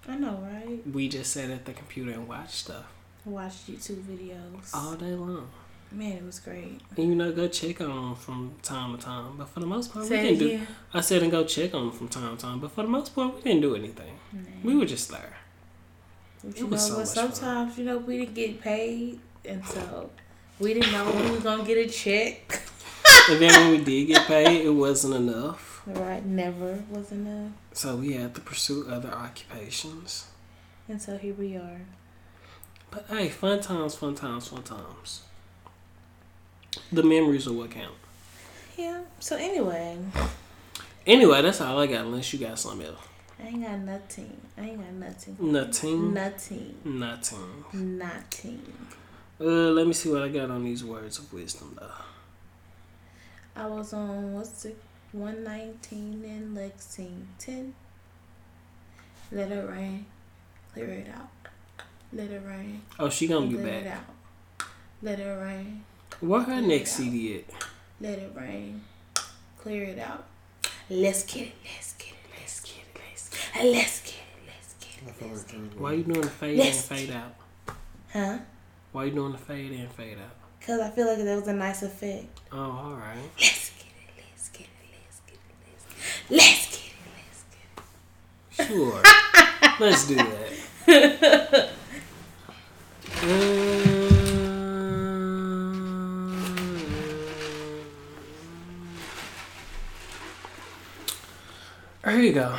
I 0.08 0.16
know, 0.16 0.42
right? 0.42 0.80
We 0.90 1.08
just 1.08 1.32
sat 1.32 1.50
at 1.50 1.64
the 1.64 1.72
computer 1.72 2.10
and 2.10 2.26
watched 2.26 2.54
stuff 2.54 2.86
Watch 3.24 3.66
YouTube 3.66 4.02
videos. 4.02 4.74
all 4.74 4.94
day 4.94 5.12
long. 5.12 5.48
Man, 5.92 6.12
it 6.12 6.24
was 6.24 6.40
great. 6.40 6.80
And 6.96 7.08
you 7.08 7.14
know, 7.14 7.30
go 7.32 7.48
check 7.48 7.80
on 7.82 7.88
them 7.88 8.14
from 8.16 8.54
time 8.62 8.96
to 8.96 9.02
time. 9.04 9.36
But 9.36 9.48
for 9.50 9.60
the 9.60 9.66
most 9.66 9.92
part, 9.92 10.08
we 10.08 10.16
didn't 10.16 10.38
do. 10.38 10.60
I 10.94 11.00
said 11.02 11.22
and 11.22 11.30
go 11.30 11.44
check 11.44 11.74
on 11.74 11.88
them 11.88 11.92
from 11.96 12.08
time 12.08 12.36
to 12.36 12.42
time. 12.42 12.60
But 12.60 12.72
for 12.72 12.82
the 12.82 12.88
most 12.88 13.14
part, 13.14 13.34
we 13.34 13.42
didn't 13.42 13.60
do 13.60 13.76
anything. 13.76 14.18
We 14.64 14.74
were 14.74 14.86
just 14.86 15.10
there. 15.10 15.36
But 16.42 16.50
It 16.50 16.56
you 16.58 16.64
know 16.64 16.70
was 16.70 16.86
so 16.86 16.98
much 16.98 17.08
fun. 17.10 17.32
Sometimes 17.32 17.78
you 17.78 17.84
know 17.84 17.98
we 17.98 18.18
didn't 18.18 18.34
get 18.34 18.60
paid, 18.60 19.20
and 19.44 19.64
so 19.66 20.10
we 20.58 20.74
didn't 20.74 20.92
know 20.92 21.04
when 21.04 21.24
we 21.24 21.30
were 21.32 21.40
gonna 21.40 21.64
get 21.64 21.76
a 21.76 21.88
check. 21.88 22.62
And 23.30 23.40
then 23.40 23.52
when 23.52 23.70
we 23.78 23.84
did 23.84 24.06
get 24.08 24.26
paid, 24.26 24.64
it 24.64 24.70
wasn't 24.70 25.14
enough. 25.14 25.82
Right? 25.86 26.24
Never 26.24 26.82
was 26.90 27.12
enough, 27.12 27.52
So 27.72 27.96
we 27.96 28.14
had 28.14 28.34
to 28.36 28.40
pursue 28.40 28.86
other 28.88 29.10
occupations. 29.10 30.26
and 30.88 31.00
so 31.02 31.18
here 31.18 31.34
we 31.34 31.54
are. 31.56 31.82
But 32.92 33.06
hey, 33.08 33.28
fun 33.30 33.60
times, 33.60 33.96
fun 33.96 34.14
times, 34.14 34.46
fun 34.46 34.62
times. 34.62 35.22
The 36.92 37.02
memories 37.02 37.48
are 37.48 37.52
what 37.52 37.70
count. 37.70 37.94
Yeah. 38.76 39.00
So 39.18 39.36
anyway, 39.36 39.98
Anyway, 41.06 41.42
that's 41.42 41.60
all 41.60 41.78
I 41.80 41.86
got. 41.88 42.04
Unless 42.04 42.32
you 42.32 42.38
got 42.38 42.58
something 42.58 42.86
else. 42.86 43.00
I 43.42 43.48
ain't 43.48 43.62
got 43.62 43.78
nothing. 43.80 44.36
I 44.56 44.60
ain't 44.60 44.78
got 44.78 44.92
nothing. 44.92 45.36
Nothing. 45.40 46.14
Nothing. 46.14 46.74
Nothing. 46.84 47.64
Nothing. 47.98 48.62
Uh, 49.40 49.44
let 49.44 49.86
me 49.86 49.92
see 49.92 50.10
what 50.12 50.22
I 50.22 50.28
got 50.28 50.50
on 50.50 50.62
these 50.62 50.84
words 50.84 51.18
of 51.18 51.32
wisdom 51.32 51.76
though. 51.80 51.90
I 53.56 53.66
was 53.66 53.92
on 53.92 54.34
what's 54.34 54.64
it? 54.64 54.76
One 55.10 55.42
nineteen 55.42 56.22
in 56.24 56.54
Lexington. 56.54 57.74
Let 59.32 59.50
it 59.50 59.68
rain. 59.68 60.06
Clear 60.72 60.90
it 60.90 61.08
out. 61.08 61.30
Let 62.12 62.30
it 62.30 62.42
rain. 62.46 62.82
Oh, 62.98 63.08
she 63.08 63.26
gonna 63.26 63.46
be 63.46 63.56
Let 63.56 63.66
it 63.66 63.84
back. 63.84 63.96
out. 63.96 64.66
Let 65.02 65.18
it 65.18 65.24
rain. 65.40 65.84
What 66.20 66.46
her 66.46 66.60
next 66.60 66.92
CD 66.92 67.36
at? 67.38 67.44
Let 68.00 68.18
it 68.18 68.32
rain. 68.34 68.82
Clear 69.58 69.84
it 69.84 69.98
out. 69.98 70.26
Let's 70.90 71.22
get 71.24 71.48
it. 71.48 71.54
Let's 71.64 71.94
get 71.94 72.08
it. 72.08 72.14
Let's 72.38 72.60
get 72.60 72.76
it. 72.76 72.84
Let's 72.94 73.28
get 73.30 73.64
it. 73.64 73.72
Let's 73.74 74.00
get 74.02 74.14
it. 74.14 74.42
Let's 74.46 74.74
get 74.74 74.90
it. 75.02 75.08
I 75.08 75.12
feel 75.12 75.28
like 75.28 75.46
there's 75.48 75.80
Why 75.80 75.92
you 75.92 76.02
doing 76.02 76.20
the 76.20 76.28
fade 76.28 76.58
in, 76.58 76.58
Let's 76.58 76.82
fade 76.82 77.10
out? 77.10 77.34
Huh? 78.12 78.38
Why 78.92 79.04
you 79.04 79.12
doing 79.12 79.32
the 79.32 79.38
fade 79.38 79.72
in, 79.72 79.88
fade 79.88 80.18
out? 80.18 80.36
Cause 80.66 80.80
I 80.80 80.90
feel 80.90 81.06
like 81.06 81.18
that 81.18 81.36
was 81.36 81.48
a 81.48 81.52
nice 81.54 81.82
effect. 81.82 82.40
Oh, 82.52 82.58
all 82.58 82.94
right. 82.94 83.16
Let's 83.40 83.70
get 83.70 83.86
it. 83.86 84.14
Let's 84.18 84.48
get 84.50 84.60
it. 84.60 84.68
Let's 84.92 85.20
get 85.26 85.34
it. 85.34 86.30
Let's 86.30 86.76
get 86.76 86.86
it. 86.86 86.92
Let's 87.18 87.44
get 87.44 87.72
it. 87.76 87.82
Let's 88.48 88.66
get 88.66 88.68
it. 88.68 88.68
Sure. 88.68 89.02
Let's 89.80 90.06
do 90.06 90.16
that. 90.16 91.70
Um, 93.22 93.62
There 102.02 102.20
you 102.20 102.32
go. 102.32 102.58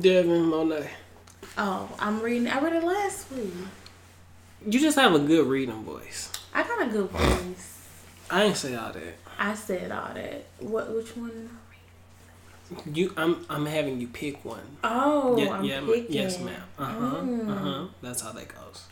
Devin 0.00 0.46
Monet. 0.46 0.90
Oh, 1.58 1.88
I'm 1.98 2.20
reading. 2.20 2.48
I 2.48 2.60
read 2.60 2.72
it 2.72 2.82
last 2.82 3.30
week. 3.30 3.52
You 4.66 4.80
just 4.80 4.98
have 4.98 5.14
a 5.14 5.18
good 5.18 5.46
reading 5.46 5.84
voice. 5.84 6.32
I 6.54 6.62
got 6.62 6.80
a 6.82 6.86
good 6.90 7.10
voice. 7.10 7.88
I 8.30 8.44
ain't 8.44 8.56
say 8.56 8.74
all 8.74 8.92
that. 8.92 9.14
I 9.38 9.54
said 9.54 9.92
all 9.92 10.14
that. 10.14 10.46
What? 10.60 10.94
Which 10.94 11.14
one? 11.14 11.50
You, 12.92 13.12
I'm, 13.16 13.44
I'm 13.50 13.66
having 13.66 14.00
you 14.00 14.08
pick 14.08 14.44
one. 14.44 14.60
Oh, 14.82 15.36
yeah, 15.38 15.50
I'm 15.50 15.64
yeah, 15.64 15.80
picking. 15.84 16.12
yes, 16.12 16.38
ma'am. 16.40 16.62
Uh 16.78 16.84
huh, 16.84 17.16
Mm. 17.22 17.50
uh 17.50 17.54
huh. 17.54 17.86
That's 18.02 18.22
how 18.22 18.32
that 18.32 18.48
goes. 18.48 18.84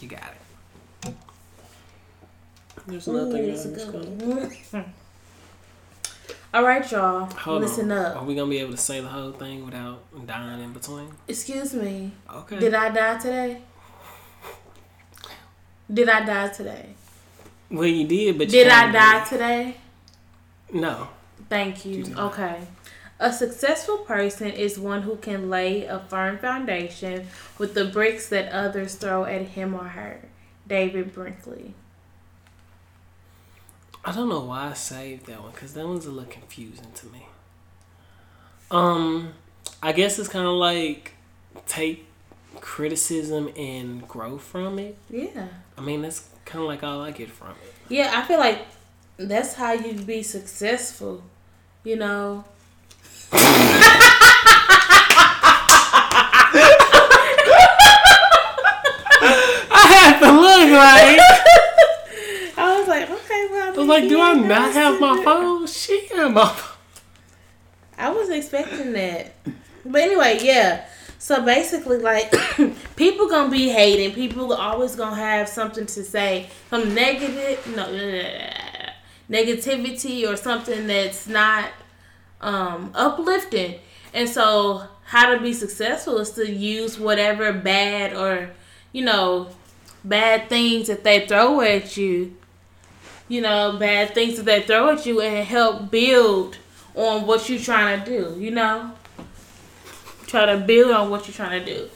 You 0.00 0.08
got 0.08 0.32
it. 1.04 1.14
There's 2.86 3.06
nothing 3.06 3.50
else. 3.50 3.66
one. 4.72 4.94
All 6.54 6.62
right, 6.62 6.90
y'all. 6.90 7.26
Hold 7.26 7.60
Listen 7.62 7.92
on. 7.92 7.98
up. 7.98 8.16
Are 8.16 8.24
we 8.24 8.34
gonna 8.34 8.48
be 8.48 8.58
able 8.58 8.70
to 8.72 8.78
say 8.78 9.00
the 9.00 9.08
whole 9.08 9.32
thing 9.32 9.64
without 9.66 10.00
dying 10.26 10.62
in 10.62 10.72
between? 10.72 11.08
Excuse 11.28 11.74
me. 11.74 12.12
Okay. 12.32 12.58
Did 12.58 12.72
I 12.72 12.88
die 12.88 13.18
today? 13.18 13.60
Did 15.92 16.08
I 16.08 16.24
die 16.24 16.48
today? 16.48 16.86
well, 17.70 17.86
you 17.86 18.06
did, 18.06 18.38
but 18.38 18.46
you 18.46 18.52
Did 18.52 18.68
I 18.68 18.90
die 18.90 19.24
today? 19.24 19.76
No. 20.72 21.08
Thank 21.48 21.84
you. 21.84 22.04
You. 22.04 22.16
Okay. 22.16 22.60
A 23.20 23.32
successful 23.32 23.98
person 23.98 24.48
is 24.48 24.78
one 24.78 25.02
who 25.02 25.16
can 25.16 25.50
lay 25.50 25.84
a 25.84 25.98
firm 25.98 26.38
foundation 26.38 27.26
with 27.58 27.74
the 27.74 27.84
bricks 27.84 28.28
that 28.28 28.52
others 28.52 28.94
throw 28.94 29.24
at 29.24 29.42
him 29.42 29.74
or 29.74 29.88
her. 29.88 30.20
David 30.68 31.12
Brinkley. 31.12 31.74
I 34.04 34.12
don't 34.12 34.28
know 34.28 34.40
why 34.40 34.70
I 34.70 34.74
saved 34.74 35.26
that 35.26 35.42
one 35.42 35.50
because 35.50 35.74
that 35.74 35.86
one's 35.86 36.06
a 36.06 36.10
little 36.10 36.30
confusing 36.30 36.92
to 36.94 37.06
me. 37.06 37.26
Um, 38.70 39.34
I 39.82 39.92
guess 39.92 40.18
it's 40.18 40.28
kind 40.28 40.46
of 40.46 40.54
like 40.54 41.14
take 41.66 42.06
criticism 42.60 43.50
and 43.56 44.06
grow 44.06 44.38
from 44.38 44.78
it. 44.78 44.96
Yeah. 45.10 45.48
I 45.76 45.80
mean, 45.80 46.02
that's 46.02 46.28
kind 46.44 46.62
of 46.62 46.68
like 46.68 46.82
all 46.82 47.00
I 47.00 47.10
get 47.10 47.30
from 47.30 47.50
it. 47.50 47.74
Yeah, 47.88 48.12
I 48.14 48.26
feel 48.26 48.38
like 48.38 48.60
that's 49.16 49.54
how 49.54 49.72
you 49.72 49.94
be 49.94 50.22
successful. 50.22 51.24
You 51.88 51.96
know, 51.96 52.44
I 53.32 53.38
have 59.88 60.20
to 60.20 60.30
look 60.30 60.70
like. 60.70 61.18
I 62.58 62.78
was 62.78 62.88
like, 62.88 63.08
okay, 63.08 63.48
well, 63.50 63.68
I 63.68 63.70
was 63.74 63.86
like, 63.86 64.06
do 64.06 64.20
I 64.20 64.34
not 64.34 64.74
have 64.74 65.00
my 65.00 65.24
phone? 65.24 65.66
She 65.66 66.06
got 66.10 66.30
my 66.30 66.46
phone. 66.46 66.76
I 67.96 68.10
wasn't 68.10 68.36
expecting 68.36 68.92
that. 68.92 69.32
But 69.86 70.02
anyway, 70.02 70.40
yeah. 70.42 70.84
So 71.18 71.42
basically, 71.42 72.00
like 72.00 72.34
people 72.96 73.30
gonna 73.30 73.50
be 73.50 73.70
hating. 73.70 74.14
People 74.14 74.52
always 74.52 74.94
gonna 74.94 75.16
have 75.16 75.48
something 75.48 75.86
to 75.86 76.04
say, 76.04 76.50
some 76.68 76.94
negative, 76.94 77.66
no, 77.74 77.90
negativity 79.30 80.28
or 80.28 80.36
something 80.36 80.86
that's 80.86 81.26
not 81.26 81.70
um, 82.40 82.92
uplifting. 82.94 83.80
And 84.14 84.28
so, 84.28 84.84
how 85.04 85.34
to 85.34 85.40
be 85.40 85.52
successful 85.52 86.18
is 86.18 86.30
to 86.32 86.50
use 86.50 86.98
whatever 86.98 87.52
bad 87.52 88.14
or 88.14 88.50
you 88.92 89.04
know 89.04 89.48
bad 90.04 90.48
things 90.48 90.88
that 90.88 91.04
they 91.04 91.26
throw 91.26 91.60
at 91.60 91.96
you. 91.96 92.36
You 93.28 93.42
know, 93.42 93.76
bad 93.78 94.14
things 94.14 94.36
that 94.36 94.46
they 94.46 94.62
throw 94.62 94.90
at 94.90 95.04
you 95.04 95.20
and 95.20 95.46
help 95.46 95.90
build 95.90 96.56
on 96.94 97.26
what 97.26 97.48
you're 97.48 97.58
trying 97.58 98.02
to 98.02 98.06
do. 98.06 98.40
You 98.40 98.50
know 98.50 98.92
try 100.28 100.46
to 100.46 100.58
build 100.58 100.92
on 100.92 101.10
what 101.10 101.26
you're 101.26 101.34
trying 101.34 101.64
to 101.64 101.74
do. 101.74 101.88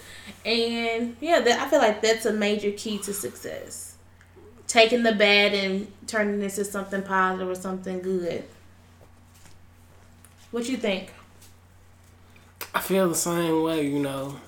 And 0.44 1.16
yeah, 1.20 1.40
that, 1.40 1.60
I 1.60 1.68
feel 1.68 1.78
like 1.78 2.02
that's 2.02 2.26
a 2.26 2.32
major 2.32 2.72
key 2.72 2.98
to 2.98 3.12
success. 3.12 3.91
Taking 4.72 5.02
the 5.02 5.12
bad 5.12 5.52
and 5.52 5.86
turning 6.06 6.40
it 6.40 6.44
into 6.44 6.64
something 6.64 7.02
positive 7.02 7.46
or 7.46 7.54
something 7.54 8.00
good. 8.00 8.42
What 10.50 10.66
you 10.66 10.78
think? 10.78 11.12
I 12.74 12.80
feel 12.80 13.06
the 13.06 13.14
same 13.14 13.64
way, 13.64 13.86
you 13.86 13.98
know. 13.98 14.40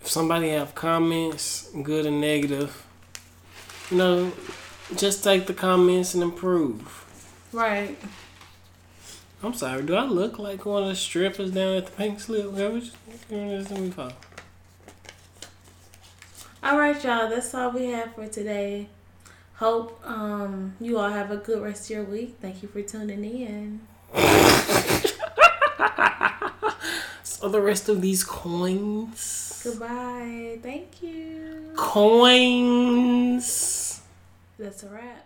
If 0.00 0.10
somebody 0.10 0.48
have 0.48 0.74
comments, 0.74 1.70
good 1.84 2.04
and 2.04 2.20
negative, 2.20 2.84
you 3.92 3.96
know, 3.96 4.32
just 4.96 5.22
take 5.22 5.46
the 5.46 5.54
comments 5.54 6.14
and 6.14 6.24
improve. 6.24 7.04
Right. 7.52 7.96
I'm 9.40 9.54
sorry. 9.54 9.84
Do 9.84 9.94
I 9.94 10.02
look 10.02 10.40
like 10.40 10.66
one 10.66 10.82
of 10.82 10.88
the 10.88 10.96
strippers 10.96 11.52
down 11.52 11.76
at 11.76 11.86
the 11.86 11.92
Pink 11.92 12.18
Slip? 12.18 12.46
All 16.60 16.76
right, 16.76 17.04
y'all. 17.04 17.28
That's 17.30 17.54
all 17.54 17.70
we 17.70 17.86
have 17.92 18.16
for 18.16 18.26
today. 18.26 18.88
Hope 19.56 20.00
um, 20.04 20.74
you 20.80 20.98
all 20.98 21.10
have 21.10 21.30
a 21.30 21.36
good 21.36 21.62
rest 21.62 21.84
of 21.84 21.90
your 21.90 22.04
week. 22.04 22.38
Thank 22.40 22.62
you 22.62 22.68
for 22.68 22.82
tuning 22.82 23.24
in. 23.24 23.80
so 27.22 27.48
the 27.48 27.60
rest 27.60 27.88
of 27.88 28.00
these 28.00 28.24
coins. 28.24 29.60
Goodbye. 29.62 30.58
Thank 30.60 31.02
you. 31.02 31.72
Coins. 31.76 32.42
That's 34.58 34.82
a 34.82 34.88
wrap. 34.88 35.23